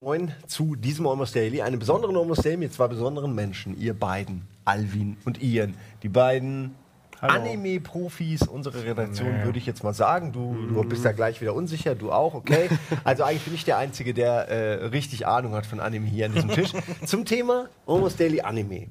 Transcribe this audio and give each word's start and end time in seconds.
Moin 0.00 0.32
zu 0.46 0.76
diesem 0.76 1.06
Almost 1.06 1.34
Daily, 1.34 1.60
einem 1.60 1.78
besonderen 1.78 2.16
Almost 2.16 2.44
Daily 2.44 2.56
mit 2.56 2.72
zwei 2.72 2.86
besonderen 2.86 3.34
Menschen, 3.34 3.78
ihr 3.78 3.92
beiden, 3.92 4.46
Alvin 4.64 5.16
und 5.24 5.42
Ian. 5.42 5.74
Die 6.02 6.08
beiden 6.08 6.74
Anime-Profis 7.20 8.42
unserer 8.42 8.84
Redaktion, 8.84 9.44
würde 9.44 9.58
ich 9.58 9.66
jetzt 9.66 9.82
mal 9.84 9.94
sagen. 9.94 10.32
Du, 10.32 10.54
du 10.68 10.84
bist 10.84 11.04
da 11.04 11.12
gleich 11.12 11.40
wieder 11.40 11.54
unsicher, 11.54 11.94
du 11.94 12.12
auch, 12.12 12.34
okay. 12.34 12.68
Also 13.04 13.24
eigentlich 13.24 13.44
bin 13.44 13.54
ich 13.54 13.64
der 13.64 13.78
Einzige, 13.78 14.14
der 14.14 14.48
äh, 14.48 14.84
richtig 14.86 15.26
Ahnung 15.26 15.54
hat 15.54 15.66
von 15.66 15.80
Anime 15.80 16.06
hier 16.06 16.26
an 16.26 16.32
diesem 16.32 16.50
Tisch. 16.50 16.72
Zum 17.04 17.24
Thema 17.24 17.68
Almost 17.86 18.20
Daily 18.20 18.40
Anime. 18.40 18.88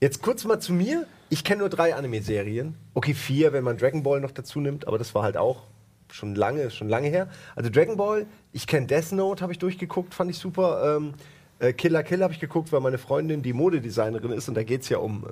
Jetzt 0.00 0.22
kurz 0.22 0.44
mal 0.44 0.60
zu 0.60 0.72
mir. 0.72 1.06
Ich 1.30 1.44
kenne 1.44 1.60
nur 1.60 1.68
drei 1.68 1.94
Anime-Serien. 1.94 2.76
Okay, 2.94 3.14
vier, 3.14 3.52
wenn 3.52 3.64
man 3.64 3.78
Dragon 3.78 4.02
Ball 4.02 4.20
noch 4.20 4.30
dazu 4.30 4.60
nimmt, 4.60 4.86
aber 4.86 4.98
das 4.98 5.14
war 5.14 5.22
halt 5.22 5.36
auch 5.36 5.62
schon 6.10 6.34
lange, 6.34 6.70
schon 6.70 6.88
lange 6.88 7.08
her. 7.08 7.28
Also 7.56 7.70
Dragon 7.70 7.96
Ball, 7.96 8.26
ich 8.52 8.66
kenne 8.66 8.86
Death 8.86 9.12
Note, 9.12 9.42
habe 9.42 9.52
ich 9.52 9.58
durchgeguckt, 9.58 10.14
fand 10.14 10.30
ich 10.30 10.38
super. 10.38 10.96
Ähm, 10.96 11.14
äh, 11.64 11.72
Killer 11.72 12.02
Kill 12.02 12.22
habe 12.22 12.32
ich 12.32 12.40
geguckt, 12.40 12.72
weil 12.72 12.80
meine 12.80 12.98
Freundin 12.98 13.42
die 13.42 13.52
Modedesignerin 13.52 14.32
ist 14.32 14.48
und 14.48 14.54
da 14.54 14.62
geht 14.62 14.82
es 14.82 14.88
ja 14.88 14.98
um, 14.98 15.24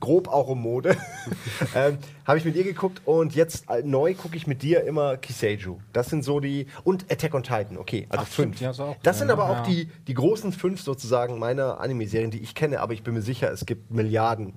grob 0.00 0.28
auch 0.28 0.48
um 0.48 0.60
Mode. 0.62 0.96
ähm, 1.74 1.98
habe 2.24 2.38
ich 2.38 2.44
mit 2.44 2.56
ihr 2.56 2.64
geguckt 2.64 3.02
und 3.04 3.34
jetzt 3.34 3.68
äh, 3.68 3.82
neu 3.82 4.14
gucke 4.14 4.36
ich 4.36 4.46
mit 4.46 4.62
dir 4.62 4.84
immer 4.84 5.16
Kiseiju. 5.16 5.78
Das 5.92 6.08
sind 6.08 6.24
so 6.24 6.40
die, 6.40 6.66
und 6.84 7.10
Attack 7.10 7.34
on 7.34 7.42
Titan, 7.42 7.78
okay, 7.78 8.06
also 8.08 8.24
Ach, 8.24 8.32
stimmt, 8.32 8.56
fünf. 8.56 8.60
ja, 8.60 8.72
so 8.72 8.84
auch. 8.84 8.96
das 9.02 9.18
sind 9.18 9.28
Ja, 9.28 9.34
aber 9.34 9.50
ja. 9.50 9.60
auch 9.60 9.66
die, 9.66 9.88
die 10.06 10.14
großen 10.14 10.52
fünf 10.52 10.80
sozusagen 10.80 11.38
meiner 11.38 11.80
Anime-Serien, 11.80 12.30
die 12.30 12.40
ich 12.40 12.54
kenne, 12.54 12.80
aber 12.80 12.92
ich 12.92 13.02
bin 13.02 13.14
mir 13.14 13.22
sicher, 13.22 13.50
es 13.50 13.66
gibt 13.66 13.90
Milliarden. 13.90 14.54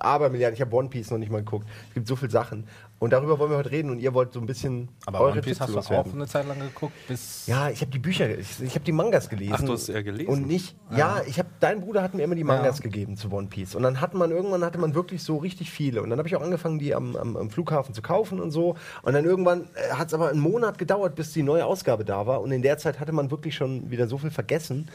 Aber 0.00 0.28
Milliarden, 0.28 0.54
ich 0.54 0.60
habe 0.60 0.74
One 0.74 0.88
Piece 0.88 1.10
noch 1.10 1.18
nicht 1.18 1.30
mal 1.30 1.38
geguckt. 1.38 1.66
Es 1.88 1.94
gibt 1.94 2.08
so 2.08 2.16
viele 2.16 2.32
Sachen. 2.32 2.66
Und 3.00 3.12
darüber 3.12 3.38
wollen 3.38 3.50
wir 3.50 3.58
heute 3.58 3.70
reden 3.70 3.90
und 3.90 4.00
ihr 4.00 4.12
wollt 4.12 4.32
so 4.32 4.40
ein 4.40 4.46
bisschen 4.46 4.88
Aber 5.06 5.20
eure 5.20 5.32
One 5.32 5.40
Piece 5.42 5.58
Tipps 5.58 5.76
hast 5.76 5.90
du 5.90 5.94
auch 5.94 6.12
eine 6.12 6.26
Zeit 6.26 6.48
lang 6.48 6.58
geguckt, 6.58 6.94
bis. 7.06 7.46
Ja, 7.46 7.70
ich 7.70 7.80
habe 7.80 7.92
die 7.92 8.00
Bücher, 8.00 8.36
ich, 8.36 8.60
ich 8.60 8.74
habe 8.74 8.84
die 8.84 8.92
Mangas 8.92 9.28
gelesen. 9.28 9.54
Ach, 9.56 9.62
du 9.62 9.72
hast 9.72 9.88
eher 9.88 10.02
gelesen? 10.02 10.28
Und 10.28 10.48
nicht, 10.48 10.74
ja, 10.96 11.22
ich 11.26 11.38
habe, 11.38 11.48
dein 11.60 11.80
Bruder 11.80 12.02
hat 12.02 12.14
mir 12.14 12.24
immer 12.24 12.34
die 12.34 12.42
Mangas 12.42 12.80
gegeben 12.80 13.16
zu 13.16 13.30
One 13.30 13.46
Piece. 13.46 13.76
Und 13.76 13.84
dann 13.84 14.00
hat 14.00 14.14
man, 14.14 14.32
irgendwann 14.32 14.64
hatte 14.64 14.78
man 14.78 14.94
wirklich 14.94 15.22
so 15.22 15.36
richtig 15.36 15.70
viele. 15.70 16.02
Und 16.02 16.10
dann 16.10 16.18
habe 16.18 16.28
ich 16.28 16.34
auch 16.34 16.42
angefangen, 16.42 16.80
die 16.80 16.92
am, 16.92 17.14
am, 17.14 17.36
am 17.36 17.50
Flughafen 17.50 17.94
zu 17.94 18.02
kaufen 18.02 18.40
und 18.40 18.50
so. 18.50 18.74
Und 19.02 19.12
dann 19.12 19.24
irgendwann 19.24 19.68
hat 19.92 20.08
es 20.08 20.14
aber 20.14 20.30
einen 20.30 20.40
Monat 20.40 20.76
gedauert, 20.78 21.14
bis 21.14 21.32
die 21.32 21.44
neue 21.44 21.64
Ausgabe 21.66 22.04
da 22.04 22.26
war. 22.26 22.40
Und 22.40 22.50
in 22.50 22.62
der 22.62 22.78
Zeit 22.78 22.98
hatte 22.98 23.12
man 23.12 23.30
wirklich 23.30 23.54
schon 23.54 23.92
wieder 23.92 24.08
so 24.08 24.18
viel 24.18 24.32
vergessen. 24.32 24.90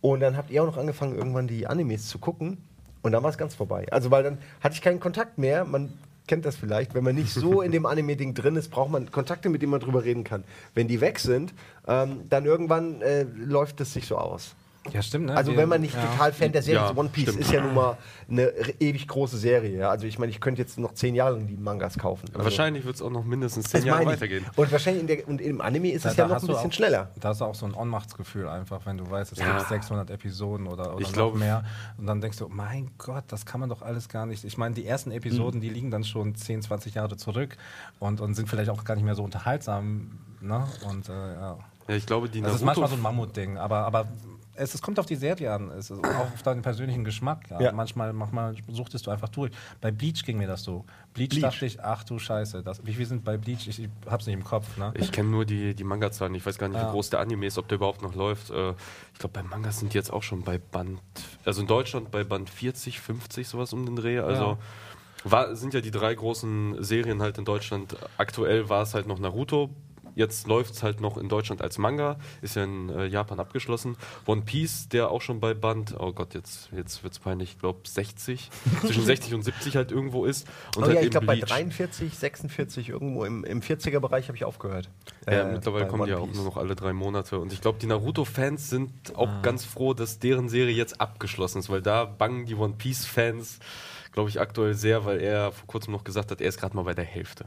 Und 0.00 0.20
dann 0.20 0.38
habt 0.38 0.50
ihr 0.50 0.62
auch 0.62 0.66
noch 0.66 0.78
angefangen, 0.78 1.16
irgendwann 1.16 1.48
die 1.48 1.66
Animes 1.66 2.08
zu 2.08 2.18
gucken. 2.18 2.64
Und 3.02 3.12
dann 3.12 3.22
war 3.22 3.30
es 3.30 3.36
ganz 3.36 3.54
vorbei. 3.54 3.86
Also, 3.90 4.10
weil 4.10 4.22
dann 4.22 4.38
hatte 4.62 4.74
ich 4.74 4.80
keinen 4.80 5.00
Kontakt 5.00 5.36
mehr. 5.36 5.64
Man 5.66 5.92
kennt 6.32 6.46
das 6.46 6.56
vielleicht. 6.56 6.94
Wenn 6.94 7.04
man 7.04 7.14
nicht 7.14 7.30
so 7.30 7.60
in 7.60 7.72
dem 7.72 7.84
Anime-Ding 7.84 8.32
drin 8.32 8.56
ist, 8.56 8.70
braucht 8.70 8.90
man 8.90 9.10
Kontakte, 9.10 9.50
mit 9.50 9.60
denen 9.60 9.70
man 9.70 9.80
drüber 9.80 10.02
reden 10.02 10.24
kann. 10.24 10.44
Wenn 10.74 10.88
die 10.88 11.02
weg 11.02 11.18
sind, 11.18 11.52
ähm, 11.86 12.22
dann 12.30 12.46
irgendwann 12.46 13.02
äh, 13.02 13.24
läuft 13.24 13.82
es 13.82 13.92
sich 13.92 14.06
so 14.06 14.16
aus. 14.16 14.54
Ja, 14.90 15.00
stimmt, 15.00 15.26
ne? 15.26 15.36
Also 15.36 15.56
wenn 15.56 15.68
man 15.68 15.80
nicht 15.80 15.94
ja. 15.94 16.04
total 16.04 16.32
Fan 16.32 16.50
der 16.50 16.60
Serie 16.62 16.80
Ja, 16.80 16.90
ist, 16.90 16.96
One 16.96 17.08
Piece 17.08 17.28
stimmt. 17.28 17.40
ist 17.40 17.52
ja 17.52 17.60
nun 17.62 17.72
mal 17.72 17.96
eine 18.28 18.48
ewig 18.80 19.06
große 19.06 19.38
Serie. 19.38 19.78
Ja? 19.78 19.90
Also 19.90 20.06
ich 20.08 20.18
meine, 20.18 20.30
ich 20.30 20.40
könnte 20.40 20.60
jetzt 20.60 20.76
noch 20.76 20.92
zehn 20.94 21.14
Jahre 21.14 21.36
lang 21.36 21.46
die 21.46 21.56
Mangas 21.56 21.96
kaufen. 21.96 22.26
Also, 22.32 22.42
Wahrscheinlich 22.42 22.84
wird 22.84 22.96
es 22.96 23.02
auch 23.02 23.10
noch 23.10 23.24
mindestens 23.24 23.66
zehn 23.70 23.84
Jahre 23.86 24.04
weitergehen. 24.06 24.44
Und 24.56 24.72
wahrscheinlich 24.72 25.02
in 25.02 25.06
der, 25.06 25.28
und 25.28 25.40
im 25.40 25.60
Anime 25.60 25.92
ist 25.92 26.04
es 26.04 26.16
ja 26.16 26.26
noch 26.26 26.34
hast 26.34 26.42
ein 26.42 26.46
du 26.48 26.52
bisschen 26.54 26.70
auch, 26.70 26.74
schneller. 26.74 27.10
Da 27.20 27.30
ist 27.30 27.40
auch 27.42 27.54
so 27.54 27.64
ein 27.66 27.74
Ohnmachtsgefühl 27.74 28.48
einfach, 28.48 28.84
wenn 28.84 28.98
du 28.98 29.08
weißt, 29.08 29.30
es 29.32 29.38
Ja. 29.38 29.56
gibt 29.58 29.68
600 29.68 30.10
Episoden 30.10 30.66
oder, 30.66 30.94
oder 30.94 31.00
Ich 31.00 31.06
noch 31.08 31.12
glaube- 31.12 31.38
mehr. 31.38 31.64
Und 31.96 32.06
dann 32.06 32.20
denkst 32.20 32.38
du, 32.38 32.48
mein 32.48 32.90
Gott, 32.98 33.24
das 33.28 33.46
kann 33.46 33.60
man 33.60 33.68
doch 33.68 33.82
alles 33.82 34.08
gar 34.08 34.26
nicht. 34.26 34.42
Ich 34.44 34.58
meine, 34.58 34.74
die 34.74 34.84
ersten 34.84 35.12
Episoden, 35.12 35.58
Mhm. 35.58 35.62
die 35.62 35.68
liegen 35.70 35.90
dann 35.92 36.02
schon 36.02 36.34
10, 36.34 36.60
20 36.60 36.94
Jahre 36.94 37.16
zurück 37.16 37.56
und, 38.00 38.20
und 38.20 38.34
sind 38.34 38.48
vielleicht 38.48 38.70
auch 38.70 38.82
gar 38.82 38.96
nicht 38.96 39.04
mehr 39.04 39.14
so 39.14 39.22
unterhaltsam. 39.22 40.18
Ne? 40.40 40.66
Und 40.90 41.08
äh, 41.08 41.12
ja. 41.12 41.58
Ja, 41.88 41.94
ich 41.96 42.06
glaube, 42.06 42.28
die 42.28 42.40
Das 42.40 42.54
ist 42.56 42.62
Naruto 42.62 42.80
manchmal 42.80 42.88
so 42.88 42.94
ein 42.96 43.00
Mammutding, 43.02 43.58
aber, 43.58 43.78
aber 43.86 44.06
es, 44.54 44.74
es 44.74 44.82
kommt 44.82 44.98
auf 44.98 45.06
die 45.06 45.16
Serie 45.16 45.52
an, 45.52 45.70
es 45.70 45.90
ist 45.90 46.04
auch 46.04 46.32
auf 46.32 46.42
deinen 46.42 46.62
persönlichen 46.62 47.04
Geschmack. 47.04 47.48
Ja. 47.50 47.60
Ja. 47.60 47.72
Manchmal, 47.72 48.12
manchmal 48.12 48.54
suchtest 48.68 49.06
du 49.06 49.10
einfach 49.10 49.28
durch. 49.28 49.50
Bei 49.80 49.90
Bleach 49.90 50.24
ging 50.24 50.38
mir 50.38 50.46
das 50.46 50.62
so. 50.62 50.84
Bleach, 51.14 51.30
Bleach. 51.30 51.42
dachte 51.42 51.66
ich, 51.66 51.82
ach 51.82 52.04
du 52.04 52.18
Scheiße, 52.18 52.62
das, 52.62 52.84
wie 52.84 52.92
viel 52.94 53.06
sind 53.06 53.24
bei 53.24 53.36
Bleach? 53.36 53.66
Ich, 53.68 53.80
ich 53.82 53.88
hab's 54.08 54.26
nicht 54.26 54.34
im 54.34 54.44
Kopf. 54.44 54.76
Ne? 54.76 54.92
Ich 54.96 55.10
kenne 55.12 55.28
nur 55.30 55.44
die, 55.44 55.74
die 55.74 55.84
Manga-Zahlen. 55.84 56.34
Ich 56.34 56.44
weiß 56.44 56.58
gar 56.58 56.68
nicht, 56.68 56.76
Ja. 56.78 56.88
wie 56.88 56.92
groß 56.92 57.10
der 57.10 57.20
Anime 57.20 57.46
ist, 57.46 57.58
ob 57.58 57.68
der 57.68 57.76
überhaupt 57.76 58.02
noch 58.02 58.14
läuft. 58.14 58.50
Äh, 58.50 58.70
ich 59.12 59.18
glaube, 59.18 59.32
bei 59.32 59.42
Mangas 59.42 59.78
sind 59.80 59.92
die 59.94 59.98
jetzt 59.98 60.12
auch 60.12 60.22
schon 60.22 60.42
bei 60.42 60.58
Band, 60.58 61.00
also 61.44 61.60
in 61.60 61.66
Deutschland 61.66 62.10
bei 62.10 62.24
Band 62.24 62.50
40, 62.50 63.00
50, 63.00 63.48
sowas 63.48 63.72
um 63.72 63.86
den 63.86 63.96
Dreh. 63.96 64.18
Also 64.20 64.58
war, 65.24 65.54
sind 65.54 65.72
ja 65.72 65.80
die 65.80 65.90
drei 65.92 66.14
großen 66.14 66.82
Serien 66.82 67.22
halt 67.22 67.38
in 67.38 67.44
Deutschland. 67.44 67.96
Aktuell 68.18 68.68
war 68.68 68.82
es 68.82 68.94
halt 68.94 69.06
noch 69.06 69.18
Naruto. 69.18 69.70
Jetzt 70.14 70.46
läuft 70.46 70.74
es 70.74 70.82
halt 70.82 71.00
noch 71.00 71.16
in 71.16 71.28
Deutschland 71.28 71.62
als 71.62 71.78
Manga, 71.78 72.16
ist 72.42 72.56
ja 72.56 72.64
in 72.64 72.88
äh, 72.90 73.06
Japan 73.06 73.40
abgeschlossen. 73.40 73.96
One 74.26 74.42
Piece, 74.42 74.88
der 74.88 75.10
auch 75.10 75.22
schon 75.22 75.40
bei 75.40 75.54
Band, 75.54 75.94
oh 75.98 76.12
Gott, 76.12 76.34
jetzt, 76.34 76.68
jetzt 76.76 77.02
wird 77.02 77.12
es 77.14 77.18
peinlich, 77.18 77.52
ich 77.52 77.58
glaube 77.58 77.80
60, 77.88 78.50
zwischen 78.80 79.04
60 79.04 79.34
und 79.34 79.42
70 79.42 79.76
halt 79.76 79.90
irgendwo 79.92 80.24
ist. 80.24 80.46
Und 80.76 80.82
Oh 80.84 80.86
halt 80.86 80.96
ja, 80.96 81.02
ich 81.02 81.10
glaube 81.10 81.26
bei 81.26 81.36
Bleach. 81.36 81.48
43, 81.48 82.18
46 82.18 82.88
irgendwo 82.90 83.24
im, 83.24 83.44
im 83.44 83.60
40er-Bereich 83.62 84.28
habe 84.28 84.36
ich 84.36 84.44
aufgehört. 84.44 84.88
Ja, 85.26 85.48
Äh, 85.48 85.52
mittlerweile 85.52 85.84
bei 85.84 85.90
kommen 85.90 86.04
die 86.04 86.10
ja 86.10 86.18
auch 86.18 86.32
nur 86.32 86.44
noch 86.44 86.56
alle 86.56 86.74
drei 86.74 86.92
Monate. 86.92 87.38
Und 87.38 87.52
ich 87.52 87.60
glaube, 87.60 87.78
die 87.78 87.86
Naruto-Fans 87.86 88.68
sind 88.70 88.90
auch 89.16 89.28
Ah. 89.28 89.40
ganz 89.42 89.64
froh, 89.64 89.94
dass 89.94 90.18
deren 90.18 90.48
Serie 90.48 90.74
jetzt 90.74 91.00
abgeschlossen 91.00 91.58
ist, 91.60 91.70
weil 91.70 91.80
da 91.82 92.04
bangen 92.04 92.44
die 92.46 92.54
One 92.54 92.74
Piece-Fans, 92.76 93.60
glaube 94.12 94.28
ich, 94.28 94.40
aktuell 94.40 94.74
sehr, 94.74 95.04
weil 95.04 95.20
er 95.20 95.52
vor 95.52 95.66
kurzem 95.66 95.92
noch 95.92 96.04
gesagt 96.04 96.30
hat, 96.30 96.40
er 96.40 96.48
ist 96.48 96.58
gerade 96.60 96.76
mal 96.76 96.82
bei 96.82 96.94
der 96.94 97.04
Hälfte. 97.04 97.46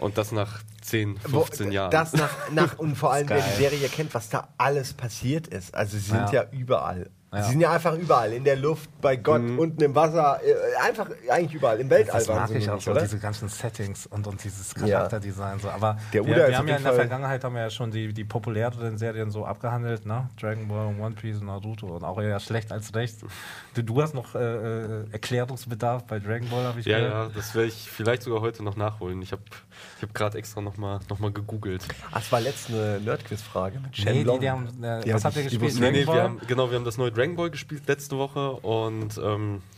Und 0.00 0.18
das 0.18 0.32
nach 0.32 0.60
10, 0.82 1.18
Wo- 1.28 1.40
15 1.44 1.72
Jahren. 1.72 1.90
Das 1.90 2.12
nach, 2.12 2.30
nach 2.50 2.78
und 2.78 2.96
vor 2.96 3.12
allem, 3.12 3.28
wer 3.28 3.40
die. 3.40 3.56
Serie 3.56 3.88
kennt, 3.88 4.12
was 4.14 4.28
da 4.28 4.48
alles 4.58 4.92
passiert 4.94 5.46
ist. 5.46 5.74
Also 5.74 5.96
sie 5.96 6.04
sind 6.04 6.30
ja, 6.32 6.42
Ja. 6.44 6.50
überall. 6.50 7.10
Ja. 7.34 7.42
Sie 7.42 7.50
sind 7.52 7.60
ja 7.60 7.72
einfach 7.72 7.94
überall. 7.96 8.32
In 8.32 8.44
der 8.44 8.56
Luft, 8.56 8.88
bei 9.00 9.16
Gott, 9.16 9.42
Mhm. 9.42 9.58
unten 9.58 9.82
im 9.82 9.94
Wasser. 9.94 10.40
äh, 10.44 10.54
Einfach 10.86 11.08
eigentlich 11.30 11.54
überall. 11.54 11.80
Im 11.80 11.90
Weltall 11.90 12.18
Das 12.20 12.28
mag 12.28 12.50
ich 12.50 12.68
auch 12.70 12.80
so, 12.80 12.90
oder? 12.92 13.02
diese 13.02 13.18
ganzen 13.18 13.48
Settings 13.48 14.06
und, 14.06 14.26
und 14.26 14.42
dieses 14.42 14.72
Ja. 14.84 14.98
Charakterdesign. 14.98 15.58
So. 15.60 15.68
Aber 15.70 15.98
Der 16.12 16.24
wir, 16.26 16.36
wir 16.48 16.58
haben 16.58 16.68
ja 16.68 16.76
in 16.76 16.84
der 16.84 16.92
Vergangenheit 16.94 17.42
haben 17.44 17.54
wir 17.54 17.62
ja 17.62 17.70
schon 17.70 17.90
die, 17.90 18.12
die 18.12 18.24
populäreren 18.24 18.96
Serien 18.98 19.30
so 19.30 19.44
abgehandelt, 19.44 20.06
ne? 20.06 20.28
Dragon 20.40 20.68
Ball, 20.68 20.94
One 21.00 21.14
Piece, 21.14 21.40
Naruto 21.40 21.86
und 21.96 22.04
auch 22.04 22.20
eher 22.20 22.38
schlecht 22.40 22.70
als 22.72 22.94
recht. 22.94 23.16
Du, 23.74 23.82
du 23.82 24.02
hast 24.02 24.14
noch 24.14 24.34
äh, 24.34 24.38
äh, 24.38 25.04
Erklärungsbedarf 25.12 26.04
bei 26.04 26.18
Dragon 26.18 26.48
Ball, 26.48 26.64
habe 26.64 26.80
ich 26.80 26.86
ja, 26.86 26.98
gehört. 26.98 27.28
ja, 27.30 27.34
das 27.34 27.54
werde 27.54 27.68
ich 27.68 27.90
vielleicht 27.90 28.22
sogar 28.22 28.40
heute 28.40 28.62
noch 28.62 28.76
nachholen. 28.76 29.20
Ich 29.22 29.32
habe 29.32 29.42
ich 29.96 30.02
hab 30.02 30.14
gerade 30.14 30.38
extra 30.38 30.60
nochmal 30.60 31.00
noch 31.08 31.18
mal 31.18 31.32
gegoogelt. 31.32 31.82
Ach, 32.12 32.20
es 32.20 32.30
war 32.30 32.40
letzte 32.40 32.72
eine 32.74 33.00
Nerdquiz-Frage 33.00 33.80
mit 33.80 34.04
Nee, 34.04 34.24
die, 34.24 34.38
die 34.38 34.50
haben, 34.50 34.66
äh, 34.82 35.00
Die 35.02 35.14
was 35.14 35.24
hab 35.24 35.32
habt 35.34 35.44
ihr 35.44 35.50
die 35.50 35.58
gespielt? 35.58 35.80
Nee, 35.80 36.00
nee, 36.00 36.06
wir 36.06 36.22
haben, 36.22 36.40
genau, 36.46 36.70
wir 36.70 36.76
haben 36.76 36.84
das 36.84 36.98
neue 36.98 37.10
Dragon 37.10 37.23
Ball 37.32 37.50
gespielt 37.50 37.88
letzte 37.88 38.18
Woche 38.18 38.52
und 38.52 39.18
ähm, 39.18 39.56
äh, 39.56 39.73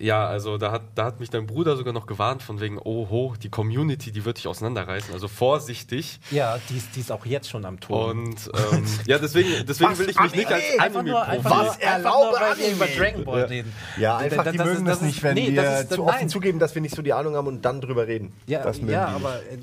ja, 0.00 0.26
also 0.26 0.58
da 0.58 0.72
hat, 0.72 0.82
da 0.94 1.04
hat 1.04 1.20
mich 1.20 1.30
dein 1.30 1.46
Bruder 1.46 1.76
sogar 1.76 1.92
noch 1.92 2.06
gewarnt 2.06 2.42
von 2.42 2.60
wegen, 2.60 2.78
oh 2.78 3.08
ho, 3.10 3.34
die 3.42 3.48
Community, 3.50 4.12
die 4.12 4.24
wird 4.24 4.38
dich 4.38 4.46
auseinanderreißen, 4.48 5.12
also 5.14 5.28
vorsichtig. 5.28 6.20
ja, 6.30 6.58
die 6.68 6.76
ist, 6.76 6.96
die 6.96 7.00
ist 7.00 7.12
auch 7.12 7.24
jetzt 7.26 7.48
schon 7.50 7.64
am 7.64 7.78
Ton. 7.80 8.10
Und 8.26 8.50
ähm, 8.72 8.84
ja, 9.06 9.18
deswegen, 9.18 9.48
deswegen 9.66 9.90
Was? 9.92 9.98
will 9.98 10.10
ich 10.10 10.20
mich 10.20 10.34
nicht 10.34 10.46
als 10.52 10.62
Anime? 10.78 10.82
Einfach 10.82 11.02
nur, 11.02 11.22
einfach 11.22 11.50
Anime-Profi. 11.50 11.62
nur, 11.62 11.68
Was? 11.68 11.80
einfach 11.80 11.92
Erlaube 12.10 12.30
nur, 12.30 12.40
weil 12.40 12.52
Anime? 12.52 12.70
über 12.72 12.86
Dragon 12.86 13.24
Ball 13.24 13.40
Ja. 13.40 13.46
reden. 13.46 13.72
Ja, 13.98 14.16
einfach, 14.18 14.50
die 14.50 14.56
Das 14.58 14.66
ist- 14.66 14.72
mögen 14.74 14.84
das 14.86 14.98
das 14.98 15.06
nicht, 15.06 15.16
ist- 15.18 15.22
wenn 15.22 15.34
nee, 15.34 15.52
wir 15.52 15.62
das 15.62 15.80
ist- 15.84 15.92
zu 15.92 16.02
offen 16.04 16.16
nein. 16.20 16.28
zugeben, 16.28 16.58
dass 16.58 16.74
wir 16.74 16.82
nicht 16.82 16.94
so 16.96 17.02
die 17.02 17.12
Ahnung 17.12 17.34
haben 17.36 17.46
und 17.46 17.62
dann 17.64 17.80
drüber 17.80 18.06
reden. 18.06 18.32
Ja, 18.46 18.62
das 18.62 18.80
ja 18.86 19.06
aber 19.08 19.36
äh, 19.50 19.58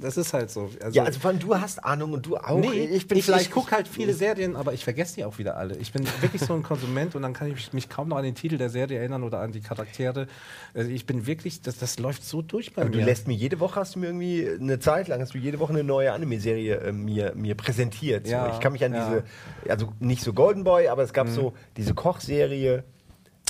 das 0.00 0.16
ist 0.16 0.32
halt 0.32 0.50
so. 0.50 0.70
Ja, 0.92 1.04
also 1.04 1.20
vor 1.20 1.30
allem 1.30 1.38
du 1.40 1.54
hast 1.58 1.84
Ahnung 1.84 2.12
und 2.12 2.26
du 2.26 2.36
auch. 2.36 2.58
Nee, 2.58 2.84
ich 2.84 3.06
bin 3.08 3.18
ich, 3.18 3.24
vielleicht. 3.24 3.46
ich 3.46 3.50
gucke 3.50 3.70
halt 3.72 3.88
viele 3.88 4.12
Serien, 4.14 4.56
aber 4.56 4.72
ich 4.72 4.84
vergesse 4.84 5.16
die 5.16 5.24
auch 5.24 5.38
wieder 5.38 5.56
alle. 5.56 5.76
Ich 5.76 5.92
bin 5.92 6.06
wirklich 6.20 6.42
so 6.42 6.54
ein 6.54 6.62
Konsument 6.62 7.14
und 7.14 7.22
dann 7.22 7.32
kann 7.32 7.50
ich 7.52 7.72
mich 7.72 7.88
kaum 7.88 8.08
noch 8.08 8.16
an 8.16 8.24
den 8.24 8.34
Titel 8.34 8.58
der 8.58 8.70
Serie 8.70 8.98
erinnern 8.98 9.22
oder 9.22 9.35
an 9.40 9.52
die 9.52 9.60
Charaktere. 9.60 10.26
Also 10.74 10.90
ich 10.90 11.06
bin 11.06 11.26
wirklich, 11.26 11.62
das, 11.62 11.78
das 11.78 11.98
läuft 11.98 12.24
so 12.24 12.42
durch 12.42 12.74
bei 12.74 12.82
Aber 12.82 12.90
du 12.90 12.98
mir. 12.98 13.04
lässt 13.04 13.26
mir 13.28 13.34
jede 13.34 13.60
Woche, 13.60 13.80
hast 13.80 13.94
du 13.94 13.98
mir 13.98 14.06
irgendwie 14.06 14.48
eine 14.48 14.78
Zeit 14.78 15.08
lang, 15.08 15.20
hast 15.20 15.34
du 15.34 15.38
jede 15.38 15.58
Woche 15.58 15.72
eine 15.72 15.84
neue 15.84 16.12
Anime-Serie 16.12 16.76
äh, 16.76 16.92
mir, 16.92 17.32
mir 17.34 17.54
präsentiert. 17.54 18.26
Ja, 18.28 18.46
so, 18.48 18.54
ich 18.54 18.60
kann 18.60 18.72
mich 18.72 18.84
an 18.84 18.94
ja. 18.94 19.08
diese, 19.08 19.24
also 19.70 19.92
nicht 20.00 20.22
so 20.22 20.32
Golden 20.32 20.64
Boy, 20.64 20.88
aber 20.88 21.02
es 21.02 21.12
gab 21.12 21.28
so 21.28 21.54
diese 21.76 21.94
Kochserie, 21.94 22.84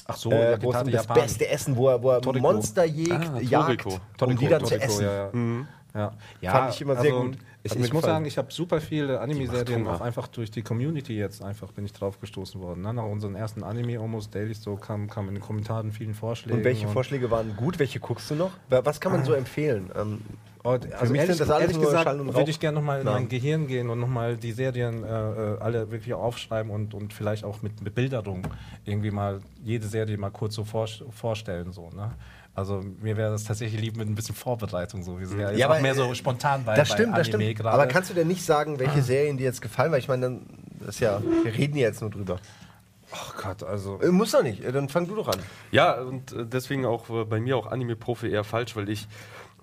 Ach 0.09 0.17
so, 0.17 0.31
äh, 0.31 0.53
ja, 0.53 0.63
wo 0.63 0.71
es 0.73 0.81
um 0.83 0.85
das 0.91 1.05
Japan. 1.07 1.23
beste 1.23 1.49
Essen, 1.49 1.77
wo 1.77 1.89
er, 1.89 2.03
wo 2.03 2.11
er. 2.13 2.39
Monster 2.39 2.85
jägt, 2.85 3.11
Ah, 3.13 3.41
jagt, 3.41 3.83
Toriko. 3.83 4.01
um 4.21 4.37
die 4.37 4.47
dann 4.47 4.65
zu 4.65 4.77
Toriko, 4.77 4.85
essen. 4.87 5.05
Ja, 5.05 5.13
ja. 5.13 5.67
Ja. 5.95 6.13
Ja, 6.43 6.51
Fand 6.53 6.75
ich 6.75 6.81
immer 6.83 6.97
sehr 7.01 7.13
also, 7.13 7.25
gut. 7.25 7.39
Mir 7.75 7.85
ich 7.87 7.93
muss 7.93 8.05
sagen, 8.05 8.25
ich 8.25 8.39
habe 8.39 8.53
super 8.53 8.81
viele 8.81 9.21
Anime-Serien 9.21 9.87
auch 9.87 10.01
einfach 10.01 10.29
durch 10.29 10.51
die 10.51 10.63
Community 10.63 11.17
jetzt 11.17 11.43
einfach 11.43 11.73
bin 11.73 11.85
ich 11.85 11.93
drauf 11.93 12.21
gestoßen 12.21 12.61
worden. 12.61 12.83
Ne? 12.83 12.95
Nach 12.95 13.05
unseren 13.05 13.35
ersten 13.35 13.63
Anime 13.63 13.99
Almost 13.99 14.35
Dailies 14.35 14.63
so 14.63 14.77
kam, 14.77 15.09
kam 15.09 15.29
in 15.29 15.35
den 15.35 15.41
Kommentaren 15.43 15.91
vielen 15.93 16.15
Vorschläge. 16.15 16.57
Und 16.57 16.65
welche 16.65 16.87
Vorschläge 16.89 17.31
waren 17.31 17.57
gut? 17.57 17.79
Welche 17.79 17.99
guckst 18.01 18.31
du 18.31 18.35
noch? 18.37 18.53
Wa- 18.69 18.83
Was 18.85 19.01
kann 19.01 19.13
man 19.13 19.25
so 19.25 19.33
empfehlen? 19.33 19.91
Ähm, 19.97 20.21
Und, 20.67 20.93
also 20.95 21.13
mich 21.13 21.21
ehrlich, 21.21 21.37
sind 21.37 21.49
das 21.49 21.55
alles 21.55 21.71
ehrlich 21.73 21.87
gesagt, 21.87 22.35
würde 22.35 22.51
ich 22.51 22.59
gerne 22.59 22.75
nochmal 22.77 22.99
in 23.01 23.05
mein 23.07 23.29
Gehirn 23.29 23.69
gehen 23.69 23.89
und 23.89 24.01
nochmal 24.01 24.37
die 24.37 24.51
Serien 24.51 25.05
äh, 25.05 25.07
äh, 25.09 25.59
alle 25.61 25.91
wirklich 25.93 26.13
aufschreiben 26.13 26.73
und, 26.73 26.93
und 26.93 27.13
vielleicht 27.13 27.45
auch 27.45 27.63
mit, 27.63 27.81
mit 27.83 27.95
Bilderung 27.95 28.43
irgendwie 28.85 29.13
mal 29.13 29.39
jede 29.63 29.87
Serie 29.87 30.19
mal 30.19 30.31
kurz 30.31 30.57
so 30.57 30.65
vor, 30.65 30.89
vorstellen. 31.15 31.71
So, 31.73 31.91
ne? 31.91 32.11
Also 32.55 32.83
mir 33.01 33.17
wäre 33.17 33.31
das 33.31 33.45
tatsächlich 33.45 33.81
lieb 33.81 33.97
mit 33.97 34.09
ein 34.09 34.15
bisschen 34.17 34.35
Vorbereitung. 34.35 35.03
So. 35.05 35.21
Wir 35.21 35.27
sind 35.29 35.39
ja, 35.39 35.53
Ja, 35.53 35.67
auch 35.67 35.73
aber, 35.73 35.81
mehr 35.83 35.95
so 35.95 36.11
äh, 36.11 36.15
spontan 36.17 36.65
bei, 36.65 36.75
Das 36.75 36.89
bei 36.89 36.95
stimmt, 36.95 37.17
das 37.17 37.29
Anime 37.29 37.45
stimmt. 37.45 37.59
gerade. 37.59 37.75
Aber 37.75 37.87
kannst 37.87 38.11
du 38.11 38.15
denn 38.15 38.27
nicht 38.27 38.45
sagen, 38.45 38.81
welche 38.81 39.03
Serien 39.03 39.37
dir 39.37 39.45
jetzt 39.45 39.63
gefallen? 39.63 39.93
Weil 39.93 40.01
ich 40.01 40.09
meine, 40.09 40.23
dann, 40.23 40.47
das 40.81 40.97
ist 40.97 41.01
ja, 41.01 41.23
wir 41.45 41.55
reden 41.55 41.77
jetzt 41.77 42.01
nur 42.01 42.11
drüber. 42.11 42.39
oh 43.13 43.41
Gott, 43.41 43.63
also 43.63 44.01
Äh, 44.01 44.09
muss 44.09 44.33
doch 44.33 44.43
nicht, 44.43 44.65
dann 44.65 44.89
fang 44.89 45.07
du 45.07 45.15
doch 45.15 45.29
an. 45.29 45.39
Ja, 45.71 46.01
und 46.01 46.35
deswegen 46.35 46.87
auch 46.87 47.05
bei 47.27 47.39
mir 47.39 47.57
auch 47.57 47.67
Anime-Profi 47.67 48.29
eher 48.31 48.43
falsch, 48.43 48.75
weil 48.75 48.89
ich. 48.89 49.07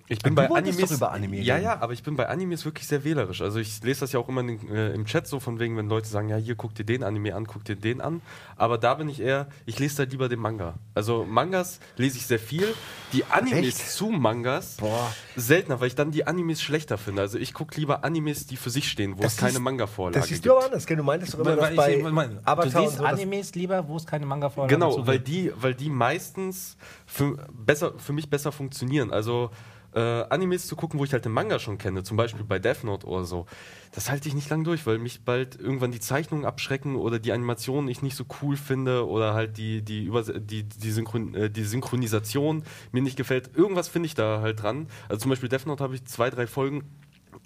Ich 0.06 0.18
bin 0.18 0.34
bei 0.34 0.50
Animes. 0.50 0.76
doch 0.90 0.90
über 0.96 1.12
Anime 1.12 1.38
ja, 1.40 1.56
ja, 1.56 1.80
aber 1.80 1.94
ich 1.94 2.02
bin 2.02 2.14
bei 2.14 2.28
Animes 2.28 2.66
wirklich 2.66 2.86
sehr 2.86 3.04
wählerisch. 3.04 3.40
Also 3.40 3.58
ich 3.58 3.82
lese 3.82 4.00
das 4.00 4.12
ja 4.12 4.20
auch 4.20 4.28
immer 4.28 4.42
in, 4.42 4.68
äh, 4.70 4.90
im 4.92 5.06
Chat 5.06 5.26
so 5.26 5.40
von 5.40 5.58
wegen, 5.58 5.78
wenn 5.78 5.88
Leute 5.88 6.08
sagen, 6.08 6.28
ja, 6.28 6.36
hier 6.36 6.56
guck 6.56 6.74
dir 6.74 6.84
den 6.84 7.02
Anime 7.02 7.34
an, 7.34 7.46
guck 7.46 7.64
dir 7.64 7.74
den 7.74 8.02
an. 8.02 8.20
Aber 8.56 8.76
da 8.76 8.94
bin 8.94 9.08
ich 9.08 9.20
eher, 9.20 9.46
ich 9.64 9.78
lese 9.78 10.04
da 10.04 10.10
lieber 10.10 10.28
den 10.28 10.40
Manga. 10.40 10.74
Also 10.94 11.24
Mangas 11.24 11.80
lese 11.96 12.18
ich 12.18 12.26
sehr 12.26 12.38
viel. 12.38 12.74
Die 13.14 13.24
Animes 13.24 13.80
Echt? 13.80 13.90
zu 13.92 14.08
Mangas 14.10 14.76
Boah. 14.76 15.10
seltener, 15.36 15.80
weil 15.80 15.88
ich 15.88 15.94
dann 15.94 16.10
die 16.10 16.26
Animes 16.26 16.60
schlechter 16.60 16.98
finde. 16.98 17.22
Also 17.22 17.38
ich 17.38 17.54
gucke 17.54 17.74
lieber 17.80 18.04
Animes, 18.04 18.46
die 18.46 18.56
für 18.56 18.68
sich 18.70 18.90
stehen, 18.90 19.16
wo 19.16 19.22
Das 19.22 19.32
es 19.34 19.38
keine 19.38 19.58
Manga-Vorlage 19.58 20.18
Das 20.20 20.28
siehst 20.28 20.42
gibt. 20.42 20.52
du 20.52 20.56
aber 20.58 20.66
anders, 20.66 20.84
gell? 20.86 20.98
Du 20.98 21.02
meintest 21.02 21.32
doch 21.32 21.38
immer, 21.38 21.50
Weil 21.50 21.56
dass 21.56 21.70
ich- 21.70 21.76
bei 21.76 22.10
Moment, 22.10 22.40
du 22.46 22.62
siehst 22.68 22.96
so, 22.98 23.04
Animes 23.04 23.54
lieber, 23.54 23.88
wo 23.88 23.96
es 23.96 24.04
keine 24.04 24.26
manga 24.26 24.50
vorlage 24.50 24.74
Genau, 24.74 25.06
weil 25.06 25.18
die, 25.18 25.50
weil 25.56 25.74
die 25.74 25.88
meistens 25.88 26.76
für, 27.06 27.36
besser, 27.52 27.94
für 27.96 28.12
mich 28.12 28.28
besser 28.28 28.52
funktionieren. 28.52 29.10
Also 29.10 29.50
äh, 29.94 30.24
Animes 30.28 30.66
zu 30.66 30.76
gucken, 30.76 30.98
wo 30.98 31.04
ich 31.04 31.12
halt 31.12 31.24
den 31.24 31.32
Manga 31.32 31.58
schon 31.58 31.78
kenne, 31.78 32.02
zum 32.02 32.16
Beispiel 32.16 32.44
bei 32.44 32.58
Death 32.58 32.84
Note 32.84 33.06
oder 33.06 33.24
so, 33.24 33.46
das 33.92 34.10
halte 34.10 34.28
ich 34.28 34.34
nicht 34.34 34.50
lang 34.50 34.64
durch, 34.64 34.86
weil 34.86 34.98
mich 34.98 35.24
bald 35.24 35.58
irgendwann 35.58 35.92
die 35.92 36.00
Zeichnungen 36.00 36.44
abschrecken 36.44 36.96
oder 36.96 37.18
die 37.18 37.32
Animationen 37.32 37.88
ich 37.88 38.02
nicht 38.02 38.16
so 38.16 38.24
cool 38.42 38.56
finde 38.56 39.06
oder 39.06 39.34
halt 39.34 39.56
die, 39.56 39.82
die, 39.82 40.04
Übers 40.04 40.32
die, 40.34 40.64
die, 40.64 40.90
Synchron 40.90 41.34
äh, 41.34 41.50
die 41.50 41.64
Synchronisation 41.64 42.64
mir 42.92 43.02
nicht 43.02 43.16
gefällt. 43.16 43.50
Irgendwas 43.56 43.88
finde 43.88 44.06
ich 44.06 44.14
da 44.14 44.40
halt 44.40 44.62
dran. 44.62 44.88
Also 45.08 45.22
zum 45.22 45.30
Beispiel 45.30 45.48
Death 45.48 45.66
Note 45.66 45.82
habe 45.82 45.94
ich 45.94 46.04
zwei, 46.06 46.30
drei 46.30 46.46
Folgen 46.46 46.84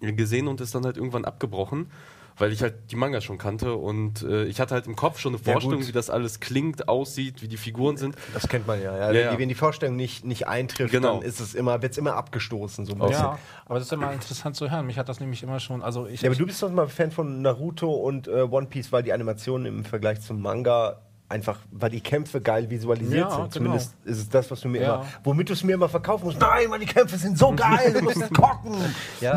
gesehen 0.01 0.49
und 0.49 0.61
ist 0.61 0.75
dann 0.75 0.85
halt 0.85 0.97
irgendwann 0.97 1.25
abgebrochen, 1.25 1.91
weil 2.39 2.53
ich 2.53 2.63
halt 2.63 2.75
die 2.91 2.97
Manga 2.97 3.21
schon 3.21 3.37
kannte 3.39 3.75
und 3.75 4.23
äh, 4.23 4.45
ich 4.45 4.61
hatte 4.61 4.75
halt 4.75 4.87
im 4.87 4.97
Kopf 4.97 5.19
schon 5.19 5.35
eine 5.35 5.43
Ja, 5.45 5.53
Vorstellung, 5.53 5.81
gut. 5.81 5.89
wie 5.89 5.93
das 5.93 6.09
alles 6.11 6.41
klingt, 6.41 6.89
aussieht, 6.89 7.43
wie 7.43 7.49
die 7.49 7.57
Figuren 7.57 7.97
sind. 7.97 8.15
Das 8.35 8.49
kennt 8.49 8.67
man 8.67 8.81
ja. 8.83 8.97
ja. 8.97 9.13
Ja, 9.13 9.21
ja. 9.33 9.39
Wenn 9.39 9.49
die 9.49 9.55
Vorstellung 9.55 9.97
nicht, 9.97 10.25
nicht 10.25 10.47
eintrifft, 10.47 10.93
Genau. 10.93 11.17
dann 11.19 11.23
ist 11.23 11.41
es 11.41 11.55
immer, 11.55 11.83
wird 11.83 11.93
es 11.93 11.99
immer 11.99 12.15
abgestoßen. 12.15 12.87
So 12.87 12.93
ein 12.93 12.99
bisschen. 12.99 13.15
Ja, 13.15 13.39
aber 13.67 13.75
das 13.79 13.85
ist 13.89 13.93
immer 13.93 14.13
interessant 14.13 14.57
zu 14.57 14.71
hören. 14.71 14.87
Mich 14.87 14.99
hat 14.99 15.09
das 15.09 15.21
nämlich 15.21 15.43
immer 15.43 15.61
schon, 15.61 15.83
also 15.83 16.07
ich, 16.07 16.23
Ja, 16.23 16.29
aber 16.29 16.37
du 16.37 16.47
bist 16.47 16.63
doch 16.63 16.71
mal 16.71 16.89
Fan 16.89 17.11
von 17.11 17.43
Naruto 17.43 17.91
und 17.93 18.29
äh, 18.29 18.43
One 18.43 18.67
Piece, 18.67 18.93
weil 18.93 19.03
die 19.03 19.13
Animationen 19.13 19.67
im 19.67 19.85
Vergleich 19.85 20.21
zum 20.21 20.41
Manga 20.41 21.01
einfach, 21.29 21.59
weil 21.71 21.91
die 21.91 22.01
Kämpfe 22.01 22.41
geil 22.41 22.71
visualisiert 22.71 23.21
Ja, 23.21 23.31
sind. 23.31 23.37
genau. 23.39 23.49
Zumindest 23.51 23.95
ist 24.05 24.19
es 24.19 24.29
das, 24.29 24.51
was 24.51 24.61
du 24.61 24.69
mir 24.69 24.81
Ja. 24.83 24.95
immer, 24.97 25.05
womit 25.25 25.49
du 25.49 25.53
es 25.53 25.63
mir 25.63 25.75
immer 25.75 25.89
verkaufen 25.89 26.25
musst. 26.25 26.41
Nein, 26.41 26.71
weil 26.71 26.81
die 26.81 26.87
Kämpfe 26.87 27.17
sind 27.19 27.37
so 27.39 27.53
geil, 27.57 27.93
du 27.93 28.03
musst 28.03 28.17
es 28.23 28.31
gucken. 28.31 28.77
Ja. 29.21 29.37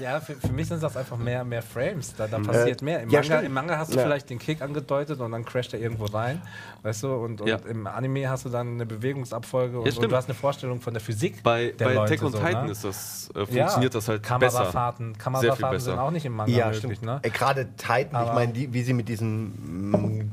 Ja, 0.00 0.20
für, 0.20 0.34
für 0.34 0.52
mich 0.52 0.68
sind 0.68 0.80
das 0.80 0.96
einfach 0.96 1.16
mehr, 1.16 1.42
mehr 1.44 1.60
Frames. 1.62 2.14
Da, 2.14 2.28
da 2.28 2.38
passiert 2.38 2.82
mehr. 2.82 3.02
Im 3.02 3.10
ja, 3.10 3.20
Manga. 3.20 3.40
Im 3.40 3.52
Manga 3.52 3.78
hast 3.78 3.92
du 3.92 3.96
Ja. 3.98 4.04
vielleicht 4.04 4.30
den 4.30 4.38
Kick 4.38 4.62
angedeutet 4.62 5.18
und 5.20 5.32
dann 5.32 5.44
crasht 5.44 5.74
er 5.74 5.80
irgendwo 5.80 6.04
rein. 6.04 6.40
Weißt 6.82 7.02
du? 7.02 7.12
Und, 7.12 7.40
und 7.40 7.48
Ja. 7.48 7.56
im 7.68 7.88
Anime 7.88 8.28
hast 8.30 8.44
du 8.44 8.48
dann 8.48 8.74
eine 8.74 8.86
Bewegungsabfolge 8.86 9.80
und, 9.80 9.98
und 9.98 10.10
du 10.10 10.16
hast 10.16 10.26
eine 10.28 10.34
Vorstellung 10.34 10.80
von 10.80 10.94
der 10.94 11.00
Physik. 11.00 11.42
Bei, 11.42 11.72
der 11.76 11.86
bei 11.86 11.94
Leute, 11.94 12.14
Attack 12.14 12.26
on 12.26 12.32
so, 12.32 12.38
Titan 12.38 12.66
ne? 12.66 12.70
ist 12.72 12.84
das, 12.84 13.28
äh, 13.34 13.44
funktioniert 13.44 13.94
das 13.94 14.06
halt 14.08 14.22
besser. 14.22 14.38
Kamerafahrten, 14.38 15.14
viel 15.14 15.22
Kamerafahrten 15.22 15.80
sind 15.80 15.92
besser. 15.94 16.02
auch 16.02 16.10
nicht 16.12 16.26
im 16.26 16.32
Manga 16.34 16.52
Ja, 16.52 16.66
möglich. 16.66 16.78
stimmt. 16.78 17.02
Ne? 17.02 17.18
Äh, 17.22 17.30
Gerade 17.30 17.68
Titan, 17.76 18.06
ich 18.10 18.14
Aber- 18.14 18.34
meine, 18.34 18.52
die, 18.52 18.72
wie 18.72 18.82
sie 18.84 18.92
mit 18.92 19.08
diesem 19.08 19.90
mm, 19.90 20.30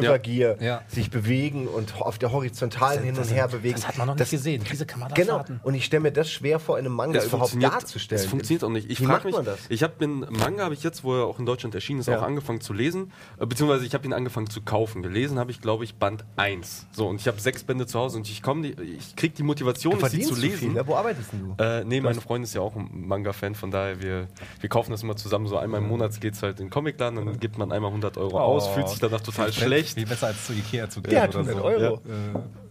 Gear, 0.00 0.12
Manövergear 0.18 0.62
Ja. 0.62 0.82
sich 0.88 1.10
bewegen 1.10 1.66
und 1.68 2.00
auf 2.00 2.18
der 2.18 2.32
horizontalen 2.32 3.02
hin 3.02 3.16
und 3.16 3.30
her 3.32 3.48
bewegen. 3.48 3.74
Das 3.74 3.88
hat 3.88 3.98
man 3.98 4.06
noch 4.08 4.16
nicht 4.16 4.30
gesehen, 4.30 4.64
diese 4.70 4.86
Genau, 4.86 5.06
Kamerafahrten. 5.08 5.60
und 5.62 5.74
ich 5.74 5.84
stelle 5.84 6.02
mir 6.02 6.12
das 6.12 6.30
schwer 6.30 6.58
vor, 6.58 6.78
in 6.78 6.86
einem 6.86 6.94
Manga 6.94 7.14
Das 7.18 7.26
überhaupt 7.26 7.60
darzustellen. 7.62 8.22
das 8.22 8.30
funktioniert 8.30 8.64
auch 8.64 8.70
nicht. 8.70 8.90
Ich 8.90 9.00
Wie 9.00 9.04
frage 9.04 9.12
macht 9.16 9.24
mich, 9.26 9.34
man 9.34 9.44
das? 9.44 9.58
ich 9.68 9.82
habe 9.82 9.94
den 10.00 10.20
Manga, 10.30 10.64
habe 10.64 10.74
ich 10.74 10.82
jetzt, 10.82 11.04
wo 11.04 11.14
er 11.16 11.24
auch 11.26 11.38
in 11.38 11.46
Deutschland 11.46 11.74
erschienen 11.74 12.00
ist, 12.00 12.06
Ja. 12.06 12.18
auch 12.18 12.22
angefangen 12.22 12.60
zu 12.60 12.72
lesen. 12.72 13.12
Äh, 13.38 13.46
beziehungsweise 13.46 13.84
ich 13.86 13.94
habe 13.94 14.04
ihn 14.06 14.12
angefangen 14.12 14.48
zu 14.50 14.60
kaufen. 14.62 15.02
Gelesen 15.02 15.38
habe 15.38 15.50
ich, 15.50 15.60
glaube 15.60 15.84
ich, 15.84 15.94
Band 15.96 16.24
1. 16.36 16.86
So, 16.92 17.08
und 17.08 17.20
ich 17.20 17.28
habe 17.28 17.40
sechs 17.40 17.62
Bände 17.64 17.86
zu 17.86 17.98
Hause 17.98 18.16
und 18.18 18.28
ich 18.28 18.42
komme, 18.42 18.68
ich 18.68 19.16
kriege 19.16 19.34
die 19.34 19.42
Motivation, 19.42 19.98
sie 20.08 20.20
zu 20.22 20.34
lesen. 20.34 20.58
viel, 20.58 20.68
ne? 20.70 20.86
Wo 20.86 20.96
arbeitest 20.96 21.32
denn 21.32 21.54
du? 21.56 21.62
Äh, 21.62 21.84
nee, 21.84 22.00
meine 22.00 22.20
Freundin 22.20 22.44
ist 22.44 22.54
ja 22.54 22.60
auch 22.60 22.76
ein 22.76 22.88
Manga-Fan, 22.92 23.54
von 23.54 23.70
daher, 23.70 24.00
wir, 24.02 24.28
wir 24.60 24.68
kaufen 24.68 24.90
das 24.90 25.02
immer 25.02 25.16
zusammen. 25.16 25.46
So 25.46 25.56
einmal 25.58 25.80
im 25.80 25.88
Monat 25.88 26.20
geht 26.20 26.34
es 26.34 26.42
halt 26.42 26.60
in 26.60 26.66
den 26.66 26.70
Comicladen, 26.70 27.16
dann 27.24 27.40
gibt 27.40 27.58
man 27.58 27.72
einmal 27.72 27.90
100 27.90 28.16
Euro 28.18 28.38
aus, 28.40 28.68
fühlt 28.68 28.88
sich 28.88 28.98
danach 28.98 29.20
total 29.20 29.52
schlecht. 29.52 29.89
Wie 29.96 30.04
besser 30.04 30.28
als 30.28 30.46
zu 30.46 30.52
Ikea 30.52 30.88
zu 30.88 31.02
gehen 31.02 31.10
Der 31.10 31.22
hat 31.22 31.34
oder 31.34 31.50
100 31.50 31.56
so. 31.56 31.64
Euro. 31.64 32.02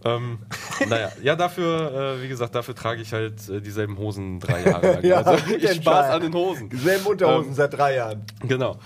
Ähm, 0.04 0.38
naja, 0.88 1.12
ja, 1.22 1.36
dafür, 1.36 2.16
äh, 2.18 2.22
wie 2.22 2.28
gesagt, 2.28 2.54
dafür 2.54 2.74
trage 2.74 3.02
ich 3.02 3.12
halt 3.12 3.48
äh, 3.48 3.60
dieselben 3.60 3.98
Hosen 3.98 4.40
drei 4.40 4.64
Jahre 4.64 4.92
lang. 4.94 5.04
Ja, 5.04 5.22
also 5.22 5.44
ich 5.46 5.74
Spaß 5.74 6.10
an 6.10 6.22
den 6.22 6.34
Hosen. 6.34 6.70
Selben 6.72 7.06
Unterhosen 7.06 7.48
Ähm, 7.48 7.54
seit 7.54 7.74
drei 7.74 7.96
Jahren. 7.96 8.24
Genau. 8.42 8.78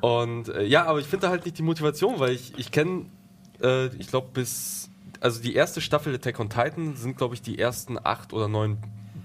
Und 0.00 0.48
äh, 0.48 0.64
ja, 0.64 0.84
aber 0.84 0.98
ich 0.98 1.06
finde 1.06 1.26
da 1.26 1.30
halt 1.30 1.44
nicht 1.44 1.58
die 1.58 1.62
Motivation, 1.62 2.18
weil 2.18 2.32
ich, 2.32 2.58
ich 2.58 2.70
kenne, 2.70 3.06
äh, 3.62 3.86
ich 3.96 4.08
glaube, 4.08 4.28
bis, 4.32 4.90
also 5.20 5.40
die 5.40 5.54
erste 5.54 5.80
Staffel 5.80 6.14
Attack 6.14 6.38
on 6.40 6.48
Titan 6.48 6.96
sind, 6.96 7.16
glaube 7.16 7.34
ich, 7.34 7.42
die 7.42 7.58
ersten 7.58 7.98
acht 8.02 8.32
oder 8.32 8.48
neun 8.48 8.78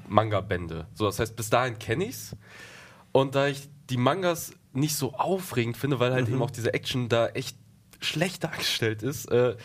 Manga-Bände. 0.08 0.88
So, 0.94 1.06
das 1.06 1.20
heißt, 1.20 1.36
bis 1.36 1.50
dahin 1.50 1.80
kenne 1.80 2.06
ich's. 2.06 2.36
Und 3.12 3.36
da 3.36 3.48
ich 3.48 3.70
die 3.90 3.98
Mangas 3.98 4.54
nicht 4.74 4.96
so 4.96 5.14
aufregend 5.14 5.78
finde, 5.78 6.00
weil 6.00 6.14
halt 6.14 6.30
eben 6.30 6.42
auch 6.42 6.52
diese 6.52 6.74
Action 6.74 7.10
da 7.10 7.28
echt 7.28 7.58
schlecht 8.02 8.44
dargestellt 8.44 9.04
ist, 9.04 9.32
äh, 9.32 9.56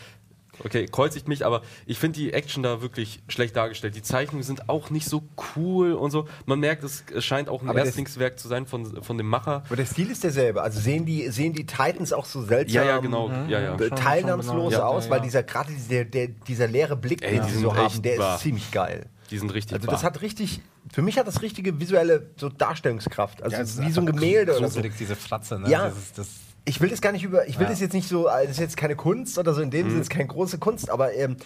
Okay, 0.63 0.87
kreuzigt 0.87 1.27
mich, 1.27 1.45
aber 1.45 1.61
ich 1.85 1.99
finde 1.99 2.17
die 2.17 2.33
Action 2.33 2.63
da 2.63 2.81
wirklich 2.81 3.21
schlecht 3.27 3.55
dargestellt. 3.55 3.95
Die 3.95 4.01
Zeichnungen 4.01 4.41
sind 4.41 4.69
auch 4.69 4.89
nicht 4.89 5.07
so 5.07 5.21
cool 5.55 5.93
und 5.93 6.09
so. 6.09 6.27
Man 6.47 6.59
merkt, 6.59 6.83
es, 6.83 7.03
es 7.13 7.23
scheint 7.23 7.47
auch 7.47 7.61
ein 7.61 7.69
Aber 7.69 7.77
das- 7.77 7.89
Erstlingswerk 7.89 8.39
zu 8.39 8.47
sein 8.47 8.65
von, 8.65 9.03
von 9.03 9.19
dem 9.19 9.27
Macher. 9.29 9.61
Aber 9.67 9.75
der 9.75 9.85
Stil 9.85 10.09
ist 10.09 10.23
derselbe. 10.23 10.63
Also 10.63 10.79
sehen 10.79 11.05
die, 11.05 11.29
sehen 11.29 11.53
die 11.53 11.67
Titans 11.67 12.11
auch 12.11 12.25
so 12.25 12.41
seltsam 12.41 12.73
Ja, 12.75 12.89
ja, 12.89 12.97
genau. 12.97 13.29
Ja, 13.47 13.59
ja. 13.59 13.75
äh, 13.75 13.89
teilnahmslos 13.91 14.73
genau. 14.73 14.83
aus, 14.85 15.05
Ja, 15.05 15.11
weil 15.11 15.19
ja. 15.19 15.23
dieser 15.25 15.43
gerade 15.43 15.71
dieser, 15.71 16.05
der, 16.05 16.27
dieser 16.29 16.65
leere 16.67 16.95
Blick, 16.95 17.21
Ey, 17.21 17.35
den 17.35 17.43
sie 17.43 17.59
so 17.59 17.75
haben, 17.75 18.01
der 18.01 18.17
wahr. 18.17 18.35
ist 18.37 18.41
ziemlich 18.41 18.71
geil. 18.71 19.05
Die 19.29 19.37
sind 19.37 19.53
richtig 19.53 19.75
Also 19.75 19.85
das 19.85 20.03
hat 20.03 20.21
richtig, 20.23 20.61
für 20.91 21.03
mich 21.03 21.19
hat 21.19 21.27
das 21.27 21.43
richtige 21.43 21.79
visuelle 21.79 22.31
so 22.35 22.49
Darstellungskraft. 22.49 23.43
Also 23.43 23.57
Ja, 23.57 23.61
ist 23.61 23.79
wie 23.79 23.91
so 23.91 24.01
ein 24.01 24.07
Gemälde 24.07 24.57
oder 24.57 24.69
so. 24.69 24.81
diese 24.81 25.15
Fratze, 25.15 25.59
ne? 25.59 25.69
Ja. 25.69 25.89
Dieses, 25.89 26.13
das, 26.13 26.27
Ich 26.69 26.81
will 26.81 26.89
das 26.89 26.99
gar 27.01 27.13
nicht 27.13 27.23
über, 27.23 27.47
ich 27.47 27.57
will 27.59 27.63
Ja. 27.65 27.69
das 27.71 27.79
jetzt 27.79 27.93
nicht 27.93 28.09
so, 28.09 28.27
äh, 28.27 28.41
das 28.43 28.51
ist 28.51 28.59
jetzt 28.59 28.75
keine 28.77 28.95
Kunst 28.97 29.37
oder 29.37 29.53
so, 29.53 29.61
in 29.61 29.71
dem 29.71 29.85
Mhm. 29.85 29.89
Sinne 29.91 30.01
ist 30.01 30.09
keine 30.09 30.27
große 30.27 30.57
Kunst, 30.57 30.89
aber 30.89 31.13
ähm, 31.13 31.37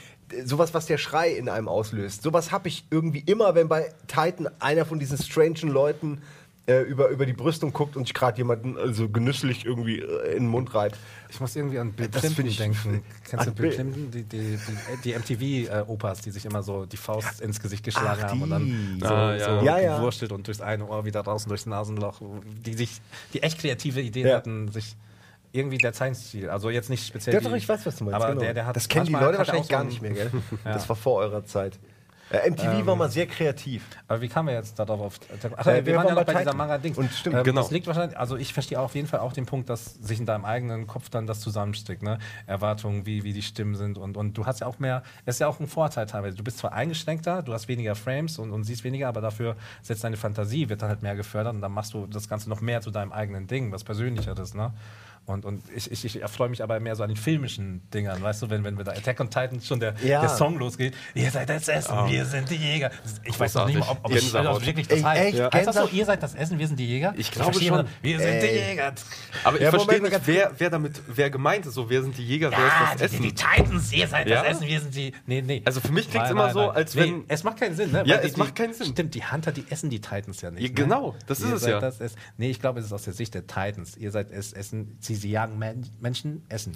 sowas, 0.46 0.74
was 0.74 0.88
der 0.88 0.98
Schrei 0.98 1.30
in 1.32 1.48
einem 1.48 1.68
auslöst, 1.68 2.24
sowas 2.24 2.52
habe 2.52 2.68
ich 2.70 2.86
irgendwie 2.90 3.20
immer, 3.26 3.54
wenn 3.54 3.68
bei 3.68 3.94
Titan 4.08 4.50
einer 4.60 4.84
von 4.84 4.98
diesen 5.00 5.18
strangen 5.20 5.70
Leuten 5.70 6.22
äh, 6.68 6.82
über, 6.82 7.10
über 7.10 7.26
die 7.26 7.34
Brüstung 7.34 7.72
guckt 7.74 7.96
und 7.98 8.06
sich 8.06 8.14
gerade 8.14 8.38
jemanden 8.38 8.78
also 8.78 9.10
genüsslich 9.10 9.66
irgendwie 9.66 10.00
äh, 10.00 10.32
in 10.34 10.44
den 10.44 10.48
Mund 10.48 10.74
reibt. 10.74 10.98
ich 11.30 11.40
muss 11.40 11.56
irgendwie 11.56 11.78
an 11.80 11.92
Bill 11.94 12.08
Das 12.08 12.22
Clinton 12.22 12.56
denken. 12.56 13.04
Kennst 13.30 13.48
du 13.48 13.52
Bill 13.52 13.72
Clinton? 13.72 14.12
Die, 14.12 14.24
die, 14.24 14.58
die, 14.58 14.98
die 15.04 15.66
MTV-Opas, 15.66 16.22
die 16.22 16.32
sich 16.32 16.46
immer 16.46 16.62
so 16.64 16.86
die 16.86 16.98
Faust 16.98 17.42
ins 17.42 17.60
Gesicht 17.60 17.84
geschlagen 17.84 18.22
Ach, 18.26 18.30
haben 18.32 18.42
und 18.44 18.50
dann 18.52 18.98
so, 19.02 19.08
Ah, 19.08 19.36
ja. 19.36 19.60
so 19.60 19.66
Ja, 19.66 19.80
ja. 19.80 19.98
gewurstelt 19.98 20.32
und 20.32 20.46
durchs 20.48 20.62
eine 20.62 20.86
Ohr 20.88 21.04
wieder 21.06 21.22
raus 21.22 21.44
und 21.46 21.50
durchs 21.50 21.66
Nasenloch. 21.66 22.22
Die 22.66 22.74
sich, 22.76 23.02
die 23.34 23.42
echt 23.44 23.60
kreative 23.60 24.02
Ideen 24.02 24.28
Ja. 24.28 24.36
hatten, 24.38 24.72
sich 24.72 24.96
irgendwie 25.52 25.78
der 25.78 25.94
Zeichenstil, 25.94 26.50
also 26.50 26.70
jetzt 26.70 26.90
nicht 26.90 27.06
speziell. 27.06 27.34
Ja, 27.34 27.40
die- 27.40 27.48
doch, 27.48 27.56
ich 27.56 27.68
weiß, 27.68 27.86
was 27.86 27.96
du 27.98 28.06
meinst. 28.06 28.16
Aber 28.16 28.30
genau. 28.30 28.42
der, 28.42 28.54
der 28.54 28.66
hat 28.66 28.76
das 28.76 28.88
kennen 28.88 29.06
die 29.08 29.14
Leute 29.14 29.38
wahrscheinlich 29.38 29.66
auch 29.66 29.70
gar 29.70 29.82
so 29.82 29.88
nicht 29.90 30.02
mehr, 30.02 30.12
gell? 30.14 30.32
Ja. 30.66 30.74
Das 30.74 30.88
war 30.90 30.96
vor 30.96 31.18
eurer 31.20 31.46
Zeit. 31.46 31.78
Äh, 32.32 32.50
MTV 32.50 32.86
war 32.86 32.96
mal 32.96 33.12
sehr 33.12 33.28
kreativ. 33.28 33.84
Aber 34.08 34.22
wie 34.22 34.30
kamen 34.30 34.48
wir 34.48 34.56
jetzt 34.56 34.80
darauf 34.80 35.02
auf? 35.02 35.20
Ach, 35.58 35.68
Äh, 35.68 35.76
wir, 35.78 35.86
wir 35.86 35.96
waren 35.98 36.06
waren 36.06 36.08
ja 36.08 36.22
noch 36.22 36.26
bei 36.26 36.34
dieser. 36.36 36.54
Manga-Dings. 36.54 36.98
Und 36.98 37.12
stimmt, 37.12 37.36
ähm, 37.36 37.44
genau. 37.44 37.60
Das 37.62 37.72
liegt 37.72 37.88
wahrscheinlich, 37.88 38.18
also 38.18 38.38
ich 38.38 38.54
verstehe 38.54 38.80
auf 38.80 38.96
jeden 38.96 39.10
Fall 39.10 39.20
auch 39.20 39.34
den 39.34 39.46
Punkt, 39.46 39.70
dass 39.70 39.96
sich 39.96 40.18
in 40.18 40.26
deinem 40.26 40.46
eigenen 40.46 40.88
Kopf 40.88 41.10
dann 41.10 41.28
das 41.28 41.42
zusammensteckt, 41.42 42.04
ne? 42.04 42.20
Erwartungen, 42.48 43.06
wie, 43.06 43.26
wie 43.26 43.34
die 43.34 43.42
Stimmen 43.42 43.76
sind 43.76 43.98
und, 43.98 44.16
und 44.16 44.38
du 44.38 44.46
hast 44.46 44.62
ja 44.62 44.68
auch 44.68 44.80
mehr, 44.80 45.04
es 45.26 45.36
ist 45.36 45.40
ja 45.40 45.48
auch 45.48 45.60
ein 45.60 45.68
Vorteil 45.68 46.06
teilweise. 46.06 46.38
Du 46.38 46.44
bist 46.46 46.60
zwar 46.60 46.72
eingeschränkter, 46.72 47.44
du 47.44 47.52
hast 47.54 47.68
weniger 47.68 47.96
Frames 47.96 48.40
und, 48.40 48.52
und 48.52 48.64
siehst 48.64 48.86
weniger, 48.86 49.10
aber 49.10 49.20
dafür 49.20 49.58
setzt 49.82 50.06
deine 50.06 50.16
Fantasie, 50.16 50.70
wird 50.70 50.82
dann 50.82 50.88
halt 50.90 51.02
mehr 51.02 51.18
gefördert 51.18 51.54
und 51.54 51.60
dann 51.62 51.74
machst 51.74 51.94
du 51.94 52.08
das 52.08 52.30
Ganze 52.30 52.48
noch 52.50 52.62
mehr 52.62 52.80
zu 52.80 52.92
deinem 52.92 53.12
eigenen 53.12 53.48
Ding, 53.48 53.74
was 53.74 53.84
Persönlicheres, 53.84 54.54
ne? 54.54 54.72
Und, 55.28 55.46
und 55.46 55.64
ich, 55.74 55.90
ich, 55.92 56.04
ich 56.04 56.22
erfreue 56.22 56.50
mich 56.50 56.64
aber 56.64 56.80
mehr 56.80 56.96
so 56.96 57.04
an 57.04 57.10
den 57.10 57.16
filmischen 57.16 57.88
Dingern, 57.92 58.22
weißt 58.22 58.42
du, 58.42 58.50
wenn, 58.50 58.64
wenn 58.64 58.76
wir 58.78 58.84
da 58.84 58.92
Attack 58.92 59.20
on 59.20 59.30
Titan 59.30 59.62
schon 59.62 59.80
der, 59.80 59.94
Ja. 60.04 60.20
der 60.22 60.30
Song 60.30 60.58
losgeht. 60.58 60.96
Ihr 61.14 61.30
seid 61.30 61.48
das 61.48 61.68
Essen, 61.68 61.96
wir 62.10 62.26
sind 62.26 62.50
die 62.50 62.56
Jäger. 62.56 62.90
Ich 63.24 63.40
weiß 63.40 63.54
noch 63.54 63.68
nicht 63.68 63.80
mal, 63.80 63.88
ob, 63.88 64.00
ob 64.04 64.12
Großartig. 64.12 64.50
ob 64.50 64.58
das 64.58 64.66
wirklich 64.66 64.88
das 64.88 65.04
heißt. 65.04 65.36
echt? 65.40 65.54
Heißt 65.54 65.68
das 65.68 65.76
so, 65.76 65.88
ihr 65.90 66.06
seid 66.06 66.24
das 66.24 66.34
Essen, 66.34 66.58
wir 66.60 66.68
sind 66.68 66.80
die 66.80 66.88
Jäger? 66.88 67.14
Ich 67.18 67.32
glaube 67.32 67.54
schon. 67.54 67.62
immer, 67.64 67.86
Wir 68.02 68.20
sind 68.20 68.42
die 68.42 68.48
Ey. 68.48 68.70
Jäger. 68.72 68.94
Aber 69.44 69.58
ich 69.58 69.64
Ja, 69.64 69.70
verstehe 69.70 70.02
nicht, 70.02 70.20
wer, 70.26 70.52
wer 70.58 70.70
damit, 70.72 71.02
wer 71.08 71.30
gemeint 71.30 71.66
ist. 71.68 71.76
So, 71.76 71.90
wer 71.90 72.02
sind 72.02 72.18
die 72.18 72.26
Jäger, 72.26 72.52
wer 72.52 72.58
Ja, 72.60 72.66
ist 72.66 73.02
das 73.04 73.12
die, 73.12 73.16
Essen? 73.18 73.24
die 73.24 73.34
Titans, 73.36 73.94
ihr 73.94 74.08
seid 74.08 74.28
Ja? 74.28 74.42
das 74.44 74.58
Essen, 74.58 74.68
wir 74.68 74.80
sind 74.82 74.96
die. 74.96 75.14
Nee, 75.28 75.42
nee. 75.44 75.62
Also 75.66 75.80
für 75.82 75.92
mich 75.92 76.10
klingt's 76.10 76.30
Nein, 76.30 76.32
immer 76.38 76.46
nein, 76.46 76.54
so, 76.54 76.60
nein. 76.66 76.76
als 76.76 76.96
nee, 76.96 77.02
wenn- 77.04 77.24
Es 77.28 77.44
macht 77.44 77.58
keinen 77.60 77.76
Sinn, 77.76 77.92
ne? 77.92 78.04
Ja, 78.06 78.18
Weil 78.18 78.26
es 78.26 78.38
macht 78.38 78.56
keinen 78.56 78.74
Sinn. 78.74 78.88
Stimmt, 78.88 79.14
die 79.14 79.24
Hunter, 79.24 79.52
die 79.52 79.66
essen 79.70 79.90
die 79.92 80.02
Titans 80.02 80.42
ja 80.42 80.50
nicht. 80.52 80.64
Ja, 80.64 80.68
ne? 80.70 80.74
genau, 80.74 81.16
das 81.28 81.40
ist 81.42 81.52
es 81.52 81.66
ja. 81.68 81.80
Das 81.80 82.02
es, 82.02 82.16
nee, 82.38 82.50
ich 82.50 82.60
glaube, 82.60 82.80
es 82.80 82.88
ist 82.88 82.92
aus 82.94 83.04
der 83.04 83.14
Sicht 83.14 83.34
der 83.36 83.46
Titans. 83.46 83.96
Ihr 83.96 84.10
seid 84.12 84.32
es, 84.32 84.52
Essen, 84.52 84.98
sie, 85.14 85.22
sie 85.22 85.32
jagen 85.32 85.58
Men 85.60 85.86
Menschen, 86.00 86.44
Essen. 86.50 86.74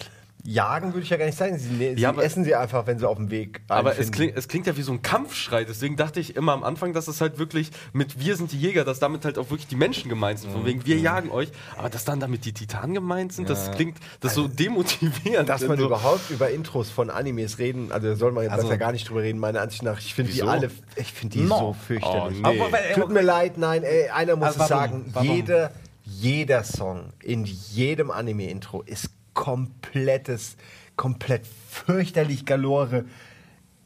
Jagen 0.47 0.93
würde 0.93 1.01
ich 1.01 1.09
ja 1.09 1.17
gar 1.17 1.25
nicht 1.25 1.39
sagen. 1.39 1.57
Sie, 1.57 1.75
sie 1.75 1.93
Ja, 1.99 2.09
aber- 2.09 2.23
essen 2.23 2.43
sie 2.43 2.53
einfach, 2.53 2.85
wenn 2.85 2.99
sie 2.99 3.07
auf 3.09 3.17
dem 3.17 3.31
Weg 3.31 3.61
Aber 3.67 3.97
es 3.97 4.11
klingt, 4.11 4.37
es 4.37 4.47
klingt 4.47 4.67
ja 4.67 4.77
wie 4.77 4.83
so 4.83 4.91
ein 4.91 5.01
Kampfschrei. 5.01 5.63
Deswegen 5.63 5.95
dachte 5.95 6.19
ich 6.19 6.35
immer 6.35 6.51
am 6.53 6.63
Anfang, 6.63 6.93
dass 6.93 7.07
es 7.07 7.19
halt 7.19 7.39
wirklich 7.39 7.71
mit 7.93 8.19
Wir 8.19 8.35
sind 8.35 8.51
die 8.51 8.59
Jäger, 8.59 8.83
dass 8.83 8.99
damit 8.99 9.25
halt 9.25 9.39
auch 9.39 9.49
wirklich 9.49 9.65
die 9.65 9.75
Menschen 9.75 10.07
gemeint 10.07 10.37
sind. 10.37 10.51
Von 10.51 10.61
Mhm. 10.61 10.65
wegen, 10.67 10.85
wir 10.85 10.97
jagen 10.99 11.31
euch. 11.31 11.49
Aber 11.79 11.89
dass 11.89 12.05
dann 12.05 12.19
damit 12.19 12.45
die 12.45 12.53
Titanen 12.53 12.93
gemeint 12.93 13.33
sind, 13.33 13.49
das 13.49 13.71
klingt 13.71 13.97
das 14.19 14.33
ist 14.33 14.35
so 14.35 14.47
demotivierend. 14.47 15.49
Dass 15.49 15.65
man 15.67 15.79
so, 15.79 15.85
überhaupt 15.87 16.29
über 16.29 16.51
Intros 16.51 16.91
von 16.91 17.09
Animes 17.09 17.57
reden, 17.57 17.91
also 17.91 18.09
da 18.09 18.15
soll 18.15 18.31
man 18.31 18.43
jetzt 18.43 18.53
Also- 18.53 18.67
besser 18.67 18.77
gar 18.77 18.91
nicht 18.91 19.09
drüber 19.09 19.23
reden, 19.23 19.39
meiner 19.39 19.61
Ansicht 19.61 19.81
nach. 19.81 19.97
Ich 19.99 20.13
finde 20.13 20.31
die 20.31 20.43
alle, 20.43 20.69
ich 20.95 21.11
finde 21.11 21.39
die 21.39 21.43
No. 21.45 21.57
so 21.57 21.73
fürchterlich. 21.87 22.37
Oh, 22.43 22.49
nee. 22.51 22.61
Aber 22.61 22.77
Tut 22.93 23.09
mir 23.11 23.21
leid, 23.23 23.57
nein, 23.57 23.81
ey, 23.81 24.09
einer 24.09 24.35
muss 24.35 24.49
Also 24.49 24.63
es 24.63 24.69
warum? 24.69 24.83
sagen, 24.83 25.05
Warum? 25.11 25.35
jeder, 25.35 25.71
jeder 26.05 26.63
Song 26.63 27.13
in 27.21 27.45
jedem 27.45 28.11
Anime-Intro 28.11 28.81
ist 28.83 29.09
komplettes, 29.33 30.55
komplett 30.95 31.45
fürchterlich 31.69 32.45
galore. 32.45 33.05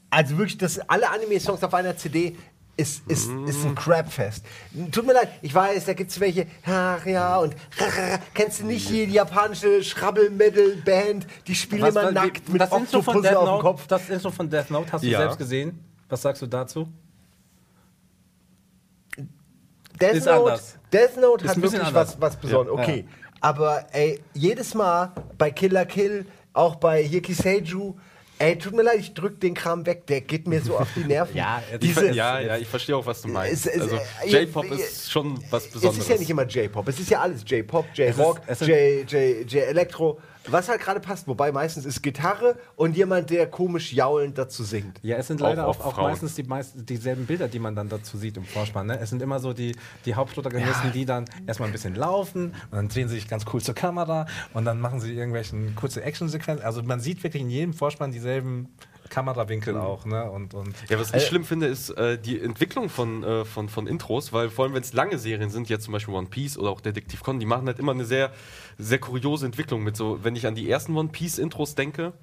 Also 0.10 0.38
wirklich, 0.38 0.58
das, 0.58 0.80
alle 0.90 1.10
Anime-Songs 1.10 1.64
auf 1.64 1.74
einer 1.74 1.96
CD 1.98 2.36
ist, 2.78 3.04
ist, 3.08 3.30
ist 3.46 3.66
ein 3.66 3.76
Crapfest. 3.76 4.46
Tut 4.92 5.06
mir 5.06 5.14
leid, 5.14 5.30
ich 5.42 5.54
weiß, 5.54 5.86
da 5.86 5.94
gibt 5.94 6.12
es 6.12 6.20
welche, 6.22 6.48
ach 6.66 7.06
ja, 7.06 7.38
und 7.40 7.54
kennst 8.34 8.62
du 8.62 8.66
nicht 8.66 8.88
hier 8.88 9.06
die 9.06 9.14
japanische 9.14 9.84
Schrabbel-Metal-Band, 9.84 11.28
die 11.48 11.56
spielen 11.56 11.86
immer 11.86 11.96
war- 12.06 12.12
nackt 12.12 12.48
mit 12.48 12.62
Oktopusse 12.62 13.22
Death 13.22 13.36
auf 13.36 13.60
dem 13.60 13.62
Kopf. 13.62 13.88
Das 13.88 14.10
Intro 14.10 14.32
von 14.32 14.50
Death 14.50 14.70
Note 14.72 14.92
hast 14.94 15.04
du 15.04 15.08
Ja. 15.08 15.20
selbst 15.20 15.38
gesehen. 15.38 15.78
Was 16.08 16.22
sagst 16.22 16.42
du 16.42 16.48
dazu? 16.48 16.88
Death 20.01 20.13
Ist 20.15 20.25
Note, 20.25 20.39
anders. 20.39 20.77
Death 20.94 21.18
Note 21.18 21.46
Ist 21.46 21.51
hat 21.51 21.62
wirklich 21.62 21.82
anders. 21.84 21.94
was, 22.18 22.22
was 22.22 22.36
Besonderes. 22.38 22.77
Ja. 22.77 22.84
Okay. 22.84 23.06
Aber 23.41 23.86
ey, 23.91 24.20
jedes 24.34 24.74
Mal 24.74 25.12
bei 25.38 25.51
Killer 25.51 25.86
Kill, 25.86 26.25
auch 26.53 26.75
bei 26.75 27.03
Hikiseiju, 27.03 27.96
ey, 28.38 28.58
tut 28.58 28.74
mir 28.74 28.82
leid, 28.84 29.00
ich 29.00 29.13
drück 29.13 29.39
den 29.39 29.53
Kram 29.53 29.86
weg, 29.86 30.08
der 30.08 30.22
geht 30.22 30.48
mir 30.48 30.62
so 30.62 30.77
auf 30.77 30.88
die 30.96 31.03
Nerven. 31.06 31.36
Ja, 31.38 31.62
ich, 31.72 31.79
Diese, 31.79 32.12
ja, 32.12 32.39
ja, 32.39 32.58
ich 32.58 32.68
verstehe 32.68 32.96
auch, 32.98 33.06
was 33.06 33.22
du 33.22 33.27
meinst. 33.29 33.65
Es- 33.68 33.75
es- 33.75 33.82
also, 33.82 33.96
äh, 34.24 34.29
J-Pop 34.44 34.65
ist 34.72 35.12
schon 35.12 35.39
was 35.50 35.65
Es 35.65 35.72
Besonderes. 35.72 36.03
ist 36.03 36.10
ja 36.10 36.18
nicht 36.18 36.29
immer 36.29 36.46
J-Pop, 36.46 36.88
es 36.88 37.00
ist 37.00 37.10
ja 37.10 37.22
alles 37.22 37.44
J-Pop, 37.46 37.86
J-Rock, 37.94 38.41
es 38.48 38.60
J-Elektro, 38.62 40.20
was 40.51 40.70
halt 40.70 40.82
gerade 40.82 41.00
passt. 41.00 41.27
Wobei 41.27 41.51
meistens 41.51 41.86
ist 41.86 42.01
Gitarre 42.01 42.58
und 42.75 42.96
jemand, 42.98 43.29
der 43.29 43.48
komisch 43.48 43.94
jaulend 43.94 44.38
dazu 44.38 44.63
singt. 44.63 45.00
Ja, 45.03 45.18
es 45.18 45.27
sind 45.27 45.41
Auch 45.41 45.48
leider 45.48 45.68
auch, 45.68 45.79
auch, 45.79 45.96
Frauen. 45.96 46.12
meistens 46.12 46.36
die 46.36 46.44
meisten, 46.44 46.86
dieselben 46.86 47.25
Bilder, 47.25 47.48
die 47.48 47.60
man 47.60 47.75
dann 47.75 47.89
dazu 47.89 48.18
sieht 48.18 48.38
im 48.38 48.46
Vorspann. 48.46 48.88
Ne? 48.88 49.00
Es 49.00 49.10
sind 49.10 49.22
immer 49.22 49.39
so 49.39 49.53
die, 49.53 49.75
die 50.06 50.15
Hauptprotagonisten, 50.15 50.86
Ja. 50.88 50.91
die 50.91 51.06
dann 51.06 51.25
erstmal 51.48 51.70
ein 51.70 51.74
bisschen 51.74 51.96
laufen 51.96 52.53
und 52.72 52.74
dann 52.74 52.88
drehen 52.89 53.08
sie 53.08 53.15
sich 53.15 53.27
ganz 53.27 53.46
cool 53.53 53.62
zur 53.62 53.75
Kamera 53.75 54.25
und 54.53 54.65
dann 54.65 54.79
machen 54.79 55.00
sie 55.00 55.13
irgendwelchen 55.13 55.75
kurze 55.75 56.01
Actionsequenzen. 56.03 56.65
Also 56.65 56.82
man 56.84 57.00
sieht 57.00 57.24
wirklich 57.24 57.41
in 57.44 57.50
jedem 57.50 57.74
Vorspann 57.74 58.12
dieselben 58.12 58.70
Kamerawinkel 59.10 59.78
auch. 59.78 60.06
Ne? 60.06 60.30
Und, 60.30 60.54
und 60.54 60.74
Ja, 60.89 61.00
was 61.00 61.13
ich 61.13 61.25
schlimm 61.25 61.44
finde, 61.44 61.68
ist 61.68 61.89
äh, 61.92 62.18
die 62.18 62.39
Entwicklung 62.39 62.89
von, 62.89 63.24
äh, 63.24 63.46
von, 63.46 63.70
von 63.70 63.88
Intros, 63.88 64.34
weil 64.34 64.50
vor 64.50 64.66
allem, 64.66 64.74
wenn 64.74 64.84
es 64.84 64.94
lange 64.94 65.18
Serien 65.18 65.50
sind, 65.50 65.70
jetzt 65.70 65.86
zum 65.86 65.92
Beispiel 65.92 66.13
One 66.13 66.28
Piece 66.28 66.58
oder 66.58 66.70
auch 66.70 66.82
Detektiv 66.82 67.24
Con, 67.24 67.39
die 67.39 67.46
machen 67.46 67.68
halt 67.68 67.80
immer 67.80 67.92
eine 67.92 68.06
sehr, 68.06 68.32
sehr 68.78 69.00
kuriose 69.00 69.46
Entwicklung 69.46 69.84
mit 69.84 69.96
so, 69.96 70.24
wenn 70.24 70.36
ich 70.36 70.48
an 70.48 70.56
die 70.56 70.70
ersten 70.70 70.96
One 70.96 71.10
Piece 71.10 71.38
Intros 71.38 71.75
denke, 71.75 72.13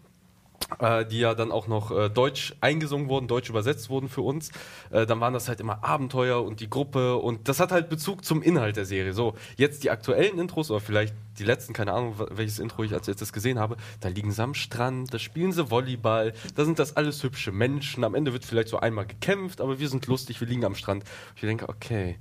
äh, 0.81 1.05
die 1.07 1.21
ja 1.21 1.35
dann 1.35 1.53
auch 1.53 1.67
noch 1.69 1.91
äh, 1.91 2.09
deutsch 2.11 2.55
eingesungen 2.61 3.09
wurden, 3.09 3.29
deutsch 3.29 3.49
übersetzt 3.51 3.89
wurden 3.91 4.09
für 4.09 4.23
uns, 4.23 4.51
äh, 4.91 5.07
dann 5.07 5.21
waren 5.21 5.33
das 5.33 5.49
halt 5.49 5.61
immer 5.61 5.85
Abenteuer 5.85 6.43
und 6.45 6.61
die 6.61 6.69
Gruppe 6.69 7.17
und 7.17 7.49
das 7.49 7.61
hat 7.61 7.73
halt 7.73 7.89
Bezug 7.89 8.25
zum 8.25 8.43
Inhalt 8.43 8.77
der 8.77 8.85
Serie. 8.85 9.13
So, 9.13 9.35
jetzt 9.57 9.85
die 9.85 9.91
aktuellen 9.91 10.39
Intros 10.39 10.71
oder 10.71 10.81
vielleicht 10.81 11.15
die 11.39 11.45
letzten, 11.45 11.73
keine 11.73 11.93
Ahnung, 11.93 12.15
welches 12.31 12.59
Intro 12.59 12.83
ich 12.83 12.93
als 12.93 13.07
letztes 13.07 13.33
gesehen 13.33 13.59
habe, 13.59 13.77
da 14.01 14.09
liegen 14.09 14.33
sie 14.33 14.43
am 14.43 14.55
Strand, 14.55 15.13
da 15.15 15.19
spielen 15.19 15.53
sie 15.53 15.71
Volleyball, 15.71 16.33
da 16.55 16.65
sind 16.65 16.79
das 16.79 16.97
alles 16.97 17.23
hübsche 17.23 17.53
Menschen, 17.53 18.05
am 18.05 18.15
Ende 18.15 18.33
wird 18.33 18.45
vielleicht 18.45 18.69
so 18.69 18.79
einmal 18.81 19.07
gekämpft, 19.07 19.61
aber 19.61 19.79
wir 19.79 19.89
sind 19.89 20.07
lustig, 20.07 20.41
wir 20.41 20.49
liegen 20.49 20.65
am 20.65 20.75
Strand. 20.75 21.05
Ich 21.35 21.43
denke, 21.43 21.69
okay. 21.69 22.19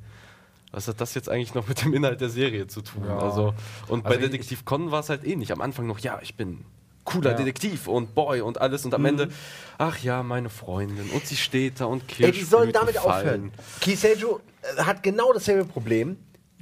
Was 0.72 0.90
hat 0.90 1.00
das 1.00 1.14
jetzt 1.14 1.30
eigentlich 1.30 1.54
noch 1.54 1.70
mit 1.70 1.86
dem 1.86 1.94
Inhalt 1.94 2.20
der 2.20 2.28
Serie 2.28 2.68
zu 2.68 2.82
tun? 2.82 3.06
Ja. 3.08 3.18
Also, 3.18 3.54
und 3.88 4.04
bei 4.04 4.10
Also 4.10 4.26
ich- 4.26 4.32
Detektiv 4.32 4.66
Con 4.66 4.92
war 4.92 5.00
es 5.00 5.10
halt 5.10 5.24
ähnlich. 5.24 5.54
Am 5.54 5.62
Anfang 5.62 5.88
noch, 5.88 6.00
ja, 6.00 6.20
ich 6.22 6.36
bin 6.36 6.66
cooler 7.06 7.32
Ja. 7.32 7.38
Detektiv 7.38 7.88
und 7.88 8.14
Boy 8.14 8.42
und 8.42 8.60
alles 8.60 8.84
und 8.84 8.94
am 8.94 9.02
Mhm. 9.02 9.08
Ende, 9.08 9.30
ach 9.78 9.98
ja, 10.00 10.22
meine 10.24 10.50
Freundin 10.50 11.10
und 11.12 11.26
sie 11.26 11.38
steht 11.38 11.80
da 11.80 11.86
und 11.86 12.08
Kirschblüten 12.08 12.34
Ey, 12.34 12.40
die 12.40 12.44
sollen 12.46 12.72
damit 12.74 12.96
fallen. 12.98 13.16
aufhören. 13.26 13.52
Kiseiju 13.80 14.40
äh, 14.78 14.82
hat 14.84 15.02
genau 15.04 15.32
dasselbe 15.32 15.66
Problem. 15.66 16.18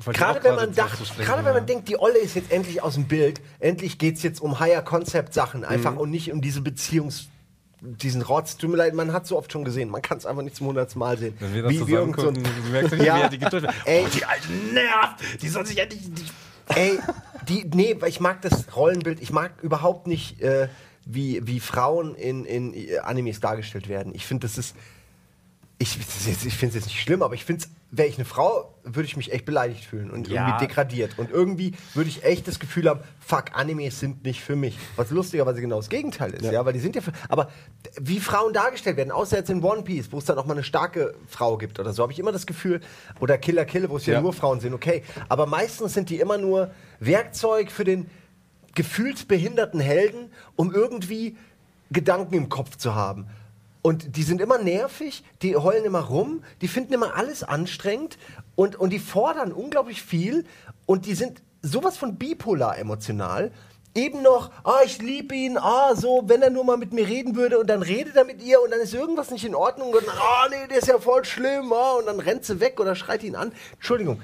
Gerade 0.05 0.43
wenn 0.43 0.55
man 0.55 0.73
dacht, 0.73 1.00
gerade 1.17 1.39
wenn 1.45 1.53
ja. 1.53 1.59
man 1.59 1.65
denkt, 1.67 1.88
die 1.88 1.97
Olle 2.00 2.17
ist 2.17 2.35
jetzt 2.35 2.51
endlich 2.51 2.81
aus 2.81 2.95
dem 2.95 3.05
Bild, 3.07 3.39
endlich 3.59 3.97
geht 4.00 4.17
es 4.17 4.23
jetzt 4.23 4.41
um 4.41 4.59
Higher 4.59 4.81
Concept 4.81 5.33
Sachen 5.33 5.63
einfach 5.63 5.95
und 5.95 6.09
nicht 6.09 6.31
um 6.31 6.41
diese 6.41 6.62
Beziehungs 6.62 7.27
diesen 7.79 8.21
Rotz, 8.21 8.55
tut 8.57 8.69
mir 8.71 8.77
leid, 8.77 8.93
man 8.95 9.12
hat 9.12 9.27
so 9.27 9.38
oft 9.38 9.51
schon 9.51 9.65
gesehen, 9.65 9.89
man 9.89 10.01
kann 10.01 10.17
es 10.17 10.25
einfach 10.25 10.41
nicht 10.41 10.55
zum 10.55 10.67
hundertsten 10.67 11.00
Mal 11.00 11.17
sehen. 11.17 11.35
wenn 11.39 11.53
wir 11.53 11.63
das 11.63 11.73
zusammen 11.73 11.91
irgend 11.91 12.15
so 12.19 12.27
ein- 12.29 12.33
gucken, 12.35 12.51
du 12.65 12.71
merkst 12.71 12.91
nicht, 12.93 13.05
Ja. 13.05 13.17
wie 13.17 13.21
er 13.21 13.29
die. 13.29 13.67
Ey. 13.85 14.03
Oh, 14.05 14.09
die 14.15 14.25
alte 14.25 14.47
nervt! 14.73 15.41
Die 15.41 15.47
soll 15.50 15.65
sich 15.65 15.77
endlich... 15.77 16.01
Die 16.01 16.25
Ey, 16.75 16.97
die, 17.47 17.65
nee, 17.73 17.95
weil 18.00 18.09
ich 18.09 18.19
mag 18.19 18.41
das 18.41 18.75
Rollenbild, 18.75 19.21
ich 19.21 19.31
mag 19.31 19.62
überhaupt 19.62 20.07
nicht, 20.07 20.41
äh, 20.41 20.67
wie, 21.05 21.45
wie 21.45 21.59
Frauen 21.59 22.15
in, 22.15 22.45
in 22.45 22.73
äh, 22.73 23.00
Animes 23.00 23.39
dargestellt 23.39 23.88
werden. 23.89 24.13
Ich 24.15 24.25
finde, 24.25 24.47
das 24.47 24.57
ist. 24.57 24.75
Ich, 25.79 25.97
ich 26.00 26.05
finde 26.55 26.67
es 26.69 26.75
jetzt 26.75 26.85
nicht 26.85 27.01
schlimm, 27.01 27.21
aber 27.23 27.33
ich 27.35 27.43
finde 27.43 27.63
es, 27.63 27.69
wäre 27.91 28.07
ich 28.07 28.15
eine 28.15 28.23
Frau, 28.23 28.73
würde 28.83 29.03
ich 29.05 29.17
mich 29.17 29.33
echt 29.33 29.43
beleidigt 29.43 29.83
fühlen 29.83 30.12
und 30.12 30.29
Ja. 30.29 30.47
irgendwie 30.47 30.65
degradiert. 30.67 31.17
Und 31.17 31.29
irgendwie 31.29 31.73
würde 31.93 32.09
ich 32.09 32.23
echt 32.23 32.47
das 32.47 32.59
Gefühl 32.59 32.88
haben, 32.88 33.01
fuck, 33.19 33.45
Animes 33.53 34.00
sind 34.00 34.23
nicht 34.23 34.41
für 34.41 34.55
mich. 34.55 34.77
Was 34.95 35.09
lustigerweise 35.09 35.59
genau 35.59 35.77
das 35.77 35.89
Gegenteil 35.89 36.33
ist, 36.35 36.45
ja, 36.50 36.63
weil 36.63 36.71
die 36.71 36.79
sind 36.79 36.95
ja 36.95 37.01
für. 37.01 37.12
Aber 37.27 37.50
wie 38.00 38.19
Frauen 38.21 38.53
dargestellt 38.53 38.95
werden, 38.95 39.12
außer 39.12 39.35
jetzt 39.38 39.50
in 39.50 39.62
One 39.62 39.81
Piece, 39.83 40.09
wo 40.12 40.19
es 40.19 40.25
dann 40.25 40.38
auch 40.38 40.45
mal 40.45 40.53
eine 40.53 40.63
starke 40.63 41.15
Frau 41.27 41.57
gibt 41.57 41.79
oder 41.79 41.91
so, 41.91 42.03
habe 42.03 42.13
ich 42.13 42.19
immer 42.19 42.31
das 42.31 42.45
Gefühl, 42.45 42.79
oder 43.19 43.38
Killer 43.38 43.65
Kill, 43.65 43.89
wo 43.89 43.97
es 43.97 44.05
ja, 44.05 44.13
Ja. 44.13 44.21
nur 44.21 44.31
Frauen 44.31 44.62
sind, 44.62 44.73
okay. 44.73 45.03
Aber 45.27 45.47
meistens 45.47 45.93
sind 45.95 46.09
die 46.09 46.19
immer 46.19 46.38
nur 46.38 46.71
Werkzeug 47.05 47.72
für 47.72 47.83
den 47.83 48.10
gefühlsbehinderten 48.75 49.79
Helden, 49.79 50.31
um 50.55 50.74
irgendwie 50.74 51.38
Gedanken 51.91 52.36
im 52.36 52.50
Kopf 52.50 52.77
zu 52.77 52.95
haben. 52.95 53.27
Und 53.81 54.15
die 54.15 54.24
sind 54.24 54.39
immer 54.39 54.57
nervig, 54.57 55.24
die 55.41 55.57
heulen 55.57 55.83
immer 55.83 56.00
rum, 56.00 56.43
die 56.62 56.69
finden 56.69 56.93
immer 56.93 57.15
alles 57.15 57.43
anstrengend 57.43 58.17
und, 58.55 58.77
und 58.77 58.91
die 58.91 59.00
fordern 59.00 59.51
unglaublich 59.51 60.01
viel 60.01 60.45
und 60.86 61.05
die 61.05 61.15
sind 61.15 61.41
sowas 61.62 61.98
von 61.98 62.15
bipolar 62.15 62.77
emotional. 62.77 63.51
Eben 63.93 64.24
noch, 64.24 64.51
ah, 64.63 64.79
ich 64.86 65.01
liebe 65.01 65.36
ihn, 65.36 65.57
ah, 65.57 65.95
so, 65.95 66.24
wenn 66.25 66.41
er 66.41 66.50
nur 66.50 66.63
mal 66.63 66.77
mit 66.77 66.93
mir 66.93 67.07
reden 67.07 67.36
würde 67.36 67.60
und 67.60 67.69
dann 67.69 67.83
redet 67.83 68.15
er 68.15 68.24
mit 68.24 68.41
ihr 68.41 68.62
und 68.62 68.72
dann 68.72 68.79
ist 68.79 68.93
irgendwas 68.93 69.29
nicht 69.29 69.45
in 69.45 69.53
Ordnung 69.53 69.89
und 69.89 70.07
ah, 70.10 70.48
nee, 70.50 70.67
der 70.69 70.77
ist 70.77 70.88
ja 70.88 70.98
voll 70.98 71.24
schlimm, 71.25 71.72
ah, 71.74 71.98
und 72.00 72.07
dann 72.07 72.19
rennt 72.19 72.45
sie 72.45 72.60
weg 72.60 72.79
oder 72.79 72.95
schreit 72.95 73.22
ihn 73.22 73.36
an. 73.36 73.51
Entschuldigung, 73.74 74.22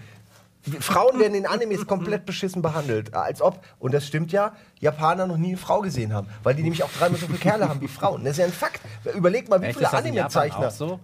Frauen 0.81 1.19
werden 1.19 1.35
in 1.35 1.45
Animes 1.45 1.87
komplett 1.87 2.25
beschissen 2.25 2.61
behandelt. 2.61 3.13
Als 3.13 3.41
ob, 3.41 3.63
und 3.79 3.93
das 3.93 4.05
stimmt 4.05 4.31
ja, 4.31 4.53
Japaner 4.79 5.25
noch 5.25 5.37
nie 5.37 5.49
eine 5.49 5.57
Frau 5.57 5.79
gesehen 5.81 6.13
haben. 6.13 6.27
Weil 6.43 6.55
die 6.55 6.63
nämlich 6.63 6.83
auch 6.83 6.91
dreimal 6.91 7.19
so 7.19 7.25
viele 7.27 7.37
Kerle 7.39 7.69
haben 7.69 7.79
wie 7.81 7.87
Frauen. 7.87 8.23
Das 8.23 8.33
ist 8.33 8.37
ja 8.39 8.45
ein 8.45 8.51
Fakt. 8.51 8.81
Überleg 9.15 9.49
mal, 9.49 9.61
wie 9.61 9.67
Echt, 9.67 9.77
viele 9.77 9.91
Anime-Zeichner. 9.93 10.69
so? 10.71 10.99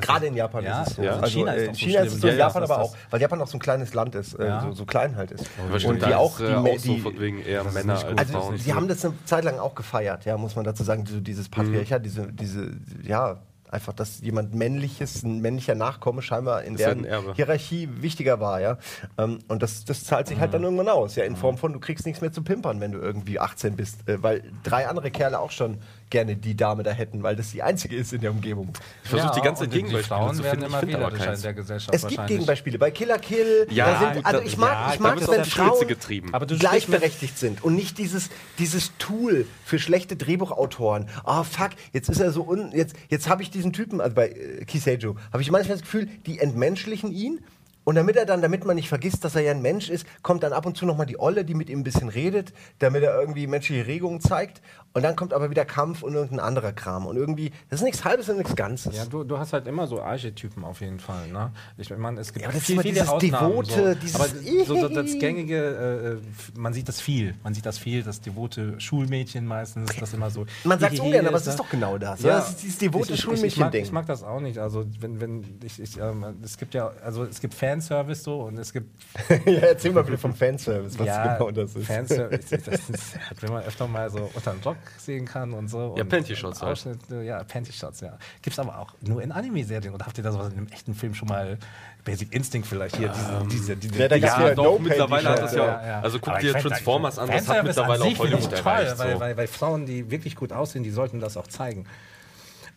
Gerade 0.00 0.26
in 0.26 0.34
Japan 0.34 0.64
Ja, 0.64 0.82
ist 0.82 0.90
es 0.90 0.96
so. 0.96 1.02
ja. 1.02 1.12
Also, 1.12 1.26
China 1.38 1.52
ist 1.52 1.62
äh, 1.62 1.68
auch 1.70 1.74
so 1.74 1.78
China 1.78 2.00
ist 2.00 2.12
es 2.14 2.20
so, 2.20 2.26
Ja, 2.26 2.32
ja, 2.32 2.38
Japan 2.40 2.62
aber 2.64 2.78
auch. 2.80 2.96
Weil 3.08 3.20
Japan 3.20 3.40
auch 3.40 3.46
so 3.46 3.56
ein 3.56 3.60
kleines 3.60 3.94
Land 3.94 4.14
ist, 4.16 4.34
äh, 4.34 4.46
Ja. 4.46 4.60
so, 4.60 4.72
so 4.72 4.84
klein 4.84 5.16
halt 5.16 5.30
ist. 5.30 5.46
Wahrscheinlich 5.70 6.02
Und 6.02 6.10
die 6.10 6.14
auch, 6.16 6.38
die, 6.38 6.44
äh, 6.44 6.54
auch 6.56 6.66
so 6.78 6.94
die, 6.94 7.00
von 7.00 7.20
wegen 7.20 7.40
eher 7.40 7.62
Männer 7.64 7.92
als 7.94 8.06
gut. 8.08 8.18
also 8.18 8.32
Frauen. 8.32 8.58
sie 8.58 8.74
haben 8.74 8.88
das 8.88 9.04
eine 9.04 9.14
Zeit 9.24 9.44
lang 9.44 9.58
auch 9.60 9.76
gefeiert, 9.76 10.24
ja, 10.24 10.36
muss 10.36 10.56
man 10.56 10.64
dazu 10.64 10.82
sagen, 10.82 11.06
so 11.06 11.20
dieses 11.20 11.48
Patriarchat, 11.48 12.04
diese, 12.04 12.30
diese, 12.32 12.72
ja, 13.04 13.38
einfach, 13.70 13.92
dass 13.92 14.20
jemand 14.20 14.54
männliches, 14.54 15.22
ein 15.22 15.40
männlicher 15.40 15.74
Nachkomme 15.74 16.22
scheinbar 16.22 16.64
in 16.64 16.76
Erbe. 17.04 17.34
Hierarchie 17.34 17.88
wichtiger 18.00 18.40
war, 18.40 18.60
ja. 18.60 18.78
Ähm, 19.18 19.40
und 19.48 19.62
das, 19.62 19.84
das 19.84 20.04
zahlt 20.04 20.28
sich 20.28 20.38
halt 20.38 20.54
dann 20.54 20.62
irgendwann 20.62 20.88
aus, 20.88 21.16
ja, 21.16 21.24
in 21.24 21.36
Form 21.36 21.58
von, 21.58 21.72
du 21.72 21.80
kriegst 21.80 22.06
nichts 22.06 22.20
mehr 22.20 22.32
zu 22.32 22.42
pimpern, 22.42 22.80
wenn 22.80 22.92
du 22.92 22.98
irgendwie 22.98 23.40
18 23.40 23.76
bist, 23.76 24.08
äh, 24.08 24.22
weil 24.22 24.42
drei 24.62 24.88
andere 24.88 25.10
Kerle 25.10 25.38
auch 25.40 25.50
schon 25.50 25.78
gerne 26.10 26.36
die 26.36 26.56
Dame 26.56 26.82
da 26.82 26.92
hätten, 26.92 27.22
weil 27.22 27.36
das 27.36 27.50
die 27.50 27.62
einzige 27.62 27.96
ist 27.96 28.12
in 28.12 28.20
der 28.20 28.30
Umgebung. 28.30 28.72
Ich 29.04 29.10
versuche 29.10 29.32
die 29.34 29.40
ganze 29.40 29.64
Zeit 29.64 29.72
Gegenbeispiele 29.72 30.04
Frauen 30.04 30.34
zu 30.36 30.44
werden 30.44 30.60
finden. 30.60 30.66
Ich 30.66 30.70
immer 30.70 30.78
finde 30.80 30.96
aber 30.96 31.06
wählerischer 31.06 31.24
in 31.24 31.30
keins. 31.30 31.42
der 31.42 31.54
Gesellschaft 31.54 31.94
Es 31.94 32.02
gibt 32.02 32.12
wahrscheinlich. 32.18 32.36
Gegenbeispiele. 32.38 32.78
Bei 32.78 32.90
Killer 32.90 33.18
Kill, 33.18 33.66
Ja, 33.70 33.86
da 33.86 34.12
sind, 34.14 34.26
also 34.26 34.42
ich 34.42 34.56
mag, 34.56 34.72
ja, 34.72 34.94
ich 34.94 35.00
mag 35.00 35.16
bist 35.16 35.28
es, 35.28 35.36
wenn 35.36 35.44
Frauen 35.44 35.88
getrieben. 35.88 36.32
Gleichberechtigt 36.58 37.38
sind 37.38 37.64
und 37.64 37.74
nicht 37.74 37.98
dieses, 37.98 38.30
dieses 38.58 38.92
Tool 38.98 39.46
für 39.64 39.78
schlechte 39.78 40.16
Drehbuchautoren. 40.16 41.08
Ah, 41.24 41.42
fuck, 41.42 41.70
jetzt 41.92 42.08
ist 42.08 42.20
er 42.20 42.30
so 42.32 42.46
un, 42.48 42.72
jetzt, 42.72 42.96
jetzt 43.08 43.28
habe 43.28 43.42
ich 43.42 43.50
diesen 43.50 43.72
Typen, 43.72 44.00
also 44.00 44.14
bei 44.14 44.28
äh, 44.28 44.64
Kisejo, 44.64 45.16
habe 45.32 45.42
ich 45.42 45.50
manchmal 45.50 45.76
das 45.76 45.82
Gefühl, 45.82 46.08
die 46.26 46.38
entmenschlichen 46.38 47.12
ihn. 47.12 47.40
Und 47.86 47.94
damit 47.94 48.16
er 48.16 48.26
dann, 48.26 48.42
damit 48.42 48.64
man 48.64 48.74
nicht 48.74 48.88
vergisst, 48.88 49.24
dass 49.24 49.36
er 49.36 49.42
ja 49.42 49.52
ein 49.52 49.62
Mensch 49.62 49.88
ist, 49.90 50.06
kommt 50.24 50.42
dann 50.42 50.52
ab 50.52 50.66
und 50.66 50.76
zu 50.76 50.86
nochmal 50.86 51.06
die 51.06 51.20
Olle, 51.20 51.44
die 51.44 51.54
mit 51.54 51.70
ihm 51.70 51.78
ein 51.78 51.84
bisschen 51.84 52.08
redet, 52.08 52.52
damit 52.80 53.04
er 53.04 53.16
irgendwie 53.16 53.46
menschliche 53.46 53.86
Regungen 53.86 54.20
zeigt. 54.20 54.60
Und 54.92 55.02
dann 55.02 55.14
kommt 55.14 55.32
aber 55.32 55.50
wieder 55.50 55.64
Kampf 55.64 56.02
und 56.02 56.14
irgendein 56.14 56.40
anderer 56.40 56.72
Kram. 56.72 57.06
Und 57.06 57.16
irgendwie, 57.16 57.52
das 57.70 57.80
ist 57.80 57.84
nichts 57.84 58.04
Halbes 58.04 58.28
und 58.28 58.38
nichts 58.38 58.56
Ganzes. 58.56 58.96
Ja, 58.96 59.04
du, 59.04 59.22
du 59.22 59.38
hast 59.38 59.52
halt 59.52 59.68
immer 59.68 59.86
so 59.86 60.02
Archetypen 60.02 60.64
auf 60.64 60.80
jeden 60.80 60.98
Fall. 60.98 61.28
Ne? 61.28 61.52
Ich 61.76 61.88
meine, 61.96 62.20
es 62.20 62.32
gibt 62.32 62.44
Ja, 62.44 62.50
das 62.50 62.62
ist 62.62 62.66
viel, 62.66 62.80
viele 62.80 62.94
dieses 62.94 63.08
Ausnahmen. 63.08 63.50
Devote, 63.50 63.92
so. 63.92 64.00
dieses 64.00 64.14
aber 64.16 64.26
so, 64.64 64.80
so 64.80 64.88
das 64.88 65.12
gängige, 65.20 65.56
äh, 65.56 66.12
äh, 66.14 66.58
man 66.58 66.72
sieht 66.72 66.88
das 66.88 67.00
viel. 67.00 67.34
Man 67.44 67.54
sieht 67.54 67.66
das 67.66 67.78
viel, 67.78 68.02
das 68.02 68.20
devote 68.20 68.80
Schulmädchen 68.80 69.46
meistens, 69.46 69.94
das 70.00 70.12
immer 70.12 70.30
so. 70.30 70.44
Man 70.64 70.80
sagt's 70.80 70.96
hihihi 70.96 71.08
ungern, 71.08 71.26
aber 71.28 71.36
es 71.36 71.44
ne? 71.44 71.50
ist 71.52 71.60
doch 71.60 71.70
genau 71.70 71.98
das, 71.98 72.24
oder? 72.24 72.32
Das 72.32 72.50
ist 72.50 72.62
dieses 72.62 72.78
devote 72.78 73.12
ich, 73.12 73.18
ich, 73.18 73.18
ich, 73.20 73.26
mag, 73.26 73.36
Schulmädchen-Ding. 73.36 73.82
ich 73.84 73.92
mag 73.92 74.06
das 74.06 74.24
auch 74.24 74.40
nicht. 74.40 74.58
Also 74.58 74.86
wenn, 74.98 75.20
wenn 75.20 75.44
ich, 75.62 75.78
ich 75.78 75.98
ähm, 75.98 76.24
es 76.42 76.56
gibt 76.56 76.74
ja, 76.74 76.90
also 77.04 77.22
es 77.22 77.40
gibt 77.40 77.54
Fanservice 77.76 78.22
so 78.22 78.42
und 78.42 78.58
es 78.58 78.72
gibt 78.72 78.88
ja, 79.46 79.52
erzähl 79.60 79.92
mal 79.92 80.02
bitte 80.04 80.18
vom 80.18 80.34
Fanservice, 80.34 80.98
was 80.98 81.06
ja, 81.06 81.36
genau 81.36 81.50
das 81.50 81.74
ist. 81.76 81.86
Fanservice, 81.86 82.48
das 82.50 82.90
ist, 82.90 83.18
wenn 83.40 83.52
man 83.52 83.62
öfter 83.64 83.86
mal 83.86 84.10
so 84.10 84.30
unter 84.34 84.52
dem 84.52 84.62
Rock 84.62 84.76
sehen 84.98 85.26
kann 85.26 85.52
und 85.52 85.68
so. 85.68 85.94
Ja, 85.96 86.02
und, 86.02 86.08
Panty-Shots 86.08 86.62
halt. 86.62 86.72
Ausschnitte, 86.72 87.22
Ja, 87.22 87.42
Panty-Shots, 87.44 88.00
ja. 88.00 88.18
Gibt's 88.42 88.58
aber 88.58 88.78
auch 88.78 88.94
nur 89.00 89.22
in 89.22 89.32
Anime-Serien. 89.32 89.94
Oder 89.94 90.06
habt 90.06 90.16
ihr 90.18 90.24
da 90.24 90.32
sowas 90.32 90.48
in 90.52 90.58
einem 90.58 90.68
echten 90.68 90.94
Film 90.94 91.14
schon 91.14 91.28
mal 91.28 91.58
Basic 92.04 92.32
Instinct 92.32 92.66
vielleicht 92.66 92.96
hier? 92.96 93.08
Diese, 93.08 93.46
diese, 93.50 93.76
diese 93.76 93.98
Ja, 93.98 94.08
da 94.08 94.16
Ja, 94.16 94.48
ja 94.48 94.54
doch, 94.54 94.64
No 94.64 94.78
mittlerweile 94.78 95.28
hat 95.28 95.42
das 95.42 95.54
ja, 95.54 96.00
Also 96.00 96.18
guck 96.18 96.30
Aber 96.34 96.40
dir 96.40 96.52
Transformers 96.54 97.18
an, 97.18 97.28
das 97.28 97.48
hat 97.48 97.56
Fanservice 97.58 97.68
mittlerweile 97.68 98.02
an 98.04 98.08
sich 98.10 98.18
auch 98.18 98.24
Hollywood 98.24 98.50
toll, 98.50 98.58
erreicht. 98.72 98.98
weil, 98.98 99.12
So. 99.14 99.20
weil, 99.20 99.36
weil 99.36 99.46
Frauen, 99.46 99.86
die 99.86 100.10
wirklich 100.10 100.36
gut 100.36 100.52
aussehen, 100.52 100.82
die 100.82 100.90
sollten 100.90 101.20
das 101.20 101.36
auch 101.36 101.46
zeigen. 101.46 101.86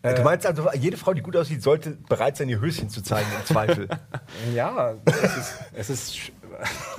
Du 0.01 0.23
meinst 0.23 0.45
also, 0.45 0.69
jede 0.73 0.95
Frau, 0.95 1.13
die 1.13 1.21
gut 1.21 1.35
aussieht, 1.35 1.61
sollte 1.61 1.97
bereit 2.07 2.37
sein, 2.37 2.47
ihr 2.47 2.61
Höschen 2.61 2.89
zu 2.89 3.01
zeigen, 3.01 3.27
im 3.37 3.45
Zweifel. 3.45 3.87
Ja, 4.53 4.95
es 5.05 5.37
ist, 5.37 5.53
es 5.73 5.89
ist 5.89 6.31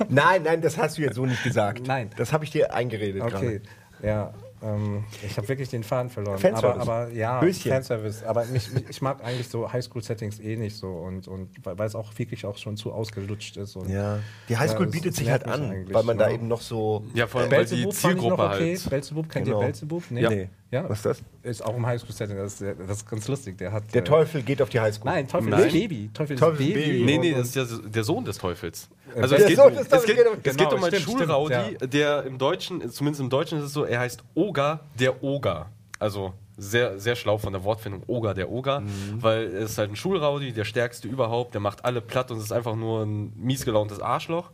nein, 0.09 0.43
nein, 0.43 0.61
das 0.61 0.77
hast 0.77 0.97
du 0.97 1.01
jetzt 1.01 1.15
so 1.15 1.25
nicht 1.25 1.43
gesagt. 1.43 1.87
Nein. 1.87 2.09
Das 2.17 2.33
habe 2.33 2.43
ich 2.43 2.51
dir 2.51 2.73
eingeredet 2.73 3.21
Okay, 3.21 3.61
ja. 4.03 4.33
Ähm, 4.63 5.03
ich 5.23 5.37
habe 5.37 5.47
wirklich 5.47 5.69
den 5.69 5.83
Faden 5.83 6.09
verloren. 6.09 6.37
Fanservice. 6.37 6.81
Aber, 6.81 7.03
aber 7.03 7.11
ja, 7.11 7.41
Höschen. 7.41 7.71
Fanservice. 7.71 8.23
Aber 8.25 8.45
mich, 8.45 8.71
mich, 8.71 8.89
ich 8.89 9.01
mag 9.01 9.23
eigentlich 9.23 9.47
so 9.47 9.71
Highschool-Settings 9.71 10.39
eh 10.39 10.55
nicht 10.55 10.75
so. 10.77 10.87
Und, 10.87 11.27
und 11.27 11.49
weil 11.63 11.87
es 11.87 11.95
auch 11.95 12.11
wirklich 12.17 12.45
auch 12.45 12.57
schon 12.57 12.77
zu 12.77 12.91
ausgelutscht 12.91 13.57
ist. 13.57 13.75
Und 13.75 13.89
Ja, 13.89 14.19
die 14.49 14.57
Highschool 14.57 14.81
Ja, 14.81 14.85
das 14.85 14.91
bietet 14.91 15.15
sich 15.15 15.29
halt 15.29 15.45
an, 15.47 15.87
weil 15.91 16.03
man 16.03 16.17
da 16.17 16.27
ja. 16.27 16.35
eben 16.35 16.47
noch 16.47 16.61
so... 16.61 17.03
Ja, 17.13 17.27
vor 17.27 17.41
allem, 17.41 17.51
weil 17.51 17.65
die 17.65 17.75
ich 17.75 17.85
noch 17.85 17.93
Zielgruppe 17.93 18.33
okay. 18.43 18.77
halt. 18.77 18.89
Belzebub, 18.89 19.29
kennt 19.29 19.45
Genau. 19.45 19.59
ihr 19.59 19.65
Belzebub? 19.65 20.03
Nee. 20.09 20.21
Ja. 20.21 20.29
Nee. 20.29 20.49
Ja. 20.71 20.87
Was 20.87 20.99
ist 20.99 21.05
das? 21.05 21.21
Ist 21.43 21.65
auch 21.65 21.75
im 21.75 21.85
Highschool-Setting. 21.85 22.37
Das, 22.37 22.59
das 22.59 22.97
ist 22.97 23.09
ganz 23.09 23.27
lustig. 23.27 23.57
Der 23.57 23.73
hat. 23.73 23.93
Der 23.93 24.01
äh, 24.01 24.05
Teufel 24.05 24.41
geht 24.41 24.61
auf 24.61 24.69
die 24.69 24.79
Highschool. 24.79 25.05
Nein, 25.05 25.27
Teufel 25.27 25.49
Nein. 25.49 25.65
ist 25.65 25.73
Baby. 25.73 26.09
Teufel 26.13 26.35
ist 26.35 26.39
Teufel 26.39 26.61
ist 26.61 26.73
Baby. 26.73 26.91
Baby. 26.91 27.03
Nee, 27.03 27.17
nee, 27.17 27.31
das 27.33 27.47
ist 27.47 27.55
ja 27.55 27.65
der 27.65 28.03
Sohn 28.05 28.23
des 28.23 28.37
Teufels. 28.37 28.87
Also 29.15 29.35
Der 29.35 29.45
es 29.45 29.47
geht, 29.47 29.59
um, 29.59 29.73
des 29.75 29.87
es 29.91 30.03
geht, 30.05 30.27
um- 30.27 30.33
es 30.33 30.43
geht 30.43 30.57
Genau, 30.57 30.69
um 30.75 30.83
einen 30.83 30.85
stimmt, 30.87 31.01
stimmt, 31.03 31.19
Schulraudi, 31.19 31.53
ja. 31.53 31.87
der 31.87 32.23
im 32.23 32.37
Deutschen, 32.37 32.89
zumindest 32.91 33.21
im 33.21 33.29
Deutschen 33.29 33.59
ist 33.59 33.65
es 33.65 33.73
so, 33.73 33.83
er 33.85 33.99
heißt 33.99 34.23
Oga 34.35 34.81
der 34.99 35.23
Oga. 35.23 35.67
Also 35.99 36.33
sehr, 36.57 36.99
sehr 36.99 37.15
schlau 37.15 37.37
von 37.37 37.53
der 37.53 37.63
Wortfindung, 37.63 38.03
Oga 38.07 38.33
der 38.33 38.51
Oga, 38.51 38.81
Mhm. 38.81 38.87
weil 39.21 39.53
er 39.53 39.61
ist 39.61 39.77
halt 39.77 39.89
ein 39.91 39.95
Schulraudi, 39.95 40.51
der 40.53 40.65
stärkste 40.65 41.07
überhaupt, 41.07 41.53
der 41.53 41.61
macht 41.61 41.85
alle 41.85 42.01
platt 42.01 42.29
und 42.31 42.39
ist 42.39 42.51
einfach 42.51 42.75
nur 42.75 43.03
ein 43.03 43.33
mies 43.35 43.65
gelauntes 43.65 43.99
Arschloch. 43.99 44.51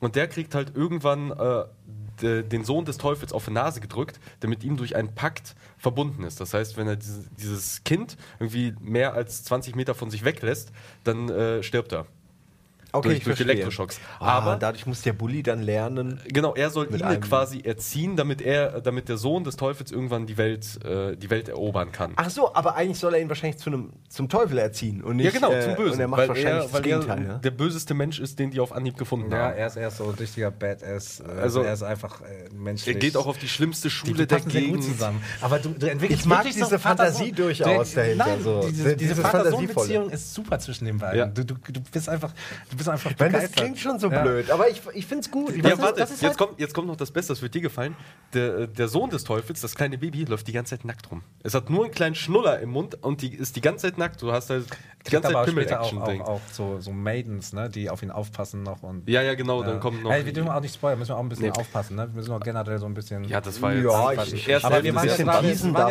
Und 0.00 0.16
der 0.16 0.28
kriegt 0.28 0.54
halt 0.54 0.72
irgendwann 0.76 1.30
äh, 1.30 1.64
de, 2.20 2.42
den 2.42 2.64
Sohn 2.64 2.84
des 2.84 2.98
Teufels 2.98 3.32
auf 3.32 3.46
die 3.46 3.50
Nase 3.52 3.80
gedrückt, 3.80 4.20
der 4.42 4.50
mit 4.50 4.62
ihm 4.64 4.76
durch 4.76 4.96
einen 4.96 5.14
Pakt 5.14 5.54
verbunden 5.78 6.22
ist. 6.24 6.40
Das 6.40 6.52
heißt, 6.54 6.76
wenn 6.76 6.86
er 6.88 6.96
diese, 6.96 7.24
dieses 7.38 7.82
Kind 7.84 8.16
irgendwie 8.38 8.74
mehr 8.80 9.14
als 9.14 9.44
20 9.44 9.74
Meter 9.74 9.94
von 9.94 10.10
sich 10.10 10.24
weglässt, 10.24 10.70
dann 11.04 11.28
äh, 11.30 11.62
stirbt 11.62 11.92
er. 11.92 12.06
Okay, 12.98 13.08
durch- 13.10 13.24
durch. 13.24 13.40
Elektroschocks. 13.40 14.00
Aber 14.18 14.30
Aber- 14.32 14.56
dadurch 14.56 14.86
muss 14.86 15.02
der 15.02 15.12
Bully 15.12 15.42
dann 15.42 15.62
lernen... 15.62 16.20
Genau, 16.28 16.54
er 16.54 16.70
soll 16.70 16.88
ihn 16.92 17.20
quasi 17.20 17.60
erziehen, 17.60 18.16
damit 18.16 18.40
er, 18.42 18.80
damit 18.80 19.08
der 19.08 19.16
Sohn 19.16 19.44
des 19.44 19.56
Teufels 19.56 19.90
irgendwann 19.92 20.26
die 20.26 20.36
Welt, 20.36 20.78
äh, 20.84 21.16
die 21.16 21.30
Welt 21.30 21.48
erobern 21.48 21.92
kann. 21.92 22.12
Ach 22.16 22.30
so, 22.30 22.54
aber 22.54 22.76
eigentlich 22.76 22.98
soll 22.98 23.14
er 23.14 23.20
ihn 23.20 23.28
wahrscheinlich 23.28 23.58
zu 23.60 23.70
einem, 23.70 23.90
zum 24.08 24.28
Teufel 24.28 24.58
erziehen 24.58 25.02
und 25.02 25.16
nicht... 25.16 25.26
ja, 25.26 25.30
genau, 25.32 25.52
äh, 25.52 25.60
zum 25.62 25.74
Bösen. 25.76 25.94
Und 25.94 26.00
er 26.00 26.08
macht 26.08 26.20
weil 26.20 26.28
wahrscheinlich 26.28 26.52
er, 26.54 26.62
das 26.62 26.72
weil 26.72 26.82
Gegenteil, 26.82 27.22
er 27.22 27.28
ja? 27.28 27.38
der 27.38 27.50
böseste 27.50 27.94
Mensch 27.94 28.18
ist, 28.20 28.38
den 28.38 28.50
die 28.50 28.60
auf 28.60 28.72
Anhieb 28.72 28.96
gefunden 28.96 29.30
Ja, 29.32 29.38
haben. 29.38 29.56
er 29.56 29.66
ist, 29.66 29.76
er 29.76 29.88
ist 29.88 29.96
so 29.98 30.04
ein 30.04 30.14
richtiger 30.14 30.50
Badass. 30.50 31.20
Also 31.20 31.40
Also- 31.42 31.62
er 31.62 31.72
ist 31.72 31.82
einfach 31.82 32.20
äh, 32.22 32.48
menschlich. 32.54 32.94
Er 32.96 33.00
geht 33.00 33.16
auch 33.16 33.26
auf 33.26 33.38
die 33.38 33.48
schlimmste 33.48 33.88
die, 33.88 33.94
Schule 33.94 34.14
die 34.14 34.26
der 34.26 34.38
sehr 34.40 34.44
gut 34.44 34.52
Gegend. 34.52 34.84
zusammen. 34.84 35.22
Aber 35.40 35.58
du, 35.58 35.70
du 35.70 35.86
entwickelst 35.90 36.22
Ich 36.22 36.26
mag 36.28 36.38
wirklich 36.40 36.54
diese 36.54 36.66
so 36.70 36.78
Fantasie 36.78 37.32
durchaus 37.32 37.90
Du- 37.90 37.96
dahinter, 37.96 38.26
Nein, 38.26 38.42
so. 38.42 38.60
diese, 38.60 38.72
Diese 38.96 38.96
diese 38.96 39.14
Fantasievolle. 39.16 39.66
Vater-Sohn-Beziehung 39.68 40.10
ist 40.10 40.34
super 40.34 40.58
zwischen 40.58 40.84
den 40.86 40.98
beiden. 40.98 41.18
Ja. 41.18 41.26
Du, 41.26 41.44
du, 41.44 41.54
du 41.54 41.80
bist 41.92 42.08
einfach, 42.08 42.32
du 42.70 42.76
bist 42.76 42.85
einfach 42.88 43.10
Ich 43.10 43.18
meine, 43.18 43.32
das 43.40 43.52
klingt 43.52 43.78
schon 43.78 43.98
so 43.98 44.10
Ja. 44.10 44.22
blöd, 44.22 44.50
aber 44.50 44.68
ich, 44.68 44.80
ich 44.94 45.06
finde 45.06 45.22
es 45.22 45.30
gut. 45.30 45.50
Ich 45.50 45.64
Ja, 45.64 45.72
weiß, 45.72 45.78
warte, 45.80 46.00
das 46.00 46.10
ist 46.10 46.22
jetzt, 46.22 46.38
halt- 46.38 46.48
kommt, 46.48 46.60
jetzt 46.60 46.74
kommt 46.74 46.88
noch 46.88 46.96
das 46.96 47.10
Beste, 47.10 47.32
das 47.32 47.42
wird 47.42 47.54
dir 47.54 47.60
gefallen. 47.60 47.94
Der, 48.34 48.66
der 48.66 48.88
Sohn 48.88 49.10
des 49.10 49.24
Teufels, 49.24 49.60
das 49.60 49.74
kleine 49.74 49.98
Baby, 49.98 50.24
läuft 50.24 50.46
die 50.48 50.52
ganze 50.52 50.76
Zeit 50.76 50.84
nackt 50.84 51.10
rum. 51.10 51.22
Es 51.42 51.54
hat 51.54 51.70
nur 51.70 51.84
einen 51.84 51.94
kleinen 51.94 52.14
Schnuller 52.14 52.58
im 52.60 52.70
Mund 52.70 53.02
und 53.02 53.22
die 53.22 53.34
ist 53.34 53.56
die 53.56 53.60
ganze 53.60 53.86
Zeit 53.88 53.98
nackt. 53.98 54.20
Du 54.22 54.32
hast 54.32 54.50
halt 54.50 54.66
die 55.06 55.10
ganze 55.12 55.30
Zeit 55.32 55.48
später 55.48 55.80
auch, 55.80 55.88
Pimmel-Action-Ding. 55.90 56.22
auch, 56.22 56.28
auch 56.28 56.40
so, 56.52 56.80
so 56.80 56.90
Maidens, 56.92 57.52
ne, 57.52 57.68
die 57.70 57.88
auf 57.90 58.02
ihn 58.02 58.10
aufpassen 58.10 58.62
noch. 58.64 58.82
Und, 58.82 59.08
Ja, 59.08 59.22
ja, 59.22 59.34
genau, 59.34 59.62
dann 59.62 59.78
kommt 59.78 60.02
noch. 60.02 60.10
Ey, 60.10 60.24
wir 60.26 60.32
dürfen 60.32 60.50
auch 60.50 60.60
nicht 60.60 60.74
spoilern, 60.74 60.98
müssen 60.98 61.10
wir 61.10 61.16
auch 61.16 61.20
ein 61.22 61.28
bisschen 61.28 61.44
Nee. 61.46 61.52
aufpassen. 61.52 61.94
Ne? 61.96 62.08
Wir 62.08 62.16
müssen 62.16 62.32
auch 62.32 62.40
generell 62.40 62.78
so 62.78 62.86
ein 62.86 62.94
bisschen. 62.94 63.22
ja, 63.24 63.40
das 63.40 63.62
war 63.62 63.72
jetzt. 63.72 63.84
Ja, 63.84 64.12
ich- 64.22 64.48
Erst 64.48 64.64
aber 64.64 64.82
wir 64.82 64.94
waren 64.94 65.06
ja 65.08 65.16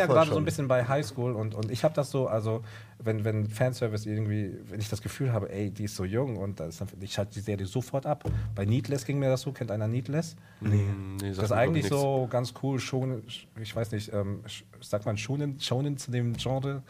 gerade, 0.06 0.30
so 0.30 0.36
ein 0.36 0.44
bisschen 0.44 0.68
bei 0.68 0.86
Highschool 0.86 1.32
und, 1.34 1.54
und 1.54 1.70
ich 1.70 1.82
habe 1.84 1.94
das 1.94 2.10
so, 2.10 2.26
also 2.28 2.62
wenn, 2.98 3.24
wenn 3.24 3.48
Fanservice 3.48 4.06
irgendwie, 4.06 4.56
wenn 4.68 4.80
ich 4.80 4.88
das 4.88 5.02
Gefühl 5.02 5.32
habe, 5.32 5.50
ey, 5.52 5.70
die 5.70 5.84
ist 5.84 5.96
so 5.96 6.04
jung 6.04 6.36
und 6.36 6.60
das 6.60 6.82
ich 7.00 7.12
schalte 7.12 7.34
die 7.34 7.40
Serie 7.40 7.66
sofort 7.66 8.06
ab. 8.06 8.24
Bei 8.54 8.64
Needless 8.64 9.04
ging 9.04 9.18
mir 9.18 9.28
das 9.28 9.42
so, 9.42 9.52
kennt 9.52 9.70
einer 9.70 9.88
Needless? 9.88 10.36
Nee, 10.60 10.84
nee, 11.20 11.28
Das 11.28 11.38
ist 11.38 11.52
eigentlich 11.52 11.88
so 11.88 12.26
ganz 12.30 12.54
cool, 12.62 12.78
schon, 12.80 13.22
ich 13.60 13.74
weiß 13.74 13.92
nicht, 13.92 14.12
ähm, 14.12 14.40
sagt 14.80 15.06
man 15.06 15.16
Shonen, 15.16 15.60
Shonen 15.60 15.96
zu 15.98 16.10
dem 16.10 16.34
Genre, 16.36 16.82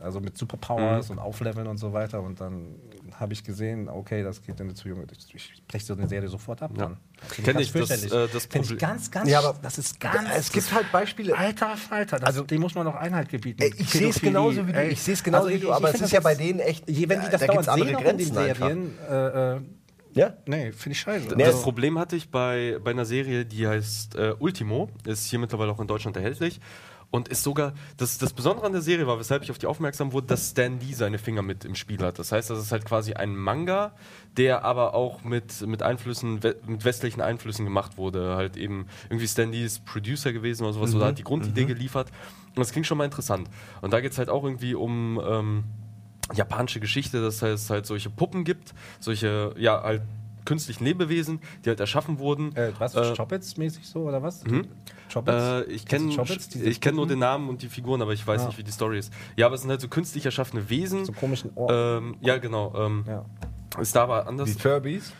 also 0.00 0.20
mit 0.20 0.36
Superpowers 0.36 1.10
und 1.10 1.18
Aufleveln 1.18 1.66
und 1.66 1.78
so 1.78 1.92
weiter. 1.92 2.20
Und 2.22 2.40
dann 2.40 2.74
habe 3.18 3.32
ich 3.32 3.44
gesehen, 3.44 3.88
okay, 3.88 4.22
das 4.22 4.42
geht 4.42 4.58
in 4.60 4.66
eine 4.66 4.74
zu 4.74 4.88
junge. 4.88 5.06
Ich, 5.12 5.34
ich 5.34 5.62
breche 5.68 5.84
so 5.84 5.94
eine 5.94 6.08
Serie 6.08 6.28
sofort 6.28 6.62
ab. 6.62 6.72
Ja. 6.76 6.86
Dann. 6.86 6.96
Kenn 7.30 7.44
ganz 7.54 7.60
ich, 7.66 7.72
das, 7.72 8.04
äh, 8.04 8.28
das 8.32 8.46
Finde 8.46 8.74
ich 8.74 8.78
ganz, 8.78 9.10
ganz, 9.10 9.28
Ja, 9.30 9.38
aber 9.38 9.58
das 9.62 9.78
ist 9.78 10.00
ganz. 10.00 10.28
es 10.36 10.52
gibt 10.52 10.74
halt 10.74 10.90
Beispiele. 10.92 11.36
Alter 11.36 11.76
Falter, 11.76 12.18
das, 12.18 12.26
also 12.26 12.42
dem 12.42 12.60
muss 12.60 12.74
man 12.74 12.84
noch 12.84 12.96
Einhalt 12.96 13.28
gebieten. 13.28 13.62
Ey, 13.62 13.72
ich 13.78 13.90
sehe 13.90 14.08
es 14.08 14.20
genauso 14.20 14.66
wie 14.66 14.72
du. 14.72 14.82
Ich 14.88 15.00
sehe 15.00 15.14
es 15.14 15.22
genauso 15.22 15.46
Also 15.46 15.56
wie 15.56 15.60
du, 15.60 15.72
aber 15.72 15.88
ich 15.90 15.94
es 15.96 16.00
ist 16.02 16.12
ja 16.12 16.20
bei 16.20 16.34
denen 16.34 16.60
echt. 16.60 16.88
Je, 16.90 17.08
wenn 17.08 17.20
die 17.20 17.28
das 17.30 17.40
da 17.40 17.46
dauernd 17.46 17.66
gibt's 17.66 17.74
sehen 17.74 18.06
in 18.06 18.18
den. 18.18 18.34
Serien, 18.34 18.98
äh, 19.08 19.54
äh, 19.56 19.60
Ja? 20.12 20.34
nee, 20.46 20.72
finde 20.72 20.92
ich 20.92 21.00
scheiße. 21.00 21.28
Nee, 21.36 21.44
Das 21.44 21.54
Also- 21.54 21.62
Problem 21.62 21.98
hatte 21.98 22.16
ich 22.16 22.30
bei, 22.30 22.78
bei 22.82 22.90
einer 22.90 23.04
Serie, 23.04 23.44
die 23.46 23.66
heißt 23.66 24.16
äh, 24.16 24.34
Ultimo, 24.38 24.90
ist 25.06 25.26
hier 25.26 25.38
mittlerweile 25.38 25.70
auch 25.72 25.80
in 25.80 25.86
Deutschland 25.86 26.16
erhältlich 26.16 26.60
und 27.14 27.28
ist 27.28 27.44
sogar, 27.44 27.74
das, 27.96 28.18
das 28.18 28.32
Besondere 28.32 28.66
an 28.66 28.72
der 28.72 28.82
Serie 28.82 29.06
war, 29.06 29.20
weshalb 29.20 29.44
ich 29.44 29.52
auf 29.52 29.58
die 29.58 29.66
aufmerksam 29.68 30.12
wurde, 30.12 30.26
dass 30.26 30.50
Stan 30.50 30.80
Lee 30.80 30.94
seine 30.94 31.18
Finger 31.18 31.42
mit 31.42 31.64
im 31.64 31.76
Spiel 31.76 32.00
hat. 32.02 32.18
Das 32.18 32.32
heißt, 32.32 32.50
das 32.50 32.58
ist 32.58 32.72
halt 32.72 32.84
quasi 32.84 33.12
ein 33.12 33.36
Manga, 33.36 33.92
der 34.36 34.64
aber 34.64 34.94
auch 34.94 35.22
mit, 35.22 35.64
mit 35.64 35.80
Einflüssen, 35.84 36.42
we- 36.42 36.56
mit 36.66 36.84
westlichen 36.84 37.20
Einflüssen 37.20 37.64
gemacht 37.64 37.98
wurde. 37.98 38.34
Halt 38.34 38.56
eben 38.56 38.86
irgendwie 39.10 39.28
Stan 39.28 39.48
Lee 39.52 39.64
ist 39.64 39.84
Producer 39.84 40.32
gewesen 40.32 40.64
oder 40.64 40.72
sowas, 40.72 40.90
oder 40.96 41.06
hat 41.06 41.18
die 41.18 41.22
Grundidee 41.22 41.66
geliefert. 41.66 42.10
Und 42.48 42.58
das 42.58 42.72
klingt 42.72 42.88
schon 42.88 42.98
mal 42.98 43.04
interessant. 43.04 43.48
Und 43.80 43.92
da 43.92 44.00
geht 44.00 44.10
es 44.10 44.18
halt 44.18 44.28
auch 44.28 44.42
irgendwie 44.42 44.74
um 44.74 45.20
ähm, 45.24 45.64
japanische 46.34 46.80
Geschichte, 46.80 47.22
dass 47.22 47.42
es 47.42 47.70
halt 47.70 47.86
solche 47.86 48.10
Puppen 48.10 48.42
gibt, 48.42 48.74
solche, 48.98 49.54
ja, 49.56 49.80
halt 49.80 50.02
künstlichen 50.44 50.84
Lebewesen, 50.84 51.40
die 51.64 51.68
halt 51.70 51.80
erschaffen 51.80 52.18
wurden. 52.18 52.54
Äh, 52.56 52.72
was? 52.78 52.94
Äh, 52.94 53.14
Choppets-mäßig 53.14 53.86
so 53.86 54.00
oder 54.02 54.22
was? 54.22 54.44
Mhm. 54.44 54.66
Choppets? 55.12 55.68
Äh, 55.68 55.72
ich 55.72 55.86
kenne 55.86 56.14
kenn 56.80 56.94
nur 56.96 57.06
den 57.06 57.18
Namen 57.18 57.48
und 57.48 57.62
die 57.62 57.68
Figuren, 57.68 58.02
aber 58.02 58.12
ich 58.12 58.26
weiß 58.26 58.42
Ah. 58.42 58.46
nicht, 58.46 58.58
wie 58.58 58.64
die 58.64 58.72
Story 58.72 58.98
ist. 58.98 59.12
Ja, 59.36 59.46
aber 59.46 59.54
es 59.54 59.62
sind 59.62 59.70
halt 59.70 59.80
so 59.80 59.88
künstlich 59.88 60.24
erschaffene 60.24 60.68
Wesen. 60.70 61.04
so 61.04 61.12
komischen 61.12 61.50
Ohren. 61.54 62.04
Ähm, 62.04 62.16
ja, 62.20 62.38
genau. 62.38 62.72
Ähm, 62.76 63.04
ja. 63.06 63.24
Ist 63.80 63.96
da 63.96 64.04
aber 64.04 64.26
anders. 64.26 64.52
Die 64.54 64.60
Furbies? 64.60 65.12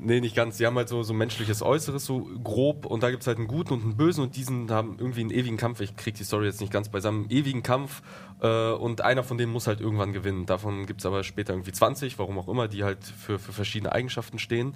Nee, 0.00 0.20
nicht 0.20 0.36
ganz. 0.36 0.58
Die 0.58 0.66
haben 0.66 0.76
halt 0.76 0.88
so, 0.88 1.02
so 1.02 1.12
menschliches 1.12 1.60
Äußeres, 1.60 2.04
so 2.04 2.28
grob. 2.44 2.86
Und 2.86 3.02
da 3.02 3.10
gibt 3.10 3.22
es 3.22 3.26
halt 3.26 3.38
einen 3.38 3.48
Guten 3.48 3.74
und 3.74 3.82
einen 3.82 3.96
Bösen. 3.96 4.22
Und 4.22 4.36
diesen 4.36 4.70
haben 4.70 4.96
irgendwie 4.98 5.22
einen 5.22 5.30
ewigen 5.30 5.56
Kampf. 5.56 5.80
Ich 5.80 5.96
krieg 5.96 6.14
die 6.14 6.24
Story 6.24 6.46
jetzt 6.46 6.60
nicht 6.60 6.72
ganz 6.72 6.88
beisammen. 6.88 7.22
Einen 7.22 7.30
ewigen 7.30 7.62
Kampf. 7.62 8.02
Äh, 8.40 8.70
und 8.72 9.00
einer 9.00 9.24
von 9.24 9.38
denen 9.38 9.52
muss 9.52 9.66
halt 9.66 9.80
irgendwann 9.80 10.12
gewinnen. 10.12 10.46
Davon 10.46 10.86
gibt 10.86 11.00
es 11.00 11.06
aber 11.06 11.24
später 11.24 11.52
irgendwie 11.52 11.72
20, 11.72 12.18
warum 12.18 12.38
auch 12.38 12.48
immer, 12.48 12.68
die 12.68 12.84
halt 12.84 13.04
für, 13.04 13.38
für 13.38 13.52
verschiedene 13.52 13.92
Eigenschaften 13.92 14.38
stehen. 14.38 14.74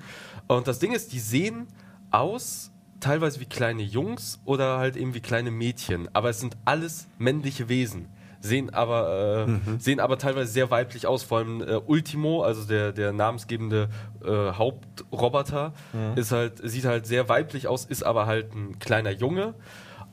Und 0.49 0.67
das 0.67 0.81
Ding 0.81 0.93
ist, 0.93 1.13
die 1.13 1.21
sehen 1.21 1.69
aus 2.11 2.73
teilweise 3.03 3.41
wie 3.41 3.47
kleine 3.47 3.83
Jungs 3.83 4.41
oder 4.45 4.79
halt 4.79 4.97
eben 4.97 5.15
wie 5.15 5.21
kleine 5.21 5.51
Mädchen, 5.51 6.09
aber 6.15 6.31
es 6.31 6.41
sind 6.41 6.57
alles 6.65 7.09
männliche 7.19 7.69
Wesen. 7.69 8.09
Sehen 8.45 8.75
aber, 8.75 9.47
äh, 9.49 9.79
sehen 9.79 10.01
aber 10.01 10.19
teilweise 10.19 10.51
sehr 10.51 10.71
weiblich 10.71 11.07
aus. 11.07 11.23
Vor 11.23 11.39
allem 11.39 11.63
äh, 11.63 11.77
Ultimo, 11.87 12.43
also 12.43 12.65
der, 12.65 12.93
der 12.93 13.13
namensgebende 13.13 13.89
äh, 14.25 14.53
Hauptroboter, 14.53 15.73
ist 16.17 16.33
halt, 16.33 16.55
sieht 16.63 16.85
halt 16.85 17.07
sehr 17.07 17.29
weiblich 17.29 17.69
aus, 17.69 17.85
ist 17.85 18.03
aber 18.03 18.27
halt 18.27 18.53
ein 18.55 18.79
kleiner 18.81 19.11
Junge. 19.11 19.55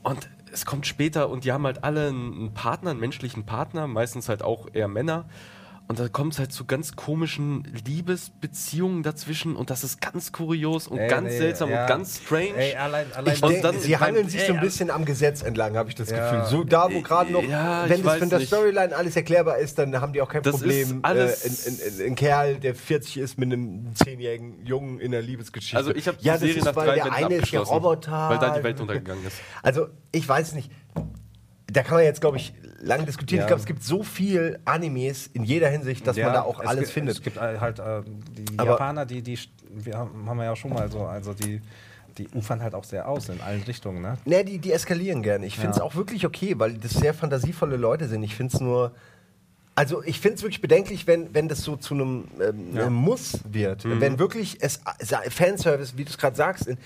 Und 0.04 0.30
es 0.52 0.65
kommt 0.65 0.88
später 0.88 1.30
und 1.30 1.44
die 1.44 1.52
haben 1.52 1.65
halt 1.65 1.84
alle 1.84 2.08
einen 2.08 2.54
Partner, 2.54 2.92
einen 2.92 3.00
menschlichen 3.00 3.46
Partner, 3.46 3.88
meistens 3.88 4.30
halt 4.30 4.44
auch 4.44 4.68
eher 4.74 4.88
Männer. 4.88 5.26
Und 5.89 5.99
da 5.99 6.08
kommt 6.08 6.34
es 6.34 6.39
halt 6.39 6.52
zu 6.54 6.65
ganz 6.65 6.95
komischen 6.95 7.63
Liebesbeziehungen 7.88 9.02
dazwischen 9.02 9.56
und 9.56 9.71
das 9.71 9.84
ist 9.84 9.99
ganz 9.99 10.32
kurios 10.32 10.88
und 10.88 10.99
Ey, 10.99 11.08
ganz 11.10 11.30
nee, 11.30 11.38
seltsam 11.39 11.71
ja. 11.71 11.82
und 11.82 11.88
ganz 11.88 12.17
strange. 12.23 12.54
Ey, 12.56 12.75
allein, 12.75 13.12
allein 13.13 13.34
Ich 13.34 13.41
Und 13.41 13.49
denke, 13.54 13.63
dann- 13.71 13.80
sie 13.80 13.97
hangeln 13.97 14.30
sich 14.30 14.41
so 14.45 14.54
ein 14.54 14.60
ey, 14.60 14.65
bisschen 14.65 14.91
am 14.91 15.04
Gesetz 15.04 15.41
entlang, 15.41 15.75
habe 15.75 15.89
ich 15.89 15.95
das 15.95 16.12
Ja. 16.12 16.30
Gefühl. 16.30 16.45
So 16.60 16.63
da, 16.63 16.93
wo 16.93 17.02
gerade 17.02 17.32
noch, 17.32 17.41
Ja, 17.41 17.89
wenn 17.89 18.04
von 18.04 18.30
der 18.30 18.38
nicht. 18.38 18.49
Storyline 18.49 18.95
alles 18.95 19.15
erklärbar 19.15 19.58
ist, 19.58 19.80
dann 19.80 19.99
haben 19.99 20.13
die 20.13 20.21
auch 20.21 20.30
kein 20.30 20.43
Das 20.43 20.58
Problem. 20.58 21.02
äh, 21.04 22.06
ein, 22.06 22.13
Kerl, 22.13 22.58
der 22.60 22.75
40 22.75 23.17
ist, 23.17 23.39
mit 23.39 23.52
einem 23.52 23.88
10-jährigen 23.95 24.63
Jungen 24.67 24.99
in 24.99 25.12
einer 25.12 25.23
Liebesgeschichte. 25.23 25.75
Also 25.75 25.89
ich 25.95 26.08
habe 26.08 26.17
ja, 26.21 26.34
die 26.38 26.39
das 26.39 26.39
Serie 26.41 26.56
ist, 26.58 26.65
nach 26.65 26.75
weil 26.75 26.86
drei 26.89 26.95
der 26.97 27.13
eine 27.13 27.34
ist 27.34 27.41
abgeschlossen, 27.45 27.73
Roboter. 27.73 28.30
weil 28.30 28.38
da 28.38 28.56
die 28.56 28.63
Welt 28.63 28.80
untergegangen 28.80 29.25
ist. 29.25 29.38
Also, 29.63 29.88
ich 30.12 30.30
weiß 30.30 30.54
nicht. 30.54 30.69
Da 31.71 31.84
kann 31.84 31.97
man 31.97 32.03
jetzt, 32.05 32.21
glaube 32.21 32.38
ich, 32.38 32.53
lange 32.79 33.05
diskutieren. 33.05 33.39
Ja. 33.39 33.43
Ich 33.45 33.47
glaube, 33.47 33.60
es 33.60 33.65
gibt 33.65 33.84
so 33.84 34.03
viel 34.03 34.60
Animes 34.65 35.27
in 35.34 35.43
jeder 35.43 35.69
Hinsicht, 35.69 36.05
dass 36.08 36.17
man 36.17 36.34
da 36.34 36.41
auch 36.41 36.60
es 36.62 36.67
alles 36.67 36.82
gibt, 36.86 36.93
findet. 36.93 37.15
Es 37.17 37.21
gibt 37.21 37.39
halt 37.39 37.79
äh, 37.79 38.01
die 38.05 38.58
Aber- 38.58 38.71
Japaner, 38.71 39.05
die, 39.05 39.21
die, 39.21 39.38
wir 39.69 39.97
haben, 39.97 40.27
haben 40.27 40.38
wir 40.38 40.45
ja 40.45 40.55
schon 40.55 40.73
mal 40.73 40.89
so, 40.91 41.01
also 41.05 41.34
die, 41.34 41.62
die 42.17 42.27
ufern 42.34 42.62
halt 42.62 42.73
auch 42.75 42.84
sehr 42.84 43.08
aus 43.08 43.29
in 43.29 43.39
allen 43.41 43.62
Richtungen, 43.63 44.01
ne? 44.01 44.17
Ne, 44.25 44.43
die, 44.43 44.58
die 44.58 44.71
eskalieren 44.71 45.21
gerne. 45.21 45.45
Ich 45.45 45.55
finde 45.55 45.71
es 45.71 45.77
Ja. 45.77 45.84
auch 45.84 45.95
wirklich 45.95 46.25
okay, 46.25 46.55
weil 46.58 46.73
das 46.73 46.91
sehr 46.91 47.13
fantasievolle 47.13 47.77
Leute 47.77 48.08
sind. 48.08 48.23
Ich 48.23 48.36
finde 48.36 48.55
es 48.55 48.62
nur. 48.62 48.93
Also 49.75 50.03
ich 50.03 50.19
finde 50.19 50.36
es 50.36 50.41
wirklich 50.41 50.60
bedenklich, 50.60 51.08
wenn, 51.08 51.34
wenn 51.34 51.47
das 51.47 51.62
so 51.62 51.77
zu 51.77 51.93
einem 51.93 52.25
ähm, 52.41 52.75
Ja. 52.75 52.89
Muss 52.89 53.39
wird. 53.49 53.84
Wenn 53.86 54.19
wirklich 54.19 54.58
es 54.62 54.82
Fanservice, 55.29 55.93
wie 55.95 56.03
du 56.03 56.10
es 56.10 56.17
gerade 56.17 56.36
sagst, 56.36 56.67
in 56.67 56.77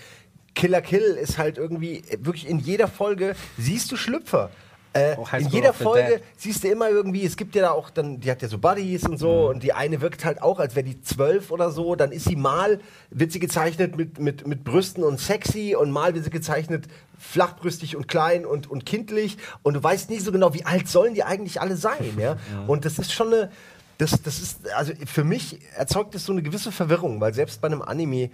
Killer 0.54 0.82
Kill 0.82 1.02
ist 1.02 1.40
halt 1.40 1.58
irgendwie 1.58 2.04
äh, 2.10 2.18
wirklich 2.22 2.48
in 2.48 2.60
jeder 2.60 2.88
Folge 2.88 3.36
siehst 3.58 3.92
du 3.92 3.96
Schlüpfer. 3.98 4.52
Äh, 4.94 5.16
in 5.40 5.48
jeder 5.50 5.74
Folge 5.74 6.22
siehst 6.38 6.64
du 6.64 6.68
immer 6.68 6.90
irgendwie, 6.90 7.26
es 7.26 7.36
gibt 7.36 7.56
ja 7.56 7.64
da 7.64 7.72
auch 7.72 7.90
dann, 7.90 8.20
die 8.20 8.30
hat 8.30 8.44
ja 8.44 8.48
so 8.48 8.60
Buddies 8.60 9.08
und 9.08 9.18
so 9.18 9.50
und 9.50 9.64
die 9.64 9.74
eine 9.74 10.02
wirkt 10.02 10.24
halt 10.24 10.42
auch, 10.42 10.60
als 10.60 10.76
wäre 10.76 10.86
die 10.86 11.02
zwölf 11.02 11.50
oder 11.50 11.72
so, 11.72 11.96
dann 11.96 12.12
ist 12.12 12.26
sie 12.26 12.36
mal, 12.36 12.80
wird 13.10 13.32
sie 13.32 13.40
gezeichnet 13.40 13.98
mit, 13.98 14.20
mit, 14.20 14.46
mit 14.46 14.64
Brüsten 14.64 15.04
und 15.04 15.20
sexy 15.20 15.76
und 15.76 15.90
mal 15.90 16.14
wird 16.14 16.26
sie 16.26 16.30
gezeichnet 16.30 16.86
flachbrüstig 17.18 17.96
und 17.96 18.08
klein 18.08 18.46
und, 18.46 18.70
und 18.70 18.86
kindlich. 18.86 19.38
Und 19.64 19.76
du 19.76 19.84
weißt 19.84 20.10
nicht 20.10 20.24
so 20.24 20.32
genau, 20.32 20.54
wie 20.54 20.66
alt 20.66 20.88
sollen 20.88 21.16
die 21.16 21.24
eigentlich 21.24 21.60
alle 21.60 21.76
sein, 21.76 22.14
ja? 22.20 22.38
Und 22.68 22.86
das 22.86 23.00
ist 23.00 23.12
schon 23.12 23.34
eine, 23.34 23.52
das, 23.98 24.22
das 24.22 24.40
ist, 24.40 24.72
also 24.74 24.94
für 25.06 25.24
mich 25.24 25.60
erzeugt 25.76 26.14
das 26.16 26.26
so 26.26 26.34
eine 26.34 26.42
gewisse 26.42 26.72
Verwirrung, 26.72 27.22
weil 27.22 27.34
selbst 27.34 27.62
bei 27.62 27.68
einem 27.68 27.82
Anime 27.82 28.30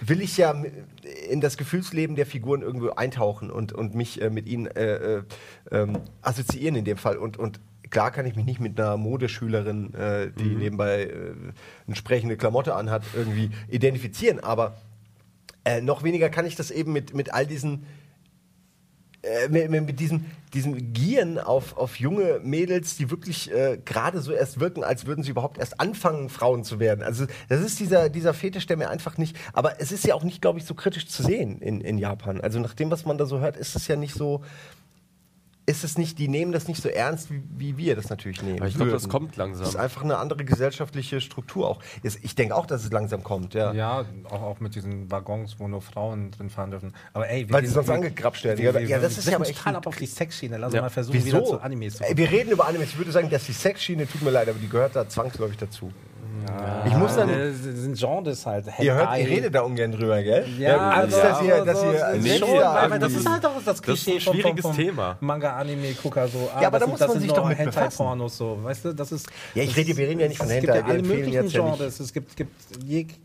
will 0.00 0.20
ich 0.20 0.36
ja 0.36 0.54
in 1.28 1.40
das 1.40 1.56
Gefühlsleben 1.56 2.16
der 2.16 2.26
Figuren 2.26 2.62
irgendwo 2.62 2.90
eintauchen 2.90 3.50
und, 3.50 3.72
und 3.72 3.94
mich 3.94 4.20
äh, 4.20 4.30
mit 4.30 4.46
ihnen 4.46 4.66
äh, 4.66 5.18
äh, 5.18 5.22
ähm, 5.70 5.98
assoziieren 6.22 6.76
in 6.76 6.84
dem 6.84 6.96
Fall. 6.96 7.16
Und, 7.16 7.36
und 7.36 7.60
klar 7.90 8.10
kann 8.10 8.26
ich 8.26 8.36
mich 8.36 8.44
nicht 8.44 8.60
mit 8.60 8.78
einer 8.78 8.96
Modeschülerin, 8.96 9.94
äh, 9.94 10.30
die 10.30 10.54
nebenbei 10.54 11.04
äh, 11.04 11.34
entsprechende 11.86 12.36
Klamotte 12.36 12.74
anhat, 12.74 13.04
irgendwie 13.14 13.50
identifizieren, 13.68 14.40
aber 14.40 14.76
äh, 15.64 15.80
noch 15.80 16.02
weniger 16.02 16.28
kann 16.28 16.46
ich 16.46 16.56
das 16.56 16.70
eben 16.70 16.92
mit, 16.92 17.14
mit 17.14 17.32
all 17.32 17.46
diesen 17.46 17.86
äh, 19.24 19.48
mit, 19.48 19.70
mit 19.70 20.00
diesem, 20.00 20.26
diesem 20.52 20.92
Gieren 20.92 21.38
auf, 21.38 21.76
auf 21.76 21.98
junge 21.98 22.40
Mädels, 22.42 22.96
die 22.96 23.10
wirklich 23.10 23.52
äh, 23.52 23.78
gerade 23.84 24.20
so 24.20 24.32
erst 24.32 24.60
wirken, 24.60 24.84
als 24.84 25.06
würden 25.06 25.24
sie 25.24 25.30
überhaupt 25.30 25.58
erst 25.58 25.80
anfangen, 25.80 26.28
Frauen 26.28 26.64
zu 26.64 26.78
werden. 26.78 27.02
Also 27.02 27.26
das 27.48 27.60
ist 27.60 27.80
dieser, 27.80 28.08
dieser 28.08 28.34
Fetisch, 28.34 28.66
der 28.66 28.76
mir 28.76 28.90
einfach 28.90 29.18
nicht, 29.18 29.36
aber 29.52 29.80
es 29.80 29.92
ist 29.92 30.06
ja 30.06 30.14
auch 30.14 30.24
nicht, 30.24 30.40
glaube 30.40 30.58
ich, 30.58 30.64
so 30.64 30.74
kritisch 30.74 31.08
zu 31.08 31.22
sehen 31.22 31.60
in, 31.60 31.80
in 31.80 31.98
Japan. 31.98 32.40
Also 32.40 32.60
nach 32.60 32.74
dem, 32.74 32.90
was 32.90 33.04
man 33.04 33.18
da 33.18 33.26
so 33.26 33.40
hört, 33.40 33.56
ist 33.56 33.74
es 33.76 33.88
ja 33.88 33.96
nicht 33.96 34.14
so, 34.14 34.42
ist 35.66 35.82
es 35.82 35.96
nicht, 35.96 36.18
die 36.18 36.28
nehmen 36.28 36.52
das 36.52 36.68
nicht 36.68 36.82
so 36.82 36.88
ernst, 36.90 37.30
wie, 37.30 37.42
wie 37.56 37.76
wir 37.78 37.96
das 37.96 38.10
natürlich 38.10 38.42
nehmen. 38.42 38.58
Aber 38.58 38.68
ich 38.68 38.74
glaube, 38.74 38.90
das 38.90 39.08
kommt 39.08 39.36
langsam. 39.36 39.60
Das 39.64 39.70
ist 39.70 39.76
einfach 39.80 40.02
eine 40.02 40.18
andere 40.18 40.44
gesellschaftliche 40.44 41.20
Struktur 41.22 41.68
auch. 41.68 41.80
Ich 42.02 42.34
denke 42.34 42.54
auch, 42.54 42.66
dass 42.66 42.84
es 42.84 42.92
langsam 42.92 43.22
kommt, 43.22 43.54
ja. 43.54 43.72
Ja, 43.72 44.04
auch, 44.24 44.42
auch 44.42 44.60
mit 44.60 44.74
diesen 44.74 45.10
Waggons, 45.10 45.58
wo 45.58 45.66
nur 45.66 45.80
Frauen 45.80 46.30
drin 46.32 46.50
fahren 46.50 46.70
dürfen. 46.70 46.92
Aber 47.14 47.28
ey, 47.30 47.48
wir 47.48 47.54
Weil 47.54 47.64
sie 47.64 47.72
sonst 47.72 47.88
angegrapscht 47.88 48.44
werden. 48.44 48.58
Wir, 48.58 48.64
Ja, 48.66 48.74
wir, 48.74 48.86
ja, 48.86 48.98
das 48.98 49.12
wir 49.12 49.18
ist 49.20 49.28
ja 49.28 49.36
aber 49.36 49.48
echt 49.48 49.56
total 49.58 49.76
ab 49.76 49.86
auf 49.86 49.96
die 49.96 50.06
Sexschiene. 50.06 50.58
Lass 50.58 50.66
uns 50.68 50.74
Ja. 50.74 50.82
mal 50.82 50.90
versuchen, 50.90 51.14
Wieso? 51.16 51.26
wieder 51.38 51.44
zu 51.46 51.60
Animes 51.60 51.96
zu 51.96 52.04
Ey, 52.04 52.16
wir 52.16 52.30
reden 52.30 52.50
über 52.50 52.66
Animes. 52.66 52.88
Ich 52.90 52.98
würde 52.98 53.12
sagen, 53.12 53.30
dass 53.30 53.44
die 53.46 53.52
Sexschiene, 53.52 54.06
tut 54.06 54.22
mir 54.22 54.30
leid, 54.30 54.48
aber 54.48 54.58
die 54.58 54.68
gehört 54.68 54.94
da 54.94 55.08
zwangsläufig 55.08 55.56
dazu. 55.56 55.90
Ja, 56.46 56.84
Ich 56.86 56.94
muss 56.96 57.16
dann- 57.16 57.28
äh, 57.28 57.52
sind 57.52 57.96
Genres 57.98 58.44
halt. 58.46 58.66
Ihr 58.80 58.94
hört, 58.94 59.02
Hentai. 59.10 59.22
ihr 59.22 59.28
redet 59.28 59.54
da 59.54 59.60
ungern 59.62 59.92
drüber, 59.92 60.22
gell? 60.22 60.46
Ja, 60.58 60.78
habt 60.96 61.04
Angst, 61.04 61.16
also, 61.16 61.28
dass 61.28 61.42
ihr, 61.42 61.54
aber 61.56 61.64
dass 61.64 61.80
so- 61.80 61.92
ihr 61.92 61.98
so- 61.98 62.20
Nee, 62.20 62.38
schon, 62.38 62.48
weil 62.50 62.98
das 62.98 63.12
ist 63.12 63.28
halt 63.30 63.46
auch 63.46 63.54
das 63.56 63.64
Das 63.64 63.74
ist 63.76 63.82
Klischee 63.82 64.12
ein 64.14 64.20
schwieriges 64.20 64.62
vom, 64.62 64.74
vom 64.74 64.76
Thema. 64.84 65.16
Manga-Anime-Gucker 65.20 66.28
so. 66.28 66.50
Ah, 66.54 66.60
Ja, 66.62 66.66
aber 66.68 66.78
das 66.78 66.86
da 66.86 66.90
muss 66.90 66.98
das 66.98 67.08
man 67.08 67.18
sind 67.18 67.28
sich 67.28 67.32
doch 67.32 67.48
mit. 67.48 67.58
Hentai-Pornos 67.58 68.36
so, 68.36 68.58
weißt 68.62 68.84
du, 68.86 68.92
das 68.94 69.12
ist... 69.12 69.26
Ja, 69.54 69.62
ich 69.62 69.68
das 69.70 69.76
rede- 69.78 69.96
wir 69.96 70.08
reden 70.08 70.20
ja 70.20 70.28
nicht 70.28 70.38
von 70.38 70.48
es 70.50 70.60
gibt 70.60 70.72
Hentai, 70.72 70.88
ja 70.88 70.94
alle 70.94 71.02
möglichen 71.02 71.32
ja 71.32 71.42
Genres, 71.42 72.00
es 72.00 72.12
gibt, 72.12 72.36
gibt 72.36 72.52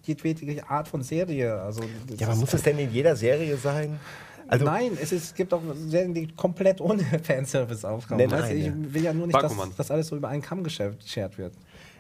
jedwede 0.06 0.69
Art 0.69 0.88
von 0.88 1.02
Serie, 1.02 1.54
also... 1.62 1.82
das 2.08 2.19
Ja, 2.19 2.28
aber 2.28 2.36
muss 2.38 2.54
es 2.54 2.62
denn 2.63 2.78
in 2.80 2.91
jeder 2.91 3.15
Serie 3.15 3.58
sein? 3.58 4.00
Also, 4.48 4.65
Nein, 4.65 4.93
es, 5.00 5.12
ist, 5.12 5.24
es 5.26 5.34
gibt 5.36 5.54
auch 5.54 5.62
Serien, 5.76 6.12
die 6.12 6.28
komplett 6.36 6.82
ohne 6.82 7.04
Fanservice 7.24 7.86
aufkommen. 7.86 8.28
Nein, 8.28 8.39
nein, 8.39 8.58
ich 8.58 8.93
will 8.95 9.04
ja 9.04 9.13
nur 9.13 9.28
nicht, 9.28 9.36
dass 9.36 9.43
Bakuman. 9.52 9.72
das 9.78 9.91
alles 9.91 10.08
so 10.08 10.15
über 10.15 10.30
einen 10.30 10.41
Kamm 10.41 10.63
geschert 10.63 11.38
wird. 11.38 11.54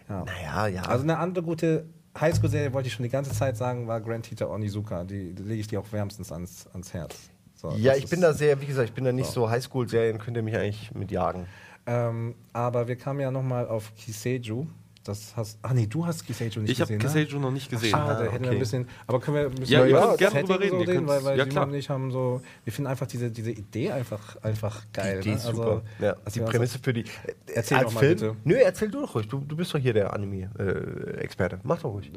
Ja. 0.09 0.25
naja, 0.25 0.67
ja. 0.67 0.81
Also 0.83 1.03
eine 1.03 1.17
andere 1.17 1.43
gute 1.43 1.85
Highschool-Serie, 2.19 2.73
wollte 2.73 2.87
ich 2.87 2.93
schon 2.93 3.03
die 3.03 3.09
ganze 3.09 3.31
Zeit 3.31 3.55
sagen, 3.55 3.87
war 3.87 4.01
Grand 4.01 4.25
Teacher 4.25 4.49
Onizuka. 4.49 5.03
Die, 5.03 5.33
die 5.33 5.43
lege 5.43 5.61
ich 5.61 5.67
dir 5.67 5.79
auch 5.79 5.91
wärmstens 5.91 6.31
ans, 6.31 6.67
ans 6.73 6.93
Herz. 6.93 7.15
So, 7.55 7.71
ja, 7.71 7.95
ich 7.95 8.09
bin 8.09 8.21
da 8.21 8.33
sehr, 8.33 8.59
wie 8.61 8.65
gesagt, 8.65 8.89
ich 8.89 8.95
bin 8.95 9.03
da 9.03 9.11
nicht 9.11 9.29
so 9.29 9.49
Highschool-Serien, 9.49 10.17
könnt 10.17 10.37
ihr 10.37 10.43
mich 10.43 10.55
eigentlich 10.55 10.93
mit 10.95 11.11
jagen. 11.11 11.45
Ähm, 11.85 12.35
aber 12.53 12.87
wir 12.87 12.95
kamen 12.95 13.19
ja 13.19 13.31
nochmal 13.31 13.67
auf 13.67 13.93
Kiseju. 13.95 14.67
Das 15.05 15.33
hast, 15.37 15.57
ach 15.61 15.71
nee, 15.71 15.87
du 15.87 16.05
hast 16.05 16.25
Kiseju 16.25 16.59
nicht 16.61 16.71
Ich 16.71 16.81
habe 16.81 16.93
gesehen. 16.97 17.13
ne? 17.13 17.23
Kiseiju 17.25 17.39
noch 17.39 17.51
nicht 17.51 17.69
gesehen. 17.69 17.89
Schade, 17.91 18.27
Ah, 18.27 18.31
hätten 18.33 18.43
wir 18.43 18.49
okay. 18.49 18.57
ein 18.57 18.59
bisschen. 18.59 18.87
Aber 19.07 19.19
können 19.21 19.37
wir 19.37 19.45
ein 19.45 19.51
bisschen 19.51 19.67
Ja, 19.79 19.85
über 19.87 19.99
das 20.01 20.17
gerne 20.17 20.31
Setting 20.33 20.47
drüber 20.47 20.59
reden, 20.59 20.71
So 20.71 20.77
reden 20.79 20.93
könnt's- 20.93 21.09
weil, 21.09 21.23
weil 21.23 21.37
ja, 21.37 21.43
Simon 21.45 21.49
klar. 21.53 21.67
und 21.67 21.73
ich 21.75 21.89
haben 21.89 22.11
so. 22.11 22.41
Wir 22.65 22.73
finden 22.73 22.87
einfach 22.91 23.07
diese, 23.07 23.31
diese 23.31 23.51
Idee 23.51 23.91
einfach, 23.91 24.35
einfach 24.43 24.83
geil. 24.91 25.21
Die 25.21 25.29
ne? 25.29 25.35
ist 25.35 25.43
super. 25.45 25.83
ja, 25.99 26.15
also 26.25 26.39
die 26.39 26.45
Prämisse 26.51 26.79
für 26.79 26.91
die. 26.93 27.05
Erzähl 27.53 27.77
als 27.77 27.85
doch 27.87 27.93
mal 27.93 27.99
Film. 28.01 28.13
bitte. 28.19 28.35
Nö, 28.43 28.55
erzähl 28.55 28.91
du 28.91 29.01
doch 29.01 29.15
ruhig. 29.15 29.27
Du, 29.29 29.39
du 29.39 29.55
bist 29.55 29.73
doch 29.73 29.79
hier 29.79 29.93
der 29.93 30.13
Anime-Experte. 30.13 31.59
Mach 31.63 31.81
doch 31.81 31.93
ruhig. 31.93 32.11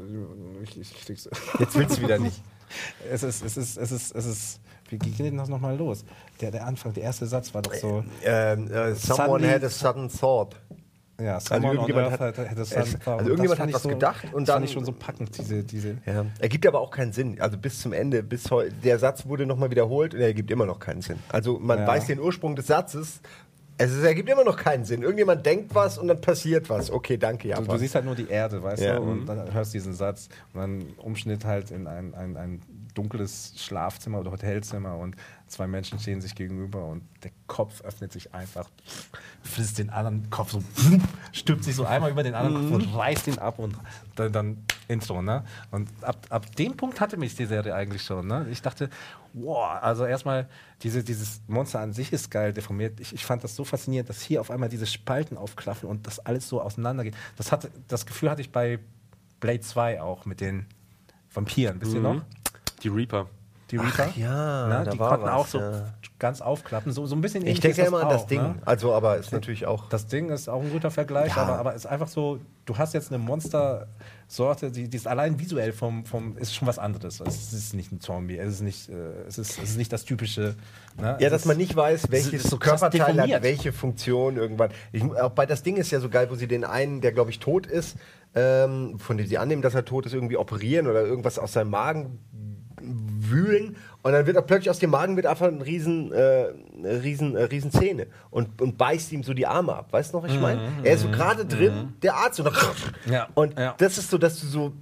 Ich, 0.65 0.81
ich, 0.81 0.93
ich, 0.93 1.11
ich, 1.11 1.29
Jetzt 1.61 1.79
willst 1.79 1.99
du 1.99 2.03
wieder 2.03 2.19
nicht. 2.19 2.43
es 3.11 3.23
ist, 3.23 3.45
es 3.45 3.57
ist, 3.57 3.77
es 3.79 3.93
ist, 3.93 4.15
es 4.15 4.27
ist. 4.27 4.61
Wie 4.89 4.99
geht 4.99 5.19
denn 5.21 5.37
das 5.39 5.49
nochmal 5.49 5.77
los? 5.77 6.05
Der, 6.41 6.51
der 6.51 6.67
Anfang, 6.67 6.93
der 6.93 7.05
erste 7.05 7.27
Satz 7.27 7.55
war 7.55 7.63
doch 7.63 7.73
so. 7.75 8.05
Ähm, 8.25 8.71
äh, 8.71 8.95
someone 8.95 9.45
Suddenly- 9.45 9.49
had 9.51 9.65
a 9.65 9.71
sudden 9.71 10.09
thought. 10.11 10.57
Ja, 11.23 11.35
Also 11.35 11.55
someone 11.55 11.71
on 11.81 11.89
irgendjemand 11.89 12.13
hat- 12.21 12.39
had 12.39 12.59
a 12.59 12.61
es- 12.63 12.71
sun 12.71 12.79
also 13.07 13.29
irgendjemand 13.31 13.61
hat 13.61 13.73
was 13.73 13.83
so, 13.83 13.89
gedacht 13.89 14.25
und 14.33 14.49
dann- 14.49 14.65
ich 14.65 14.73
schon 14.73 14.85
so 14.85 14.93
packend, 14.93 15.37
diese, 15.39 15.63
diese. 15.65 15.99
Ja. 16.07 16.27
Ergibt 16.41 16.67
aber 16.67 16.81
auch 16.81 16.91
keinen 16.91 17.13
Sinn. 17.13 17.41
Also 17.41 17.57
bis 17.59 17.81
zum 17.81 17.93
Ende, 17.93 18.23
bis 18.23 18.45
der 18.85 18.99
Satz 18.99 19.27
wurde 19.27 19.47
nochmal 19.47 19.71
wiederholt 19.71 20.15
und 20.15 20.21
er 20.21 20.27
ergibt 20.29 20.51
immer 20.51 20.67
noch 20.67 20.79
keinen 20.79 21.03
Sinn. 21.03 21.19
Also 21.31 21.59
man 21.59 21.81
Ja. 21.81 21.87
weiß 21.87 22.07
den 22.07 22.19
Ursprung 22.21 22.57
des 22.57 22.67
Satzes. 22.67 23.21
Es 23.79 23.97
ergibt 24.03 24.29
immer 24.29 24.45
noch 24.45 24.57
keinen 24.59 24.85
Sinn. 24.85 25.03
Irgendjemand 25.03 25.45
denkt 25.47 25.75
was 25.75 25.97
und 25.99 26.07
dann 26.07 26.21
passiert 26.21 26.69
was. 26.71 26.91
Okay, 26.91 27.17
danke, 27.17 27.45
Du, 27.45 27.49
Japan. 27.49 27.67
du 27.69 27.79
siehst 27.79 27.95
halt 27.95 28.05
nur 28.05 28.15
die 28.15 28.29
Erde, 28.29 28.63
weißt 28.63 28.83
Ja. 28.83 28.97
du, 28.97 29.03
Mhm. 29.03 29.11
und 29.21 29.27
dann 29.27 29.53
hörst 29.53 29.73
du 29.73 29.79
diesen 29.79 29.95
Satz 29.95 30.29
und 30.53 30.61
dann 30.61 30.83
Umschnitt 30.99 31.45
halt 31.45 31.71
in 31.71 31.87
ein, 31.87 32.15
ein, 32.15 32.37
ein 32.37 32.61
dunkles 32.95 33.55
Schlafzimmer 33.57 34.21
oder 34.21 34.33
Hotelzimmer 34.33 34.97
und 34.97 35.17
zwei 35.47 35.67
Menschen 35.67 35.99
stehen 35.99 36.21
sich 36.21 36.35
gegenüber 36.35 36.87
und 36.87 37.03
der 37.23 37.31
Kopf 37.47 37.83
öffnet 37.83 38.13
sich 38.13 38.35
einfach, 38.35 38.69
frisst 39.43 39.79
den 39.79 39.91
anderen 39.91 40.31
Kopf 40.31 40.53
so, 40.53 40.63
stülpt 41.33 41.65
sich 41.65 41.77
so 41.77 41.85
einmal 41.85 42.11
über 42.11 42.23
den 42.23 42.35
anderen 42.35 42.71
Kopf 42.71 42.83
und 42.83 42.95
reißt 42.95 43.29
ihn 43.29 43.39
ab 43.39 43.59
und 43.59 43.77
dann, 44.17 44.33
dann 44.33 44.65
Intro, 44.89 45.23
ne? 45.23 45.45
Und 45.71 45.89
ab, 46.03 46.27
ab 46.31 46.57
dem 46.57 46.77
Punkt 46.77 47.01
hatte 47.01 47.17
mich 47.17 47.35
die 47.35 47.47
Serie 47.47 47.75
eigentlich 47.75 48.03
schon, 48.03 48.27
ne? 48.27 48.47
Ich 48.51 48.63
dachte, 48.63 48.91
wow, 49.33 49.79
also 49.81 50.05
erstmal 50.05 50.49
diese, 50.83 51.03
dieses 51.03 51.41
Monster 51.47 51.81
an 51.81 51.93
sich 51.93 52.13
ist 52.13 52.31
geil 52.31 52.53
deformiert. 52.53 53.01
Ich, 53.01 53.13
ich 53.13 53.25
fand 53.25 53.45
das 53.45 53.57
so 53.57 53.65
faszinierend, 53.65 54.09
dass 54.09 54.23
hier 54.23 54.41
auf 54.41 54.51
einmal 54.51 54.69
diese 54.69 54.87
Spalten 54.87 55.37
aufklaffen 55.37 55.89
und 55.89 56.07
das 56.07 56.19
alles 56.19 56.49
so 56.49 56.61
auseinandergeht. 56.61 57.15
Das, 57.37 57.53
hatte, 57.53 57.71
das 57.89 58.07
Gefühl 58.07 58.31
hatte 58.31 58.43
ich 58.43 58.53
bei 58.53 58.79
Blade 59.41 59.61
2 59.61 60.01
auch 60.03 60.25
mit 60.25 60.41
den 60.41 60.67
Vampiren, 61.33 61.81
wisst 61.81 61.95
ihr 61.95 62.01
noch? 62.01 62.23
Die 62.83 62.89
Reaper. 62.89 63.27
die 63.71 63.77
Reaper. 63.77 64.09
Ach 64.11 64.17
ja, 64.17 64.85
da 64.85 64.91
die 64.91 64.99
war 64.99 65.09
konnten 65.11 65.27
was, 65.27 65.33
auch 65.33 65.47
so 65.47 65.59
ja. 65.61 65.95
ganz 66.19 66.41
aufklappen. 66.41 66.93
So, 66.93 67.07
so 67.07 67.15
ein 67.15 67.21
bisschen 67.21 67.47
Ich 67.47 67.61
denke 67.61 67.81
ja 67.81 67.87
immer 67.89 68.03
an 68.03 68.09
das 68.11 68.27
Ding. 68.27 68.41
Ne? 68.43 68.55
Also, 68.65 68.93
aber 68.93 69.17
ist 69.17 69.33
natürlich 69.33 69.67
auch. 69.67 69.89
Das 69.89 70.07
Ding 70.07 70.29
ist 70.31 70.49
auch 70.49 70.63
ein 70.63 70.71
guter 70.71 70.91
Vergleich, 70.91 71.35
Ja. 71.37 71.43
aber, 71.43 71.59
aber 71.59 71.75
ist 71.75 71.87
einfach 71.87 72.09
so, 72.09 72.39
du 72.67 72.77
hast 72.77 72.93
jetzt 72.95 73.11
eine 73.11 73.19
Monstersorte, 73.19 74.71
die, 74.71 74.89
die 74.89 74.97
ist 74.97 75.07
allein 75.09 75.39
visuell 75.39 75.73
vom, 75.73 76.05
vom, 76.05 76.37
ist 76.39 76.55
schon 76.55 76.69
was 76.69 76.79
anderes. 76.79 77.21
Es 77.21 77.53
ist 77.53 77.75
nicht 77.75 77.93
ein 77.93 78.01
Zombie, 78.01 78.39
es 78.39 78.55
ist 78.55 78.61
nicht, 78.63 78.89
äh, 78.89 78.93
es 79.27 79.39
ist, 79.39 79.59
es 79.59 79.71
ist 79.71 79.77
nicht 79.79 79.93
das 79.93 80.05
typische. 80.05 80.55
Ne? 81.01 81.17
Ja, 81.19 81.27
Es 81.27 81.31
dass 81.31 81.41
ist- 81.43 81.47
man 81.47 81.57
nicht 81.57 81.75
weiß, 81.75 82.05
es 82.05 82.11
welches 82.11 82.43
so 82.45 82.59
Körperteil 82.59 83.21
hat 83.33 83.43
welche 83.43 83.73
Funktion 83.73 84.37
irgendwann. 84.37 84.71
Ich, 84.93 85.03
auch 85.05 85.31
bei 85.31 85.47
das 85.47 85.63
Ding 85.63 85.77
ist 85.77 85.91
ja 85.91 86.01
so 86.01 86.09
geil, 86.09 86.29
wo 86.31 86.35
sie 86.35 86.47
den 86.49 86.65
einen, 86.65 87.01
der 87.01 87.13
glaube 87.13 87.31
ich 87.31 87.39
tot 87.39 87.67
ist, 87.67 87.97
ähm, 88.35 88.99
von 88.99 89.17
dem 89.19 89.27
sie 89.27 89.39
annehmen, 89.39 89.63
dass 89.63 89.75
er 89.75 89.85
tot 89.85 90.07
ist, 90.07 90.15
irgendwie 90.15 90.37
operieren 90.37 90.87
oder 90.87 91.03
irgendwas 91.03 91.39
aus 91.39 91.53
seinem 91.53 91.71
Magen 91.71 92.19
wühlen 92.83 93.77
und 94.03 94.13
dann 94.13 94.27
wird 94.27 94.37
er 94.37 94.43
plötzlich 94.43 94.71
aus 94.71 94.79
dem 94.79 94.91
Magen 94.91 95.17
wird 95.17 95.27
einfach 95.27 95.47
ein 95.47 95.61
riesen, 95.63 96.13
äh, 96.13 96.47
riesen, 96.85 97.37
äh, 97.37 97.45
riesen 97.45 97.71
Zähne 97.71 98.07
und, 98.31 98.61
und 98.61 98.77
beißt 98.79 99.13
ihm 99.13 99.23
so 99.23 99.33
die 99.35 99.47
Arme 99.47 99.75
ab. 99.75 99.89
Weißt 99.93 100.13
du 100.13 100.17
noch, 100.19 100.25
was 100.25 100.33
ich 100.33 100.41
meine? 100.41 100.61
Er 100.83 100.95
ist 100.95 101.03
so 101.03 101.09
gerade 101.09 101.45
drin, 101.47 101.95
der 102.03 102.15
Arzt 102.17 102.41
und, 102.41 102.47
Mhm, 102.53 103.13
Ja, 103.13 103.29
und 103.35 103.59
ja. 103.59 103.75
das 103.79 103.99
ist 103.99 104.11
so, 104.11 104.19
dass 104.19 104.41
du 104.41 104.47
so 104.47 104.73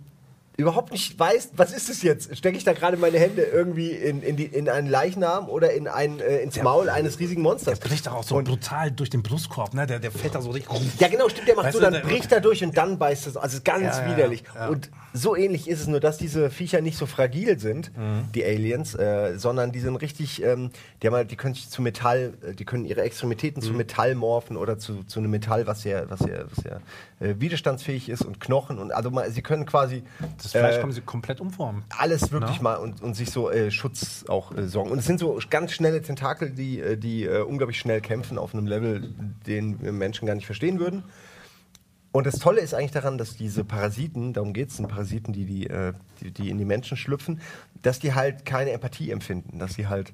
überhaupt 0.57 0.93
nicht 0.93 1.19
weißt, 1.19 1.53
was 1.57 1.73
ist 1.73 1.89
es 1.89 2.03
jetzt? 2.03 2.37
Stecke 2.37 2.59
ich 2.59 2.65
da 2.65 2.75
gerade 2.75 2.99
meine 2.99 3.19
Hände 3.19 3.43
irgendwie 3.43 3.91
in, 3.93 4.23
in, 4.23 4.37
die, 4.37 4.45
in 4.45 4.69
einen 4.69 4.89
Leichnam 4.89 5.49
oder 5.49 5.73
in 5.73 5.89
ein, 5.89 6.21
äh, 6.21 6.39
ins 6.43 6.61
Maul 6.63 6.91
eines 6.91 7.19
riesigen 7.19 7.41
Monsters? 7.41 7.79
bricht 7.81 8.07
doch 8.07 8.13
auch 8.15 8.25
so 8.25 8.43
brutal 8.43 8.91
durch 8.91 9.09
den 9.09 9.23
Brustkorb, 9.23 9.73
ne? 9.73 9.87
Der, 9.87 9.99
der 10.01 10.11
fällt 10.11 10.35
da 10.35 10.43
so 10.43 10.51
richtig. 10.51 10.77
Ja, 10.99 11.09
genau, 11.09 11.31
stimmt, 11.31 11.49
der 11.49 11.57
macht 11.57 11.67
Weißt 11.67 11.77
so, 11.77 11.81
dann 11.83 11.95
der- 11.95 12.01
bricht 12.01 12.31
er 12.31 12.41
durch 12.43 12.63
und 12.63 12.77
dann 12.77 12.99
beißt 12.99 13.27
es. 13.27 13.37
Also 13.39 13.47
es 13.49 13.55
ist 13.55 13.65
ganz 13.65 13.85
Ja, 13.97 14.07
ja, 14.07 14.15
widerlich. 14.17 14.45
ja. 14.55 14.69
Und 14.69 14.91
so 15.13 15.35
ähnlich 15.37 15.69
ist 15.69 15.81
es 15.81 15.87
nur, 15.87 16.01
dass 16.01 16.19
diese 16.19 16.51
Viecher 16.51 16.81
nicht 16.81 16.97
so 16.97 17.07
fragil 17.07 17.59
sind, 17.59 17.91
Mhm. 17.97 18.33
die 18.35 18.45
Aliens, 18.45 18.95
äh, 18.95 19.35
sondern 19.39 19.73
die 19.73 19.81
sind 19.81 19.97
richtig, 19.97 20.43
ähm, 20.43 20.71
die, 21.03 21.07
haben 21.07 21.15
halt, 21.15 21.31
die 21.31 21.37
können 21.37 21.55
sich 21.55 21.69
zu 21.69 21.83
Metall, 21.83 22.35
äh, 22.47 22.55
die 22.55 22.65
können 22.65 22.85
ihre 22.85 23.03
Extremitäten 23.03 23.61
Mhm. 23.63 23.67
zu 23.67 23.73
Metall 23.75 24.15
morphen 24.15 24.57
oder 24.57 24.79
zu, 24.79 25.03
zu 25.05 25.19
einem 25.21 25.31
Metall, 25.31 25.67
was 25.67 25.85
ja, 25.85 26.09
was 26.09 26.21
ja, 26.21 26.45
was 26.55 26.65
ja 26.65 26.81
äh, 27.27 27.35
widerstandsfähig 27.39 28.09
ist 28.09 28.23
und 28.23 28.41
Knochen 28.41 28.79
und 28.79 28.93
also 28.93 29.11
mal, 29.11 29.31
sie 29.31 29.43
können 29.43 29.67
quasi 29.67 30.03
Das 30.43 30.53
Fleisch 30.53 30.77
äh, 30.77 30.81
kann 30.81 30.93
sie 30.93 31.01
komplett 31.01 31.41
umformen. 31.41 31.83
alles 31.99 32.31
wirklich 32.33 32.57
Ja. 32.57 32.63
mal 32.63 32.75
und, 32.77 33.03
und 33.03 33.15
sich 33.15 33.31
so 33.31 33.51
äh, 33.51 33.71
Schutz 33.71 34.25
auch 34.29 34.57
äh, 34.57 34.67
sorgen. 34.69 34.91
Und 34.91 34.99
es 34.99 35.07
sind 35.07 35.19
so 35.21 35.39
ganz 35.51 35.73
schnelle 35.73 36.01
Tentakel, 36.03 36.51
die, 36.51 36.97
die 36.99 37.29
unglaublich 37.29 37.79
schnell 37.79 38.01
kämpfen 38.01 38.39
auf 38.39 38.55
einem 38.55 38.67
Level, 38.67 39.09
den 39.47 39.79
Menschen 39.99 40.27
gar 40.27 40.35
nicht 40.35 40.47
verstehen 40.47 40.79
würden. 40.81 41.03
Und 42.13 42.27
das 42.27 42.39
Tolle 42.41 42.61
ist 42.61 42.75
eigentlich 42.75 42.91
daran, 42.91 43.19
dass 43.19 43.37
diese 43.37 43.65
Parasiten, 43.65 44.33
darum 44.33 44.53
geht 44.53 44.71
es, 44.71 44.77
sind 44.77 44.89
Parasiten, 44.89 45.33
die, 45.33 45.45
die, 45.45 45.67
äh, 45.69 45.93
die, 46.21 46.33
die 46.33 46.51
in 46.51 46.59
die 46.59 46.65
Menschen 46.65 46.97
schlüpfen, 46.97 47.41
dass 47.83 48.01
die 48.01 48.15
halt 48.15 48.45
keine 48.45 48.73
Empathie 48.73 49.11
empfinden, 49.11 49.59
dass 49.59 49.75
sie 49.75 49.87
halt 49.87 50.13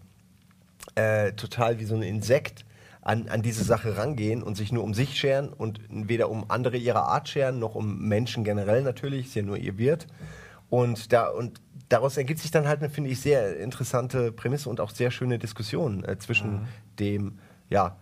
äh, 0.95 1.33
total 1.33 1.79
wie 1.79 1.85
so 1.85 1.95
ein 1.95 2.03
Insekt 2.03 2.67
an, 3.01 3.29
an 3.29 3.41
diese 3.41 3.65
Sache 3.65 3.97
rangehen 3.97 4.43
und 4.43 4.57
sich 4.57 4.73
nur 4.73 4.85
um 4.85 4.93
sich 4.93 5.19
scheren 5.19 5.49
und 5.49 5.81
weder 5.89 6.29
um 6.29 6.51
andere 6.51 6.77
ihrer 6.77 7.05
Art 7.05 7.29
scheren, 7.29 7.59
noch 7.59 7.75
um 7.75 8.09
Menschen 8.09 8.45
generell 8.45 8.83
natürlich, 8.83 9.27
ist 9.27 9.35
ja 9.37 9.43
nur 9.43 9.57
ihr 9.57 9.79
Wirt. 9.79 10.07
Und, 10.69 11.13
da, 11.13 11.29
und 11.29 11.61
daraus 11.89 12.17
ergibt 12.17 12.41
sich 12.41 12.51
dann 12.51 12.67
halt 12.67 12.81
eine, 12.81 12.91
finde 12.91 13.11
ich, 13.11 13.21
sehr 13.21 13.59
interessante 13.59 14.33
Prämisse 14.33 14.69
und 14.69 14.81
auch 14.81 14.91
sehr 14.91 15.11
schöne 15.11 15.39
Diskussion 15.39 16.05
äh, 16.05 16.19
zwischen 16.19 16.67
dem, 16.99 17.39
ja, 17.71 17.97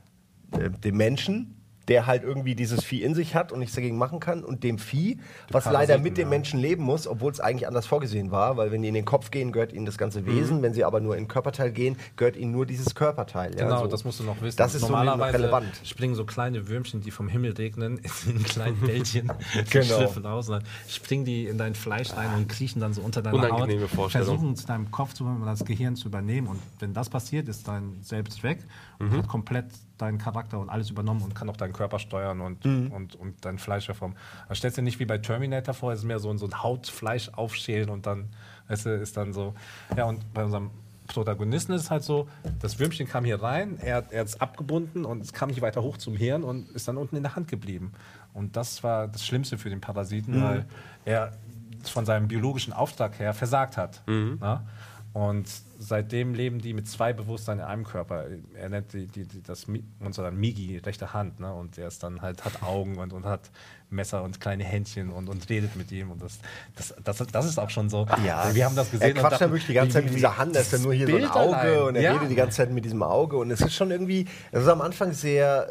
äh, 0.52 0.70
dem 0.70 0.96
Menschen, 0.96 1.54
der 1.88 2.06
halt 2.06 2.22
irgendwie 2.22 2.54
dieses 2.54 2.82
Vieh 2.84 3.02
in 3.02 3.14
sich 3.14 3.34
hat 3.34 3.52
und 3.52 3.58
nichts 3.58 3.74
dagegen 3.74 3.98
machen 3.98 4.20
kann, 4.20 4.42
und 4.44 4.62
dem 4.64 4.78
Vieh, 4.78 5.18
was 5.50 5.64
leider 5.66 5.98
mit 5.98 6.16
dem. 6.18 6.28
Menschen 6.28 6.58
leben 6.58 6.82
muss, 6.82 7.06
obwohl 7.06 7.30
es 7.30 7.38
eigentlich 7.40 7.68
anders 7.68 7.86
vorgesehen 7.86 8.30
war, 8.30 8.56
weil 8.56 8.72
wenn 8.72 8.80
die 8.82 8.88
in 8.88 8.94
den 8.94 9.04
Kopf 9.04 9.30
gehen, 9.30 9.52
gehört 9.52 9.72
ihnen 9.72 9.84
das 9.86 9.98
ganze 9.98 10.22
Mhm. 10.22 10.26
Wesen, 10.26 10.62
wenn 10.62 10.72
sie 10.72 10.82
aber 10.84 11.00
nur 11.00 11.16
in 11.16 11.24
den 11.24 11.28
Körperteil 11.28 11.70
gehen, 11.70 11.96
gehört 12.16 12.36
ihnen 12.36 12.50
nur 12.52 12.64
dieses 12.66 12.94
Körperteil. 12.94 13.54
Ja, 13.56 13.64
Genau, 13.64 13.80
so. 13.82 13.86
das 13.88 14.04
musst 14.04 14.20
du 14.20 14.24
noch 14.24 14.40
wissen. 14.40 14.56
Das 14.56 14.74
ist 14.74 14.80
so 14.80 14.88
Normalerweise 14.88 15.38
relevant. 15.38 15.66
springen 15.84 16.14
so 16.14 16.24
kleine 16.24 16.68
Würmchen, 16.68 17.02
die 17.02 17.10
vom 17.10 17.28
Himmel 17.28 17.52
regnen, 17.52 18.00
in 18.26 18.42
kleinen 18.44 18.76
Bällchen, 18.80 19.30
Genau. 19.70 19.84
schlüpfen 19.96 20.24
aus. 20.26 20.50
Springen 20.88 21.24
die 21.24 21.46
in 21.46 21.58
dein 21.58 21.74
Fleisch 21.74 22.12
rein 22.16 22.34
und 22.36 22.48
kriechen 22.48 22.80
dann 22.80 22.92
so 22.94 23.02
unter 23.02 23.20
deiner 23.22 23.36
Unangenehme 23.36 23.82
Haut. 23.82 23.90
Vorstellung. 23.90 24.26
Versuchen 24.28 24.52
es 24.54 24.64
deinem 24.66 24.90
Kopf 24.90 25.12
zu 25.12 25.24
das 25.44 25.64
Gehirn 25.64 25.96
zu 25.96 26.08
übernehmen. 26.08 26.46
Und 26.48 26.60
wenn 26.80 26.94
das 26.94 27.10
passiert, 27.10 27.48
ist 27.48 27.68
dein 27.68 27.98
Selbst 28.02 28.42
weg 28.42 28.58
und 28.98 29.12
Mhm. 29.12 29.18
hat 29.18 29.28
komplett 29.28 29.66
deinen 29.98 30.18
Charakter 30.18 30.58
und 30.58 30.68
alles 30.70 30.90
übernommen 30.90 31.22
und 31.22 31.34
kann 31.34 31.48
auch 31.50 31.56
deinen 31.56 31.72
Körper 31.72 31.98
steuern 31.98 32.40
und, 32.40 32.64
Mhm. 32.64 32.90
und, 32.92 33.14
und 33.16 33.44
dein 33.44 33.58
Fleisch 33.58 33.86
verformen. 33.86 34.16
Da 34.48 34.54
stellst 34.54 34.76
du 34.76 34.80
dir 34.82 34.84
nicht 34.84 34.98
wie 35.00 35.04
bei 35.06 35.18
Terminator 35.18 35.74
vor, 35.74 35.92
es 35.92 36.00
ist 36.00 36.04
mehr 36.04 36.18
so 36.18 36.30
ein, 36.30 36.38
so 36.38 36.46
ein 36.46 36.62
Hautfleisch 36.62 37.30
aufschälen 37.30 37.90
und 37.90 38.06
dann 38.06 38.28
weißt 38.68 38.86
du, 38.86 38.90
ist 38.96 39.16
dann 39.16 39.32
so. 39.32 39.54
Ja, 39.96 40.04
und 40.04 40.32
bei 40.34 40.44
unserem 40.44 40.70
Protagonisten 41.06 41.72
ist 41.74 41.82
es 41.82 41.90
halt 41.90 42.02
so, 42.02 42.28
das 42.60 42.78
Würmchen 42.78 43.06
kam 43.06 43.24
hier 43.26 43.42
rein, 43.42 43.78
er, 43.80 44.04
er 44.10 44.20
hat 44.20 44.26
es 44.28 44.40
abgebunden 44.40 45.04
und 45.04 45.20
es 45.22 45.32
kam 45.34 45.50
nicht 45.50 45.60
weiter 45.60 45.82
hoch 45.82 45.98
zum 45.98 46.16
Hirn 46.16 46.42
und 46.44 46.70
ist 46.70 46.88
dann 46.88 46.96
unten 46.96 47.16
in 47.16 47.22
der 47.22 47.36
Hand 47.36 47.46
geblieben. 47.48 47.92
Und 48.32 48.56
das 48.56 48.82
war 48.82 49.06
das 49.06 49.24
Schlimmste 49.24 49.58
für 49.58 49.68
den 49.68 49.82
Parasiten, 49.82 50.42
weil 50.42 50.64
er 51.04 51.32
von 51.84 52.06
seinem 52.06 52.26
biologischen 52.28 52.72
Auftrag 52.72 53.18
her 53.18 53.34
versagt 53.34 53.76
hat. 53.76 54.02
Na? 54.06 54.64
Und 55.12 55.46
seitdem 55.84 56.34
leben 56.34 56.58
die 56.60 56.72
mit 56.72 56.88
zwei 56.88 57.12
Bewusstseinen 57.12 57.60
in 57.60 57.66
einem 57.66 57.84
Körper. 57.84 58.24
Er 58.54 58.68
nennt 58.68 58.92
die, 58.92 59.06
die, 59.06 59.24
die, 59.26 59.42
das 59.42 59.66
unser 60.00 60.22
dann 60.22 60.36
Migi, 60.36 60.78
rechte 60.78 61.12
Hand, 61.12 61.40
ne? 61.40 61.52
Und 61.52 61.76
der 61.76 61.88
ist 61.88 62.02
dann 62.02 62.22
halt, 62.22 62.44
hat 62.44 62.62
Augen 62.62 62.96
und, 62.98 63.12
und 63.12 63.24
hat 63.24 63.50
Messer 63.90 64.22
und 64.22 64.40
kleine 64.40 64.64
Händchen 64.64 65.10
und, 65.10 65.28
und 65.28 65.48
redet 65.48 65.76
mit 65.76 65.92
ihm. 65.92 66.10
Und 66.10 66.22
das, 66.22 66.38
das, 66.74 66.94
das, 67.04 67.18
das 67.30 67.46
ist 67.46 67.58
auch 67.58 67.70
schon 67.70 67.88
so. 67.90 68.06
Ja, 68.24 68.52
wir 68.54 68.64
haben 68.64 68.74
das 68.76 68.90
gesehen. 68.90 69.14
Er 69.16 69.20
quatscht 69.22 69.40
dann 69.40 69.50
wirklich 69.50 69.66
die 69.66 69.74
ganze 69.74 69.94
Zeit 69.94 70.04
mit 70.04 70.14
dieser 70.14 70.36
Hand, 70.38 70.56
da 70.56 70.60
ist 70.60 70.72
dann 70.72 70.82
nur 70.82 70.94
hier 70.94 71.06
so 71.06 71.12
ein 71.14 71.20
Bild 71.20 71.30
Auge 71.32 71.56
allein. 71.56 71.82
und 71.82 71.96
er 71.96 72.02
Ja. 72.02 72.12
redet 72.14 72.30
die 72.30 72.34
ganze 72.34 72.56
Zeit 72.56 72.70
mit 72.72 72.84
diesem 72.84 73.02
Auge 73.02 73.36
und 73.36 73.50
es 73.50 73.60
ist 73.60 73.74
schon 73.74 73.90
irgendwie, 73.90 74.26
es 74.50 74.62
ist 74.62 74.68
am 74.68 74.80
Anfang 74.80 75.12
sehr 75.12 75.68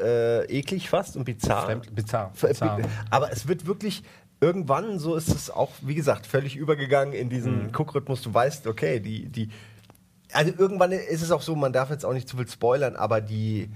äh, 0.50 0.58
eklig 0.60 0.90
fast 0.90 1.18
und 1.18 1.26
bizarr. 1.26 1.66
Fremd- 1.70 1.94
bizarr, 1.94 2.32
bizarr. 2.40 2.80
Aber 3.10 3.32
es 3.32 3.48
wird 3.48 3.66
wirklich 3.66 4.04
irgendwann, 4.40 5.00
so 5.00 5.16
ist 5.16 5.30
es 5.30 5.50
auch, 5.50 5.72
wie 5.82 5.96
gesagt, 5.96 6.26
völlig 6.28 6.56
übergegangen 6.58 7.14
in 7.14 7.30
diesen 7.30 7.68
Mhm. 7.68 7.72
Guckrhythmus. 7.72 8.22
Du 8.22 8.34
weißt, 8.34 8.68
okay, 8.68 9.00
die, 9.00 9.30
die, 9.30 9.50
also 10.34 10.52
irgendwann 10.58 10.92
ist 10.92 11.22
es 11.22 11.32
auch 11.32 11.42
so, 11.42 11.56
man 11.56 11.74
darf 11.74 11.90
jetzt 11.90 12.06
auch 12.06 12.14
nicht 12.14 12.28
zu 12.28 12.38
viel 12.38 12.48
spoilern, 12.48 12.96
aber 12.96 13.22
die 13.22 13.70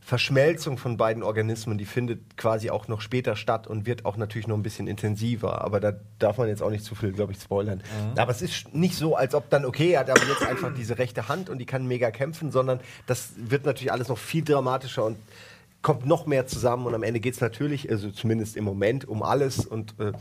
Verschmelzung 0.00 0.78
von 0.78 0.96
beiden 0.96 1.24
Organismen, 1.24 1.78
die 1.78 1.84
findet 1.84 2.36
quasi 2.36 2.70
auch 2.70 2.86
noch 2.86 3.00
später 3.00 3.34
statt 3.34 3.66
und 3.66 3.86
wird 3.86 4.04
auch 4.04 4.16
natürlich 4.16 4.46
noch 4.46 4.56
ein 4.56 4.62
bisschen 4.62 4.86
intensiver. 4.86 5.62
Aber 5.62 5.80
da 5.80 5.94
darf 6.20 6.38
man 6.38 6.46
jetzt 6.46 6.62
auch 6.62 6.70
nicht 6.70 6.84
zu 6.84 6.94
viel, 6.94 7.10
glaube 7.10 7.32
ich, 7.32 7.40
spoilern. 7.40 7.82
Aber 8.16 8.30
es 8.30 8.40
ist 8.40 8.72
nicht 8.72 8.94
so, 8.94 9.16
als 9.16 9.34
ob 9.34 9.50
dann, 9.50 9.64
okay, 9.64 9.90
er 9.90 10.00
hat 10.00 10.10
aber 10.10 10.24
jetzt 10.28 10.46
einfach 10.46 10.72
diese 10.72 10.98
rechte 10.98 11.28
Hand 11.28 11.50
und 11.50 11.58
die 11.58 11.66
kann 11.66 11.88
mega 11.88 12.12
kämpfen, 12.12 12.52
sondern 12.52 12.78
das 13.08 13.30
wird 13.36 13.66
natürlich 13.66 13.90
alles 13.90 14.06
noch 14.06 14.18
viel 14.18 14.44
dramatischer 14.44 15.04
und 15.04 15.18
kommt 15.82 16.06
noch 16.06 16.26
mehr 16.26 16.46
zusammen 16.46 16.86
und 16.86 16.94
am 16.94 17.02
Ende 17.02 17.18
geht 17.18 17.34
es 17.34 17.40
natürlich, 17.40 17.90
also 17.90 18.10
zumindest 18.12 18.56
im 18.56 18.62
Moment, 18.62 19.06
um 19.06 19.24
alles 19.24 19.66
und 19.66 19.98
äh, 19.98 20.12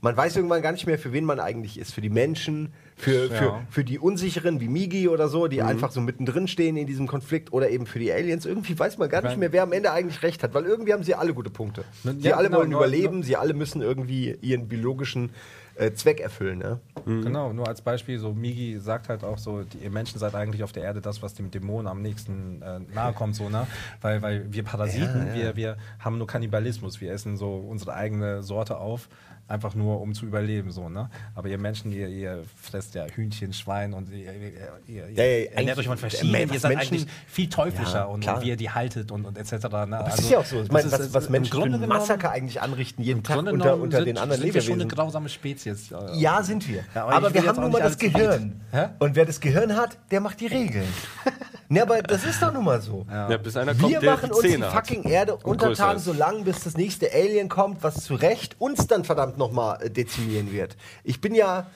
man 0.00 0.16
weiß 0.16 0.36
irgendwann 0.36 0.62
gar 0.62 0.72
nicht 0.72 0.86
mehr, 0.86 0.98
für 0.98 1.12
wen 1.12 1.24
man 1.24 1.40
eigentlich 1.40 1.78
ist. 1.78 1.92
Für 1.92 2.00
die 2.00 2.10
Menschen, 2.10 2.72
für, 2.98 3.28
für, 3.28 3.44
Ja. 3.44 3.62
für 3.70 3.84
die 3.84 3.98
Unsicheren 3.98 4.58
wie 4.60 4.68
Migi 4.68 5.08
oder 5.08 5.28
so, 5.28 5.48
die 5.48 5.60
einfach 5.62 5.90
so 5.92 6.00
mittendrin 6.00 6.48
stehen 6.48 6.76
in 6.76 6.86
diesem 6.86 7.06
Konflikt 7.06 7.52
oder 7.52 7.68
eben 7.70 7.84
für 7.86 7.98
die 7.98 8.10
Aliens. 8.10 8.46
Irgendwie 8.46 8.78
weiß 8.78 8.96
man 8.98 9.08
gar 9.10 9.22
nicht 9.22 9.36
mehr, 9.36 9.52
wer 9.52 9.62
am 9.64 9.72
Ende 9.72 9.92
eigentlich 9.92 10.22
recht 10.22 10.42
hat, 10.42 10.54
weil 10.54 10.64
irgendwie 10.64 10.92
haben 10.94 11.02
sie 11.04 11.14
alle 11.14 11.34
gute 11.34 11.50
Punkte. 11.50 11.84
Ne, 12.04 12.16
Sie 12.18 12.28
ja, 12.28 12.36
alle 12.36 12.48
genau, 12.48 12.60
wollen 12.60 12.70
nur- 12.70 12.80
überleben, 12.80 13.22
sie 13.22 13.36
alle 13.36 13.52
müssen 13.54 13.82
irgendwie 13.82 14.36
ihren 14.40 14.66
biologischen 14.68 15.30
äh, 15.78 15.92
Zweck 15.92 16.20
erfüllen. 16.20 16.58
Ne? 16.58 16.80
Genau, 17.04 17.52
nur 17.52 17.68
als 17.68 17.82
Beispiel, 17.82 18.18
so 18.18 18.32
Migi 18.32 18.78
sagt 18.78 19.10
halt 19.10 19.22
auch 19.22 19.36
so, 19.36 19.60
die, 19.62 19.84
ihr 19.84 19.90
Menschen 19.90 20.18
seid 20.18 20.34
eigentlich 20.34 20.62
auf 20.64 20.72
der 20.72 20.82
Erde 20.84 21.02
das, 21.02 21.20
was 21.22 21.34
dem 21.34 21.50
Dämonen 21.50 21.86
am 21.86 22.00
nächsten 22.00 22.62
äh, 22.62 22.80
nahe 22.94 23.12
kommt, 23.12 23.36
so, 23.36 23.50
ne? 23.50 23.66
Weil, 24.00 24.22
weil 24.22 24.46
wir 24.50 24.62
Parasiten, 24.62 25.34
Wir, 25.34 25.54
wir 25.54 25.76
haben 25.98 26.16
nur 26.16 26.26
Kannibalismus, 26.26 27.02
wir 27.02 27.12
essen 27.12 27.36
so 27.36 27.56
unsere 27.56 27.92
eigene 27.92 28.42
Sorte 28.42 28.78
auf, 28.78 29.10
einfach 29.48 29.74
nur 29.76 30.00
um 30.00 30.12
zu 30.14 30.26
überleben, 30.26 30.70
so, 30.72 30.88
ne? 30.88 31.08
Aber 31.34 31.48
ihr 31.48 31.58
Menschen, 31.58 31.92
ihr, 31.92 32.08
ihr 32.08 32.42
fresst 32.60 32.94
ja 32.96 33.06
Hühnchen, 33.06 33.52
Schwein 33.52 33.94
und 33.94 34.10
ihr, 34.10 34.32
ihr, 34.32 34.72
ihr, 34.88 35.10
Ja, 35.12 35.24
ja, 35.24 35.50
ernährt 35.52 35.78
euch 35.78 35.86
von 35.86 35.96
äh, 35.96 36.00
verschiedenen, 36.00 36.48
was 36.48 36.54
ihr 36.54 36.60
seid 36.60 36.76
Menschen- 36.76 36.94
eigentlich 36.96 37.06
viel 37.28 37.48
teuflischer 37.48 37.94
Ja, 37.98 38.04
und, 38.06 38.20
klar. 38.20 38.42
wie 38.42 38.48
ihr 38.48 38.56
die 38.56 38.70
haltet 38.70 39.12
und, 39.12 39.24
und 39.24 39.38
etc. 39.38 39.52
Ne? 39.52 39.60
Das 39.60 40.00
Also, 40.12 40.22
ist 40.22 40.30
ja 40.30 40.38
auch 40.38 40.44
so. 40.44 40.62
Ich 40.62 40.70
meine, 40.72 40.84
das 40.84 40.92
was, 40.94 41.00
ist- 41.06 41.14
was 41.14 41.28
Menschen 41.30 41.52
für 41.52 41.58
Grunde 41.60 41.76
ein 41.78 41.80
genommen- 41.82 41.98
Massaker 42.00 42.30
eigentlich 42.32 42.60
anrichten, 42.60 43.02
jeden 43.04 43.22
Tag 43.22 43.38
unter, 43.38 43.76
unter 43.78 43.98
sind, 43.98 44.06
den 44.06 44.18
anderen 44.18 44.42
sind 44.42 44.52
wir 44.54 44.60
schon 44.62 44.72
eine 44.74 44.82
Lebewesen. 44.84 44.96
grausame 44.96 45.28
Spezies. 45.28 45.92
äh, 45.92 45.96
Ja, 46.18 46.42
sind 46.42 46.66
wir. 46.68 46.84
Aber 46.94 47.12
aber 47.12 47.34
wir 47.34 47.46
haben 47.46 47.60
nun 47.60 47.70
mal 47.72 47.80
das 47.82 47.98
Gehirn. 47.98 48.60
Und 48.98 49.14
wer 49.14 49.24
das 49.26 49.40
Gehirn 49.40 49.76
hat, 49.76 49.96
der 50.10 50.20
macht 50.20 50.40
die 50.40 50.46
Regeln. 50.48 50.88
ne, 51.68 51.82
aber 51.82 52.02
das 52.02 52.24
ist 52.24 52.40
doch 52.42 52.52
nun 52.52 52.64
mal 52.64 52.80
so. 52.80 53.04
Ja, 53.10 53.36
bis 53.36 53.56
einer 53.56 53.74
kommt, 53.74 53.90
Wir 53.92 54.00
der 54.00 54.12
machen 54.12 54.26
die 54.28 54.32
uns 54.32 54.42
die 54.42 54.48
Zähne 54.50 54.72
hat. 54.72 54.86
fucking 54.86 55.04
Erde 55.04 55.32
größer 55.32 55.46
untertan, 55.46 55.96
ist. 55.96 56.04
so 56.04 56.12
lange, 56.12 56.42
bis 56.44 56.60
das 56.64 56.76
nächste 56.76 57.12
Alien 57.12 57.48
kommt, 57.48 57.82
was 57.82 58.04
zu 58.04 58.14
Recht 58.14 58.56
uns 58.58 58.86
dann 58.86 59.04
verdammt 59.04 59.38
nochmal 59.38 59.82
äh, 59.82 59.90
dezimieren 59.90 60.52
wird. 60.52 60.76
Ich 61.04 61.20
bin 61.20 61.34
ja, 61.34 61.66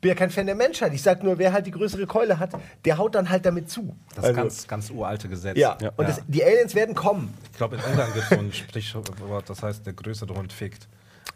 bin 0.00 0.10
ja 0.10 0.14
kein 0.14 0.30
Fan 0.30 0.46
der 0.46 0.54
Menschheit. 0.54 0.92
Ich 0.94 1.02
sag 1.02 1.22
nur, 1.22 1.38
wer 1.38 1.52
halt 1.52 1.66
die 1.66 1.70
größere 1.70 2.06
Keule 2.06 2.38
hat, 2.38 2.50
der 2.84 2.98
haut 2.98 3.14
dann 3.14 3.30
halt 3.30 3.46
damit 3.46 3.70
zu. 3.70 3.94
Das 4.14 4.28
ist 4.28 4.34
ganz, 4.36 4.66
ganz 4.68 4.90
uralte 4.90 5.28
Gesetz. 5.28 5.56
ja. 5.56 5.76
Ja. 5.80 5.90
und 5.96 6.08
Das, 6.08 6.20
die 6.28 6.44
Aliens 6.44 6.74
werden 6.74 6.94
kommen. 6.94 7.32
Ich 7.52 7.56
glaube, 7.58 7.76
in 7.76 7.82
Ungarn 7.82 8.12
gibt 8.12 8.24
es 8.24 8.30
so 8.30 8.38
ein 8.38 8.52
Sprichwort, 8.52 9.48
das 9.48 9.62
heißt, 9.62 9.86
der 9.86 9.92
größere 9.94 10.34
Hund 10.34 10.52
fickt. 10.52 10.88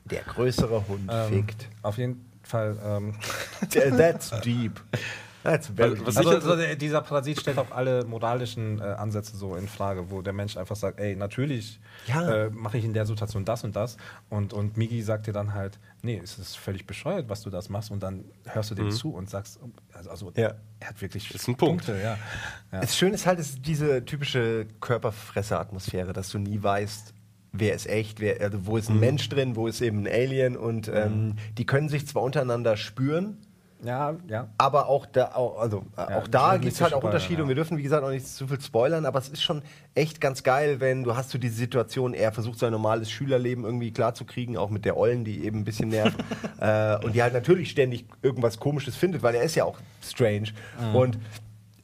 Der 0.04 0.22
größere 0.22 0.86
Hund 0.88 1.10
Ähm, 1.12 1.28
fickt. 1.28 1.66
Auf 1.82 1.98
jeden 1.98 2.24
Fall, 2.42 2.76
ähm, 2.84 3.14
That's 3.96 4.30
deep. 4.44 4.80
Also, 5.44 5.72
Also, 5.78 6.74
dieser 6.76 7.00
Parasit 7.00 7.40
stellt 7.40 7.58
auch 7.58 7.70
alle 7.70 8.04
moralischen 8.04 8.80
äh, 8.80 8.82
Ansätze 8.82 9.36
so 9.36 9.54
in 9.54 9.68
Frage, 9.68 10.10
wo 10.10 10.20
der 10.20 10.32
Mensch 10.32 10.56
einfach 10.56 10.76
sagt, 10.76 10.98
ey, 10.98 11.14
natürlich 11.16 11.78
Ja. 12.06 12.46
äh, 12.46 12.50
mache 12.50 12.78
ich 12.78 12.84
in 12.84 12.92
der 12.92 13.06
Situation 13.06 13.44
das 13.44 13.62
und 13.64 13.76
das. 13.76 13.96
Und, 14.30 14.52
und 14.52 14.76
Migi 14.76 15.00
sagt 15.02 15.26
dir 15.28 15.32
dann 15.32 15.54
halt, 15.54 15.78
nee, 16.02 16.20
es 16.22 16.38
ist 16.38 16.56
völlig 16.56 16.86
bescheuert, 16.86 17.28
was 17.28 17.42
du 17.42 17.50
das 17.50 17.68
machst. 17.68 17.90
Und 17.90 18.02
dann 18.02 18.24
hörst 18.46 18.70
du 18.72 18.74
dem 18.74 18.90
zu 18.90 19.10
und 19.14 19.30
sagst, 19.30 19.60
also, 19.92 20.10
also 20.10 20.32
Ja. 20.36 20.54
er 20.80 20.88
hat 20.88 21.00
wirklich 21.00 21.32
Ist 21.34 21.46
ein 21.48 21.54
Punkt. 21.56 21.86
Punkte, 21.86 22.02
ja. 22.02 22.18
ja. 22.72 22.80
Das 22.80 22.96
Schöne 22.96 23.14
ist 23.14 23.26
halt, 23.26 23.38
ist 23.38 23.64
diese 23.66 24.04
typische 24.04 24.66
Körperfresser-Atmosphäre, 24.80 26.12
dass 26.12 26.30
du 26.30 26.38
nie 26.38 26.62
weißt, 26.62 27.14
wer 27.52 27.74
ist 27.74 27.86
echt, 27.88 28.20
wer, 28.20 28.40
also 28.40 28.66
wo 28.66 28.76
ist 28.76 28.88
ein 28.90 29.00
Mensch 29.00 29.28
drin, 29.28 29.56
wo 29.56 29.66
ist 29.66 29.80
eben 29.80 30.00
ein 30.00 30.12
Alien 30.12 30.56
und 30.56 30.88
ähm, 30.92 31.36
die 31.56 31.64
können 31.66 31.88
sich 31.88 32.06
zwar 32.06 32.22
untereinander 32.22 32.76
spüren, 32.76 33.38
ja, 33.84 34.16
ja. 34.28 34.48
aber 34.58 34.88
auch 34.88 35.06
da, 35.06 35.32
auch, 35.34 35.58
also, 35.60 35.84
äh, 35.96 36.00
Ja, 36.10 36.18
auch 36.18 36.28
da 36.28 36.56
gibt 36.56 36.72
es 36.72 36.80
halt 36.80 36.94
auch 36.94 37.02
Unterschiede 37.02 37.36
ja. 37.38 37.42
und 37.42 37.48
wir 37.48 37.54
dürfen, 37.54 37.78
wie 37.78 37.82
gesagt, 37.82 38.04
auch 38.04 38.10
nicht 38.10 38.26
zu 38.26 38.46
viel 38.46 38.60
spoilern, 38.60 39.06
aber 39.06 39.18
es 39.18 39.28
ist 39.28 39.42
schon 39.42 39.62
echt 39.94 40.20
ganz 40.20 40.42
geil, 40.42 40.80
wenn 40.80 41.04
du 41.04 41.16
hast 41.16 41.30
so 41.30 41.38
diese 41.38 41.54
Situation, 41.56 42.14
er 42.14 42.32
versucht 42.32 42.58
sein 42.58 42.72
normales 42.72 43.10
Schülerleben 43.10 43.64
irgendwie 43.64 43.92
klarzukriegen, 43.92 44.56
auch 44.56 44.70
mit 44.70 44.84
der 44.84 44.96
Ollen, 44.96 45.24
die 45.24 45.44
eben 45.44 45.60
ein 45.60 45.64
bisschen 45.64 45.88
nervt 45.90 46.18
äh, 46.60 47.04
und 47.04 47.14
die 47.14 47.22
halt 47.22 47.34
natürlich 47.34 47.70
ständig 47.70 48.06
irgendwas 48.22 48.58
Komisches 48.58 48.96
findet, 48.96 49.22
weil 49.22 49.34
er 49.34 49.42
ist 49.42 49.54
ja 49.54 49.64
auch 49.64 49.78
strange 50.02 50.48
Mhm. 50.80 50.94
und 50.96 51.18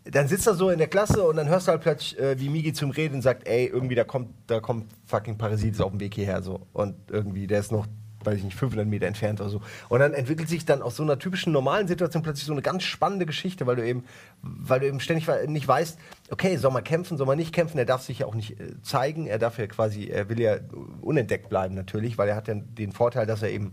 dann 0.05 0.29
sitzt 0.29 0.47
er 0.47 0.55
so 0.55 0.69
in 0.69 0.79
der 0.79 0.89
Klasse 0.89 1.23
und 1.27 1.37
dann 1.37 1.49
hörst 1.49 1.67
du 1.67 1.73
halt 1.73 1.81
plötzlich, 1.81 2.19
äh, 2.19 2.39
wie 2.39 2.51
Migi 2.51 2.75
zum 2.75 2.91
Reden 2.91 3.23
sagt, 3.23 3.49
ey, 3.49 3.67
irgendwie 3.67 3.95
da 3.95 4.05
kommt, 4.05 4.29
da 4.47 4.61
kommt 4.61 4.93
fucking 5.07 5.39
Parasites 5.39 5.81
auf 5.81 5.93
dem 5.93 6.01
Weg 6.01 6.15
hierher 6.15 6.43
so 6.43 6.67
und 6.75 6.95
irgendwie, 7.11 7.47
der 7.47 7.61
ist 7.61 7.73
noch 7.73 7.87
weiß 8.25 8.39
ich 8.39 8.45
nicht, 8.45 8.57
500 8.57 8.87
Meter 8.87 9.07
entfernt 9.07 9.41
oder 9.41 9.51
so. 9.51 9.61
Und 9.89 10.01
dann 10.01 10.15
entwickelt 10.15 10.49
sich 10.49 10.65
dann 10.65 10.83
aus 10.83 10.97
so 10.97 11.03
einer 11.03 11.19
typischen 11.19 11.53
normalen 11.53 11.89
Situation 11.89 12.23
plötzlich 12.23 12.47
so 12.47 12.53
eine 12.53 12.63
ganz 12.63 12.83
spannende 12.83 13.27
Geschichte, 13.27 13.67
weil 13.67 13.77
du 13.77 13.87
eben, 13.87 14.05
weil 14.43 14.81
du 14.81 14.87
eben 14.87 15.01
ständig 15.01 15.29
nicht 15.47 15.67
weißt, 15.67 15.99
okay, 16.31 16.57
soll 16.57 16.73
man 16.73 16.85
kämpfen, 16.85 17.17
soll 17.17 17.27
man 17.27 17.39
nicht 17.39 17.53
kämpfen, 17.53 17.79
er 17.79 17.85
darf 17.85 18.03
sich 18.03 18.21
ja 18.21 18.27
auch 18.27 18.35
nicht 18.35 18.61
äh, 18.61 18.81
zeigen, 18.83 19.27
er 19.27 19.39
darf 19.39 19.59
ja 19.59 19.67
quasi, 19.67 20.07
er 20.07 20.29
will 20.29 20.41
ja 20.41 20.57
unentdeckt 21.01 21.49
bleiben 21.49 21.75
natürlich, 21.75 22.19
weil 22.19 22.29
er 22.29 22.37
hat 22.37 22.49
ja 22.49 22.55
den 22.55 22.93
Vorteil, 22.93 23.27
dass 23.27 23.43
er 23.43 23.51
eben 23.51 23.73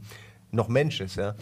noch 0.51 0.67
Mensch 0.67 1.01
ist, 1.01 1.15
ja. 1.15 1.35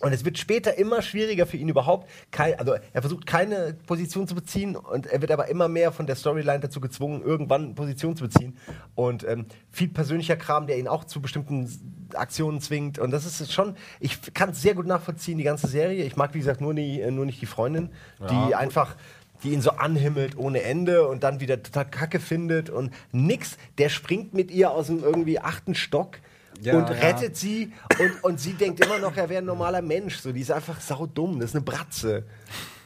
Und 0.00 0.12
es 0.12 0.24
wird 0.24 0.38
später 0.38 0.78
immer 0.78 1.02
schwieriger 1.02 1.44
für 1.44 1.56
ihn 1.56 1.68
überhaupt, 1.68 2.08
kein, 2.30 2.58
also 2.58 2.74
er 2.92 3.00
versucht 3.00 3.26
keine 3.26 3.76
Position 3.86 4.28
zu 4.28 4.34
beziehen 4.36 4.76
und 4.76 5.06
er 5.06 5.20
wird 5.20 5.32
aber 5.32 5.48
immer 5.48 5.66
mehr 5.66 5.90
von 5.90 6.06
der 6.06 6.14
Storyline 6.14 6.60
dazu 6.60 6.80
gezwungen, 6.80 7.22
irgendwann 7.22 7.74
Position 7.74 8.14
zu 8.14 8.24
beziehen. 8.24 8.56
Und 8.94 9.26
ähm, 9.26 9.46
viel 9.72 9.88
persönlicher 9.88 10.36
Kram, 10.36 10.68
der 10.68 10.78
ihn 10.78 10.86
auch 10.86 11.04
zu 11.04 11.20
bestimmten 11.20 11.66
Aktionen 12.14 12.60
zwingt. 12.60 12.98
Und 12.98 13.10
das 13.10 13.24
ist 13.26 13.52
schon, 13.52 13.76
ich 14.00 14.18
kann 14.34 14.50
es 14.50 14.62
sehr 14.62 14.74
gut 14.74 14.86
nachvollziehen, 14.86 15.38
die 15.38 15.44
ganze 15.44 15.66
Serie. 15.66 16.04
Ich 16.04 16.16
mag, 16.16 16.34
wie 16.34 16.38
gesagt, 16.38 16.60
nur, 16.60 16.74
nie, 16.74 17.04
nur 17.10 17.26
nicht 17.26 17.40
die 17.40 17.46
Freundin, 17.46 17.90
die 18.30 18.54
einfach 18.54 18.96
die 19.42 19.52
ihn 19.52 19.60
so 19.60 19.70
anhimmelt 19.70 20.36
ohne 20.36 20.62
Ende 20.62 21.06
und 21.06 21.22
dann 21.22 21.40
wieder 21.40 21.62
total 21.62 21.88
Kacke 21.88 22.20
findet 22.20 22.70
und 22.70 22.92
nix. 23.12 23.56
Der 23.78 23.88
springt 23.88 24.34
mit 24.34 24.50
ihr 24.50 24.70
aus 24.70 24.86
dem 24.86 25.02
irgendwie 25.02 25.38
achten 25.38 25.74
Stock 25.74 26.18
Ja, 26.60 26.76
und 26.76 26.88
ja. 26.88 26.94
rettet 26.96 27.36
sie 27.36 27.72
und, 28.00 28.24
und 28.24 28.40
sie 28.40 28.54
denkt 28.54 28.84
immer 28.84 28.98
noch, 28.98 29.16
er 29.16 29.28
wäre 29.28 29.42
ein 29.42 29.46
normaler 29.46 29.82
Mensch. 29.82 30.16
So, 30.18 30.32
die 30.32 30.40
ist 30.40 30.50
einfach 30.50 30.80
saudumm, 30.80 31.38
das 31.38 31.50
ist 31.50 31.56
eine 31.56 31.64
Bratze. 31.64 32.24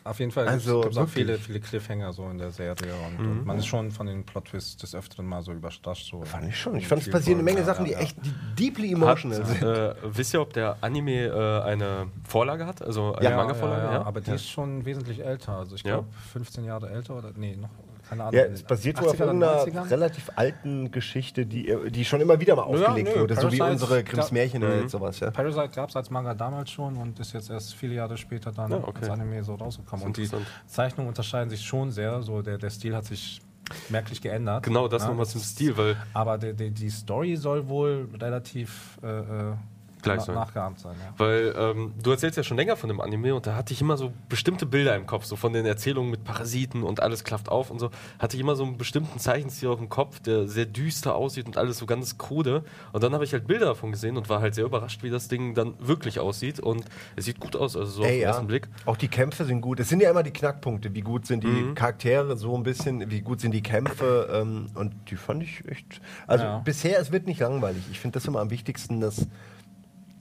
Auf 0.05 0.19
jeden 0.19 0.33
Fall 0.33 0.49
Also, 0.49 0.81
gibt 0.81 0.95
es 0.95 0.99
auch 0.99 1.09
viele, 1.09 1.38
viele 1.38 1.61
Cliffhanger 1.61 2.12
so 2.12 2.29
in 2.29 2.38
der 2.38 2.51
Serie 2.51 2.93
und, 3.07 3.21
Mhm. 3.21 3.31
und 3.31 3.47
man 3.47 3.59
ist 3.59 3.67
schon 3.67 3.91
von 3.93 4.07
den 4.07 4.25
Plot-Twists 4.25 4.77
des 4.79 4.95
Öfteren 4.95 5.27
mal 5.27 5.43
so 5.43 5.53
überrascht. 5.53 6.11
So 6.11 6.25
Fand 6.25 6.49
ich 6.49 6.59
schon. 6.59 6.77
Ich 6.77 6.88
fand, 6.88 7.03
es 7.03 7.11
passieren 7.11 7.38
eine 7.38 7.45
Menge. 7.45 7.61
Ja, 7.61 7.65
Sachen, 7.67 7.85
die 7.85 7.93
ja, 7.93 7.99
echt 8.01 8.17
die 8.25 8.33
deeply 8.59 8.88
Hat, 8.91 8.97
emotional 8.97 9.45
sind. 9.47 9.62
äh, 9.62 9.95
wisst 10.03 10.35
ihr, 10.35 10.41
ob 10.41 10.53
der 10.53 10.77
Anime 10.81 11.27
äh, 11.27 11.62
eine 11.62 12.09
Vorlage 12.25 12.67
hat? 12.67 12.83
Also 12.83 13.15
eine 13.15 13.25
Ja, 13.25 13.31
Ja, 13.31 13.37
Manga-Vorlage? 13.37 13.85
ja, 13.85 13.93
ja, 13.93 14.03
aber 14.03 14.21
die 14.21 14.33
ist 14.33 14.49
schon 14.51 14.85
wesentlich 14.85 15.25
älter. 15.25 15.57
Also 15.59 15.77
ich 15.77 15.85
Ja. 15.85 15.95
glaube 15.99 16.09
15 16.33 16.65
Jahre 16.65 16.91
älter 16.91 17.17
oder 17.19 17.31
nee, 17.37 17.55
noch 17.57 17.71
keine 18.12 18.25
Ahnung. 18.25 18.35
Ja, 18.40 18.46
es 18.46 18.62
basiert 18.62 19.01
wohl 19.01 19.09
auf 19.09 19.14
80er 19.14 19.22
oder 19.22 19.27
irgendeiner 19.27 19.64
90ern? 19.87 19.90
relativ 19.90 20.31
alten 20.37 20.90
Geschichte, 20.90 21.46
die, 21.46 21.75
die 21.90 22.05
schon 22.05 22.20
immer 22.20 22.38
wieder 22.40 22.57
mal 22.57 22.62
aufgelegt 22.62 23.11
nö, 23.14 23.22
wurde, 23.22 23.35
so 23.37 23.51
wie 23.51 23.59
Parasite- 23.59 23.72
unsere 23.85 24.05
Grimms. 24.05 24.33
Märchen 24.33 24.62
Mhm. 24.62 24.68
oder 24.68 24.88
sowas. 24.88 25.20
Ja. 25.20 25.31
Parasite 25.31 25.68
gab 25.75 25.88
es 25.88 25.96
als 25.96 26.11
Manga 26.11 26.35
damals 26.35 26.70
schon 26.70 26.96
und 26.96 27.18
ist 27.20 27.33
jetzt 27.33 27.51
erst 27.51 27.75
viele 27.75 27.94
Jahre 27.94 28.16
später 28.16 28.53
dann 28.53 28.70
Ja, 28.70 28.79
okay. 28.79 29.01
als 29.01 29.11
Anime 29.11 29.42
so 29.42 29.55
rausgekommen. 29.55 30.05
Und 30.07 30.16
die. 30.16 30.29
Zeichnungen 30.66 31.09
unterscheiden 31.09 31.51
sich 31.51 31.62
schon 31.62 31.90
sehr. 31.90 32.22
So 32.22 32.42
der, 32.42 32.59
der 32.59 32.70
Stil 32.70 32.94
hat 32.94 33.05
sich 33.07 33.40
merklich 33.88 34.20
geändert. 34.20 34.62
Genau, 34.64 34.88
das 34.88 35.03
Ja, 35.03 35.09
nochmal 35.09 35.27
zum 35.27 35.40
Stil, 35.40 35.77
weil 35.77 35.96
Aber 36.12 36.37
die, 36.38 36.53
die, 36.55 36.70
die 36.70 36.90
Story 36.90 37.37
soll 37.37 37.68
wohl 37.68 38.09
relativ 38.20 38.98
äh, 39.03 39.07
äh, 39.09 39.55
Gleich 40.03 40.21
sein. 40.23 40.35
nachgeahmt 40.35 40.79
sein. 40.81 40.95
Ja. 41.01 41.15
Weil 41.17 41.55
ähm, 41.57 41.95
du 42.03 42.11
erzählst 42.11 42.37
ja 42.37 42.43
schon 42.43 42.57
länger 42.57 42.77
von 42.77 42.88
dem 42.88 43.01
Anime 43.01 43.35
und 43.35 43.47
da 43.47 43.55
hatte 43.57 43.73
ich 43.73 43.81
immer 43.81 43.97
so 43.97 44.12
bestimmte 44.29 44.67
Bilder 44.67 44.95
im 44.97 45.07
Kopf, 45.07 45.25
so 45.25 45.37
von 45.37 45.53
den 45.53 45.65
Erzählungen 45.67 46.11
mit 46.11 46.25
Parasiten 46.25 46.83
und 46.83 47.01
alles 47.01 47.25
klafft 47.25 47.49
auf 47.49 47.71
und 47.71 47.79
so, 47.79 47.91
hatte 48.19 48.37
ich 48.37 48.41
immer 48.43 48.57
so 48.57 48.65
einen 48.65 48.77
bestimmten 48.79 49.19
Zeichenstil 49.19 49.69
auf 49.69 49.79
dem 49.79 49.88
Kopf, 49.88 50.21
der 50.21 50.49
sehr 50.49 50.67
düster 50.67 51.15
aussieht 51.15 51.47
und 51.47 51.57
alles 51.57 51.79
so 51.79 51.87
ganz 51.87 52.19
krude. 52.19 52.65
Und 52.93 53.03
dann 53.03 53.12
habe 53.15 53.25
ich 53.25 53.33
halt 53.33 53.47
Bilder 53.47 53.67
davon 53.67 53.93
gesehen 53.93 54.17
und 54.17 54.29
war 54.29 54.41
halt 54.41 54.55
sehr 54.55 54.65
überrascht, 54.65 55.03
wie 55.03 55.11
das 55.11 55.29
Ding 55.29 55.55
dann 55.55 55.75
wirklich 55.79 56.19
aussieht. 56.21 56.61
Und 56.61 56.85
es 57.17 57.25
sieht 57.25 57.41
gut 57.41 57.57
aus, 57.57 57.77
also 57.77 57.91
so 57.91 58.03
auf 58.03 58.09
Ey, 58.09 58.15
den 58.15 58.21
ja. 58.23 58.29
ersten 58.29 58.47
Blick. 58.47 58.69
Auch 58.87 58.97
die 58.97 59.09
Kämpfe 59.09 59.45
sind 59.45 59.61
gut. 59.61 59.81
Es 59.81 59.88
sind 59.88 60.01
ja 60.03 60.11
immer 60.11 60.23
die 60.23 60.33
Knackpunkte. 60.33 60.95
Wie 60.95 61.01
gut 61.03 61.27
sind 61.27 61.45
die 61.45 61.49
Mhm. 61.49 61.75
Charaktere, 61.75 62.37
so 62.37 62.57
ein 62.57 62.62
bisschen, 62.62 63.11
wie 63.11 63.21
gut 63.21 63.41
sind 63.41 63.53
die 63.53 63.62
Kämpfe. 63.62 64.29
Ähm, 64.33 64.67
und 64.75 64.95
die 65.11 65.17
fand 65.17 65.43
ich 65.43 65.65
echt. 65.69 66.01
Also 66.27 66.45
Ja. 66.45 66.59
bisher, 66.59 66.99
es 66.99 67.12
wird 67.12 67.27
nicht 67.27 67.41
langweilig. 67.41 67.83
Ich 67.91 68.01
finde 68.01 68.15
das 68.15 68.27
immer 68.27 68.41
am 68.41 68.51
wichtigsten, 68.51 69.01
dass 69.01 69.27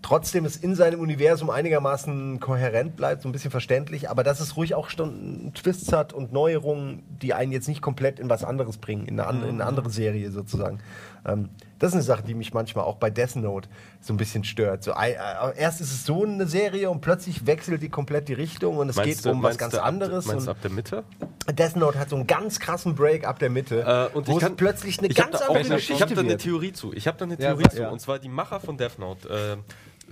trotzdem 0.01 0.45
es 0.45 0.57
in 0.57 0.75
seinem 0.75 0.99
Universum 0.99 1.49
einigermaßen 1.49 2.39
kohärent 2.39 2.95
bleibt, 2.95 3.21
so 3.21 3.29
ein 3.29 3.31
bisschen 3.31 3.51
verständlich, 3.51 4.09
aber 4.09 4.23
dass 4.23 4.39
es 4.39 4.57
ruhig 4.57 4.73
auch 4.75 4.89
schon 4.89 5.51
Twists 5.53 5.93
hat 5.93 6.11
und 6.13 6.33
Neuerungen, 6.33 7.03
die 7.21 7.33
einen 7.33 7.51
jetzt 7.51 7.67
nicht 7.67 7.81
komplett 7.81 8.19
in 8.19 8.29
was 8.29 8.43
anderes 8.43 8.77
bringen, 8.77 9.05
in 9.05 9.19
eine, 9.19 9.27
an, 9.29 9.43
in 9.43 9.49
eine 9.61 9.65
andere 9.65 9.89
Serie 9.91 10.31
sozusagen. 10.31 10.79
Ähm, 11.25 11.49
das 11.77 11.89
ist 11.89 11.93
eine 11.95 12.03
Sache, 12.03 12.23
die 12.23 12.33
mich 12.33 12.51
manchmal 12.53 12.85
auch 12.85 12.95
bei 12.97 13.09
Death 13.11 13.35
Note 13.35 13.69
so 14.01 14.13
ein 14.13 14.17
bisschen 14.17 14.43
stört. 14.43 14.83
So, 14.83 14.91
äh, 14.91 15.13
erst 15.55 15.81
ist 15.81 15.91
es 15.91 16.05
so 16.05 16.23
eine 16.23 16.47
Serie 16.47 16.89
und 16.89 17.01
plötzlich 17.01 17.45
wechselt 17.45 17.81
die 17.83 17.89
komplett 17.89 18.27
die 18.27 18.33
Richtung 18.33 18.77
und 18.77 18.89
es 18.89 18.95
geht 18.95 19.23
um 19.27 19.37
was 19.37 19.41
meinst 19.43 19.59
ganz 19.59 19.73
du 19.73 19.79
ab- 19.81 19.87
anderes. 19.87 20.25
Meinst 20.25 20.47
du 20.47 20.51
ab 20.51 20.57
der 20.63 20.71
Mitte? 20.71 21.03
Death 21.51 21.75
Note 21.75 21.99
hat 21.99 22.09
so 22.09 22.15
einen 22.15 22.27
ganz 22.27 22.59
krassen 22.59 22.95
Break 22.95 23.27
ab 23.27 23.37
der 23.39 23.49
Mitte, 23.51 23.81
Äh, 24.13 24.15
und 24.15 24.27
wo 24.27 24.31
ich 24.31 24.37
es 24.37 24.43
kann- 24.43 24.55
plötzlich 24.55 24.97
eine 24.99 25.09
ganz 25.09 25.35
andere 25.41 25.63
Geschichte 25.75 25.93
Ich 25.93 26.01
habe 26.01 26.15
da 26.15 26.21
eine. 26.21 26.37
Theorie 26.37 26.71
zu. 26.71 26.91
Ich 26.93 27.07
habe 27.07 27.17
da 27.17 27.25
eine 27.25 27.33
Ja, 27.35 27.49
Theorie 27.53 27.65
wa- 27.65 27.69
zu. 27.69 27.81
ja. 27.81 27.89
Und 27.89 27.99
zwar 27.99 28.17
die 28.19 28.29
Macher 28.29 28.59
von 28.59 28.77
Death 28.77 28.97
Note. 28.99 29.27
Äh, 29.29 29.57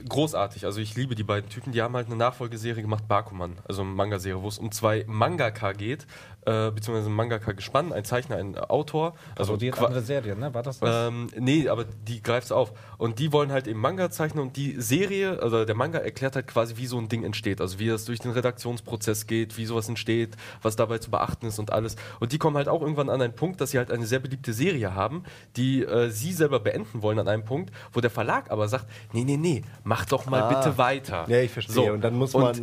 großartig. 0.08 0.66
Also 0.66 0.80
ich 0.82 0.96
liebe 0.96 1.16
die 1.16 1.24
beiden 1.24 1.50
Typen. 1.50 1.72
Die 1.72 1.82
haben 1.82 1.96
halt 1.96 2.08
eine 2.08 2.16
Nachfolgeserie 2.16 2.82
gemacht, 2.82 3.08
Bakuman. 3.08 3.58
Also 3.68 3.82
eine 3.82 3.92
Manga-Serie, 3.92 4.42
wo 4.42 4.48
es 4.48 4.58
um 4.58 4.72
zwei 4.72 5.04
Mangaka 5.08 5.74
geht. 5.74 6.08
Äh, 6.46 6.72
beziehungsweise 6.72 7.10
ein 7.10 7.14
Mangaka 7.16 7.52
gespannt, 7.52 7.92
ein 7.92 8.06
Zeichner, 8.06 8.38
ein 8.38 8.58
Autor. 8.58 9.14
Also 9.36 9.58
die 9.58 9.74
andere 9.74 10.02
Serie, 10.02 10.36
ne? 10.38 10.54
War 10.54 10.64
das 10.64 10.80
das? 10.80 11.10
ähm, 11.10 11.28
nee, 11.38 11.68
aber 11.68 11.84
die 12.08 12.24
greift 12.24 12.52
auf. 12.54 12.72
Und 12.98 13.20
die 13.20 13.34
wollen 13.34 13.52
halt 13.52 13.68
eben 13.68 13.80
Manga 13.82 14.10
zeichnen 14.10 14.42
und 14.44 14.56
die 14.56 14.80
Serie, 14.82 15.42
also 15.44 15.66
der 15.66 15.76
Manga 15.76 16.00
erklärt 16.00 16.36
halt 16.36 16.48
quasi, 16.48 16.78
wie 16.78 16.88
so 16.88 16.98
ein 16.98 17.10
Ding 17.10 17.24
entsteht. 17.24 17.60
Also 17.60 17.78
wie 17.80 17.90
es 17.90 18.06
durch 18.06 18.20
den 18.20 18.32
Redaktionsprozess 18.32 19.28
geht, 19.28 19.58
wie 19.58 19.66
sowas 19.66 19.90
entsteht, 19.90 20.38
was 20.62 20.76
dabei 20.78 20.98
zu 21.00 21.12
beachten 21.12 21.46
ist 21.48 21.60
und 21.60 21.72
alles. 21.74 21.98
Und 22.22 22.32
die 22.32 22.38
kommen 22.38 22.56
halt 22.56 22.70
auch 22.70 22.82
irgendwann 22.82 23.10
an 23.10 23.22
einen 23.22 23.34
Punkt, 23.36 23.60
dass 23.60 23.72
sie 23.72 23.78
halt 23.78 23.92
eine 23.92 24.06
sehr 24.06 24.20
beliebte 24.20 24.54
Serie 24.54 24.96
haben, 24.96 25.24
die 25.58 25.84
äh, 25.84 26.10
sie 26.10 26.32
selber 26.32 26.60
beenden 26.62 27.02
wollen 27.02 27.20
an 27.20 27.28
einem 27.28 27.44
Punkt, 27.44 27.72
wo 27.92 28.00
der 28.00 28.10
Verlag 28.10 28.50
aber 28.50 28.68
sagt, 28.70 28.86
nee, 29.12 29.24
nee, 29.26 29.38
nee, 29.38 29.62
mach 29.84 30.06
doch 30.06 30.26
mal 30.26 30.44
Ah. 30.44 30.48
bitte 30.64 30.78
weiter. 30.78 31.26
Ja, 31.28 31.42
ich 31.42 31.52
verstehe. 31.52 31.92
Und 31.92 32.02
dann 32.02 32.16
muss 32.16 32.34
man 32.34 32.56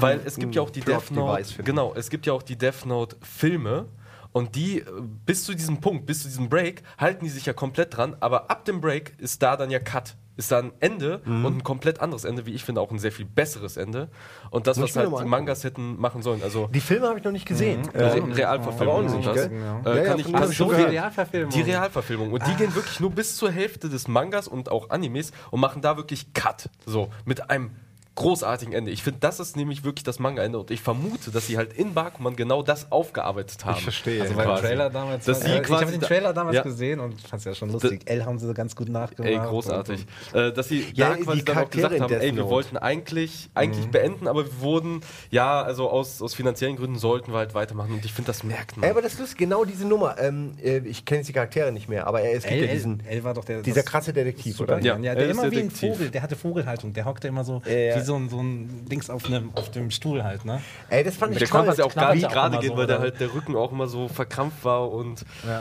Weil 0.00 0.20
es 0.24 0.36
gibt 0.36 0.54
ja 0.54 0.62
auch 0.62 0.70
die 0.70 0.80
Death 0.80 1.10
Note, 1.10 1.62
genau, 1.64 1.92
es 1.96 2.08
gibt 2.08 2.24
ja 2.26 2.32
auch 2.32 2.42
die 2.42 2.56
Death 2.56 2.86
Note 2.86 3.15
Filme 3.22 3.86
und 4.32 4.54
die 4.54 4.80
äh, 4.80 4.84
bis 5.24 5.44
zu 5.44 5.54
diesem 5.54 5.80
Punkt, 5.80 6.06
bis 6.06 6.22
zu 6.22 6.28
diesem 6.28 6.48
Break 6.48 6.82
halten 6.98 7.24
die 7.24 7.30
sich 7.30 7.46
ja 7.46 7.52
komplett 7.52 7.96
dran, 7.96 8.16
aber 8.20 8.50
ab 8.50 8.64
dem 8.64 8.80
Break 8.80 9.14
ist 9.18 9.42
da 9.42 9.56
dann 9.56 9.70
ja 9.70 9.78
Cut. 9.78 10.16
Ist 10.38 10.52
da 10.52 10.58
ein 10.58 10.72
Ende 10.80 11.22
Mhm. 11.24 11.46
und 11.46 11.56
ein 11.56 11.64
komplett 11.64 12.00
anderes 12.02 12.24
Ende, 12.24 12.44
wie 12.44 12.52
ich 12.52 12.62
finde, 12.62 12.82
auch 12.82 12.90
ein 12.90 12.98
sehr 12.98 13.10
viel 13.10 13.24
besseres 13.24 13.78
Ende. 13.78 14.10
Und 14.50 14.66
das, 14.66 14.76
Muss 14.76 14.94
was 14.94 15.10
halt 15.10 15.24
die. 15.24 15.28
Mangas 15.30 15.64
hätten 15.64 15.98
machen 15.98 16.20
sollen. 16.20 16.42
Also 16.42 16.66
Die 16.66 16.80
Filme 16.80 17.08
habe 17.08 17.18
ich 17.18 17.24
noch 17.24 17.32
nicht 17.32 17.46
gesehen. 17.46 17.88
Re 17.94 18.18
Ähm, 18.18 18.32
Realverfilmungen 18.32 19.06
aber 19.06 19.06
auch 19.06 19.08
sind 19.08 19.16
nicht, 19.20 19.28
das. 19.28 19.48
gell? 19.48 19.58
Ja. 19.58 19.80
Äh, 19.80 19.96
Ja, 19.96 20.04
kann 20.04 20.18
ja, 20.18 20.24
ich 20.26 20.30
von 20.30 20.34
also 20.34 20.66
gehört. 20.68 20.90
Realverfilmung. 20.90 21.50
die 21.54 21.60
Realverfilmung. 21.62 22.32
Und 22.34 22.46
die 22.46 22.54
gehen 22.56 22.74
wirklich 22.74 23.00
nur 23.00 23.12
bis 23.12 23.36
zur 23.36 23.50
Hälfte 23.50 23.88
des 23.88 24.08
Mangas 24.08 24.46
und 24.46 24.70
auch 24.70 24.90
Animes 24.90 25.32
und 25.50 25.60
machen 25.60 25.80
da 25.80 25.96
wirklich 25.96 26.34
Cut. 26.34 26.68
So, 26.84 27.08
mit 27.24 27.48
einem 27.48 27.70
großartigen 28.16 28.74
Ende. 28.74 28.90
Ich 28.90 29.02
finde, 29.02 29.20
das 29.20 29.38
ist 29.40 29.56
nämlich 29.56 29.84
wirklich 29.84 30.02
das 30.02 30.18
Manga-Ende 30.18 30.58
und 30.58 30.70
ich 30.70 30.80
vermute, 30.80 31.30
dass 31.30 31.46
sie 31.46 31.56
halt 31.56 31.72
in 31.74 31.94
Bakuman 31.94 32.34
genau 32.34 32.62
das 32.62 32.90
aufgearbeitet 32.90 33.64
haben. 33.64 33.76
Ich 33.76 33.82
verstehe. 33.84 34.22
Also 34.22 34.34
beim 34.34 34.46
quasi. 34.46 34.62
Trailer 34.64 34.90
damals. 34.90 35.24
Dass 35.26 35.42
sie 35.42 35.52
ich 35.54 35.62
quasi 35.62 35.82
habe 35.84 35.92
den 35.92 36.00
Trailer 36.00 36.32
damals 36.32 36.56
Ja. 36.56 36.62
gesehen 36.62 36.98
und 37.00 37.20
fand 37.20 37.40
es 37.40 37.44
ja 37.44 37.54
schon 37.54 37.70
lustig. 37.70 38.02
L 38.06 38.24
haben 38.24 38.38
sie 38.38 38.52
ganz 38.54 38.74
gut 38.74 38.88
nachgemacht. 38.88 39.30
Ey, 39.32 39.38
großartig. 39.38 40.06
Und, 40.32 40.40
Äh, 40.40 40.52
dass 40.52 40.68
sie 40.68 40.84
Ja, 40.94 41.10
da 41.10 41.16
quasi 41.16 41.44
dann 41.44 41.58
auch 41.58 41.70
gesagt 41.70 42.00
haben, 42.00 42.12
ey, 42.14 42.20
wir 42.22 42.32
Note. 42.32 42.48
wollten 42.50 42.76
eigentlich, 42.76 43.50
eigentlich 43.54 43.86
beenden, 43.88 44.26
aber 44.28 44.44
wir 44.46 44.60
wurden, 44.60 45.00
ja, 45.30 45.62
also 45.62 45.88
aus, 45.90 46.20
aus 46.22 46.34
finanziellen 46.34 46.76
Gründen 46.76 46.98
sollten 46.98 47.32
wir 47.32 47.38
halt 47.38 47.54
weitermachen 47.54 47.92
und 47.92 48.04
ich 48.04 48.12
finde, 48.12 48.28
das 48.28 48.42
merkt 48.42 48.76
man. 48.76 48.84
Ey, 48.84 48.90
aber 48.90 49.02
das 49.02 49.12
ist 49.14 49.20
lustig, 49.20 49.38
genau 49.38 49.64
diese 49.64 49.86
Nummer. 49.86 50.16
Ähm, 50.18 50.54
äh, 50.62 50.78
ich 50.78 51.04
kenne 51.04 51.18
jetzt 51.18 51.28
die 51.28 51.32
Charaktere 51.34 51.70
nicht 51.70 51.88
mehr, 51.88 52.06
aber 52.06 52.22
es 52.22 52.44
gibt 52.44 52.54
L, 52.54 52.64
ja 52.66 52.72
diesen, 52.72 53.04
L, 53.06 53.24
war 53.24 53.34
doch 53.34 53.44
der. 53.44 53.60
dieser 53.62 53.82
krasse 53.82 54.12
Detektiv, 54.12 54.58
oder? 54.60 54.78
Ja, 54.80 54.96
Ja, 54.96 55.14
der 55.14 55.24
er 55.24 55.30
ist 55.30 55.38
immer 55.38 55.50
wie 55.50 55.58
ein. 55.60 55.70
Vogel, 55.70 56.10
der 56.10 56.22
hatte 56.22 56.34
Vogelhaltung, 56.36 56.92
der 56.94 57.04
hockte 57.04 57.28
immer 57.28 57.44
so 57.44 57.60
so 58.06 58.16
ein, 58.16 58.28
so 58.30 58.40
ein 58.40 58.86
Dings 58.90 59.10
auf, 59.10 59.26
einem, 59.26 59.50
auf 59.54 59.70
dem 59.70 59.90
Stuhl 59.90 60.24
halt, 60.24 60.44
ne? 60.44 60.62
Ey, 60.88 61.04
das 61.04 61.16
fand 61.16 61.32
ich 61.32 61.38
Der 61.40 61.48
toll. 61.48 61.64
konnte 61.66 61.78
ja 61.78 61.84
auch 61.84 61.94
gar 61.94 62.14
nicht 62.14 62.28
gerade 62.30 62.58
gehen, 62.58 62.70
so, 62.70 62.76
weil 62.78 62.86
der 62.86 62.96
oder? 62.96 63.02
halt 63.04 63.20
der 63.20 63.34
Rücken 63.34 63.54
auch 63.56 63.72
immer 63.72 63.86
so 63.88 64.08
verkrampft 64.08 64.64
war 64.64 64.90
und 64.90 65.24
Ja. 65.46 65.60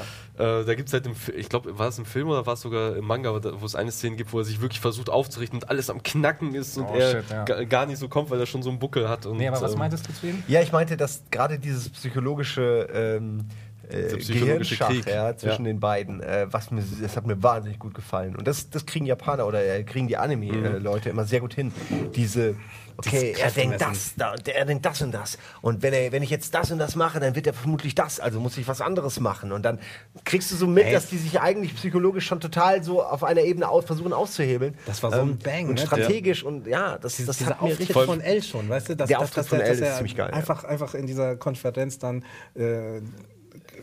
äh, 0.62 0.64
da 0.66 0.76
gibt 0.76 0.88
es 0.90 0.94
halt 0.94 1.06
im 1.06 1.16
ich 1.36 1.50
glaube, 1.50 1.78
war 1.78 1.88
es 1.90 1.98
im 1.98 2.06
Film 2.06 2.30
oder 2.30 2.46
war 2.46 2.54
es 2.54 2.62
sogar 2.62 2.96
im 2.96 3.06
Manga, 3.06 3.34
wo 3.34 3.40
da- 3.40 3.52
es 3.66 3.76
eine 3.76 3.92
Szene 3.92 4.16
gibt, 4.16 4.32
wo 4.32 4.40
er 4.40 4.46
sich 4.46 4.62
wirklich 4.62 4.80
versucht 4.80 5.10
aufzurichten 5.10 5.60
und 5.60 5.70
alles 5.70 5.90
am 5.90 6.02
Knacken 6.04 6.54
ist 6.56 6.78
und 6.78 6.86
Oh, 6.86 6.96
er 6.96 7.12
shit, 7.12 7.30
ja. 7.30 7.44
ga- 7.44 7.64
gar 7.66 7.86
nicht 7.88 7.98
so 7.98 8.08
kommt, 8.08 8.30
weil 8.30 8.40
er 8.40 8.46
schon 8.46 8.64
so 8.64 8.70
einen 8.70 8.80
Buckel 8.80 9.10
hat. 9.10 9.26
Und, 9.26 9.38
Nee, 9.38 9.48
aber 9.48 9.60
was 9.62 9.74
ähm, 9.74 9.80
meintest 9.80 10.08
du 10.08 10.14
zu 10.14 10.28
ihm? 10.28 10.44
Ja, 10.48 10.62
ich 10.62 10.72
meinte, 10.72 10.96
dass 10.98 11.24
gerade 11.32 11.58
dieses 11.60 11.90
psychologische 11.90 12.88
ähm, 12.94 13.46
äh, 13.90 14.18
Gehirnschach 14.18 14.90
Krieg. 14.90 15.06
ja, 15.08 15.36
zwischen 15.36 15.66
Ja. 15.66 15.72
den 15.72 15.80
beiden, 15.80 16.22
äh, 16.22 16.48
was 16.52 16.72
mir, 16.72 16.84
das 17.02 17.16
hat 17.16 17.26
mir 17.26 17.42
wahnsinnig 17.42 17.80
gut 17.80 17.94
gefallen. 17.94 18.36
Und 18.36 18.48
das, 18.48 18.70
das 18.70 18.86
kriegen 18.86 19.06
Japaner 19.06 19.46
oder 19.48 19.64
äh, 19.66 19.84
kriegen 19.84 20.08
die 20.08 20.18
Anime-Leute 20.18 21.10
immer 21.10 21.26
sehr 21.26 21.40
gut 21.40 21.54
hin. 21.54 21.72
Diese, 22.16 22.56
okay, 22.98 23.36
er 23.40 23.52
denkt 23.52 23.82
das, 23.82 24.14
da, 24.18 24.36
er 24.46 24.66
denkt 24.66 24.86
das 24.86 25.02
und 25.02 25.12
das. 25.14 25.38
Und 25.62 25.82
wenn, 25.84 25.94
er, 25.94 26.12
wenn 26.12 26.24
ich 26.24 26.30
jetzt 26.30 26.54
das 26.54 26.72
und 26.72 26.80
das 26.80 26.96
mache, 26.96 27.20
dann 27.20 27.36
wird 27.36 27.48
er 27.48 27.54
vermutlich 27.54 27.96
das, 27.96 28.20
also 28.20 28.40
muss 28.40 28.58
ich 28.58 28.68
was 28.68 28.82
anderes 28.82 29.20
machen. 29.20 29.52
Und 29.52 29.64
dann 29.64 29.80
kriegst 30.24 30.52
du 30.52 30.56
so 30.56 30.68
mit, 30.68 30.86
Ey. 30.86 30.94
dass 30.94 31.08
die 31.10 31.18
sich 31.18 31.40
eigentlich 31.40 31.76
psychologisch 31.76 32.26
schon 32.26 32.40
total 32.40 32.84
so 32.84 33.04
auf 33.04 33.24
einer 33.24 33.42
Ebene 33.42 33.68
aus, 33.70 33.86
versuchen 33.86 34.14
auszuhebeln. 34.14 34.74
Ähm, 34.74 34.80
Das 34.86 35.04
war 35.04 35.12
so 35.12 35.22
ein 35.22 35.38
Bang, 35.38 35.70
Und 35.70 35.76
ne? 35.76 35.82
strategisch 35.82 36.44
und 36.44 36.68
ja, 36.68 36.98
das, 36.98 37.18
das 37.18 37.38
dieser 37.38 37.50
hat 37.52 37.62
mir 37.62 37.68
Auftritt 37.70 37.90
richtig... 37.90 38.06
von 38.06 38.22
L 38.22 38.44
schon, 38.44 38.70
weißt 38.70 38.90
du? 38.90 38.96
Dass, 38.96 39.08
Der 39.08 39.18
dass- 39.18 39.24
Auftritt 39.28 39.38
dass 39.44 39.48
von 39.50 39.60
L 39.60 39.72
ist 39.78 39.96
ziemlich 39.98 40.16
geil, 40.16 40.30
ja. 40.32 40.36
Einfach, 40.38 40.64
einfach 40.64 40.94
in 40.96 41.06
dieser 41.08 41.36
Konferenz 41.36 42.00
dann. 42.00 42.24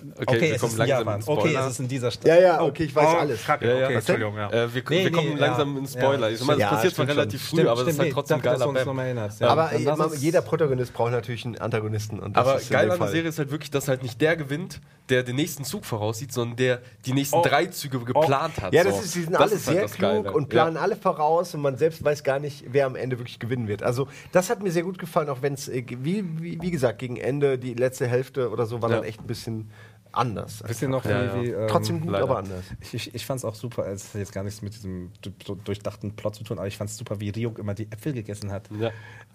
Äh, 0.03 0.22
Okay, 0.26 0.40
wir 0.42 0.55
es 0.55 0.61
kommen 0.61 0.76
langsam 0.76 0.98
Japan. 0.98 1.20
in 1.20 1.28
Okay, 1.28 1.40
Spoiler. 1.48 1.61
es 1.66 1.72
ist 1.72 1.80
in 1.80 1.88
dieser 1.88 2.11
Stadt. 2.11 2.26
Ja, 2.28 2.40
ja, 2.40 2.62
okay, 2.62 2.84
ich 2.84 2.94
weiß 2.94 3.07
alles. 3.18 3.44
Kacke, 3.44 3.66
Ja, 3.68 3.74
ja. 3.78 3.84
okay? 3.86 3.94
Entschuldigung, 3.94 4.36
ja. 4.36 4.50
Äh, 4.50 4.74
wir, 4.74 4.82
Nee, 4.90 5.05
wir 5.05 5.12
kommen 5.12 5.28
nee, 5.34 5.40
langsam 5.40 5.72
ja. 5.74 5.78
in 5.80 5.86
Spoiler. 5.86 6.28
Ja, 6.28 6.34
ich 6.34 6.44
mal, 6.44 6.53
das 6.55 6.61
ja, 6.61 6.68
passiert 6.70 6.94
zwar 6.94 7.05
stimmt 7.07 7.18
relativ 7.18 7.40
schon. 7.40 7.48
früh, 7.48 7.57
Stimmt, 7.57 7.68
aber 7.68 7.80
das 7.80 7.88
ist 7.88 7.94
stimmt, 7.94 8.05
halt 8.05 8.12
trotzdem 8.14 8.42
geiler. 8.42 9.32
Ja. 9.40 9.48
Aber 9.48 9.72
ist- 10.12 10.22
jeder 10.22 10.42
Protagonist 10.42 10.92
braucht 10.92 11.12
natürlich 11.12 11.44
einen 11.44 11.59
Antagonisten. 11.59 12.18
Und 12.20 12.36
das 12.36 12.46
Aber 12.46 12.61
geil 12.70 12.90
an 12.90 12.98
der. 12.98 13.09
Serie 13.09 13.28
ist 13.28 13.38
halt 13.38 13.50
wirklich, 13.50 13.70
dass 13.70 13.88
halt 13.88 14.03
nicht 14.03 14.20
der 14.20 14.36
gewinnt, 14.36 14.80
der 15.09 15.22
den 15.22 15.36
nächsten 15.36 15.64
Zug 15.64 15.84
voraussieht, 15.84 16.32
sondern 16.32 16.57
der 16.57 16.80
die 17.07 17.12
nächsten 17.12 17.36
Oh. 17.36 17.42
drei 17.44 17.66
Züge 17.66 17.98
geplant 18.00 18.61
hat. 18.61 18.72
Ja, 18.72 18.82
so. 18.84 18.90
das 18.90 19.05
ist, 19.05 19.12
sie 19.12 19.22
sind 19.22 19.32
Das 19.32 19.40
alle 19.42 19.50
halt 19.50 19.61
sehr 19.61 19.84
klug 19.86 20.24
Geile. 20.24 20.32
und 20.32 20.48
planen 20.48 20.76
alle 20.76 20.96
voraus 20.96 21.55
und 21.55 21.61
man 21.61 21.76
selbst 21.76 22.05
weiß 22.05 22.22
gar 22.24 22.38
nicht, 22.38 22.64
wer 22.68 22.86
am 22.86 22.96
Ende 22.96 23.18
wirklich 23.18 23.38
gewinnen 23.38 23.68
wird. 23.68 23.82
Also 23.82 24.09
das 24.30 24.48
hat 24.50 24.62
mir 24.62 24.70
sehr 24.70 24.84
gut 24.84 24.98
gefallen, 24.98 25.28
auch 25.28 25.42
wenn 25.42 25.55
es, 25.55 25.68
äh, 25.68 25.84
wie, 25.88 26.24
wie, 26.40 26.61
wie 26.61 26.70
gesagt, 26.70 26.98
gegen 26.98 27.16
Ende, 27.16 27.59
die 27.59 27.74
letzte 27.74 28.07
Hälfte 28.07 28.50
oder 28.50 28.66
so, 28.66 28.80
war 28.80 28.90
Ja. 28.90 28.96
dann 28.96 29.05
echt 29.05 29.20
ein 29.20 29.26
bisschen 29.26 29.70
anders. 30.12 30.62
Wisst 30.66 30.82
ihr 30.82 30.88
noch, 30.88 31.04
Ja, 31.04 31.34
wie, 31.34 31.42
wie 31.48 31.50
ähm, 31.50 31.68
Trotzdem 31.68 32.00
gut, 32.00 32.10
leider. 32.10 32.24
aber 32.24 32.38
anders. 32.38 32.64
Ich, 32.80 32.94
ich, 32.94 33.14
ich 33.14 33.26
fand 33.26 33.38
es 33.38 33.44
auch 33.44 33.54
super, 33.54 33.86
es 33.86 34.08
hat 34.10 34.16
jetzt 34.16 34.32
gar 34.32 34.44
nichts 34.44 34.62
mit 34.62 34.74
diesem 34.74 35.10
du- 35.22 35.30
du- 35.44 35.54
durchdachten 35.56 36.14
Plot 36.14 36.34
zu 36.36 36.44
tun, 36.44 36.58
aber 36.58 36.66
ich 36.68 36.76
fand 36.76 36.90
es 36.90 36.96
super, 36.96 37.18
wie 37.20 37.30
Ryuk 37.30 37.58
immer 37.58 37.74
die 37.74 37.90
Äpfel 37.90 38.12
gegessen 38.12 38.52
hat. 38.52 38.68
Ja. 38.78 38.90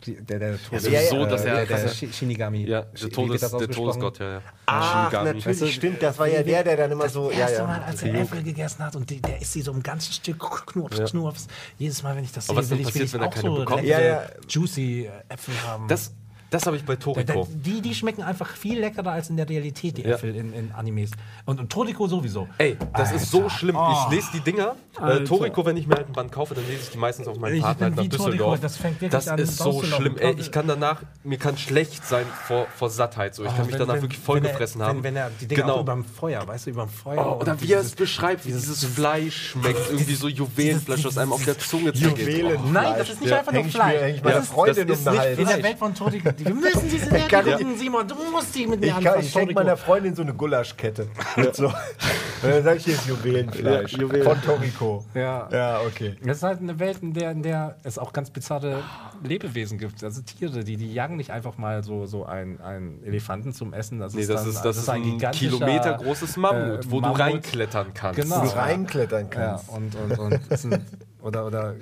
Die- 0.06 0.16
Der, 0.22 0.40
der, 0.40 0.58
Todes- 0.62 0.84
sowieso, 0.84 1.26
äh, 1.26 1.28
dass 1.30 1.44
er- 1.46 1.66
der, 1.66 1.78
der 1.78 1.88
Shinigami. 1.90 2.66
Ja, 2.66 2.82
der, 2.84 3.10
Todes, 3.10 3.42
das 3.42 3.52
der? 3.58 3.70
Todesgott, 3.70 4.20
ja, 4.20 4.32
ja. 4.34 4.42
Ach, 4.68 5.10
Shinigami. 5.10 5.26
natürlich, 5.26 5.46
Weißt 5.48 5.62
du, 5.62 5.68
stimmt. 5.68 6.04
Das 6.04 6.20
war 6.20 6.28
ja 6.28 6.44
der, 6.44 6.64
der 6.64 6.78
dann 6.78 6.92
immer 6.92 7.10
so, 7.10 7.32
ja, 7.32 7.38
erste 7.40 7.58
ja. 7.58 7.68
Mal, 7.68 7.82
als 7.84 8.04
er 8.04 8.14
Äpfel 8.14 8.44
gegessen 8.44 8.84
hat 8.86 8.96
und 8.96 9.10
die, 9.10 9.22
der 9.22 9.42
isst 9.42 9.54
sie 9.54 9.62
so 9.62 9.72
ein 9.74 9.82
ganzes 9.82 10.16
Stück 10.18 10.40
Knurps, 10.68 10.98
Ja. 11.00 11.06
Knurps. 11.06 11.48
Jedes 11.78 12.04
Mal, 12.04 12.16
wenn 12.16 12.24
ich 12.24 12.32
das 12.32 12.46
sehe, 12.46 12.54
Aber 12.54 12.62
was 12.62 12.70
will 12.70 12.78
dann 12.78 12.88
ich, 12.88 12.94
will 12.96 13.02
passiert, 13.02 13.06
ich 13.08 13.14
wenn 13.14 13.22
er 13.22 13.28
auch 13.28 13.34
keine 13.34 13.48
so 13.50 13.56
bekommt? 13.56 13.84
Ja, 13.84 14.00
ja. 14.00 14.24
juicy 14.48 15.06
äh, 15.08 15.34
Äpfel 15.34 15.54
haben. 15.66 15.88
Das, 15.88 16.14
das 16.50 16.66
habe 16.66 16.78
ich 16.78 16.84
bei 16.86 16.96
Da- 16.96 17.12
da- 17.14 17.24
Toriko. 17.34 17.48
die, 17.54 17.82
die 17.82 17.94
schmecken 17.96 18.24
einfach 18.24 18.48
viel 18.56 18.80
leckerer 18.80 19.12
als 19.12 19.30
in 19.30 19.38
der 19.38 19.48
Realität, 19.50 19.98
die 19.98 20.04
Ja. 20.04 20.16
Äpfel 20.16 20.36
in, 20.36 20.54
in 20.54 20.72
Animes. 20.72 21.12
Und, 21.46 21.60
und 21.60 21.70
Toriko 21.72 22.08
sowieso. 22.08 22.48
Ey, 22.58 22.78
das 22.96 23.12
ist 23.12 23.30
so 23.32 23.44
Alter. 23.44 23.50
schlimm. 23.52 23.76
Oh. 23.78 23.94
Ich 24.08 24.16
lese 24.16 24.28
die 24.34 24.40
Dinger. 24.40 24.76
Äh, 24.98 25.02
Alter. 25.02 25.26
Toriko, 25.26 25.66
wenn 25.66 25.78
ich 25.78 25.88
mir 25.88 25.96
halt 25.96 26.08
ein 26.08 26.14
Band 26.14 26.32
kaufe, 26.32 26.56
dann 26.56 26.66
lese 26.68 26.84
ich 26.84 26.90
die 26.92 26.98
meistens 26.98 27.28
auf 27.28 27.38
meinen 27.38 27.56
Ich 27.56 27.62
Partner 27.62 27.90
nach 27.90 27.98
wie 28.04 28.10
Toriko, 28.10 28.26
Düsseldorf. 28.32 28.60
das 28.62 28.78
fängt 28.78 28.96
wirklich 29.02 29.12
das 29.12 29.28
an, 29.28 29.40
ist 29.40 29.58
so 29.58 29.82
schlimm. 29.84 30.18
Ey, 30.18 30.36
ich 30.38 30.52
kann 30.52 30.68
danach, 30.68 31.02
mir 31.24 31.38
kann 31.38 31.58
schlecht 31.58 32.06
sein 32.06 32.26
vor, 32.48 32.68
vor 32.76 32.90
Sattheit. 32.90 33.36
So. 33.36 33.44
Ich 33.44 33.50
kann 33.56 33.66
mich 33.66 33.74
wenn, 33.74 33.80
danach 33.80 33.96
wenn, 33.96 34.02
wirklich 34.04 34.20
vollgefressen 34.20 34.82
haben. 34.82 34.98
Wenn, 35.04 35.16
wenn 35.16 35.16
er 35.18 35.32
die 35.40 35.48
Dinger 35.48 35.62
genau. 35.64 35.76
auch 35.76 35.82
überm 35.82 36.04
Feuer, 36.06 36.48
weißt 36.48 36.66
du, 36.68 36.70
überm 36.72 36.90
Feuer. 36.90 37.36
Oh, 37.38 37.42
oder 37.42 37.60
wie 37.62 37.74
er 37.74 37.82
es 37.82 37.92
beschreibt, 37.96 38.46
wie 38.46 38.52
dieses 38.52 38.84
Fleisch 38.86 39.52
schmeckt. 39.52 39.80
Irgendwie 39.92 40.16
so 40.16 40.28
Juwelenfleisch, 40.28 41.04
was 41.06 41.18
einem 41.18 41.34
auf 41.34 41.44
der 41.44 41.58
Zunge 41.60 41.94
zergeht. 41.94 42.20
Juwelen. 42.40 42.60
Oh. 42.66 42.70
Nein, 42.72 42.96
das 42.98 43.10
ist 43.10 43.22
nicht 43.22 43.34
einfach 43.34 43.52
nur 43.52 43.66
Fleisch. 43.66 44.22
Das 44.22 44.44
ist- 44.50 44.58
nicht 44.58 45.40
in 45.40 45.46
der 45.48 45.64
Welt 45.64 45.78
von 45.78 45.94
Toriko. 45.94 46.30
Wir 46.38 46.54
müssen 46.54 46.90
diese 46.90 47.06
Serie 47.10 47.28
kann- 47.28 47.46
gucken, 47.46 47.78
Simon. 47.78 48.08
Du 48.08 48.16
musst 48.32 48.54
die 48.56 48.68
mit 48.68 48.80
mir 48.80 48.88
Ich, 48.88 48.94
kann, 48.94 49.06
anfangen. 49.08 49.24
ich 49.26 49.32
schenke 49.32 49.54
meiner 49.54 49.78
Freundin 49.78 50.16
so 50.16 50.22
eine 50.22 50.34
Gulaschkette. 50.34 51.08
Mit 51.36 51.56
so. 51.56 51.66
Und 52.44 52.52
dann 52.52 52.64
sage 52.64 52.78
ich, 52.78 52.86
hier 52.86 52.94
ist 52.94 53.08
Juwelenfleisch. 53.08 53.94
Ja, 53.94 54.00
Juwelen. 54.00 54.24
Von 54.24 54.42
Toriko. 54.44 55.04
Ja. 55.16 55.50
Ja, 55.52 55.80
okay. 55.82 56.16
Es 56.24 56.38
ist 56.38 56.44
halt 56.44 56.60
eine 56.62 56.78
Welt, 56.78 57.00
in 57.02 57.14
der, 57.14 57.32
in 57.32 57.42
der 57.42 57.78
es 57.84 57.98
auch 57.98 58.14
ganz 58.14 58.30
bizarre 58.30 58.84
Lebewesen 59.24 59.80
gibt. 59.80 60.04
Also 60.04 60.22
Tiere, 60.22 60.64
die, 60.64 60.78
die 60.78 60.94
jagen 60.94 61.16
nicht 61.16 61.32
einfach 61.32 61.58
mal 61.58 61.84
so, 61.84 62.06
so 62.06 62.26
einen, 62.26 62.62
einen 62.62 63.04
Elefanten 63.04 63.54
zum 63.54 63.74
Essen. 63.74 63.98
Das 64.00 64.14
Nee, 64.14 64.22
ist 64.22 64.30
das 64.30 64.42
dann, 64.44 64.50
ist, 64.52 64.62
das 64.62 64.78
ist 64.78 64.88
ein 64.90 65.02
gigantischer, 65.02 65.50
Kilometer 65.58 65.94
großes 65.98 66.38
Mammut, 66.38 66.86
äh, 66.86 66.92
wo 66.92 67.00
Mammut. 67.02 67.18
du 67.18 67.24
reinklettern 67.24 67.88
kannst. 67.96 68.22
Genau. 68.22 68.38
Wo 68.42 68.46
du 68.46 68.48
Ja. 68.56 68.62
reinklettern 68.62 69.24
Ja, 69.24 69.30
kannst. 69.30 69.70
und, 69.70 69.96
und, 69.96 70.20
und 70.20 70.40
es 70.50 70.62
sind, 70.62 70.80
oder, 71.22 71.46
oder 71.48 71.76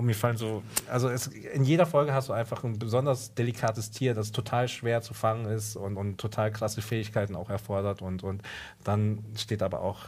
mir 0.00 0.14
fallen 0.14 0.36
so, 0.36 0.62
also 0.88 1.08
es, 1.08 1.26
in 1.28 1.64
jeder 1.64 1.86
Folge 1.86 2.12
hast 2.12 2.28
du 2.28 2.32
einfach 2.32 2.64
ein 2.64 2.78
besonders 2.78 3.34
delikates 3.34 3.90
Tier, 3.90 4.14
das 4.14 4.32
total 4.32 4.68
schwer 4.68 5.02
zu 5.02 5.14
fangen 5.14 5.46
ist 5.46 5.76
und, 5.76 5.96
und 5.96 6.18
total 6.18 6.50
krasse 6.50 6.82
Fähigkeiten 6.82 7.36
auch 7.36 7.50
erfordert 7.50 8.02
und, 8.02 8.22
und 8.22 8.42
dann 8.84 9.24
steht 9.36 9.62
aber 9.62 9.80
auch 9.80 10.00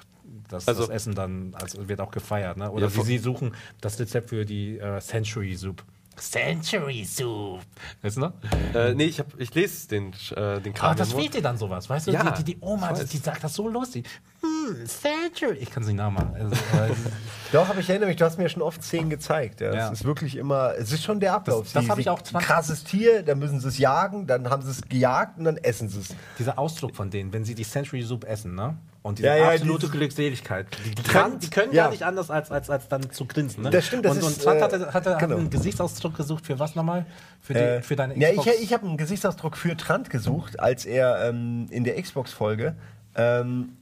das, 0.48 0.66
Also- 0.68 0.82
das 0.82 0.90
Essen 0.90 1.14
dann, 1.14 1.54
also 1.54 1.88
wird 1.88 2.00
auch 2.00 2.10
gefeiert, 2.10 2.56
ne? 2.56 2.70
Oder 2.70 2.86
Ja, 2.88 2.96
wie 2.96 3.02
sie 3.02 3.18
suchen 3.18 3.54
das 3.80 3.98
Rezept 3.98 4.30
für 4.30 4.44
die 4.44 4.78
äh, 4.78 5.00
Century 5.00 5.54
Soup. 5.54 5.82
Century 6.20 7.04
Soup. 7.04 7.60
Weißt 8.02 8.16
du 8.16 8.20
noch? 8.20 8.32
Äh, 8.74 8.94
nee, 8.94 9.04
ich, 9.04 9.18
hab, 9.18 9.26
ich 9.40 9.54
lese 9.54 9.88
den, 9.88 10.12
äh, 10.36 10.60
den 10.60 10.74
Kram. 10.74 10.90
Ah, 10.90 10.94
das 10.94 11.12
fehlt 11.12 11.34
dir 11.34 11.42
dann 11.42 11.56
sowas, 11.58 11.88
weißt 11.88 12.08
du? 12.08 12.10
Ja, 12.12 12.22
die, 12.30 12.44
die, 12.44 12.54
die 12.54 12.60
Oma, 12.60 12.92
die, 12.92 13.04
die 13.06 13.16
sagt 13.18 13.42
das 13.44 13.54
so 13.54 13.68
lustig. 13.68 14.06
Hm, 14.40 14.86
Century. 14.86 15.58
Ich 15.60 15.70
kann 15.70 15.84
nicht 15.84 15.94
nachmachen. 15.94 16.34
Also, 16.34 16.54
äh, 16.54 16.90
Doch, 17.52 17.68
aber 17.68 17.78
ich 17.80 17.88
erinnere 17.88 18.08
mich, 18.08 18.16
du 18.16 18.24
hast 18.24 18.38
mir 18.38 18.48
schon 18.48 18.62
oft 18.62 18.82
Szenen 18.82 19.10
gezeigt. 19.10 19.60
Ja. 19.60 19.72
Ja. 19.74 19.86
Es 19.92 20.00
ist 20.00 20.04
wirklich 20.04 20.36
immer, 20.36 20.74
es 20.76 20.92
ist 20.92 21.02
schon 21.04 21.20
der 21.20 21.34
Ablauf. 21.34 21.64
Das- 21.64 21.72
das 21.72 21.84
Sie- 21.84 21.90
hab 21.90 21.98
ich 21.98 22.04
sie- 22.04 22.10
auch 22.10 22.22
20 22.22 22.46
Krasses 22.48 22.84
Tier, 22.84 23.22
dann 23.22 23.38
müssen 23.38 23.60
sie 23.60 23.68
es 23.68 23.78
jagen, 23.78 24.26
dann 24.26 24.48
haben 24.50 24.62
sie 24.62 24.70
es 24.70 24.82
gejagt 24.82 25.38
und 25.38 25.44
dann 25.44 25.56
essen 25.58 25.88
sie 25.88 26.00
es. 26.00 26.14
dieser 26.38 26.58
Ausdruck 26.58 26.94
von 26.94 27.10
denen, 27.10 27.32
wenn 27.32 27.44
sie 27.44 27.54
die 27.54 27.64
Century 27.64 28.02
Soup 28.02 28.24
essen, 28.24 28.54
ne? 28.54 28.76
Und 29.02 29.18
diese 29.18 29.28
Ja, 29.28 29.36
ja, 29.36 29.48
absolute 29.50 29.80
dieses- 29.80 29.92
Glückseligkeit. 29.92 30.66
Die, 30.84 30.94
die, 30.94 31.02
können, 31.02 31.38
die 31.40 31.50
können 31.50 31.72
ja. 31.72 31.84
gar 31.84 31.90
nicht 31.90 32.04
anders, 32.04 32.30
als, 32.30 32.52
als, 32.52 32.70
als 32.70 32.86
dann 32.88 33.10
zu 33.10 33.26
grinsen. 33.26 33.64
Ne? 33.64 33.70
Das 33.70 33.84
stimmt, 33.86 34.04
das 34.04 34.12
und, 34.12 34.18
ist, 34.18 34.26
und 34.38 34.42
Trant 34.44 34.60
äh, 34.60 34.62
hatte, 34.62 34.94
hatte, 34.94 35.16
genau. 35.18 35.34
hat 35.34 35.40
einen 35.40 35.50
Gesichtsausdruck 35.50 36.16
gesucht 36.16 36.46
für 36.46 36.58
was 36.60 36.76
nochmal? 36.76 37.04
Für, 37.40 37.54
die, 37.54 37.58
Äh, 37.60 37.82
für 37.82 37.96
deine 37.96 38.16
ja, 38.16 38.30
Xbox? 38.30 38.46
ich, 38.46 38.62
ich 38.62 38.72
habe 38.72 38.86
einen 38.86 38.96
Gesichtsausdruck 38.96 39.56
für 39.56 39.76
Trant 39.76 40.08
gesucht, 40.08 40.60
als 40.60 40.84
er 40.84 41.28
ähm, 41.28 41.66
in 41.70 41.82
der 41.82 42.00
Xbox-Folge, 42.00 42.76
ähm, 43.16 43.76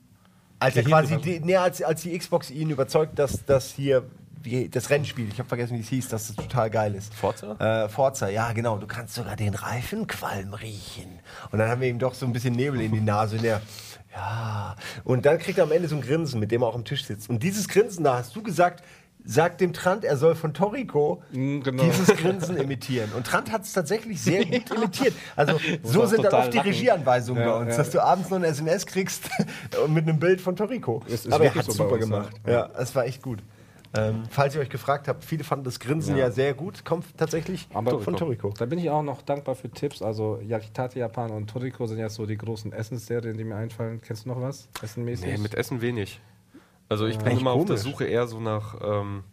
als 0.58 0.76
er 0.76 0.84
quasi, 0.84 1.18
die, 1.18 1.40
nee, 1.40 1.56
als, 1.56 1.82
als 1.82 2.00
die 2.02 2.18
Xbox 2.18 2.50
ihn 2.50 2.70
überzeugt, 2.70 3.18
dass 3.18 3.44
das 3.44 3.70
hier 3.72 4.04
das 4.70 4.88
Rennspiel, 4.88 5.28
ich 5.28 5.38
habe 5.38 5.48
vergessen, 5.50 5.76
wie 5.76 5.80
es 5.82 5.88
hieß, 5.88 6.08
dass 6.08 6.28
das 6.28 6.36
total 6.36 6.70
geil 6.70 6.94
ist. 6.94 7.12
Forza? 7.12 7.84
Äh, 7.84 7.90
Forza, 7.90 8.30
ja 8.30 8.52
genau. 8.54 8.78
Du 8.78 8.86
kannst 8.86 9.14
sogar 9.14 9.36
den 9.36 9.54
Reifenqualm 9.54 10.54
riechen. 10.54 11.18
Und 11.50 11.58
dann 11.58 11.68
haben 11.68 11.82
wir 11.82 11.88
ihm 11.88 11.98
doch 11.98 12.14
so 12.14 12.24
ein 12.24 12.32
bisschen 12.32 12.54
Nebel 12.54 12.80
in 12.80 12.90
die 12.90 13.02
Nase. 13.02 13.36
Und 13.36 13.44
er, 13.44 13.60
ja. 14.14 14.76
Und 15.04 15.26
dann 15.26 15.38
kriegt 15.38 15.58
er 15.58 15.64
am 15.64 15.72
Ende 15.72 15.88
so 15.88 15.96
ein 15.96 16.02
Grinsen, 16.02 16.40
mit 16.40 16.50
dem 16.50 16.62
er 16.62 16.68
auch 16.68 16.74
am 16.74 16.84
Tisch 16.84 17.04
sitzt. 17.04 17.28
Und 17.30 17.42
dieses 17.42 17.68
Grinsen, 17.68 18.04
da 18.04 18.18
hast 18.18 18.34
du 18.34 18.42
gesagt, 18.42 18.82
sagt 19.24 19.60
dem 19.60 19.72
Trant, 19.74 20.02
er 20.04 20.16
soll 20.16 20.34
von 20.34 20.54
Toriko 20.54 21.22
Mm, 21.30 21.60
genau. 21.60 21.82
dieses 21.84 22.08
Grinsen 22.16 22.56
imitieren. 22.56 23.12
Und 23.14 23.26
Trant 23.26 23.52
hat 23.52 23.62
es 23.64 23.72
tatsächlich 23.74 24.20
sehr 24.20 24.44
gut 24.46 24.70
imitiert. 24.74 25.14
Also 25.36 25.60
so 25.82 26.06
sind 26.06 26.24
dann 26.24 26.32
oft 26.32 26.52
die 26.52 26.56
lachen. 26.56 26.70
Regieanweisungen 26.70 27.42
Ja, 27.42 27.52
bei 27.52 27.60
uns, 27.60 27.70
ja. 27.72 27.76
dass 27.76 27.90
du 27.90 28.02
abends 28.02 28.30
noch 28.30 28.38
eine 28.38 28.46
SMS 28.46 28.86
kriegst 28.86 29.24
mit 29.88 30.08
einem 30.08 30.18
Bild 30.18 30.40
von 30.40 30.56
Toriko. 30.56 31.02
Es 31.06 31.26
ist 31.26 31.32
Aber 31.32 31.44
er 31.44 31.54
hat 31.54 31.66
bei 31.66 31.72
super 31.72 31.92
uns, 31.92 32.00
gemacht. 32.04 32.32
ja. 32.46 32.52
Ja, 32.52 32.70
es 32.78 32.94
war 32.94 33.04
echt 33.04 33.20
gut. 33.22 33.40
Ähm, 33.92 34.22
falls 34.30 34.54
ihr 34.54 34.60
euch 34.60 34.70
gefragt 34.70 35.08
habt, 35.08 35.24
viele 35.24 35.42
fanden 35.42 35.64
das 35.64 35.80
Grinsen 35.80 36.16
ja, 36.16 36.26
Ja. 36.26 36.30
sehr 36.30 36.54
gut. 36.54 36.84
Kommt 36.84 37.06
tatsächlich 37.18 37.66
Aber 37.74 37.98
von 38.00 38.14
Toriko. 38.16 38.54
Da 38.56 38.66
bin 38.66 38.78
ich 38.78 38.88
auch 38.88 39.02
noch 39.02 39.22
dankbar 39.22 39.56
für 39.56 39.68
Tipps. 39.68 40.00
Also 40.00 40.38
Yakitate 40.46 41.00
Japan 41.00 41.30
und 41.32 41.50
Toriko 41.50 41.86
sind 41.86 41.98
ja 41.98 42.08
so 42.08 42.24
die 42.26 42.36
großen 42.36 42.72
Essensserien, 42.72 43.36
die 43.36 43.42
mir 43.44 43.56
einfallen. 43.56 44.00
Kennst 44.00 44.24
du 44.26 44.28
noch 44.28 44.40
was? 44.40 44.68
Essenmäßig? 44.80 45.26
Nee, 45.26 45.38
mit 45.38 45.54
Essen 45.54 45.80
wenig. 45.80 46.20
Also 46.88 47.06
ich 47.06 47.18
bin 47.18 47.38
immer 47.38 47.50
auf 47.52 47.66
der 47.66 47.76
komisch. 47.76 47.82
Suche 47.92 48.04
eher 48.04 48.26
so 48.28 48.40
nach, 48.40 48.76
ähm, 48.82 49.24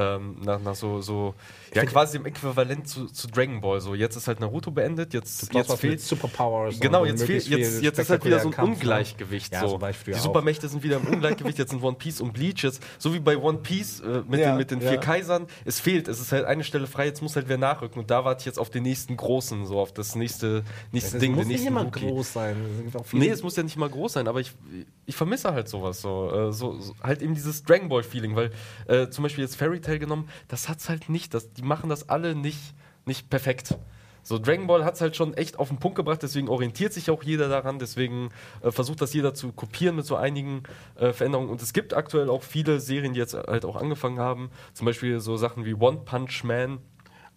ähm, 0.00 0.36
nach, 0.42 0.60
nach 0.60 0.74
so, 0.74 1.00
so 1.00 1.34
ja 1.74 1.84
quasi 1.84 2.16
im 2.16 2.26
Äquivalent 2.26 2.88
zu, 2.88 3.06
zu 3.06 3.28
Dragon 3.28 3.60
Ball. 3.60 3.80
So 3.80 3.94
jetzt 3.94 4.16
ist 4.16 4.26
halt 4.28 4.40
Naruto 4.40 4.70
beendet, 4.70 5.14
jetzt, 5.14 5.52
Jetzt 5.52 5.72
fehlt 5.78 6.00
Superpowers. 6.00 6.80
Genau, 6.80 7.04
jetzt, 7.04 7.24
fehlt, 7.24 7.46
jetzt, 7.46 7.82
jetzt 7.82 7.98
ist 7.98 8.10
halt 8.10 8.24
wieder 8.24 8.40
so 8.40 8.48
ein 8.48 8.54
Kampf, 8.54 8.68
ne? 8.68 8.74
Ungleichgewicht. 8.74 9.52
Ja, 9.52 9.68
so. 9.68 9.78
die 9.78 10.14
auch. 10.14 10.18
Supermächte 10.18 10.68
sind 10.68 10.82
wieder 10.82 10.96
im 10.96 11.06
Ungleichgewicht, 11.06 11.58
jetzt 11.58 11.70
sind 11.70 11.82
One 11.82 11.96
Piece 11.96 12.20
und 12.20 12.32
Bleach. 12.32 12.62
Jetzt, 12.62 12.82
so 12.98 13.12
wie 13.14 13.20
bei 13.20 13.36
One 13.36 13.58
Piece 13.58 14.00
äh, 14.00 14.22
mit, 14.28 14.40
Ja, 14.40 14.50
den, 14.50 14.58
mit 14.58 14.70
den 14.70 14.80
vier 14.80 14.98
Kaisern. 14.98 15.46
Es 15.64 15.80
fehlt, 15.80 16.08
es 16.08 16.20
ist 16.20 16.32
halt 16.32 16.44
eine 16.44 16.64
Stelle 16.64 16.86
frei, 16.86 17.06
jetzt 17.06 17.22
muss 17.22 17.36
halt 17.36 17.48
wer 17.48 17.58
nachrücken. 17.58 18.00
Und 18.00 18.10
da 18.10 18.24
warte 18.24 18.40
ich 18.40 18.46
jetzt 18.46 18.58
auf 18.58 18.70
den 18.70 18.82
nächsten 18.82 19.16
großen, 19.16 19.66
so 19.66 19.78
auf 19.78 19.92
das 19.92 20.14
nächste, 20.14 20.64
nächste 20.92 21.16
Es 21.16 21.20
Ding, 21.20 21.32
muss 21.32 21.44
den 21.44 21.52
nicht 21.52 21.66
immer 21.66 21.82
Rookie. 21.82 22.06
groß 22.06 22.32
sein. 22.32 22.56
Es 22.86 23.12
Nee, 23.12 23.28
es 23.28 23.42
muss 23.42 23.56
ja 23.56 23.62
nicht 23.62 23.76
mal 23.76 23.88
groß 23.88 24.14
sein, 24.14 24.28
aber 24.28 24.40
ich, 24.40 24.52
ich 25.06 25.16
vermisse 25.16 25.52
halt 25.52 25.68
sowas 25.68 26.00
so, 26.00 26.30
äh, 26.32 26.52
so, 26.52 26.78
so. 26.78 26.94
Halt 27.02 27.22
eben 27.22 27.34
dieses 27.34 27.62
Dragon 27.62 27.88
Ball 27.88 28.02
Feeling, 28.02 28.36
weil 28.36 28.50
äh, 28.86 29.08
zum 29.08 29.22
Beispiel 29.22 29.44
jetzt 29.44 29.56
Fairy 29.56 29.80
Tail 29.90 29.98
genommen, 29.98 30.28
das 30.48 30.68
hat's 30.68 30.88
halt 30.88 31.08
nicht. 31.08 31.34
Das, 31.34 31.52
die 31.52 31.62
machen 31.62 31.90
das 31.90 32.08
alle 32.08 32.34
nicht 32.34 32.74
nicht 33.06 33.30
perfekt. 33.30 33.76
So, 34.22 34.38
Dragon 34.38 34.66
Ball 34.66 34.84
hat 34.84 34.94
es 34.94 35.00
halt 35.00 35.16
schon 35.16 35.32
echt 35.34 35.58
auf 35.58 35.68
den 35.68 35.78
Punkt 35.78 35.96
gebracht, 35.96 36.22
deswegen 36.22 36.48
orientiert 36.48 36.92
sich 36.92 37.10
auch 37.10 37.22
jeder 37.22 37.48
daran, 37.48 37.78
deswegen 37.78 38.28
äh, 38.60 38.70
versucht 38.70 39.00
das 39.00 39.14
jeder 39.14 39.32
zu 39.32 39.50
kopieren 39.52 39.96
mit 39.96 40.04
so 40.04 40.14
einigen 40.14 40.62
äh, 40.96 41.12
Veränderungen. 41.12 41.48
Und 41.48 41.62
es 41.62 41.72
gibt 41.72 41.94
aktuell 41.94 42.28
auch 42.28 42.42
viele 42.42 42.80
Serien, 42.80 43.14
die 43.14 43.18
jetzt 43.18 43.34
halt 43.34 43.64
auch 43.64 43.76
angefangen 43.76 44.18
haben, 44.18 44.50
zum 44.74 44.84
Beispiel 44.84 45.20
so 45.20 45.36
Sachen 45.36 45.64
wie 45.64 45.74
One 45.74 46.02
Punch 46.04 46.44
Man, 46.44 46.78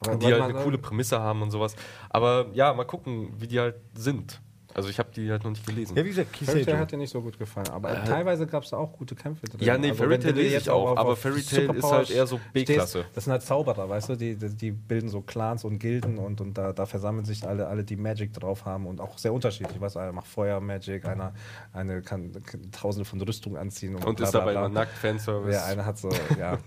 Aber 0.01 0.17
die 0.17 0.25
halt 0.25 0.43
eine 0.43 0.53
coole 0.55 0.77
Prämisse 0.77 1.19
haben 1.21 1.41
und 1.41 1.51
sowas. 1.51 1.75
Aber 2.09 2.47
ja, 2.53 2.73
mal 2.73 2.83
gucken, 2.83 3.33
wie 3.39 3.47
die 3.47 3.59
halt 3.59 3.75
sind. 3.93 4.41
Also 4.73 4.89
ich 4.89 4.99
habe 4.99 5.09
die 5.15 5.29
halt 5.29 5.43
noch 5.43 5.51
nicht 5.51 5.65
gelesen. 5.65 5.95
Ja, 5.95 6.03
wie 6.03 6.09
gesagt, 6.09 6.35
Fairy 6.35 6.45
Tail 6.45 6.59
Kisejo. 6.59 6.77
hat 6.77 6.91
dir 6.91 6.97
nicht 6.97 7.11
so 7.11 7.21
gut 7.21 7.37
gefallen, 7.37 7.67
aber 7.69 7.91
Äh, 7.91 8.03
teilweise 8.05 8.47
gab 8.47 8.63
es 8.63 8.71
da 8.71 8.77
auch 8.77 8.91
gute 8.93 9.15
Kämpfe 9.15 9.45
drin. 9.45 9.59
Ja, 9.61 9.77
nee, 9.77 9.89
Also, 9.89 10.03
Fairy 10.03 10.19
Tail 10.19 10.33
lese 10.33 10.57
ich 10.57 10.69
auch, 10.69 10.97
aber 10.97 11.15
Fairy 11.15 11.41
Tail 11.43 11.75
ist 11.75 11.83
halt 11.83 12.09
eher 12.09 12.25
so 12.27 12.39
B-Klasse. 12.53 13.05
Das 13.13 13.25
sind 13.25 13.31
halt 13.31 13.43
Zauberer, 13.43 13.87
weißt 13.89 14.09
du, 14.09 14.15
die, 14.15 14.35
die, 14.35 14.49
die 14.49 14.71
bilden 14.71 15.09
so 15.09 15.21
Clans 15.21 15.63
und 15.63 15.79
Gilden 15.79 16.17
und, 16.17 16.41
und 16.41 16.57
da, 16.57 16.73
da 16.73 16.85
versammeln 16.85 17.25
sich 17.25 17.47
alle, 17.47 17.67
alle, 17.67 17.83
die 17.83 17.95
Magic 17.95 18.33
drauf 18.33 18.65
haben 18.65 18.87
und 18.87 18.99
auch 18.99 19.17
sehr 19.17 19.33
unterschiedlich. 19.33 19.79
Weißt 19.79 19.95
du, 19.95 19.99
einer 19.99 20.11
macht 20.11 20.27
Feuer-Magic, 20.27 21.05
einer 21.05 21.33
eine 21.71 22.01
kann, 22.01 22.31
kann 22.45 22.71
tausende 22.71 23.05
von 23.05 23.21
Rüstungen 23.21 23.57
anziehen. 23.57 23.95
Und 23.95 24.15
bla, 24.15 24.25
ist 24.25 24.33
dabei 24.33 24.53
immer 24.53 24.69
nackt, 24.69 24.93
Fanservice. 24.97 25.53
Ja, 25.55 25.65
einer 25.65 25.85
hat 25.85 25.97
so, 25.97 26.09
ja. 26.39 26.57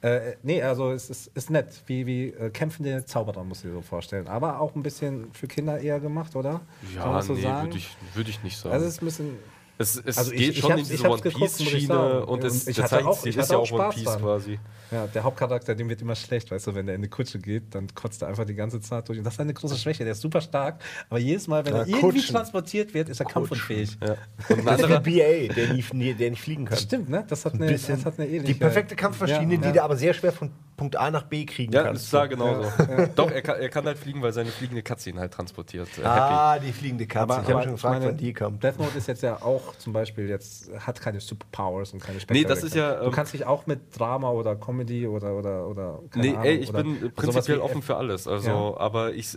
äh, 0.02 0.36
nee, 0.42 0.62
also 0.62 0.92
es 0.92 1.10
ist, 1.10 1.26
ist 1.36 1.50
nett, 1.50 1.82
wie, 1.86 2.06
wie 2.06 2.28
äh, 2.28 2.50
kämpfende 2.50 3.04
Zauberer, 3.04 3.44
muss 3.44 3.58
ich 3.58 3.70
dir 3.70 3.72
so 3.72 3.80
vorstellen. 3.82 4.28
Aber 4.28 4.60
auch 4.60 4.74
ein 4.74 4.82
bisschen 4.82 5.32
für 5.32 5.46
Kinder 5.46 5.80
eher 5.80 6.00
gemacht, 6.00 6.36
oder? 6.36 6.60
Kann 6.94 6.99
Ja, 7.00 7.06
man 7.06 7.16
das 7.16 7.26
so 7.26 7.34
nee, 7.34 7.42
sagen? 7.42 7.66
würde 7.68 7.78
ich, 7.78 7.96
würd 8.14 8.28
ich 8.28 8.42
nicht 8.42 8.56
sagen. 8.56 8.74
Also 8.74 8.86
es 8.86 8.94
ist 8.94 9.02
ein 9.02 9.04
bisschen. 9.06 9.38
Es 9.80 9.96
es 10.04 10.18
also 10.18 10.32
ich- 10.32 10.38
geht 10.38 10.50
ich 10.50 10.60
schon 10.60 10.70
hab's- 10.72 10.78
in 10.80 10.84
ich 10.84 10.90
diese 11.00 11.08
One 11.10 11.20
ich 11.24 11.34
Piece-Schiene 11.34 12.26
und, 12.26 12.44
es, 12.44 12.62
Und 12.62 12.68
ich 12.68 12.76
der 12.76 12.86
Zeichenstil 12.86 13.30
ich 13.30 13.36
ist 13.36 13.50
ja 13.50 13.56
auch 13.56 13.62
auch 13.62 13.72
One 13.72 13.82
Spaß 13.82 13.94
Piece 13.94 14.04
dran. 14.04 14.20
quasi. 14.22 14.58
Ja, 14.90 15.06
der 15.06 15.22
Hauptcharakter, 15.24 15.74
dem 15.74 15.88
wird 15.88 16.02
immer 16.02 16.16
schlecht, 16.16 16.50
weißt 16.50 16.66
du, 16.66 16.74
wenn 16.74 16.86
der 16.86 16.96
in 16.96 17.02
die 17.02 17.08
Kutsche 17.08 17.38
geht, 17.38 17.74
dann 17.74 17.86
kotzt 17.94 18.22
er 18.22 18.28
einfach 18.28 18.44
die 18.44 18.54
ganze 18.54 18.80
Zeit 18.80 19.08
durch. 19.08 19.18
Und 19.18 19.24
das 19.24 19.34
ist 19.34 19.40
eine 19.40 19.54
große 19.54 19.76
Schwäche, 19.76 20.02
der 20.04 20.12
ist 20.12 20.20
super 20.20 20.40
stark, 20.40 20.80
aber 21.08 21.18
jedes 21.20 21.46
Mal, 21.48 21.64
wenn 21.64 21.74
Ja, 21.74 21.80
er 21.82 21.86
irgendwie 21.88 22.18
Kutschen. 22.18 22.34
transportiert 22.34 22.92
wird, 22.92 23.08
ist 23.08 23.20
er 23.20 23.26
kampfunfähig. 23.26 23.96
Ja. 24.04 24.16
Und 24.48 24.58
ein 24.60 24.64
Das 24.66 24.80
ist 24.80 25.02
BA, 25.04 25.54
der 25.54 25.72
nicht, 25.74 26.20
der 26.20 26.30
nicht 26.30 26.42
fliegen 26.42 26.64
kann. 26.64 26.74
Das 26.74 26.82
stimmt, 26.82 27.08
ne? 27.08 27.24
Das 27.28 27.44
hat 27.44 27.54
Ein 27.54 27.62
eine, 27.62 27.72
bisschen 27.72 27.96
das 27.96 28.04
hat 28.04 28.18
eine 28.18 28.26
ähnliche... 28.28 28.52
die 28.52 28.54
perfekte 28.54 28.96
Kampfmaschine, 28.96 29.54
Ja, 29.54 29.60
die 29.60 29.66
ja. 29.68 29.72
du 29.72 29.82
aber 29.84 29.96
sehr 29.96 30.12
schwer 30.12 30.32
von 30.32 30.50
Punkt 30.76 30.96
A 30.96 31.10
nach 31.10 31.24
B 31.24 31.44
kriegen 31.44 31.72
ja, 31.72 31.82
kannst. 31.84 32.04
ist 32.04 32.14
da 32.14 32.26
genauso. 32.26 32.68
Doch, 33.14 33.30
er 33.30 33.42
kann, 33.42 33.60
er 33.60 33.68
kann 33.68 33.84
halt 33.84 33.98
fliegen, 33.98 34.22
weil 34.22 34.32
seine 34.32 34.48
fliegende 34.50 34.82
Katze 34.82 35.10
ihn 35.10 35.18
halt 35.20 35.30
transportiert. 35.32 35.86
Äh, 35.98 36.00
Happy. 36.00 36.06
Ah, 36.06 36.58
die 36.58 36.72
fliegende 36.72 37.06
Katze. 37.06 37.22
Aber, 37.34 37.42
ich 37.42 37.48
habe 37.50 37.52
schon 37.62 37.74
ich 37.74 37.76
gefragt, 37.76 38.02
wann 38.02 38.16
die 38.16 38.32
kommt. 38.32 38.62
Death 38.64 38.78
Note 38.78 38.96
ist 38.98 39.06
jetzt 39.06 39.22
ja 39.22 39.36
auch 39.42 39.69
zum 39.76 39.92
Beispiel 39.92 40.28
jetzt, 40.28 40.70
hat 40.78 41.00
keine 41.00 41.20
Superpowers 41.20 41.92
und 41.92 42.00
keine 42.00 42.18
Nee, 42.30 42.44
das 42.44 42.62
ist 42.62 42.74
ja, 42.74 43.00
Du 43.00 43.06
ähm, 43.06 43.12
kannst 43.12 43.32
dich 43.32 43.46
auch 43.46 43.66
mit 43.66 43.98
Drama 43.98 44.30
oder 44.30 44.56
Comedy 44.56 45.06
oder, 45.06 45.36
oder, 45.36 45.66
oder 45.68 46.00
Nee, 46.14 46.30
Ahnung, 46.30 46.44
ey, 46.44 46.56
ich 46.56 46.72
bin 46.72 47.12
prinzipiell 47.14 47.58
offen 47.60 47.82
für 47.82 47.96
alles. 47.96 48.26
Also, 48.28 48.48
Ja. 48.48 48.76
aber 48.80 49.12
ich, 49.14 49.36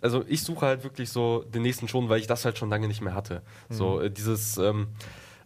also 0.00 0.22
ich 0.26 0.42
suche 0.42 0.66
halt 0.66 0.84
wirklich 0.84 1.10
so 1.10 1.42
den 1.42 1.62
nächsten 1.62 1.88
schon, 1.88 2.08
weil 2.08 2.20
ich 2.20 2.26
das 2.26 2.44
halt 2.44 2.58
schon 2.58 2.70
lange 2.70 2.88
nicht 2.88 3.00
mehr 3.00 3.14
hatte. 3.14 3.42
So 3.70 3.98
Mhm. 3.98 4.04
äh, 4.06 4.10
dieses. 4.10 4.56
Ähm, 4.58 4.88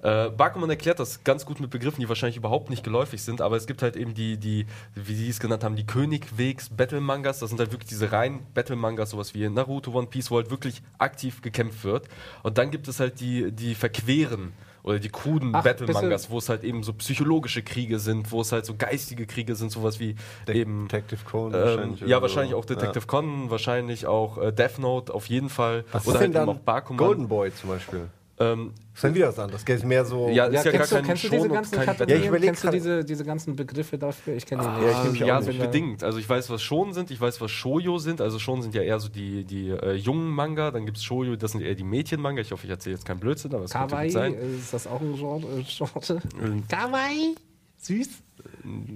äh, 0.00 0.30
Bakuman 0.30 0.70
erklärt 0.70 1.00
das 1.00 1.24
ganz 1.24 1.44
gut 1.44 1.60
mit 1.60 1.70
Begriffen, 1.70 2.00
die 2.00 2.08
wahrscheinlich 2.08 2.36
überhaupt 2.36 2.70
nicht 2.70 2.84
geläufig 2.84 3.22
sind, 3.22 3.40
aber 3.40 3.56
es 3.56 3.66
gibt 3.66 3.82
halt 3.82 3.96
eben 3.96 4.14
die, 4.14 4.36
die 4.36 4.66
wie 4.94 5.14
sie 5.14 5.28
es 5.28 5.40
genannt 5.40 5.64
haben, 5.64 5.76
die 5.76 5.86
Königwegs-Battle-Mangas. 5.86 7.40
Das 7.40 7.50
sind 7.50 7.58
halt 7.58 7.72
wirklich 7.72 7.88
diese 7.88 8.12
reinen 8.12 8.46
Battle-Mangas, 8.54 9.10
sowas 9.10 9.34
wie 9.34 9.48
Naruto, 9.48 9.92
One 9.92 10.06
Piece, 10.06 10.30
wo 10.30 10.36
halt 10.36 10.50
wirklich 10.50 10.82
aktiv 10.98 11.42
gekämpft 11.42 11.84
wird. 11.84 12.08
Und 12.42 12.58
dann 12.58 12.70
gibt 12.70 12.86
es 12.86 13.00
halt 13.00 13.20
die, 13.20 13.50
die 13.50 13.74
verqueren 13.74 14.52
oder 14.84 15.00
die 15.00 15.08
kruden 15.08 15.52
Battle-Mangas, 15.52 16.30
wo 16.30 16.38
es 16.38 16.48
halt 16.48 16.62
eben 16.62 16.84
so 16.84 16.92
psychologische 16.92 17.62
Kriege 17.62 17.98
sind, 17.98 18.30
wo 18.30 18.40
es 18.40 18.52
halt 18.52 18.66
so 18.66 18.76
geistige 18.76 19.26
Kriege 19.26 19.56
sind, 19.56 19.72
sowas 19.72 19.98
wie 19.98 20.14
eben 20.46 20.86
Detective 20.86 21.24
Conan 21.24 21.54
ähm, 21.54 21.92
oder 21.92 22.06
ja, 22.06 22.16
so. 22.16 22.22
wahrscheinlich 22.22 22.54
auch 22.54 22.64
Detective 22.64 23.06
Conan, 23.06 23.50
wahrscheinlich 23.50 24.06
auch 24.06 24.38
äh, 24.38 24.52
Death 24.52 24.78
Note 24.78 25.12
auf 25.12 25.26
jeden 25.26 25.48
Fall. 25.48 25.84
Was 25.90 26.06
Oder 26.06 26.14
ist 26.14 26.20
denn 26.20 26.34
halt 26.34 26.36
dann 26.36 26.48
eben 26.48 26.58
auch 26.58 26.62
Bakuman. 26.62 26.98
Golden 26.98 27.28
Boy 27.28 27.52
zum 27.52 27.70
Beispiel? 27.70 28.08
Ähm, 28.40 28.72
ist 28.94 29.02
dann 29.02 29.14
wieder 29.14 29.28
was 29.28 29.38
anderes. 29.38 29.64
Das 29.64 29.76
ist 29.76 29.84
mehr 29.84 30.04
so. 30.04 30.28
ja, 30.28 30.34
Ja, 30.34 30.44
ist 30.46 30.64
ja 30.64 30.70
gar 30.70 30.72
kennst, 30.72 30.92
du, 30.92 30.96
kein 30.96 31.04
kennst 31.06 31.24
du 31.24 31.28
Schon 31.28 31.36
diese 31.38 31.48
ganzen 31.48 31.80
Kategorien? 31.80 32.22
Ja, 32.32 32.38
kennst 32.38 32.64
du 32.64 32.70
diese, 32.70 33.04
diese 33.04 33.24
ganzen 33.24 33.56
Begriffe 33.56 33.98
dafür? 33.98 34.34
Ich 34.36 34.46
kenne 34.46 34.62
die 34.62 34.68
Ah, 34.68 35.04
nicht. 35.08 35.22
auch 35.22 35.26
ja, 35.26 35.40
nicht. 35.40 35.52
so 35.58 35.58
bedingt. 35.64 36.04
Also 36.04 36.18
ich 36.18 36.28
weiß, 36.28 36.48
was 36.50 36.62
Schon 36.62 36.92
sind, 36.92 37.10
ich 37.10 37.20
weiß, 37.20 37.40
was 37.40 37.50
Shoujo 37.50 37.98
sind. 37.98 38.20
Also 38.20 38.38
Schon 38.38 38.62
sind 38.62 38.74
ja 38.74 38.82
eher 38.82 39.00
so 39.00 39.08
die, 39.08 39.44
die 39.44 39.70
äh, 39.70 39.94
jungen 39.94 40.30
Manga, 40.30 40.70
dann 40.70 40.84
gibt 40.86 40.98
es 40.98 41.04
Shoujo, 41.04 41.34
das 41.36 41.52
sind 41.52 41.62
eher 41.62 41.74
die 41.74 41.84
Mädchen-Manga. 41.84 42.40
Ich 42.40 42.52
hoffe, 42.52 42.64
ich 42.66 42.70
erzähle 42.70 42.94
jetzt 42.96 43.04
keinen 43.04 43.20
Blödsinn, 43.20 43.54
aber 43.54 43.64
es 43.64 43.72
könnte 43.72 43.88
Kawaii, 43.88 44.06
gut 44.08 44.12
sein. 44.14 44.34
ist 44.34 44.72
das 44.72 44.86
auch 44.86 45.00
ein 45.00 45.14
Genre? 45.16 45.46
äh, 45.58 45.62
Genre? 45.64 46.22
Ähm, 46.40 46.64
Kawaii? 46.68 47.34
Süß? 47.78 48.08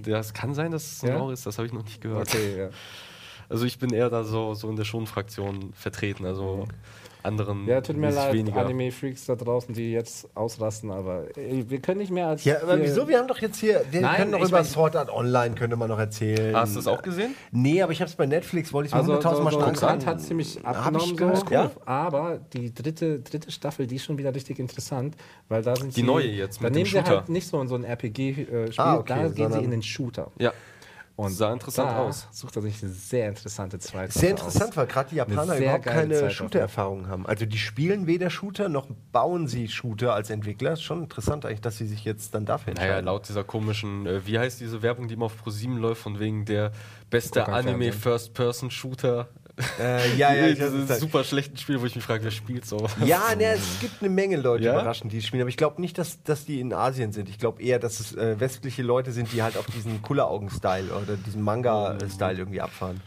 Das 0.05 0.33
kann 0.33 0.53
sein, 0.53 0.71
dass 0.71 0.83
es 0.89 1.03
ein 1.03 1.09
Ja? 1.09 1.15
Genre 1.17 1.33
ist, 1.33 1.45
das 1.45 1.57
habe 1.57 1.67
ich 1.67 1.73
noch 1.73 1.83
nicht 1.83 1.99
gehört. 2.01 2.29
Okay, 2.29 2.57
ja. 2.59 2.69
Also 3.49 3.65
ich 3.65 3.77
bin 3.77 3.91
eher 3.93 4.09
da 4.09 4.23
so, 4.23 4.53
so 4.53 4.69
in 4.69 4.77
der 4.77 4.85
Schon-Fraktion 4.85 5.73
vertreten, 5.73 6.25
also 6.25 6.65
anderen 7.23 7.65
Ja, 7.67 7.81
tut 7.81 7.97
mir 7.97 8.11
leid. 8.11 8.35
Anime-Freaks 8.55 9.25
da 9.25 9.35
draußen, 9.35 9.73
die 9.73 9.91
jetzt 9.91 10.27
ausrasten, 10.35 10.91
aber 10.91 11.25
ey, 11.37 11.65
wir 11.69 11.79
können 11.79 11.99
nicht 11.99 12.11
mehr 12.11 12.27
als. 12.27 12.43
Ja, 12.43 12.61
aber 12.61 12.81
wieso? 12.81 13.07
Wir 13.07 13.17
haben 13.19 13.27
doch 13.27 13.39
jetzt 13.39 13.57
hier, 13.59 13.83
wir 13.91 14.01
Nein, 14.01 14.15
können 14.17 14.31
doch 14.33 14.39
ich 14.39 14.49
über 14.49 14.57
mein- 14.57 14.65
Sword 14.65 14.95
Art 14.95 15.09
Online, 15.09 15.55
könnte 15.55 15.75
man 15.75 15.89
noch 15.89 15.99
erzählen. 15.99 16.55
Hast 16.55 16.73
du 16.75 16.79
das 16.79 16.87
auch 16.87 17.01
gesehen? 17.01 17.35
Nee, 17.51 17.81
aber 17.81 17.91
ich 17.91 18.01
habe 18.01 18.09
es 18.09 18.15
bei 18.15 18.25
Netflix, 18.25 18.73
wollte 18.73 18.87
ich 18.87 18.93
mir 18.93 18.99
Also, 18.99 19.07
so, 19.07 19.13
hunderttausendmal 19.17 19.53
so, 19.53 19.59
schon 19.59 19.75
so 19.75 19.85
angucken. 19.87 20.05
Kant 20.05 20.05
hat 20.05 20.21
ziemlich 20.21 20.65
abgenommen, 20.65 21.15
gehört, 21.15 21.37
so, 21.49 21.53
ja. 21.53 21.71
aber 21.85 22.39
die 22.53 22.73
dritte, 22.73 23.19
dritte 23.19 23.51
Staffel, 23.51 23.87
die 23.87 23.95
ist 23.95 24.03
schon 24.05 24.17
wieder 24.17 24.33
richtig 24.35 24.59
interessant, 24.59 25.15
weil 25.49 25.61
da 25.63 25.75
sind 25.75 25.95
Die 25.95 26.01
sie, 26.01 26.03
neue 26.05 26.27
jetzt 26.27 26.59
da 26.59 26.63
mit 26.65 26.73
nehmen 26.73 26.85
dem 26.85 26.91
sie 27.03 27.09
halt 27.09 27.29
nicht 27.29 27.47
so 27.47 27.61
in 27.61 27.67
so 27.67 27.75
ein 27.75 27.83
RPG-Spiel, 27.83 28.69
Ah, 28.77 28.97
okay, 28.97 29.13
da 29.23 29.27
gehen 29.29 29.51
sie 29.51 29.59
in 29.63 29.71
den 29.71 29.81
Shooter. 29.83 30.31
Ja. 30.39 30.51
Und 31.15 31.29
Sah 31.29 31.53
interessant 31.53 31.91
da 31.91 31.97
aus. 31.99 32.27
sucht 32.31 32.55
er 32.55 32.63
sich 32.63 32.81
eine 32.81 32.91
sehr 32.91 33.29
interessante 33.29 33.77
zweite 33.77 34.17
Sehr 34.17 34.31
interessant, 34.31 34.71
aus. 34.71 34.77
weil 34.77 34.87
gerade 34.87 35.09
die 35.11 35.17
Japaner 35.17 35.57
überhaupt 35.59 35.85
keine 35.85 36.31
Shooter-Erfahrung 36.31 37.07
haben. 37.07 37.27
Also 37.27 37.45
die 37.45 37.59
spielen 37.59 38.07
weder 38.07 38.31
Shooter 38.31 38.67
noch 38.67 38.87
bauen 39.11 39.47
sie 39.47 39.67
Shooter 39.67 40.15
als 40.15 40.31
Entwickler. 40.31 40.73
Ist 40.73 40.81
schon 40.81 41.03
interessant 41.03 41.45
eigentlich, 41.45 41.61
dass 41.61 41.77
sie 41.77 41.85
sich 41.85 42.03
jetzt 42.03 42.33
dann 42.33 42.45
dafür 42.45 42.73
Naja, 42.73 42.85
entscheiden. 42.87 43.05
laut 43.05 43.29
dieser 43.29 43.43
komischen, 43.43 44.07
äh, 44.07 44.25
wie 44.25 44.39
heißt 44.39 44.59
diese 44.59 44.81
Werbung, 44.81 45.07
die 45.07 45.13
immer 45.13 45.25
auf 45.27 45.37
ProSieben 45.37 45.77
läuft, 45.77 46.01
von 46.01 46.19
wegen 46.19 46.45
der 46.45 46.71
beste. 47.11 47.47
Anime-First-Person-Shooter. 47.47 49.27
Äh, 49.79 50.15
ja, 50.15 50.33
ja, 50.33 50.47
Diese 50.49 50.65
es 50.67 50.89
ist- 50.89 50.99
super 50.99 51.23
schlechten 51.23 51.57
Spiel, 51.57 51.79
wo 51.79 51.85
ich 51.85 51.95
mich 51.95 52.03
frage, 52.03 52.23
wer 52.23 52.31
spielt 52.31 52.65
so. 52.65 52.87
Ja, 53.05 53.35
ne, 53.37 53.45
es 53.53 53.79
gibt 53.79 54.01
eine 54.01 54.09
Menge 54.09 54.37
Leute, 54.37 54.63
Ja? 54.63 54.73
überraschend, 54.73 55.11
die 55.13 55.17
es 55.19 55.25
spielen. 55.25 55.41
Aber 55.41 55.49
ich 55.49 55.57
glaube 55.57 55.79
nicht, 55.81 55.97
dass, 55.97 56.23
dass 56.23 56.45
die 56.45 56.59
in 56.59 56.73
Asien 56.73 57.11
sind. 57.11 57.29
Ich 57.29 57.37
glaube 57.39 57.61
eher, 57.61 57.79
dass 57.79 57.99
es 57.99 58.15
äh, 58.15 58.39
westliche 58.39 58.81
Leute 58.81 59.11
sind, 59.11 59.31
die 59.31 59.43
halt 59.43 59.57
auf 59.57 59.65
diesen 59.67 60.01
Kulleraugen-Style 60.01 60.91
oder 60.93 61.15
diesen 61.17 61.41
Manga-Style 61.43 62.37
irgendwie 62.37 62.61
abfahren. 62.61 63.01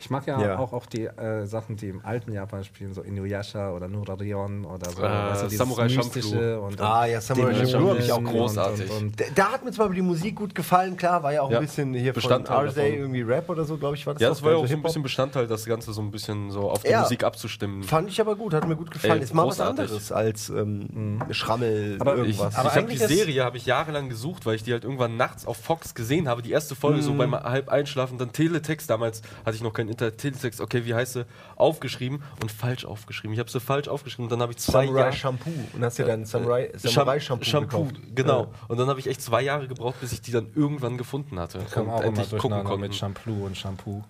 Ich 0.00 0.08
mag 0.08 0.26
ja, 0.26 0.40
Ja. 0.40 0.58
auch, 0.58 0.72
auch 0.72 0.86
die 0.86 1.04
äh, 1.04 1.44
Sachen, 1.46 1.76
die 1.76 1.88
im 1.90 2.02
alten 2.04 2.32
Japan 2.32 2.64
spielen, 2.64 2.94
so 2.94 3.02
Inuyasha 3.02 3.70
oder 3.72 3.86
Nurarion 3.86 4.64
oder 4.64 4.90
so. 4.90 5.02
Äh, 5.02 5.32
dieses 5.44 5.58
Samurai 5.58 5.88
Champloo. 5.90 6.66
Und, 6.66 6.80
Ah, 6.80 7.04
ja, 7.06 7.20
Samurai 7.20 7.54
Champloo 7.66 7.90
hab 7.90 7.98
ich 7.98 8.10
auch 8.10 8.16
und- 8.18 8.24
großartig. 8.24 8.90
Und, 8.90 8.96
und, 9.02 9.20
Da, 9.20 9.24
da 9.34 9.52
hat 9.52 9.64
mir 9.64 9.70
zwar 9.72 9.90
die 9.90 10.00
Musik 10.00 10.36
gut 10.36 10.54
gefallen, 10.54 10.96
klar, 10.96 11.22
war 11.22 11.34
ja 11.34 11.42
auch 11.42 11.50
Ja, 11.50 11.58
ein 11.58 11.66
bisschen 11.66 11.92
hier 11.92 12.14
Bestandteil 12.14 12.56
von 12.56 12.68
RZA 12.68 12.82
irgendwie 12.86 13.20
Rap 13.20 13.48
oder 13.50 13.64
so, 13.64 13.76
glaube 13.76 13.94
ich, 13.96 14.06
war 14.06 14.14
das 14.14 14.22
Ja, 14.22 14.30
das 14.30 14.42
war 14.42 14.52
ja 14.52 14.56
auch 14.56 14.62
also 14.62 14.72
so 14.72 14.78
ein 14.78 14.82
bisschen 14.82 15.02
Bestandteil, 15.02 15.46
das 15.46 15.66
Ganze 15.66 15.89
so 15.92 16.00
ein 16.02 16.10
bisschen 16.10 16.50
so 16.50 16.70
auf 16.70 16.82
die 16.82 16.90
Ja. 16.90 17.02
Musik 17.02 17.24
abzustimmen. 17.24 17.82
Fand 17.82 18.08
ich 18.08 18.20
aber 18.20 18.36
gut, 18.36 18.54
hat 18.54 18.66
mir 18.66 18.76
gut 18.76 18.90
gefallen. 18.90 19.18
Ey, 19.18 19.22
ist 19.24 19.34
mal 19.34 19.42
was 19.46 19.56
großartig. 19.58 19.80
anderes 19.84 20.12
als 20.12 20.48
ähm, 20.50 21.22
Schrammel 21.32 21.96
Aber 22.00 22.12
Ich, 22.14 22.18
irgendwas. 22.38 22.52
ich 22.52 22.58
Aber 22.58 22.68
habe 22.70 22.78
die 22.86 22.92
eigentlich 22.94 23.00
ist- 23.02 23.08
Serie 23.08 23.44
habe 23.44 23.56
ich 23.56 23.66
jahrelang 23.66 24.08
gesucht, 24.08 24.46
weil 24.46 24.54
ich 24.56 24.62
die 24.62 24.72
halt 24.72 24.84
irgendwann 24.84 25.16
nachts 25.16 25.46
auf 25.46 25.56
Fox 25.56 25.94
gesehen 25.94 26.28
habe. 26.28 26.42
Die 26.42 26.50
erste 26.52 26.74
Folge 26.74 26.98
Mhm. 26.98 27.02
so 27.02 27.14
beim 27.14 27.34
halb 27.34 27.68
Einschlafen, 27.68 28.18
dann 28.18 28.32
Teletext. 28.32 28.88
Damals 28.90 29.22
hatte 29.44 29.56
ich 29.56 29.62
noch 29.62 29.72
keinen 29.72 29.88
Internet. 29.90 30.18
Teletext, 30.18 30.60
okay, 30.60 30.84
wie 30.84 30.94
heißt 30.94 31.12
sie? 31.14 31.26
Aufgeschrieben 31.56 32.22
und 32.42 32.50
falsch 32.50 32.84
aufgeschrieben. 32.84 33.32
Ich 33.34 33.38
habe 33.40 33.50
sie 33.50 33.60
falsch 33.60 33.88
aufgeschrieben 33.88 34.24
und 34.26 34.32
dann 34.32 34.40
habe 34.42 34.52
ich 34.52 34.58
zwei 34.58 34.84
Samurai 34.86 35.00
Jahre. 35.00 35.12
Shampoo. 35.12 35.50
Und 35.74 35.84
hast 35.84 35.98
dir 35.98 36.04
dann 36.06 36.24
Samurai, 36.24 36.70
Samurai 36.76 37.20
Shampoo, 37.20 37.44
Shampoo, 37.44 37.84
gekauft. 37.84 38.00
genau. 38.14 38.40
Ja. 38.42 38.48
Und 38.68 38.78
dann 38.78 38.88
habe 38.88 39.00
ich 39.00 39.06
echt 39.06 39.22
zwei 39.22 39.42
Jahre 39.42 39.68
gebraucht, 39.68 40.00
bis 40.00 40.12
ich 40.12 40.20
die 40.20 40.32
dann 40.32 40.48
irgendwann 40.54 40.96
gefunden 40.98 41.38
hatte. 41.38 41.58
kommen 41.72 41.88
und 41.88 41.94
auch 41.94 42.02
endlich 42.02 42.26
gucken 42.30 42.40
durcheinander 42.40 42.70
konnte. 42.70 42.80
mit 42.88 42.94
Shampoo 42.94 43.44
und 43.46 43.56
Shampoo. 43.56 44.02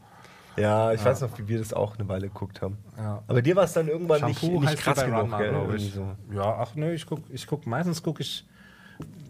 Ja, 0.56 0.92
ich 0.92 1.04
weiß 1.04 1.20
noch, 1.22 1.38
wie 1.38 1.48
wir 1.48 1.58
das 1.58 1.72
auch 1.72 1.98
eine 1.98 2.08
Weile 2.08 2.28
geguckt 2.28 2.60
haben. 2.60 2.78
Ja. 2.96 3.22
Aber 3.26 3.42
dir 3.42 3.56
war 3.56 3.64
es 3.64 3.72
dann 3.72 3.88
irgendwann 3.88 4.24
nicht, 4.24 4.40
Shampoo 4.40 4.60
nicht 4.60 4.70
heißt 4.70 4.82
krass 4.82 5.04
genug, 5.04 5.28
glaube 5.28 5.76
ich. 5.76 5.92
So. 5.92 6.06
Ja, 6.32 6.56
ach 6.58 6.74
nö, 6.74 6.92
ich 6.92 7.06
guck, 7.06 7.20
ich 7.30 7.46
guck, 7.46 7.66
meistens 7.66 8.02
gucke 8.02 8.22
ich, 8.22 8.46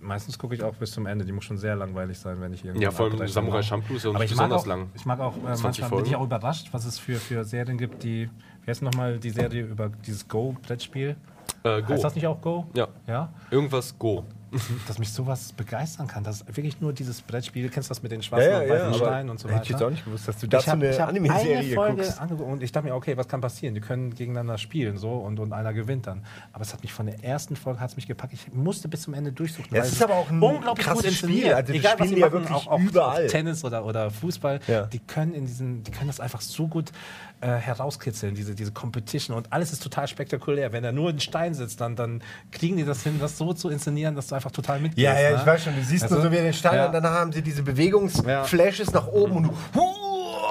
meistens 0.01 0.39
gucke 0.39 0.55
ich 0.55 0.63
auch 0.63 0.75
bis 0.75 0.93
zum 0.93 1.07
Ende. 1.07 1.25
Die 1.25 1.33
muss 1.33 1.45
schon 1.45 1.59
sehr 1.59 1.77
langweilig 1.77 2.19
sein, 2.19 2.41
wenn 2.41 2.53
ich 2.53 2.65
irgendwie. 2.65 2.85
Ja, 2.85 2.91
vor 2.91 3.07
allem 3.07 3.29
Samurai 3.29 3.63
Shampoo 3.63 3.95
ist 3.95 4.05
ja 4.05 4.13
nicht 4.13 4.23
ich 4.23 4.37
mag 4.37 4.49
besonders 4.49 4.63
auch, 4.63 4.67
lang. 4.67 4.91
Ich 4.95 5.05
mag 5.05 5.21
auch, 5.21 5.37
äh, 5.37 5.41
20 5.41 5.63
manchmal 5.63 5.73
bin 5.73 5.89
Folgen. 5.99 6.07
ich 6.09 6.17
auch 6.17 6.25
überrascht, 6.25 6.69
was 6.73 6.85
es 6.85 6.99
für, 6.99 7.17
für 7.17 7.45
Serien 7.45 7.79
gibt, 7.79 8.03
die, 8.03 8.29
wie 8.63 8.71
heißt 8.71 8.83
nochmal 8.83 9.19
die 9.19 9.31
Serie 9.31 9.65
über 9.65 9.89
dieses 9.89 10.27
Go-Brettspiel? 10.27 11.17
Äh, 11.63 11.83
Go. 11.83 11.93
Heißt 11.93 12.05
das 12.05 12.15
nicht 12.15 12.27
auch 12.27 12.41
Go? 12.41 12.67
Ja. 12.75 12.89
Ja? 13.07 13.33
Irgendwas 13.51 13.97
Go. 13.99 14.25
dass 14.87 14.99
mich 14.99 15.13
sowas 15.13 15.53
begeistern 15.53 16.07
kann. 16.07 16.25
Das 16.25 16.43
ist 16.43 16.57
wirklich 16.57 16.81
nur 16.81 16.93
dieses 16.93 17.23
Brettspiel, 17.23 17.69
kennst 17.69 17.89
du 17.89 17.95
das 17.95 18.03
mit 18.03 18.13
den 18.13 18.23
schwarzen 18.23 18.51
Ja, 18.51 18.63
ja, 18.63 18.63
und 18.63 18.69
ja, 18.69 18.75
weißen 18.75 18.87
aber 18.87 18.97
Steinen 18.97 19.31
und 19.31 19.41
so 19.41 19.49
weiter? 19.49 19.57
Hätte 19.57 19.65
ich 19.65 19.71
jetzt 19.71 19.83
auch 19.83 19.91
nicht 19.91 20.05
gewusst, 20.05 20.29
dass 20.29 20.39
du 20.39 20.47
dazu 20.47 20.71
eine 20.71 20.91
hab 20.91 21.09
eine 21.09 21.09
Anime-Serie 21.09 21.75
guckst. 21.75 22.21
und 22.21 22.63
ich 22.63 22.73
dachte 22.73 22.89
mir, 22.89 22.95
okay, 22.95 23.17
was 23.17 23.29
kann 23.29 23.41
passieren? 23.41 23.75
Die 23.75 23.81
können 23.81 24.15
gegeneinander 24.15 24.59
spielen 24.59 24.99
so 24.99 25.13
und, 25.13 25.39
und 25.39 25.53
einer 25.53 25.73
gewinnt 25.73 26.07
dann. 26.07 26.25
Aber 26.53 26.63
es 26.63 26.73
hat 26.73 26.83
mich 26.83 26.93
von 26.93 27.07
der 27.07 27.23
ersten 27.23 27.57
Folge 27.57 27.81
hat's 27.81 27.97
mich 27.97 28.07
gepackt. 28.07 28.33
Ich 28.33 28.53
musste 28.53 28.89
bis 28.89 29.03
zum 29.03 29.15
Ende 29.15 29.33
durchsuchen. 29.33 29.75
Ja, 29.75 29.83
es 29.83 29.93
ist 29.93 30.03
aber 30.03 30.15
auch 30.15 30.31
ein 30.31 30.43
unglaublich 30.43 30.87
krasses 30.87 31.21
gut 31.21 31.31
Spiel. 31.31 31.53
Also, 31.53 31.73
die 31.73 31.79
Egal, 31.79 31.95
was 31.99 32.09
sie 32.09 32.19
ja 32.19 32.27
machen, 32.27 32.33
wirklich 32.33 32.51
auch, 32.57 32.67
auch, 32.67 32.81
überall. 32.81 33.27
Tennis 33.29 33.65
oder, 33.65 33.85
oder 33.85 34.11
Fußball, 34.11 34.61
Ja. 34.67 34.87
die 34.87 34.99
können 34.99 35.35
in 35.35 35.47
diesen, 35.47 35.83
die 35.85 35.91
können 35.91 36.09
das 36.09 36.21
einfach 36.21 36.41
so 36.41 36.67
gut 36.69 36.93
äh, 37.41 37.49
herauskitzeln, 37.49 38.35
diese, 38.35 38.55
diese 38.55 38.73
Competition 38.73 39.37
und 39.37 39.53
alles 39.53 39.73
ist 39.73 39.83
total 39.83 40.09
spektakulär. 40.09 40.73
Wenn 40.73 40.83
da 40.83 40.93
nur 40.93 41.09
ein 41.11 41.21
Stein 41.21 41.55
sitzt, 41.55 41.81
dann, 41.81 41.97
dann 41.97 42.23
kriegen 42.51 42.77
die 42.77 42.85
das 42.85 43.03
hin, 43.03 43.17
das 43.19 43.39
so 43.39 43.53
zu 43.53 43.71
inszenieren, 43.71 44.15
dass 44.15 44.27
du 44.27 44.35
einfach 44.41 44.51
total 44.51 44.81
mitgehst. 44.81 45.05
Ja, 45.05 45.21
ja, 45.21 45.31
ne? 45.31 45.37
ich 45.37 45.47
weiß 45.47 45.65
schon. 45.65 45.77
Du 45.77 45.83
siehst 45.83 46.05
Also, 46.05 46.17
nur 46.17 46.25
so 46.25 46.33
wie 46.33 46.37
den 46.37 46.53
Stein 46.53 46.75
ja. 46.75 46.87
und 46.87 46.93
dann 46.93 47.05
haben 47.05 47.33
sie 47.33 47.43
diese 47.43 47.63
Bewegungsflashes 47.63 48.93
nach 48.93 49.07
oben 49.07 49.37
und 49.37 49.43
du. 49.45 49.55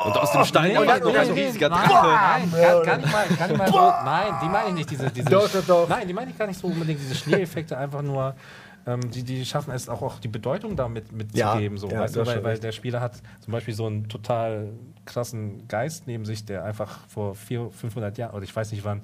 Und 0.06 0.18
aus 0.18 0.32
dem 0.32 0.46
Stein 0.46 0.70
Nee, 0.70 0.74
erwacht 0.76 1.04
nee, 1.04 1.12
noch 1.12 1.20
ein 1.20 1.34
nee, 1.34 1.46
riesiger 1.46 1.70
nein, 1.70 1.90
Drache. 1.90 2.08
Nein, 2.08 2.52
gar, 2.52 2.84
gar 2.84 2.98
nicht 2.98 3.12
mal, 3.12 3.28
gar 3.38 3.48
nicht 3.48 3.58
mal 3.58 3.68
so. 3.68 3.94
Nein, 4.06 4.34
die 4.42 4.48
meine 4.48 4.68
ich 4.70 4.76
nicht, 4.76 4.92
diese, 4.92 5.10
diese 5.10 5.30
Doch, 5.30 5.50
doch, 5.50 5.66
doch. 5.66 5.90
Nein, 5.90 6.08
die 6.08 6.14
meine 6.14 6.32
ich 6.32 6.38
gar 6.38 6.48
nicht 6.48 6.60
so 6.60 6.68
unbedingt, 6.68 7.00
diese 7.02 7.16
Schneeeffekte, 7.16 7.78
einfach 7.78 8.02
nur. 8.02 8.36
Ähm, 8.88 9.12
die, 9.12 9.24
die 9.24 9.46
schaffen 9.46 9.74
es 9.74 9.90
auch, 9.90 10.02
auch 10.02 10.20
die 10.20 10.30
Bedeutung 10.30 10.78
damit 10.78 11.12
mitzugeben. 11.12 11.76
Ja, 11.76 11.82
so, 11.82 11.90
ja, 11.90 12.00
weißt 12.00 12.16
du 12.16 12.26
weil, 12.26 12.44
weil 12.46 12.60
der 12.60 12.72
Spieler 12.72 13.02
hat 13.02 13.22
zum 13.42 13.52
Beispiel 13.52 13.74
so 13.74 13.88
einen 13.88 14.08
total 14.08 14.70
krassen 15.06 15.68
Geist 15.68 16.08
neben 16.08 16.24
sich, 16.24 16.46
der 16.46 16.64
einfach 16.64 17.00
vor 17.10 17.36
400, 17.36 17.76
500 17.76 18.18
Jahren, 18.18 18.36
oder 18.36 18.44
ich 18.44 18.56
weiß 18.56 18.72
nicht 18.72 18.86
wann, 18.86 19.02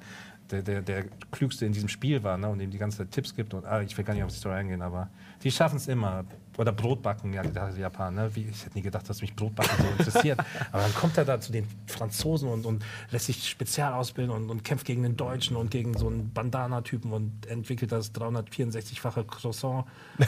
der, 0.52 0.62
der, 0.62 0.82
der 0.82 1.06
klügste 1.32 1.66
in 1.66 1.74
diesem 1.74 1.90
Spiel 1.90 2.24
war 2.24 2.38
ne, 2.38 2.48
und 2.48 2.60
ihm 2.60 2.72
die 2.72 2.78
ganze 2.78 3.00
Zeit 3.00 3.12
Tipps 3.12 3.36
gibt. 3.36 3.54
Und 3.54 3.66
ah, 3.66 3.82
ich 3.82 3.98
will 3.98 4.06
gar 4.06 4.14
nicht 4.14 4.24
auf 4.24 4.32
die 4.32 4.38
Story 4.38 4.56
eingehen, 4.56 4.82
aber 4.82 5.10
die 5.44 5.52
schaffen 5.52 5.78
es 5.78 5.88
immer. 5.88 6.26
Oder 6.58 6.72
Brotbacken, 6.72 7.34
ja, 7.34 7.44
die 7.44 7.82
Japan. 7.82 8.16
Ne? 8.16 8.30
Wie, 8.34 8.46
ich 8.50 8.64
hätte 8.66 8.76
nie 8.76 8.82
gedacht, 8.82 9.10
dass 9.10 9.22
mich 9.22 9.36
Brotbacken 9.36 9.78
so 9.78 10.04
interessiert. 10.04 10.40
Aber 10.72 10.82
dann 10.84 10.94
kommt 10.96 11.18
er 11.18 11.26
da 11.26 11.40
zu 11.40 11.52
den 11.52 11.68
Franzosen 11.88 12.50
und, 12.50 12.66
und 12.66 12.84
lässt 13.12 13.26
sich 13.26 13.50
spezial 13.50 13.94
ausbilden 13.94 14.34
und, 14.34 14.50
und 14.50 14.64
kämpft 14.64 14.86
gegen 14.86 15.04
den 15.04 15.18
Deutschen 15.18 15.56
und 15.58 15.72
gegen 15.72 15.98
so 15.98 16.08
einen 16.08 16.32
Bandana-Typen 16.34 17.12
und 17.12 17.46
entwickelt 17.48 17.92
das 17.92 18.14
364-fache 18.14 19.26
Croissant. 19.26 19.86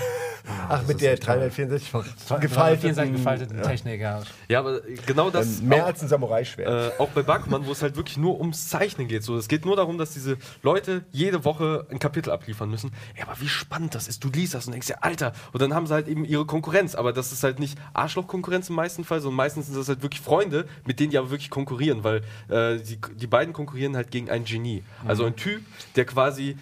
Ach, 0.70 0.82
mit 0.82 0.92
ist 0.92 1.02
der 1.02 1.14
echt 1.14 1.24
toll. 1.24 1.36
364 1.38 1.90
von 1.92 2.02
364 2.28 2.42
gefalteten. 3.14 3.16
gefaltete 3.18 3.62
Technik, 3.62 4.02
ja. 4.02 4.22
Ja, 4.48 4.60
aber 4.60 4.82
genau 5.06 5.30
das. 5.30 5.60
Ähm, 5.60 5.68
Mehr 5.70 5.84
auch- 5.84 5.88
als 5.88 6.02
ein 6.02 6.08
Samurai-Schwert. 6.08 6.94
Äh, 6.98 7.02
auch 7.02 7.10
bei 7.10 7.22
Bakuman, 7.24 7.66
wo 7.66 7.72
es 7.72 7.82
halt 7.82 7.96
wirklich 7.96 8.18
nur 8.18 8.40
ums 8.40 8.70
Zeichnen 8.70 9.08
geht. 9.08 9.24
So, 9.24 9.38
es 9.38 9.48
geht 9.48 9.66
nur 9.66 9.76
darum, 9.76 9.98
dass 9.98 10.14
diese 10.14 10.38
Leute 10.62 11.04
jede 11.12 11.44
Woche 11.46 11.86
ein 11.90 12.00
Kapitel 12.00 12.32
abliefern 12.32 12.70
müssen. 12.70 12.92
Ja, 13.18 13.28
aber 13.28 13.40
wie 13.42 13.48
spannend 13.48 13.96
das 13.96 14.08
ist. 14.08 14.24
Du 14.24 14.30
liest 14.30 14.54
das 14.54 14.66
und 14.68 14.72
denkst 14.74 14.88
dir, 14.88 15.04
Alter. 15.04 15.34
Und 15.52 15.62
dann 15.62 15.74
haben 15.74 15.88
sie 15.88 15.94
halt 15.94 16.08
eben 16.08 16.17
ihre 16.26 16.46
Konkurrenz. 16.46 16.96
Aber 16.96 17.14
das 17.14 17.32
ist 17.32 17.44
halt 17.44 17.60
nicht 17.60 17.78
Arschloch-Konkurrenz 17.94 18.70
im 18.70 18.76
meisten 18.76 19.04
Fall, 19.04 19.20
sondern 19.22 19.38
meistens 19.38 19.68
sind 19.68 19.78
das 19.78 19.88
halt 19.90 20.02
wirklich 20.02 20.22
Freunde, 20.22 20.68
mit 20.86 21.00
denen 21.00 21.12
die 21.12 21.18
aber 21.18 21.30
wirklich 21.30 21.50
konkurrieren, 21.50 22.04
weil 22.04 22.22
äh, 22.50 22.78
die, 22.78 23.00
die 23.16 23.28
beiden 23.28 23.54
konkurrieren 23.54 23.96
halt 23.96 24.12
gegen 24.12 24.30
ein 24.30 24.46
Genie. 24.46 24.84
Also 25.06 25.26
ein 25.26 25.36
Typ, 25.36 25.62
der 25.96 26.06
quasi 26.06 26.58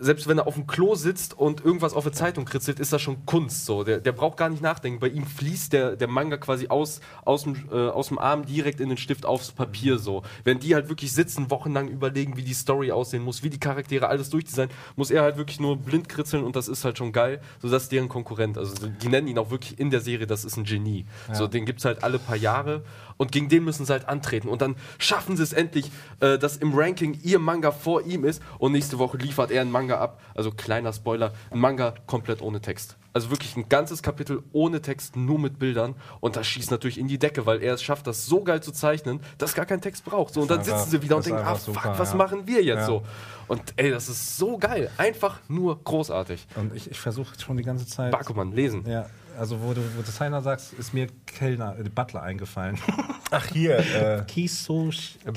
selbst 0.00 0.26
wenn 0.26 0.38
er 0.38 0.46
auf 0.46 0.54
dem 0.54 0.66
Klo 0.66 0.94
sitzt 0.94 1.38
und 1.38 1.62
irgendwas 1.62 1.92
auf 1.92 2.04
der 2.04 2.12
Zeitung 2.12 2.46
kritzelt, 2.46 2.80
ist 2.80 2.92
das 2.92 3.02
schon 3.02 3.26
Kunst. 3.26 3.66
So. 3.66 3.84
Der, 3.84 4.00
der 4.00 4.12
braucht 4.12 4.38
gar 4.38 4.48
nicht 4.48 4.62
nachdenken. 4.62 4.98
Bei 4.98 5.08
ihm 5.08 5.26
fließt 5.26 5.72
der, 5.74 5.94
der 5.94 6.08
Manga 6.08 6.38
quasi 6.38 6.68
aus, 6.68 7.00
aus, 7.24 7.44
dem, 7.44 7.68
äh, 7.70 7.88
aus 7.88 8.08
dem 8.08 8.18
Arm 8.18 8.46
direkt 8.46 8.80
in 8.80 8.88
den 8.88 8.96
Stift 8.96 9.26
aufs 9.26 9.52
Papier. 9.52 9.98
So. 9.98 10.22
Wenn 10.42 10.58
die 10.58 10.74
halt 10.74 10.88
wirklich 10.88 11.12
sitzen, 11.12 11.50
wochenlang 11.50 11.88
überlegen, 11.88 12.38
wie 12.38 12.42
die 12.42 12.54
Story 12.54 12.90
aussehen 12.90 13.22
muss, 13.22 13.42
wie 13.42 13.50
die 13.50 13.60
Charaktere 13.60 14.08
alles 14.08 14.30
durchdesignen, 14.30 14.74
muss 14.96 15.10
er 15.10 15.22
halt 15.22 15.36
wirklich 15.36 15.60
nur 15.60 15.76
blind 15.76 16.08
kritzeln 16.08 16.44
und 16.44 16.56
das 16.56 16.68
ist 16.68 16.84
halt 16.84 16.96
schon 16.96 17.12
geil. 17.12 17.40
So, 17.60 17.68
das 17.68 17.84
ist 17.84 17.92
deren 17.92 18.08
Konkurrent. 18.08 18.56
Also 18.56 18.74
die 18.86 19.08
nennen 19.08 19.28
ihn 19.28 19.38
auch 19.38 19.50
wirklich 19.50 19.78
in 19.78 19.90
der 19.90 20.00
Serie, 20.00 20.26
das 20.26 20.44
ist 20.44 20.56
ein 20.56 20.64
Genie. 20.64 21.04
So, 21.32 21.46
den 21.46 21.66
gibt 21.66 21.80
es 21.80 21.84
halt 21.84 22.02
alle 22.02 22.18
paar 22.18 22.36
Jahre 22.36 22.82
und 23.18 23.32
gegen 23.32 23.50
den 23.50 23.64
müssen 23.64 23.84
sie 23.84 23.92
halt 23.92 24.08
antreten. 24.08 24.48
Und 24.48 24.62
dann 24.62 24.76
schaffen 24.98 25.36
sie 25.36 25.42
es 25.42 25.52
endlich, 25.52 25.90
äh, 26.20 26.38
dass 26.38 26.56
im 26.56 26.72
Ranking 26.74 27.18
ihr 27.22 27.38
Manga 27.38 27.70
vor 27.70 28.02
ihm 28.02 28.24
ist 28.24 28.42
und 28.58 28.72
nächste 28.72 28.98
Woche 28.98 29.18
liefert 29.18 29.50
er 29.50 29.60
einen 29.60 29.70
Manga 29.70 29.89
ab. 29.98 30.20
Also 30.34 30.50
kleiner 30.50 30.92
Spoiler, 30.92 31.32
ein 31.50 31.58
Manga 31.58 31.94
komplett 32.06 32.42
ohne 32.42 32.60
Text. 32.60 32.96
Also 33.12 33.30
wirklich 33.30 33.56
ein 33.56 33.68
ganzes 33.68 34.02
Kapitel 34.02 34.42
ohne 34.52 34.80
Text, 34.80 35.16
nur 35.16 35.38
mit 35.38 35.58
Bildern. 35.58 35.94
Und 36.20 36.36
das 36.36 36.46
schießt 36.46 36.70
natürlich 36.70 36.98
in 36.98 37.08
die 37.08 37.18
Decke, 37.18 37.44
weil 37.44 37.62
er 37.62 37.74
es 37.74 37.82
schafft, 37.82 38.06
das 38.06 38.26
so 38.26 38.44
geil 38.44 38.62
zu 38.62 38.70
zeichnen, 38.70 39.20
dass 39.38 39.54
gar 39.54 39.66
kein 39.66 39.80
Text 39.80 40.04
braucht. 40.04 40.34
So, 40.34 40.42
und 40.42 40.50
dann 40.50 40.62
sitzen 40.62 40.90
sie 40.90 41.02
wieder 41.02 41.16
und 41.16 41.26
denken, 41.26 41.40
ah 41.44 41.54
ist 41.54 41.64
fuck, 41.64 41.76
was 41.76 42.10
super, 42.10 42.10
ja. 42.10 42.16
machen 42.16 42.46
wir 42.46 42.62
jetzt 42.62 42.78
Ja. 42.80 42.86
so? 42.86 43.02
Und 43.48 43.62
ey, 43.76 43.90
das 43.90 44.08
ist 44.08 44.36
so 44.36 44.58
geil. 44.58 44.90
Einfach 44.96 45.40
nur 45.48 45.82
großartig. 45.82 46.46
Und 46.54 46.72
ich, 46.74 46.88
ich 46.88 47.00
versuche 47.00 47.34
schon 47.40 47.56
die 47.56 47.64
ganze 47.64 47.84
Zeit. 47.84 48.12
Bakuman, 48.12 48.52
lesen. 48.52 48.86
Ja, 48.88 49.06
also 49.38 49.60
wo 49.62 49.72
du, 49.74 49.80
wo 49.96 50.02
Designer 50.02 50.40
sagst, 50.42 50.72
ist 50.74 50.92
mir 50.94 51.06
Kellner, 51.26 51.76
äh, 51.78 51.88
Butler 51.88 52.22
eingefallen. 52.22 52.78
Ach, 53.30 53.46
hier. 53.46 53.78
Äh, 53.78 54.24
Kiso, 54.26 54.90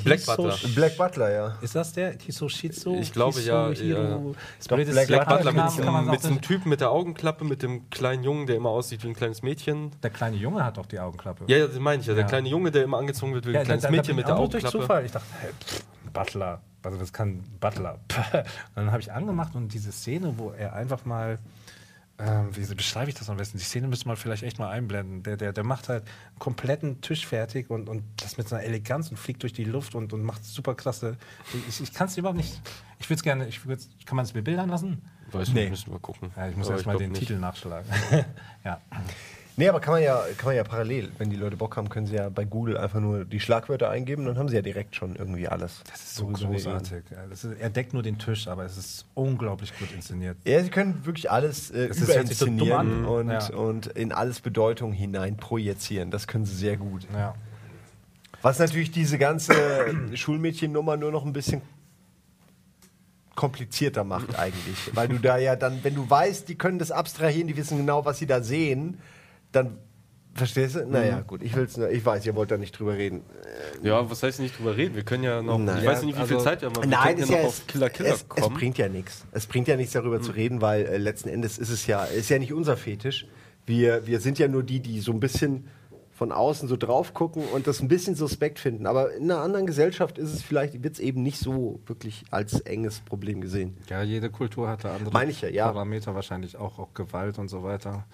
Black 0.03 0.25
Butler. 0.25 0.55
Black 0.73 0.97
Butler, 0.97 1.31
ja. 1.31 1.57
Ist 1.61 1.75
das 1.75 1.93
der? 1.93 2.15
Kiso 2.15 2.49
Shitsu? 2.49 2.95
Ich 2.99 3.13
glaube, 3.13 3.39
ja, 3.41 3.69
ja. 3.71 3.95
Doch, 4.17 4.35
Spirit 4.63 4.89
Black 4.89 5.03
ist- 5.03 5.07
Black 5.07 5.27
Butler 5.29 5.51
mit, 5.51 5.61
auch 5.61 6.01
mit 6.01 6.23
einem 6.25 6.33
nicht- 6.33 6.41
Typen 6.45 6.69
mit 6.69 6.81
der 6.81 6.89
Augenklappe, 6.91 7.43
mit 7.45 7.61
dem 7.61 7.89
kleinen 7.89 8.23
Jungen, 8.23 8.47
der 8.47 8.55
immer 8.55 8.69
aussieht 8.69 9.03
wie 9.03 9.09
ein 9.09 9.13
kleines 9.15 9.41
Mädchen. 9.43 9.91
Der 10.01 10.09
kleine 10.09 10.37
Junge 10.37 10.63
hat 10.65 10.77
doch 10.77 10.85
die 10.87 10.99
Augenklappe. 10.99 11.45
Ja, 11.47 11.57
ja, 11.57 11.67
das 11.67 11.77
meine 11.79 12.01
ich 12.01 12.07
ja. 12.07 12.13
Der 12.13 12.23
Ja. 12.23 12.27
kleine 12.29 12.49
Junge, 12.49 12.71
der 12.71 12.83
immer 12.83 12.97
angezogen 12.97 13.33
wird 13.33 13.45
wie 13.45 13.49
ein 13.49 13.55
Ja, 13.55 13.63
kleines 13.63 13.83
da- 13.83 13.87
da- 13.89 13.91
Mädchen 13.91 14.15
da 14.15 14.15
mit 14.15 14.25
bin 14.25 14.35
der 14.35 14.35
ich 14.35 14.41
auch 14.47 14.49
durch 14.49 14.65
Augenklappe. 14.65 14.87
Zufall. 14.87 15.05
Ich 15.05 15.11
dachte, 15.11 15.27
hey, 15.41 15.49
pff, 15.63 15.83
Butler. 16.13 16.61
Also 16.81 16.97
das 16.97 17.13
kann 17.13 17.43
Butler. 17.61 17.99
Und 18.33 18.43
dann 18.75 18.91
habe 18.91 19.01
ich 19.01 19.11
angemacht 19.11 19.55
und 19.55 19.73
diese 19.73 19.91
Szene, 19.93 20.33
wo 20.37 20.51
er 20.51 20.73
einfach 20.73 21.05
mal, 21.05 21.37
ähm, 22.19 22.55
wie 22.55 22.75
beschreibe 22.75 23.09
ich 23.09 23.15
das 23.15 23.29
am 23.29 23.37
besten? 23.37 23.57
Die 23.57 23.63
Szene 23.63 23.87
müsste 23.87 24.07
man 24.07 24.17
vielleicht 24.17 24.43
echt 24.43 24.59
mal 24.59 24.69
einblenden. 24.69 25.23
Der, 25.23 25.35
der, 25.35 25.51
der 25.51 25.63
macht 25.63 25.89
halt 25.89 26.03
einen 26.03 26.39
kompletten 26.39 27.01
Tisch 27.01 27.25
fertig 27.25 27.69
und, 27.69 27.89
und 27.89 28.03
das 28.17 28.37
mit 28.37 28.47
so 28.47 28.55
einer 28.55 28.63
Eleganz 28.63 29.09
und 29.09 29.17
fliegt 29.17 29.41
durch 29.43 29.53
die 29.53 29.63
Luft 29.63 29.95
und, 29.95 30.13
und 30.13 30.23
macht 30.23 30.45
super 30.45 30.75
klasse. 30.75 31.17
Ich, 31.67 31.81
ich 31.81 31.93
kann 31.93 32.07
es 32.07 32.17
überhaupt 32.17 32.37
nicht. 32.37 32.61
Ich 32.99 33.09
würde 33.09 33.17
es 33.17 33.23
gerne, 33.23 33.47
ich 33.47 33.65
würd's, 33.65 33.89
kann 34.05 34.15
man 34.15 34.25
es 34.25 34.33
mir 34.33 34.43
bildern 34.43 34.69
lassen? 34.69 35.01
Weiß 35.31 35.49
Nee. 35.49 35.61
nicht, 35.61 35.71
müssen 35.71 35.91
wir 35.91 35.99
gucken. 35.99 36.31
Ja, 36.35 36.47
ich 36.49 36.55
muss 36.55 36.69
erst 36.69 36.85
mal 36.85 36.97
den 36.97 37.11
nicht. 37.11 37.21
Titel 37.21 37.39
nachschlagen. 37.39 37.89
ja. 38.63 38.79
Nee, 39.55 39.69
aber 39.69 39.79
kann 39.79 39.93
man, 39.93 40.01
ja, 40.03 40.23
kann 40.37 40.47
man 40.47 40.55
ja 40.55 40.63
parallel, 40.63 41.11
wenn 41.19 41.29
die 41.29 41.35
Leute 41.35 41.57
Bock 41.57 41.77
haben, 41.77 41.87
können 41.87 42.07
sie 42.07 42.15
ja 42.15 42.29
bei 42.29 42.43
Google 42.43 42.75
einfach 42.75 42.99
nur 42.99 43.23
die 43.23 43.39
Schlagwörter 43.39 43.89
eingeben, 43.89 44.25
dann 44.25 44.37
haben 44.39 44.49
sie 44.49 44.55
ja 44.55 44.63
direkt 44.63 44.95
schon 44.95 45.15
irgendwie 45.15 45.47
alles. 45.47 45.81
Das 45.91 46.01
ist 46.03 46.15
so 46.15 46.25
großartig. 46.27 47.03
Ja, 47.11 47.23
ist, 47.31 47.43
er 47.59 47.69
deckt 47.69 47.93
nur 47.93 48.01
den 48.01 48.17
Tisch, 48.17 48.47
aber 48.47 48.65
es 48.65 48.77
ist 48.77 49.05
unglaublich 49.13 49.71
gut 49.77 49.91
inszeniert. 49.91 50.37
Ja, 50.43 50.63
sie 50.63 50.69
können 50.71 51.05
wirklich 51.05 51.29
alles 51.29 51.69
äh, 51.69 51.93
so 51.93 52.05
überinszenieren 52.05 53.05
an. 53.05 53.05
und, 53.05 53.29
Ja. 53.29 53.53
und 53.53 53.87
in 53.87 54.11
alles 54.11 54.39
Bedeutung 54.39 54.91
hinein 54.91 55.37
projizieren. 55.37 56.09
Das 56.09 56.25
können 56.25 56.45
sie 56.45 56.55
sehr 56.55 56.77
gut. 56.77 57.05
Ja. 57.13 57.35
Was 58.41 58.57
natürlich 58.57 58.89
diese 58.91 59.19
ganze 59.19 59.53
Schulmädchennummer 60.15 60.97
nur 60.97 61.11
noch 61.11 61.25
ein 61.25 61.33
bisschen 61.33 61.61
komplizierter 63.35 64.03
macht 64.03 64.37
eigentlich. 64.37 64.91
Weil 64.93 65.07
du 65.07 65.17
da 65.19 65.37
ja 65.37 65.55
dann, 65.55 65.83
wenn 65.83 65.95
du 65.95 66.09
weißt, 66.09 66.47
die 66.49 66.55
können 66.55 66.79
das 66.79 66.91
abstrahieren, 66.91 67.47
die 67.47 67.57
wissen 67.57 67.77
genau, 67.77 68.05
was 68.05 68.19
sie 68.19 68.27
da 68.27 68.41
sehen, 68.41 68.99
dann 69.53 69.77
verstehst 70.35 70.75
du? 70.75 70.85
Naja, 70.87 71.19
Mhm. 71.19 71.27
gut, 71.27 71.43
ich 71.43 71.55
will's 71.55 71.77
nur, 71.77 71.89
ich 71.91 72.05
weiß, 72.05 72.25
ihr 72.25 72.35
wollt 72.35 72.51
da 72.51 72.57
nicht 72.57 72.77
drüber 72.77 72.97
reden. 72.97 73.21
Ja, 73.83 74.09
was 74.09 74.23
heißt 74.23 74.39
nicht 74.39 74.57
drüber 74.57 74.75
reden? 74.75 74.95
Wir 74.95 75.03
können 75.03 75.23
ja 75.23 75.41
noch. 75.41 75.57
Nein. 75.59 75.79
Ich 75.79 75.85
weiß 75.85 76.03
nicht, 76.03 76.17
wie 76.19 76.25
viel 76.25 76.35
Also- 76.37 76.43
Zeit 76.45 76.61
wir 76.61 76.67
haben, 76.69 76.75
aber 76.77 76.85
wir 76.85 76.89
Nein, 76.89 77.03
könnten 77.07 77.21
ist 77.23 77.29
ja 77.29 77.37
noch 77.37 77.43
es, 77.49 77.59
auf 77.61 77.67
Killer 77.67 77.89
Killer 77.89 78.09
es, 78.09 78.15
es 78.21 78.27
kommen. 78.27 78.55
bringt 78.57 78.77
ja 78.77 78.89
nichts. 78.89 79.25
Es 79.31 79.45
bringt 79.45 79.67
ja 79.67 79.75
nichts 79.77 79.93
darüber 79.93 80.21
zu 80.21 80.31
reden, 80.31 80.61
weil 80.61 80.85
äh, 80.85 80.97
letzten 80.97 81.29
Endes 81.29 81.57
ist 81.57 81.69
es 81.69 81.87
ja, 81.87 82.03
ist 82.05 82.29
ja 82.29 82.39
nicht 82.39 82.51
unser 82.53 82.77
Fetisch. 82.77 83.27
Wir, 83.65 84.05
wir 84.07 84.19
sind 84.19 84.39
ja 84.39 84.47
nur 84.47 84.63
die, 84.63 84.79
die 84.81 84.99
so 84.99 85.11
ein 85.13 85.19
bisschen 85.19 85.67
von 86.15 86.31
außen 86.31 86.67
so 86.67 86.77
drauf 86.77 87.13
gucken 87.13 87.43
und 87.53 87.65
das 87.65 87.81
ein 87.81 87.87
bisschen 87.87 88.13
suspekt 88.15 88.59
finden. 88.59 88.85
Aber 88.87 89.13
in 89.13 89.23
einer 89.31 89.41
anderen 89.41 89.65
Gesellschaft 89.65 90.17
ist 90.17 90.31
es 90.33 90.41
vielleicht, 90.43 90.83
wird 90.83 90.93
es 90.93 90.99
eben 90.99 91.23
nicht 91.23 91.39
so 91.39 91.79
wirklich 91.85 92.23
als 92.29 92.59
enges 92.61 92.99
Problem 93.01 93.41
gesehen. 93.41 93.77
Ja, 93.89 94.03
jede 94.03 94.29
Kultur 94.29 94.67
hatte 94.69 94.89
andere 94.91 95.11
Meine 95.11 95.31
ich 95.31 95.41
ja, 95.41 95.49
ja. 95.49 95.65
Parameter, 95.67 96.13
wahrscheinlich 96.13 96.55
auch, 96.57 96.77
auch 96.79 96.93
Gewalt 96.93 97.39
und 97.39 97.47
so 97.49 97.63
weiter. 97.63 98.05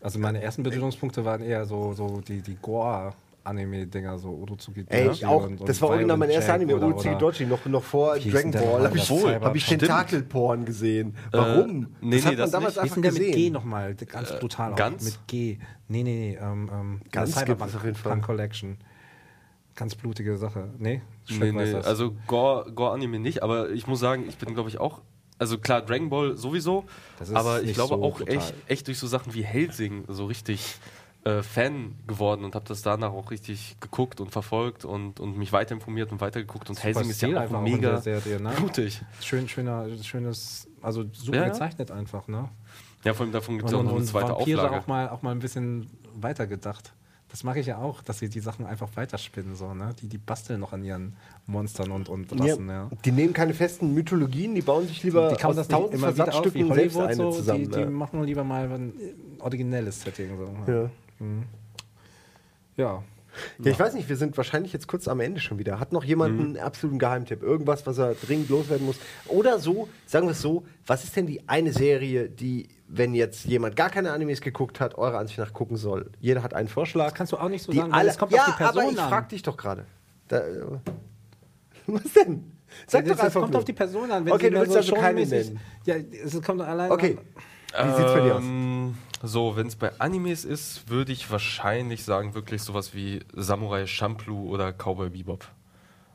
Also 0.00 0.18
meine 0.18 0.42
ersten 0.42 0.62
Berührungspunkte 0.62 1.24
waren 1.24 1.42
eher 1.42 1.64
so, 1.64 1.92
so 1.92 2.20
die, 2.20 2.42
die 2.42 2.56
Gore-Anime-Dinger, 2.60 4.18
so 4.18 4.30
Odozuki 4.30 4.84
Ey, 4.88 5.10
ich 5.10 5.24
auch. 5.24 5.44
und, 5.44 5.60
und 5.60 5.68
das 5.68 5.80
war 5.80 5.90
original 5.90 6.16
mein 6.16 6.30
erster 6.30 6.54
Anime, 6.54 6.76
oder- 6.76 7.14
Doji, 7.14 7.46
noch, 7.46 7.64
noch 7.66 7.82
vor 7.82 8.18
Dragon 8.18 8.50
Ball. 8.50 8.84
Habe 8.84 8.98
ich, 8.98 9.10
hab 9.10 9.56
ich. 9.56 9.66
Tentakelporn 9.66 10.64
gesehen. 10.64 11.14
Warum? 11.32 11.88
nee, 12.00 12.16
das 12.16 12.26
hat 12.26 12.32
nee, 12.32 12.36
man 12.36 12.36
das 12.36 12.50
damals 12.50 12.74
nicht. 12.76 12.82
Einfach 12.82 13.02
der 13.02 13.12
mit 13.12 13.22
G 13.22 13.30
gesehen. 13.30 13.52
nochmal? 13.52 13.94
Ganz 13.94 14.38
brutal. 14.38 14.72
auch. 14.72 14.76
Ganz? 14.76 15.04
Mit 15.04 15.26
G. 15.26 15.58
Nee, 15.88 16.02
nee, 16.02 16.36
nee. 16.36 16.38
Ähm, 16.40 16.70
ähm, 16.72 17.00
Ganz 17.10 17.30
es 17.30 17.36
auf 17.36 17.84
jeden 17.84 17.94
Fall. 17.94 18.12
Punk 18.12 18.24
Collection. 18.24 18.76
Ganz 19.76 19.94
blutige 19.94 20.38
Sache. 20.38 20.70
Nee? 20.78 21.02
Nee, 21.28 21.52
nee, 21.52 21.74
also 21.74 22.16
Gore, 22.26 22.72
Gore 22.72 22.92
Anime 22.92 23.18
nicht, 23.18 23.42
aber 23.42 23.70
ich 23.70 23.86
muss 23.86 24.00
sagen, 24.00 24.24
ich 24.26 24.38
bin 24.38 24.54
glaube 24.54 24.70
ich 24.70 24.78
auch, 24.80 25.02
also 25.38 25.58
klar, 25.58 25.82
Dragon 25.82 26.08
Ball 26.08 26.36
sowieso, 26.36 26.84
aber 27.32 27.62
ich 27.62 27.74
glaube 27.74 27.96
so 27.96 28.02
auch 28.02 28.26
echt, 28.26 28.54
echt 28.66 28.86
durch 28.86 28.98
so 28.98 29.06
Sachen 29.06 29.34
wie 29.34 29.44
Helsing 29.44 30.04
so 30.08 30.26
richtig 30.26 30.76
äh, 31.24 31.42
Fan 31.42 31.96
geworden 32.06 32.44
und 32.44 32.54
habe 32.54 32.64
das 32.68 32.82
danach 32.82 33.10
auch 33.10 33.30
richtig 33.30 33.76
geguckt 33.80 34.20
und 34.20 34.30
verfolgt 34.30 34.84
und, 34.84 35.18
und 35.20 35.36
mich 35.36 35.52
weiter 35.52 35.74
informiert 35.74 36.12
und 36.12 36.20
weitergeguckt 36.20 36.70
und 36.70 36.82
Helsing 36.82 37.10
ist 37.10 37.20
ja 37.20 37.44
auch 37.44 37.62
mega 37.62 38.00
Serie, 38.00 38.40
ne? 38.40 38.52
blutig. 38.56 39.02
Schön, 39.20 39.48
schöner, 39.48 39.86
schönes, 40.02 40.68
also 40.80 41.04
super 41.12 41.38
Ja, 41.38 41.48
gezeichnet 41.48 41.90
einfach, 41.90 42.28
ne? 42.28 42.48
Ja, 43.04 43.12
vor 43.12 43.24
allem 43.24 43.32
davon 43.32 43.56
gibt 43.58 43.68
es 43.68 43.72
ja 43.72 43.78
auch 43.78 43.82
noch 43.82 43.96
eine 43.96 44.04
zweite 44.04 44.30
Vampire 44.30 44.60
Auflage. 44.60 44.82
auch 44.82 44.86
mal, 44.86 45.08
auch 45.10 45.22
mal 45.22 45.32
ein 45.32 45.40
bisschen 45.40 45.90
weitergedacht. 46.14 46.92
Das 47.28 47.42
mache 47.42 47.58
ich 47.58 47.66
ja 47.66 47.78
auch, 47.78 48.02
dass 48.02 48.20
sie 48.20 48.28
die 48.28 48.40
Sachen 48.40 48.64
einfach 48.64 48.88
weiterspinnen, 48.94 49.56
so, 49.56 49.74
ne? 49.74 49.94
Die, 50.00 50.08
die 50.08 50.18
basteln 50.18 50.60
noch 50.60 50.72
an 50.72 50.84
ihren 50.84 51.16
Monstern 51.46 51.92
und, 51.92 52.08
und 52.08 52.32
Rassen, 52.40 52.68
ja. 52.68 52.90
Die 53.04 53.12
nehmen 53.12 53.32
keine 53.32 53.54
festen 53.54 53.94
Mythologien, 53.94 54.54
die 54.54 54.62
bauen 54.62 54.86
sich 54.88 55.02
lieber 55.04 55.28
Die 55.28 55.44
aus 55.44 55.68
tausend 55.68 56.00
Versatzstücken 56.00 56.74
selbst 56.74 56.98
eine 56.98 57.14
so, 57.14 57.30
zusammen. 57.30 57.64
die, 57.64 57.70
die 57.70 57.80
ja. 57.80 57.90
machen 57.90 58.22
lieber 58.24 58.42
mal 58.42 58.70
ein 58.70 58.92
originelles 59.38 60.00
Setting, 60.00 60.30
so. 60.36 60.72
Ja. 60.72 60.90
Ja. 62.76 63.02
Ja, 63.58 63.70
ich 63.70 63.78
weiß 63.78 63.94
nicht, 63.94 64.08
wir 64.08 64.16
sind 64.16 64.36
wahrscheinlich 64.36 64.72
jetzt 64.72 64.88
kurz 64.88 65.08
am 65.08 65.20
Ende 65.20 65.40
schon 65.40 65.58
wieder. 65.58 65.78
Hat 65.78 65.92
noch 65.92 66.04
jemand 66.04 66.40
einen 66.40 66.56
absoluten 66.56 66.98
Geheimtipp? 66.98 67.42
Irgendwas, 67.42 67.86
was 67.86 67.98
er 67.98 68.14
dringend 68.14 68.48
loswerden 68.48 68.86
muss? 68.86 68.96
Oder 69.28 69.58
so, 69.58 69.88
sagen 70.06 70.26
wir 70.26 70.32
es 70.32 70.40
so, 70.40 70.64
was 70.86 71.04
ist 71.04 71.16
denn 71.16 71.26
die 71.26 71.46
eine 71.48 71.72
Serie, 71.72 72.28
die, 72.28 72.68
wenn 72.88 73.14
jetzt 73.14 73.44
jemand 73.44 73.76
gar 73.76 73.90
keine 73.90 74.12
Animes 74.12 74.40
geguckt 74.40 74.80
hat, 74.80 74.96
eurer 74.96 75.18
Ansicht 75.18 75.38
nach 75.38 75.52
gucken 75.52 75.76
soll? 75.76 76.10
Jeder 76.20 76.42
hat 76.42 76.54
einen 76.54 76.68
Vorschlag. 76.68 77.06
Das 77.06 77.14
kannst 77.14 77.32
du 77.32 77.36
auch 77.36 77.48
nicht 77.48 77.62
so 77.62 77.72
die 77.72 77.78
sagen, 77.78 77.92
weil 77.92 78.00
alle, 78.00 78.10
es 78.10 78.18
kommt 78.18 78.32
ja, 78.32 78.40
auf 78.40 78.46
die 78.46 78.52
Person 78.52 78.82
aber 78.82 78.90
ich 78.92 78.98
frag 78.98 79.28
dich 79.28 79.42
doch 79.42 79.56
gerade. 79.56 79.84
Was 82.04 82.12
denn? 82.12 82.52
Sag 82.86 83.04
doch 83.06 83.18
einfach 83.18 83.40
kommt 83.40 83.52
nur. 83.52 83.58
auf 83.60 83.64
die 83.64 83.72
Person 83.72 84.10
an. 84.10 84.24
Wenn 84.24 84.32
Okay, 84.32 84.50
du 84.50 84.60
willst 84.60 84.76
also 84.76 84.94
keine 84.94 85.24
nennen. 85.24 85.60
Ja, 85.84 85.94
es 85.96 86.40
kommt 86.42 86.60
allein 86.60 86.90
Okay, 86.90 87.16
an. 87.72 87.88
wie 87.92 87.96
sieht's 87.96 88.12
bei 88.12 88.20
dir 88.20 88.34
aus? 88.36 88.42
Ähm, 88.42 88.94
So, 89.22 89.56
wenn 89.56 89.66
es 89.68 89.76
bei 89.76 89.92
Animes 89.98 90.44
ist, 90.44 90.88
würde 90.90 91.12
ich 91.12 91.30
wahrscheinlich 91.30 92.04
sagen, 92.04 92.34
wirklich 92.34 92.62
sowas 92.62 92.92
wie 92.94 93.20
Samurai 93.34 93.86
Champloo 93.86 94.48
oder 94.50 94.72
Cowboy 94.72 95.10
Bebop. 95.10 95.46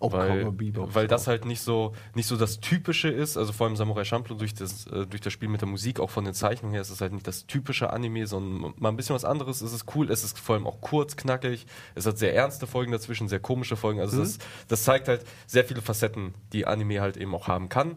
Oh, 0.04 0.12
weil, 0.12 0.52
Bebop. 0.52 0.96
weil 0.96 1.08
das 1.08 1.28
halt 1.28 1.46
nicht 1.46 1.62
so, 1.62 1.94
nicht 2.16 2.26
so 2.26 2.36
das 2.36 2.60
Typische 2.60 3.08
ist, 3.08 3.38
also 3.38 3.54
vor 3.54 3.68
allem 3.68 3.76
Samurai 3.76 4.04
Champloo 4.04 4.36
durch 4.36 4.54
das, 4.56 4.88
äh, 4.88 5.06
durch 5.06 5.22
das 5.22 5.32
Spiel 5.32 5.48
mit 5.48 5.62
der 5.62 5.68
Musik, 5.68 6.00
auch 6.00 6.10
von 6.10 6.26
den 6.26 6.34
Zeichnungen 6.34 6.74
her, 6.74 6.82
ist 6.82 6.90
es 6.90 7.02
halt 7.02 7.14
nicht 7.14 7.28
das 7.28 7.46
typische 7.46 7.92
Anime, 7.94 8.26
sondern 8.26 8.74
mal 8.78 8.90
ein 8.90 8.96
bisschen 8.98 9.14
was 9.14 9.26
anderes. 9.26 9.62
Es 9.62 9.74
ist 9.74 9.86
cool, 9.96 10.10
es 10.10 10.24
ist 10.24 10.40
vor 10.40 10.56
allem 10.56 10.66
auch 10.66 10.82
kurz, 10.82 11.16
knackig, 11.16 11.68
es 11.94 12.08
hat 12.08 12.18
sehr 12.18 12.34
ernste 12.34 12.66
Folgen 12.66 12.92
dazwischen, 12.92 13.28
sehr 13.28 13.40
komische 13.40 13.76
Folgen. 13.76 14.00
Also 14.00 14.18
Mhm. 14.18 14.22
das, 14.22 14.38
das 14.68 14.84
zeigt 14.84 15.08
halt 15.08 15.24
sehr 15.46 15.66
viele 15.66 15.82
Facetten, 15.84 16.34
die 16.52 16.66
Anime 16.66 17.00
halt 17.00 17.16
eben 17.18 17.36
auch 17.36 17.48
haben 17.48 17.70
kann, 17.70 17.96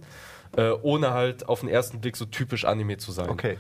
äh, 0.56 0.70
ohne 0.82 1.12
halt 1.14 1.48
auf 1.48 1.60
den 1.60 1.70
ersten 1.70 2.00
Blick 2.02 2.16
so 2.18 2.26
typisch 2.26 2.66
Anime 2.66 2.98
zu 2.98 3.12
sein. 3.12 3.30
Okay. 3.30 3.56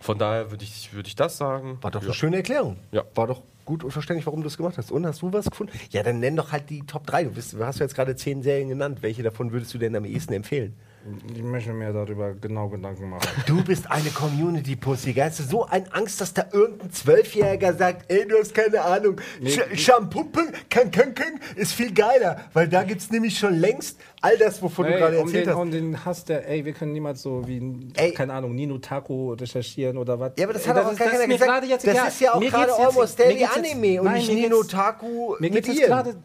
Von 0.00 0.18
daher 0.18 0.50
würde 0.50 0.64
ich, 0.64 0.92
würde 0.92 1.08
ich 1.08 1.16
das 1.16 1.36
sagen. 1.36 1.78
War 1.80 1.90
doch 1.90 2.02
ja. 2.02 2.08
eine 2.08 2.14
schöne 2.14 2.36
Erklärung. 2.36 2.76
Ja. 2.92 3.04
War 3.14 3.26
doch 3.26 3.42
gut 3.64 3.84
und 3.84 3.90
verständlich, 3.90 4.26
warum 4.26 4.42
du 4.42 4.48
es 4.48 4.56
gemacht 4.56 4.76
hast. 4.78 4.92
Und 4.92 5.06
hast 5.06 5.22
du 5.22 5.32
was 5.32 5.50
gefunden? 5.50 5.72
Ja, 5.90 6.02
dann 6.02 6.20
nenn 6.20 6.36
doch 6.36 6.52
halt 6.52 6.70
die 6.70 6.82
Top 6.86 7.06
3. 7.06 7.24
Du, 7.24 7.30
bist, 7.30 7.54
du 7.54 7.64
hast 7.64 7.78
jetzt 7.80 7.94
gerade 7.94 8.14
zehn 8.16 8.42
Serien 8.42 8.68
genannt. 8.68 8.98
Welche 9.00 9.22
davon 9.22 9.52
würdest 9.52 9.72
du 9.74 9.78
denn 9.78 9.96
am 9.96 10.04
ehesten 10.04 10.34
empfehlen? 10.34 10.74
Ich 11.34 11.42
möchte 11.42 11.72
mir 11.72 11.92
darüber 11.92 12.32
genau 12.34 12.68
Gedanken 12.68 13.10
machen. 13.10 13.28
Du 13.46 13.62
bist 13.62 13.90
eine 13.90 14.08
Community-Pussy. 14.08 15.12
Hast 15.14 15.38
du 15.38 15.42
so 15.42 15.66
eine 15.66 15.92
Angst, 15.92 16.20
dass 16.20 16.32
da 16.32 16.46
irgendein 16.50 16.92
Zwölfjähriger 16.92 17.74
sagt, 17.74 18.10
ey, 18.10 18.26
du 18.26 18.38
hast 18.38 18.54
keine 18.54 18.80
Ahnung, 18.80 19.20
Sch 19.44 19.60
Shampoo 19.74 20.24
kann, 20.70 20.90
kann, 20.90 21.14
kann, 21.14 21.40
ist 21.56 21.72
viel 21.74 21.92
geiler. 21.92 22.44
Weil 22.54 22.68
da 22.68 22.84
gibt 22.84 23.02
es 23.02 23.10
nämlich 23.10 23.38
schon 23.38 23.54
längst 23.54 23.98
all 24.24 24.38
das, 24.38 24.62
wovon 24.62 24.86
du 24.86 24.92
Ey, 24.92 24.98
gerade 24.98 25.18
um, 25.18 25.26
erzählt 25.26 25.46
den, 25.46 25.52
hast. 25.54 25.60
um 25.60 25.70
den 25.70 26.04
Hass 26.04 26.24
der, 26.24 26.48
ey, 26.48 26.64
wir 26.64 26.72
können 26.72 26.92
niemals 26.92 27.22
so 27.22 27.46
wie, 27.46 27.60
Ey. 27.96 28.12
keine 28.12 28.32
Ahnung, 28.32 28.54
Nino 28.54 28.78
Taco 28.78 29.32
recherchieren 29.34 29.96
oder 29.98 30.18
was. 30.18 30.32
Ja, 30.38 30.44
aber 30.44 30.54
das 30.54 30.62
Ey, 30.66 30.68
hat 30.68 30.78
auch 30.84 30.92
ist- 30.92 30.98
gar 30.98 31.08
das 31.08 31.18
keiner 31.18 31.32
gesagt. 31.32 31.50
gerade 31.50 31.66
jetzt 31.66 31.86
Das 31.86 31.94
egal. 31.94 32.08
ist 32.08 32.20
ja 32.20 32.34
auch 32.34 32.40
gerade 32.40 32.72
Almost 32.74 33.18
Daily 33.18 33.34
geht's 33.38 33.56
jetzt- 33.56 33.72
Anime 33.74 34.00
und 34.00 34.06
Nein, 34.06 34.14
nicht 34.16 34.32
Nino 34.32 34.62
Taku 34.62 35.34
Mir 35.38 35.50
geht 35.50 35.68
es 35.68 35.80
gerade 35.80 36.16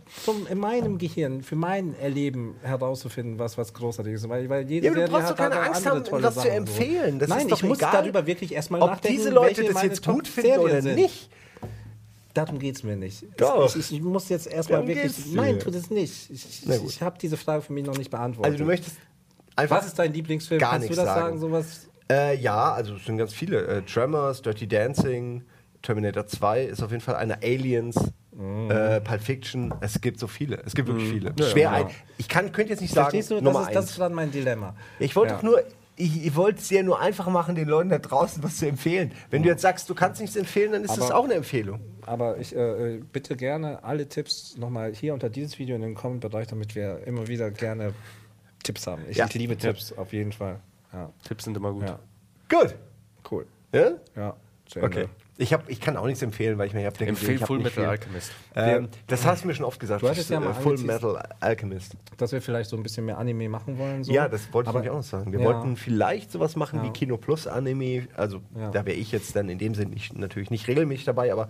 in 0.49 0.57
meinem 0.57 0.97
Gehirn, 0.97 1.43
für 1.43 1.55
mein 1.55 1.93
Erleben 1.99 2.55
herauszufinden, 2.63 3.37
was, 3.37 3.57
was 3.57 3.73
großartig 3.73 4.13
ist. 4.13 4.29
Weil, 4.29 4.49
weil 4.49 4.69
jede 4.69 4.87
Ja, 4.87 4.91
aber 4.93 5.01
du 5.05 5.11
brauchst 5.11 5.29
doch 5.31 5.35
keine 5.35 5.59
Angst 5.59 5.85
haben, 5.85 6.03
was 6.09 6.35
zu 6.35 6.49
empfehlen. 6.49 7.19
Das 7.19 7.29
Nein, 7.29 7.47
ich 7.51 7.63
muss 7.63 7.77
darüber 7.79 8.25
wirklich 8.25 8.53
erstmal 8.53 8.81
Ob 8.81 8.89
nachdenken, 8.91 9.17
diese 9.17 9.29
Leute 9.29 9.63
das 9.63 9.83
jetzt 9.83 10.05
gut 10.05 10.27
finden 10.27 10.59
oder 10.59 10.81
nicht. 10.81 11.29
Darum 12.45 12.57
geht 12.59 12.75
es 12.77 12.83
mir 12.83 12.95
nicht. 12.95 13.25
Doch. 13.37 13.75
Ich, 13.75 13.91
ich 13.91 14.01
muss 14.01 14.29
jetzt 14.29 14.47
erstmal 14.47 14.87
wirklich. 14.87 15.33
Nein, 15.33 15.59
tut 15.59 15.75
es 15.75 15.89
nicht. 15.89 16.29
Ich, 16.29 16.65
ich, 16.67 16.85
ich 16.85 17.01
habe 17.01 17.17
diese 17.19 17.35
Frage 17.35 17.61
für 17.61 17.73
mich 17.73 17.85
noch 17.85 17.97
nicht 17.97 18.09
beantwortet. 18.09 18.53
Also 18.53 18.63
du 18.63 18.69
möchtest 18.69 18.95
einfach... 19.57 19.77
Was 19.77 19.87
ist 19.87 19.99
dein 19.99 20.13
Lieblingsfilm? 20.13 20.59
gar 20.59 20.71
Kannst 20.71 20.85
du 20.85 20.91
nichts 20.91 21.03
das 21.03 21.13
sagen? 21.15 21.25
sagen. 21.25 21.39
Sowas? 21.39 21.89
Äh, 22.09 22.37
ja, 22.37 22.71
also 22.71 22.95
es 22.95 23.05
sind 23.05 23.17
ganz 23.17 23.33
viele. 23.33 23.65
Äh, 23.67 23.81
Tremors, 23.81 24.41
Dirty 24.41 24.67
Dancing, 24.67 25.43
Terminator 25.81 26.27
2 26.27 26.63
ist 26.63 26.81
auf 26.81 26.91
jeden 26.91 27.01
Fall 27.03 27.15
einer. 27.15 27.39
Aliens, 27.43 27.97
äh, 27.97 29.01
Pulp 29.01 29.21
Fiction. 29.21 29.73
Es 29.81 29.99
gibt 29.99 30.17
so 30.19 30.27
viele. 30.27 30.61
Es 30.65 30.73
gibt 30.75 30.87
wirklich 30.87 31.09
viele. 31.09 31.33
Schwer 31.43 31.63
ja. 31.63 31.71
ein. 31.71 31.87
Ich 32.17 32.29
kann, 32.29 32.51
könnte 32.53 32.71
jetzt 32.71 32.81
nicht 32.81 32.93
sagen, 32.93 33.09
Verstehst 33.09 33.31
du? 33.31 33.35
Nummer 33.41 33.59
Das 33.59 33.61
ist, 33.61 33.75
das 33.75 33.83
eins. 33.83 33.89
ist 33.91 33.97
gerade 33.97 34.15
mein 34.15 34.31
Dilemma. 34.31 34.75
Ich 34.97 35.13
wollte 35.15 35.31
Ja. 35.33 35.35
doch 35.37 35.43
nur, 35.43 35.61
ich, 35.99 36.25
ich 36.25 36.35
wollte 36.35 36.59
es 36.59 36.67
dir 36.69 36.81
nur 36.83 36.99
einfach 36.99 37.27
machen, 37.27 37.55
den 37.55 37.67
Leuten 37.67 37.89
da 37.89 37.99
draußen 37.99 38.41
was 38.41 38.57
zu 38.57 38.67
empfehlen. 38.67 39.11
Wenn 39.29 39.43
du 39.43 39.49
jetzt 39.49 39.61
sagst, 39.61 39.89
du 39.89 39.93
kannst 39.95 40.21
nichts 40.21 40.35
empfehlen, 40.35 40.71
dann 40.71 40.83
ist 40.83 40.97
das 40.97 41.11
Aber- 41.11 41.19
auch 41.19 41.25
eine 41.25 41.35
Empfehlung. 41.35 41.79
Aber 42.05 42.37
ich 42.39 42.55
äh, 42.55 42.95
äh, 42.95 43.03
bitte 43.11 43.35
gerne 43.35 43.83
alle 43.83 44.07
Tipps 44.09 44.57
nochmal 44.57 44.93
hier 44.95 45.13
unter 45.13 45.29
dieses 45.29 45.59
Video 45.59 45.75
in 45.75 45.81
den 45.83 45.93
Comment-Bereich, 45.93 46.47
damit 46.47 46.73
wir 46.73 47.05
immer 47.05 47.27
wieder 47.27 47.51
gerne 47.51 47.93
Tipps 48.63 48.87
haben. 48.87 49.03
Ich, 49.09 49.17
Ja. 49.17 49.27
liebe 49.33 49.55
Tipps, 49.57 49.93
auf 49.93 50.11
jeden 50.13 50.31
Fall. 50.31 50.59
Ja, 50.91 51.11
Tipps 51.27 51.43
sind 51.43 51.55
immer 51.55 51.71
gut. 51.73 51.83
ja. 51.83 51.99
Gut. 52.49 52.75
cool. 53.29 53.45
Ja? 53.73 53.91
Ja. 54.15 54.35
Okay. 54.81 55.07
Ich, 55.41 55.53
hab, 55.53 55.69
ich 55.69 55.79
kann 55.79 55.95
auch 55.95 56.05
nichts 56.05 56.21
empfehlen, 56.21 56.57
weil 56.57 56.67
ich 56.67 56.73
mir 56.73 56.85
habe 56.85 57.05
Empfehl 57.05 57.37
Full 57.37 57.59
Metal 57.59 57.85
Alchemist. 57.85 58.33
Ähm, 58.57 58.89
das 59.07 59.25
hast 59.25 59.43
du 59.43 59.47
mir 59.47 59.53
schon 59.55 59.63
oft 59.65 59.79
gesagt. 59.79 60.01
Du 60.01 60.09
hattest 60.09 60.29
ja 60.29 60.37
mal 60.37 60.53
Full. 60.53 60.77
Metal 60.79 61.17
Alchemist. 61.39 61.93
Dass 62.17 62.33
wir 62.33 62.41
vielleicht 62.41 62.69
so 62.69 62.75
ein 62.75 62.83
bisschen 62.83 63.05
mehr 63.05 63.17
Anime 63.17 63.47
machen 63.47 63.77
wollen. 63.77 64.03
So. 64.03 64.11
Ja, 64.11 64.27
das 64.27 64.51
wollte 64.51 64.65
ich 64.67 64.69
Aber- 64.69 64.79
nämlich 64.79 64.91
auch 64.91 64.97
noch 64.97 65.03
sagen. 65.03 65.31
Wir 65.31 65.39
Ja. 65.39 65.45
wollten 65.45 65.77
vielleicht 65.77 66.29
sowas 66.33 66.57
machen 66.57 66.81
wie 66.81 66.87
Ja. 66.87 66.91
Kino 66.91 67.15
Plus 67.15 67.47
Anime. 67.47 68.09
Also 68.17 68.41
Ja. 68.53 68.69
da 68.71 68.85
wäre 68.85 68.97
ich 68.97 69.13
jetzt 69.13 69.33
dann 69.33 69.47
in 69.47 69.59
dem 69.59 69.75
Sinn 69.75 69.91
nicht, 69.91 70.13
natürlich 70.17 70.49
nicht 70.51 70.67
regelmäßig 70.67 71.05
dabei, 71.05 71.31
aber 71.31 71.47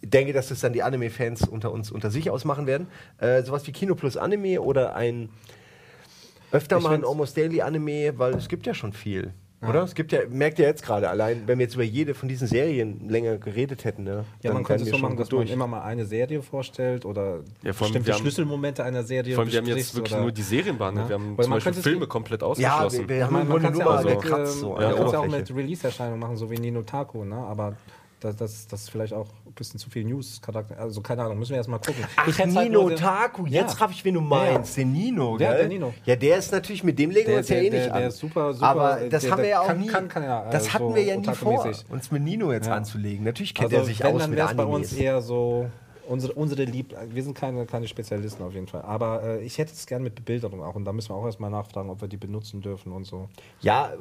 ich 0.00 0.10
denke, 0.10 0.32
dass 0.32 0.50
das 0.50 0.60
dann 0.60 0.72
die 0.72 0.84
Anime-Fans 0.84 1.48
unter 1.48 1.72
uns 1.72 1.90
unter 1.90 2.12
sich 2.12 2.30
ausmachen 2.30 2.68
werden. 2.68 2.86
Äh, 3.18 3.42
sowas 3.42 3.66
wie 3.66 3.72
Kino 3.72 3.96
Plus 3.96 4.16
Anime 4.16 4.60
oder 4.62 4.94
ein 4.94 5.28
öfter 6.52 6.76
Ich 6.78 6.84
mal 6.84 6.94
ein 6.94 7.04
Almost 7.04 7.36
Daily 7.36 7.62
Anime, 7.62 8.16
weil 8.16 8.34
es 8.34 8.48
gibt 8.48 8.64
ja 8.64 8.74
schon 8.74 8.92
viel. 8.92 9.32
Oder? 9.68 9.82
Es 9.82 9.94
gibt 9.94 10.12
ja, 10.12 10.20
merkt 10.28 10.58
ihr 10.58 10.66
jetzt 10.66 10.82
gerade 10.82 11.08
allein, 11.08 11.42
wenn 11.46 11.58
wir 11.58 11.64
jetzt 11.64 11.74
über 11.74 11.84
jede 11.84 12.14
von 12.14 12.28
diesen 12.28 12.46
Serien 12.48 13.08
länger 13.08 13.38
geredet 13.38 13.84
hätten, 13.84 14.04
ne, 14.04 14.10
Ja, 14.42 14.50
dann 14.50 14.54
man 14.54 14.64
könnte 14.64 14.82
es 14.82 14.86
wir 14.86 14.92
so 14.92 14.98
schon 14.98 15.02
machen, 15.08 15.16
dass 15.16 15.28
gut 15.30 15.38
man 15.40 15.48
immer 15.48 15.66
mal 15.66 15.82
eine 15.82 16.04
Serie 16.06 16.42
vorstellt 16.42 17.04
oder 17.04 17.40
Ja, 17.62 17.72
vor 17.72 17.86
bestimmte 17.86 18.06
wir 18.06 18.14
haben- 18.14 18.20
Schlüsselmomente 18.20 18.84
einer 18.84 19.02
Serie 19.02 19.34
Vor 19.34 19.44
allem, 19.44 19.52
wir 19.52 19.58
haben 19.60 19.66
jetzt 19.66 19.94
wirklich 19.94 20.16
nur 20.16 20.32
die 20.32 20.42
Serien 20.42 20.78
behandelt. 20.78 21.06
Ja. 21.06 21.10
Wir 21.10 21.14
haben 21.24 21.36
Weil 21.38 21.44
zum 21.44 21.50
man 21.50 21.56
Beispiel 21.58 21.82
Filme 21.82 22.06
komplett 22.06 22.40
Ja, 22.42 22.46
ausgeschlossen. 22.48 23.08
wir, 23.08 23.16
wir 23.16 23.24
haben 23.26 23.32
Man, 23.32 23.48
man 23.48 23.62
kann 23.62 23.72
nur 23.72 23.72
es 23.72 23.78
ja 23.78 23.84
mal 23.84 23.98
auch 25.06 25.12
ja 25.12 25.26
mit 25.38 25.54
Release-Erscheinungen 25.54 26.20
machen, 26.20 26.36
so 26.36 26.50
wie 26.50 26.56
Nino 26.58 26.82
Taco, 26.82 27.24
ne? 27.24 27.36
aber 27.36 27.76
das, 28.24 28.36
das, 28.36 28.66
das 28.66 28.80
ist 28.82 28.90
vielleicht 28.90 29.12
auch 29.12 29.28
ein 29.46 29.52
bisschen 29.52 29.78
zu 29.78 29.88
viel 29.90 30.04
News-Charakter. 30.04 30.78
Also 30.78 31.00
keine 31.00 31.22
Ahnung, 31.22 31.38
müssen 31.38 31.50
wir 31.50 31.58
erstmal 31.58 31.78
gucken. 31.78 32.04
Ach, 32.16 32.26
Ich 32.26 32.38
halt 32.38 32.50
Nino 32.52 32.86
ge- 32.86 32.96
Taku, 32.96 33.46
Ja. 33.46 33.62
jetzt 33.62 33.80
raff 33.80 33.90
ich, 33.92 34.04
wen 34.04 34.14
du 34.14 34.20
Ja, 34.20 34.26
meinst. 34.26 34.76
Den 34.76 34.92
Nino, 34.92 35.38
Ja, 35.38 35.50
gell? 35.50 35.58
der 35.58 35.68
Nino. 35.68 35.94
Ja, 36.04 36.16
der 36.16 36.38
ist 36.38 36.50
natürlich, 36.52 36.82
mit 36.82 36.98
dem 36.98 37.10
legen 37.10 37.28
wir 37.30 37.38
uns 37.38 37.48
ja 37.48 37.56
eh 37.56 37.70
nicht 37.70 37.90
an. 37.90 37.98
der 37.98 38.08
ist 38.08 38.18
super, 38.18 38.54
super, 38.54 38.66
Aber 38.66 38.96
das 39.08 39.22
der- 39.22 39.30
haben 39.32 39.42
wir 39.42 39.48
ja 39.48 39.60
auch 39.60 39.66
kann- 39.68 39.80
nie, 39.80 39.86
kann- 39.86 40.08
kann 40.08 40.22
ja, 40.24 40.50
das 40.50 40.66
äh, 40.66 40.70
hatten 40.70 40.88
so 40.90 40.94
wir 40.94 41.02
ja 41.04 41.16
nie 41.16 41.24
vor, 41.34 41.52
Otaku-mäßig. 41.60 41.90
uns 41.90 42.10
mit 42.10 42.22
Nino 42.22 42.52
jetzt 42.52 42.66
Ja. 42.66 42.74
anzulegen. 42.74 43.24
Natürlich 43.24 43.54
kennt 43.54 43.66
Also 43.72 43.76
er 43.76 43.84
sich 43.84 44.00
wenn, 44.00 44.14
aus 44.14 44.20
dann 44.22 44.30
mit 44.30 44.38
wäre 44.38 44.50
es 44.50 44.56
bei 44.56 44.62
Animes. 44.62 44.92
uns 44.92 45.00
eher 45.00 45.20
so 45.22 45.66
unsere, 46.08 46.32
unsere 46.34 46.64
Lieb... 46.64 46.94
Wir 47.10 47.22
sind 47.22 47.36
keine, 47.36 47.66
keine 47.66 47.88
Spezialisten 47.88 48.42
auf 48.42 48.52
jeden 48.54 48.66
Fall. 48.66 48.82
Aber 48.82 49.22
äh, 49.22 49.42
ich 49.44 49.58
hätte 49.58 49.72
es 49.72 49.86
gerne 49.86 50.04
mit 50.04 50.14
Bebilderung 50.14 50.62
auch. 50.62 50.74
Und 50.74 50.84
da 50.84 50.92
müssen 50.92 51.10
wir 51.10 51.16
auch 51.16 51.26
erstmal 51.26 51.50
nachfragen, 51.50 51.90
ob 51.90 52.00
wir 52.00 52.08
die 52.08 52.16
benutzen 52.16 52.60
dürfen 52.60 52.92
und 52.92 53.04
so. 53.04 53.28
Ja, 53.60 53.92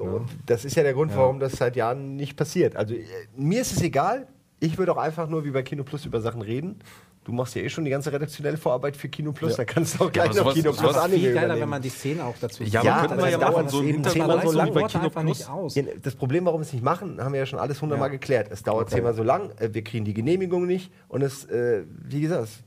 das 0.45 0.65
ist 0.65 0.75
ja 0.75 0.83
der 0.83 0.93
Grund, 0.93 1.11
Ja. 1.11 1.17
warum 1.17 1.39
das 1.39 1.53
seit 1.53 1.75
Jahren 1.75 2.15
nicht 2.15 2.35
passiert. 2.35 2.75
Also 2.75 2.93
äh, 2.93 3.03
mir 3.35 3.61
ist 3.61 3.73
es 3.73 3.81
egal. 3.81 4.27
Ich 4.59 4.77
würde 4.77 4.93
auch 4.93 4.97
einfach 4.97 5.27
nur 5.27 5.43
wie 5.45 5.51
bei 5.51 5.61
Kino 5.63 5.83
Plus 5.83 6.05
über 6.05 6.21
Sachen 6.21 6.41
reden. 6.41 6.79
Du 7.25 7.31
machst 7.31 7.55
ja 7.55 7.61
eh 7.61 7.69
schon 7.69 7.85
die 7.85 7.89
ganze 7.91 8.11
redaktionelle 8.11 8.57
Vorarbeit 8.57 8.97
für 8.97 9.07
Kino 9.07 9.31
Plus, 9.31 9.55
dann 9.55 9.65
kannst 9.65 9.97
du 9.97 10.03
auch 10.03 10.11
gleich 10.11 10.31
aber 10.31 10.43
noch 10.43 10.53
Kino 10.53 10.73
Plus 10.73 10.95
Anime 10.97 11.19
viel 11.19 11.27
geiler, 11.33 11.45
übernehmen. 11.45 11.61
wenn 11.61 11.69
man 11.69 11.81
die 11.81 11.89
Szene 11.89 12.25
auch 12.25 12.35
dazu 12.39 12.63
Ja, 12.63 12.81
könnten 12.99 13.15
wir 13.17 13.21
das 13.23 13.31
ja 13.31 13.37
dauert 13.37 13.53
machen, 13.53 13.69
so 13.69 13.77
eben 13.81 13.87
Hintergrund, 14.03 14.13
zehnmal 14.13 14.41
so 14.41 14.51
so 14.51 14.57
lang. 14.57 14.67
wie 14.67 14.71
bei 14.73 14.83
Kino 14.87 15.03
einfach 15.05 15.21
Plus. 15.21 15.37
nicht 15.39 15.49
aus. 15.49 15.75
Ja, 15.75 15.83
Das 16.01 16.15
Problem, 16.15 16.45
warum 16.45 16.59
wir 16.59 16.65
es 16.65 16.73
nicht 16.73 16.83
machen, 16.83 17.21
haben 17.23 17.31
wir 17.31 17.39
ja 17.39 17.45
schon 17.45 17.59
alles 17.59 17.81
hundertmal 17.81 18.09
Ja. 18.09 18.13
geklärt. 18.13 18.49
Es 18.51 18.63
dauert 18.63 18.87
Okay. 18.87 18.95
zehnmal 18.95 19.13
so 19.13 19.23
lang, 19.23 19.51
äh, 19.59 19.73
wir 19.73 19.83
kriegen 19.85 20.03
die 20.03 20.13
Genehmigung 20.13 20.65
nicht 20.65 20.91
und 21.07 21.21
es, 21.21 21.45
äh, 21.45 21.83
wie 21.87 22.19
gesagt, 22.21 22.43
es 22.43 22.63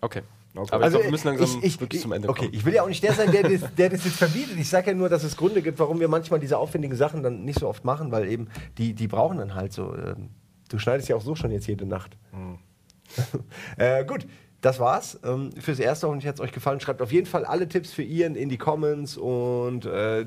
Okay. 0.00 0.22
Okay. 0.54 0.68
Aber 0.72 0.84
Also, 0.84 0.98
ich 0.98 1.02
glaub, 1.02 1.04
wir 1.04 1.10
müssen 1.12 1.26
langsam 1.28 1.58
ich, 1.62 1.64
ich, 1.74 1.80
wirklich 1.80 2.02
zum 2.02 2.12
Ende 2.12 2.28
okay, 2.28 2.40
kommen. 2.42 2.54
ich 2.54 2.64
will 2.66 2.74
ja 2.74 2.82
auch 2.82 2.88
nicht 2.88 3.02
der 3.02 3.14
sein, 3.14 3.30
der 3.32 3.42
das, 3.44 3.74
der 3.74 3.88
das 3.88 4.04
jetzt 4.04 4.16
verbietet. 4.18 4.58
Ich 4.58 4.68
sage 4.68 4.90
ja 4.90 4.94
nur, 4.96 5.08
dass 5.08 5.24
es 5.24 5.36
Gründe 5.36 5.62
gibt, 5.62 5.78
warum 5.78 5.98
wir 5.98 6.08
manchmal 6.08 6.40
diese 6.40 6.58
aufwendigen 6.58 6.94
Sachen 6.94 7.22
dann 7.22 7.44
nicht 7.44 7.58
so 7.58 7.66
oft 7.68 7.84
machen, 7.86 8.12
weil 8.12 8.28
eben 8.28 8.48
die, 8.76 8.92
die 8.92 9.08
brauchen 9.08 9.38
dann 9.38 9.54
halt 9.54 9.72
so. 9.72 9.94
ähm, 9.96 10.28
du 10.72 10.78
schneidest 10.78 11.08
ja 11.08 11.16
auch 11.16 11.22
so 11.22 11.34
schon 11.34 11.50
jetzt 11.50 11.66
jede 11.66 11.86
Nacht. 11.86 12.16
Mhm. 12.32 12.58
äh, 13.76 14.04
gut, 14.04 14.26
das 14.60 14.80
war's. 14.80 15.18
Ähm, 15.24 15.50
fürs 15.58 15.78
Erste 15.78 16.06
hoffentlich 16.06 16.28
hat 16.28 16.36
es 16.36 16.40
euch 16.40 16.52
gefallen. 16.52 16.80
Schreibt 16.80 17.02
auf 17.02 17.12
jeden 17.12 17.26
Fall 17.26 17.44
alle 17.44 17.68
Tipps 17.68 17.92
für 17.92 18.02
Ian 18.02 18.36
in 18.36 18.48
die 18.48 18.58
Comments 18.58 19.16
und 19.16 19.84
äh, 19.84 20.24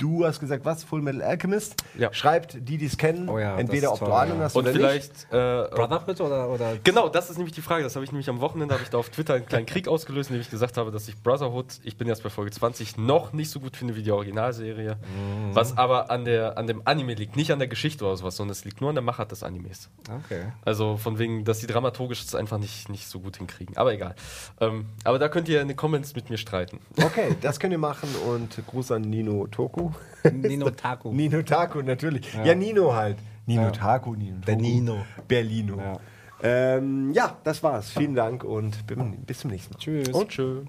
du 0.00 0.24
hast 0.24 0.40
gesagt, 0.40 0.64
was? 0.64 0.82
Full 0.82 1.02
Metal 1.02 1.22
Alchemist. 1.22 1.76
Ja. 1.96 2.12
Schreibt 2.12 2.56
die, 2.68 2.78
die 2.78 2.86
es 2.86 2.96
kennen. 2.96 3.28
Oh 3.28 3.38
ja, 3.38 3.56
Entweder 3.56 3.92
ob 3.92 3.98
du 3.98 4.06
toll, 4.06 4.14
Ahnung 4.14 4.38
ja. 4.38 4.44
hast 4.44 4.56
Und 4.56 4.64
oder 4.64 4.72
vielleicht. 4.72 5.24
Äh, 5.30 5.68
Brotherhood 5.70 6.20
oder, 6.20 6.48
oder 6.48 6.76
Genau, 6.82 7.08
das 7.08 7.30
ist 7.30 7.36
nämlich 7.36 7.54
die 7.54 7.60
Frage. 7.60 7.84
Das 7.84 7.94
habe 7.94 8.04
ich 8.04 8.12
nämlich 8.12 8.28
am 8.28 8.40
Wochenende, 8.40 8.74
habe 8.74 8.82
ich 8.82 8.90
da 8.90 8.98
auf 8.98 9.10
Twitter 9.10 9.34
einen 9.34 9.46
kleinen 9.46 9.66
Krieg 9.66 9.86
ausgelöst, 9.86 10.30
indem 10.30 10.40
ich 10.40 10.50
gesagt 10.50 10.76
habe, 10.76 10.90
dass 10.90 11.06
ich 11.08 11.22
Brotherhood, 11.22 11.80
ich 11.84 11.96
bin 11.96 12.08
jetzt 12.08 12.22
bei 12.22 12.30
Folge 12.30 12.50
20, 12.50 12.96
noch 12.98 13.32
nicht 13.32 13.50
so 13.50 13.60
gut 13.60 13.76
finde 13.76 13.94
wie 13.94 14.02
die 14.02 14.10
Originalserie. 14.10 14.96
Mhm. 14.96 15.54
Was 15.54 15.76
aber 15.76 16.10
an, 16.10 16.24
der, 16.24 16.56
an 16.58 16.66
dem 16.66 16.82
Anime 16.86 17.14
liegt, 17.14 17.36
nicht 17.36 17.52
an 17.52 17.58
der 17.58 17.68
Geschichte 17.68 18.04
oder 18.04 18.16
sowas, 18.16 18.36
sondern 18.36 18.52
es 18.52 18.64
liegt 18.64 18.80
nur 18.80 18.90
an 18.90 18.96
der 18.96 19.04
Machart 19.04 19.30
des 19.30 19.42
Animes. 19.42 19.90
Okay. 20.24 20.52
Also 20.64 20.96
von 20.96 21.18
wegen, 21.18 21.44
dass 21.44 21.58
die 21.58 21.66
dramaturgisch 21.66 22.24
das 22.24 22.34
einfach 22.34 22.58
nicht, 22.58 22.88
nicht 22.88 23.06
so 23.06 23.20
gut 23.20 23.36
hinkriegen. 23.36 23.76
Aber 23.76 23.92
egal. 23.92 24.14
Ähm, 24.60 24.86
aber 25.04 25.18
da 25.18 25.28
könnt 25.28 25.48
ihr 25.48 25.60
in 25.60 25.68
den 25.68 25.76
Comments 25.76 26.14
mit 26.14 26.30
mir 26.30 26.38
streiten. 26.38 26.80
Okay, 26.96 27.36
das 27.40 27.60
könnt 27.60 27.72
ihr 27.72 27.78
machen 27.78 28.08
und 28.26 28.60
Gruß 28.66 28.92
an 28.92 29.02
Nino 29.02 29.46
Toku. 29.46 29.89
Nino 30.32 30.70
Taku. 30.70 31.12
Nino 31.12 31.42
Taku, 31.42 31.82
natürlich. 31.82 32.32
Ja, 32.44 32.54
Nino 32.54 32.94
halt. 32.94 33.16
Nino 33.46 33.62
Ja. 33.62 33.70
Taku, 33.70 34.14
Nino. 34.14 34.38
Der 34.46 34.56
Nino. 34.56 34.98
Berlino. 35.26 35.78
Ja. 35.78 35.98
Ähm, 36.42 37.12
ja, 37.12 37.36
das 37.44 37.62
war's. 37.62 37.90
Vielen 37.90 38.14
Dank 38.14 38.44
und 38.44 38.78
bis 39.26 39.40
zum 39.40 39.50
nächsten 39.50 39.74
Mal. 39.74 39.80
Tschüss. 39.80 40.08
Und 40.08 40.28
tschö. 40.28 40.62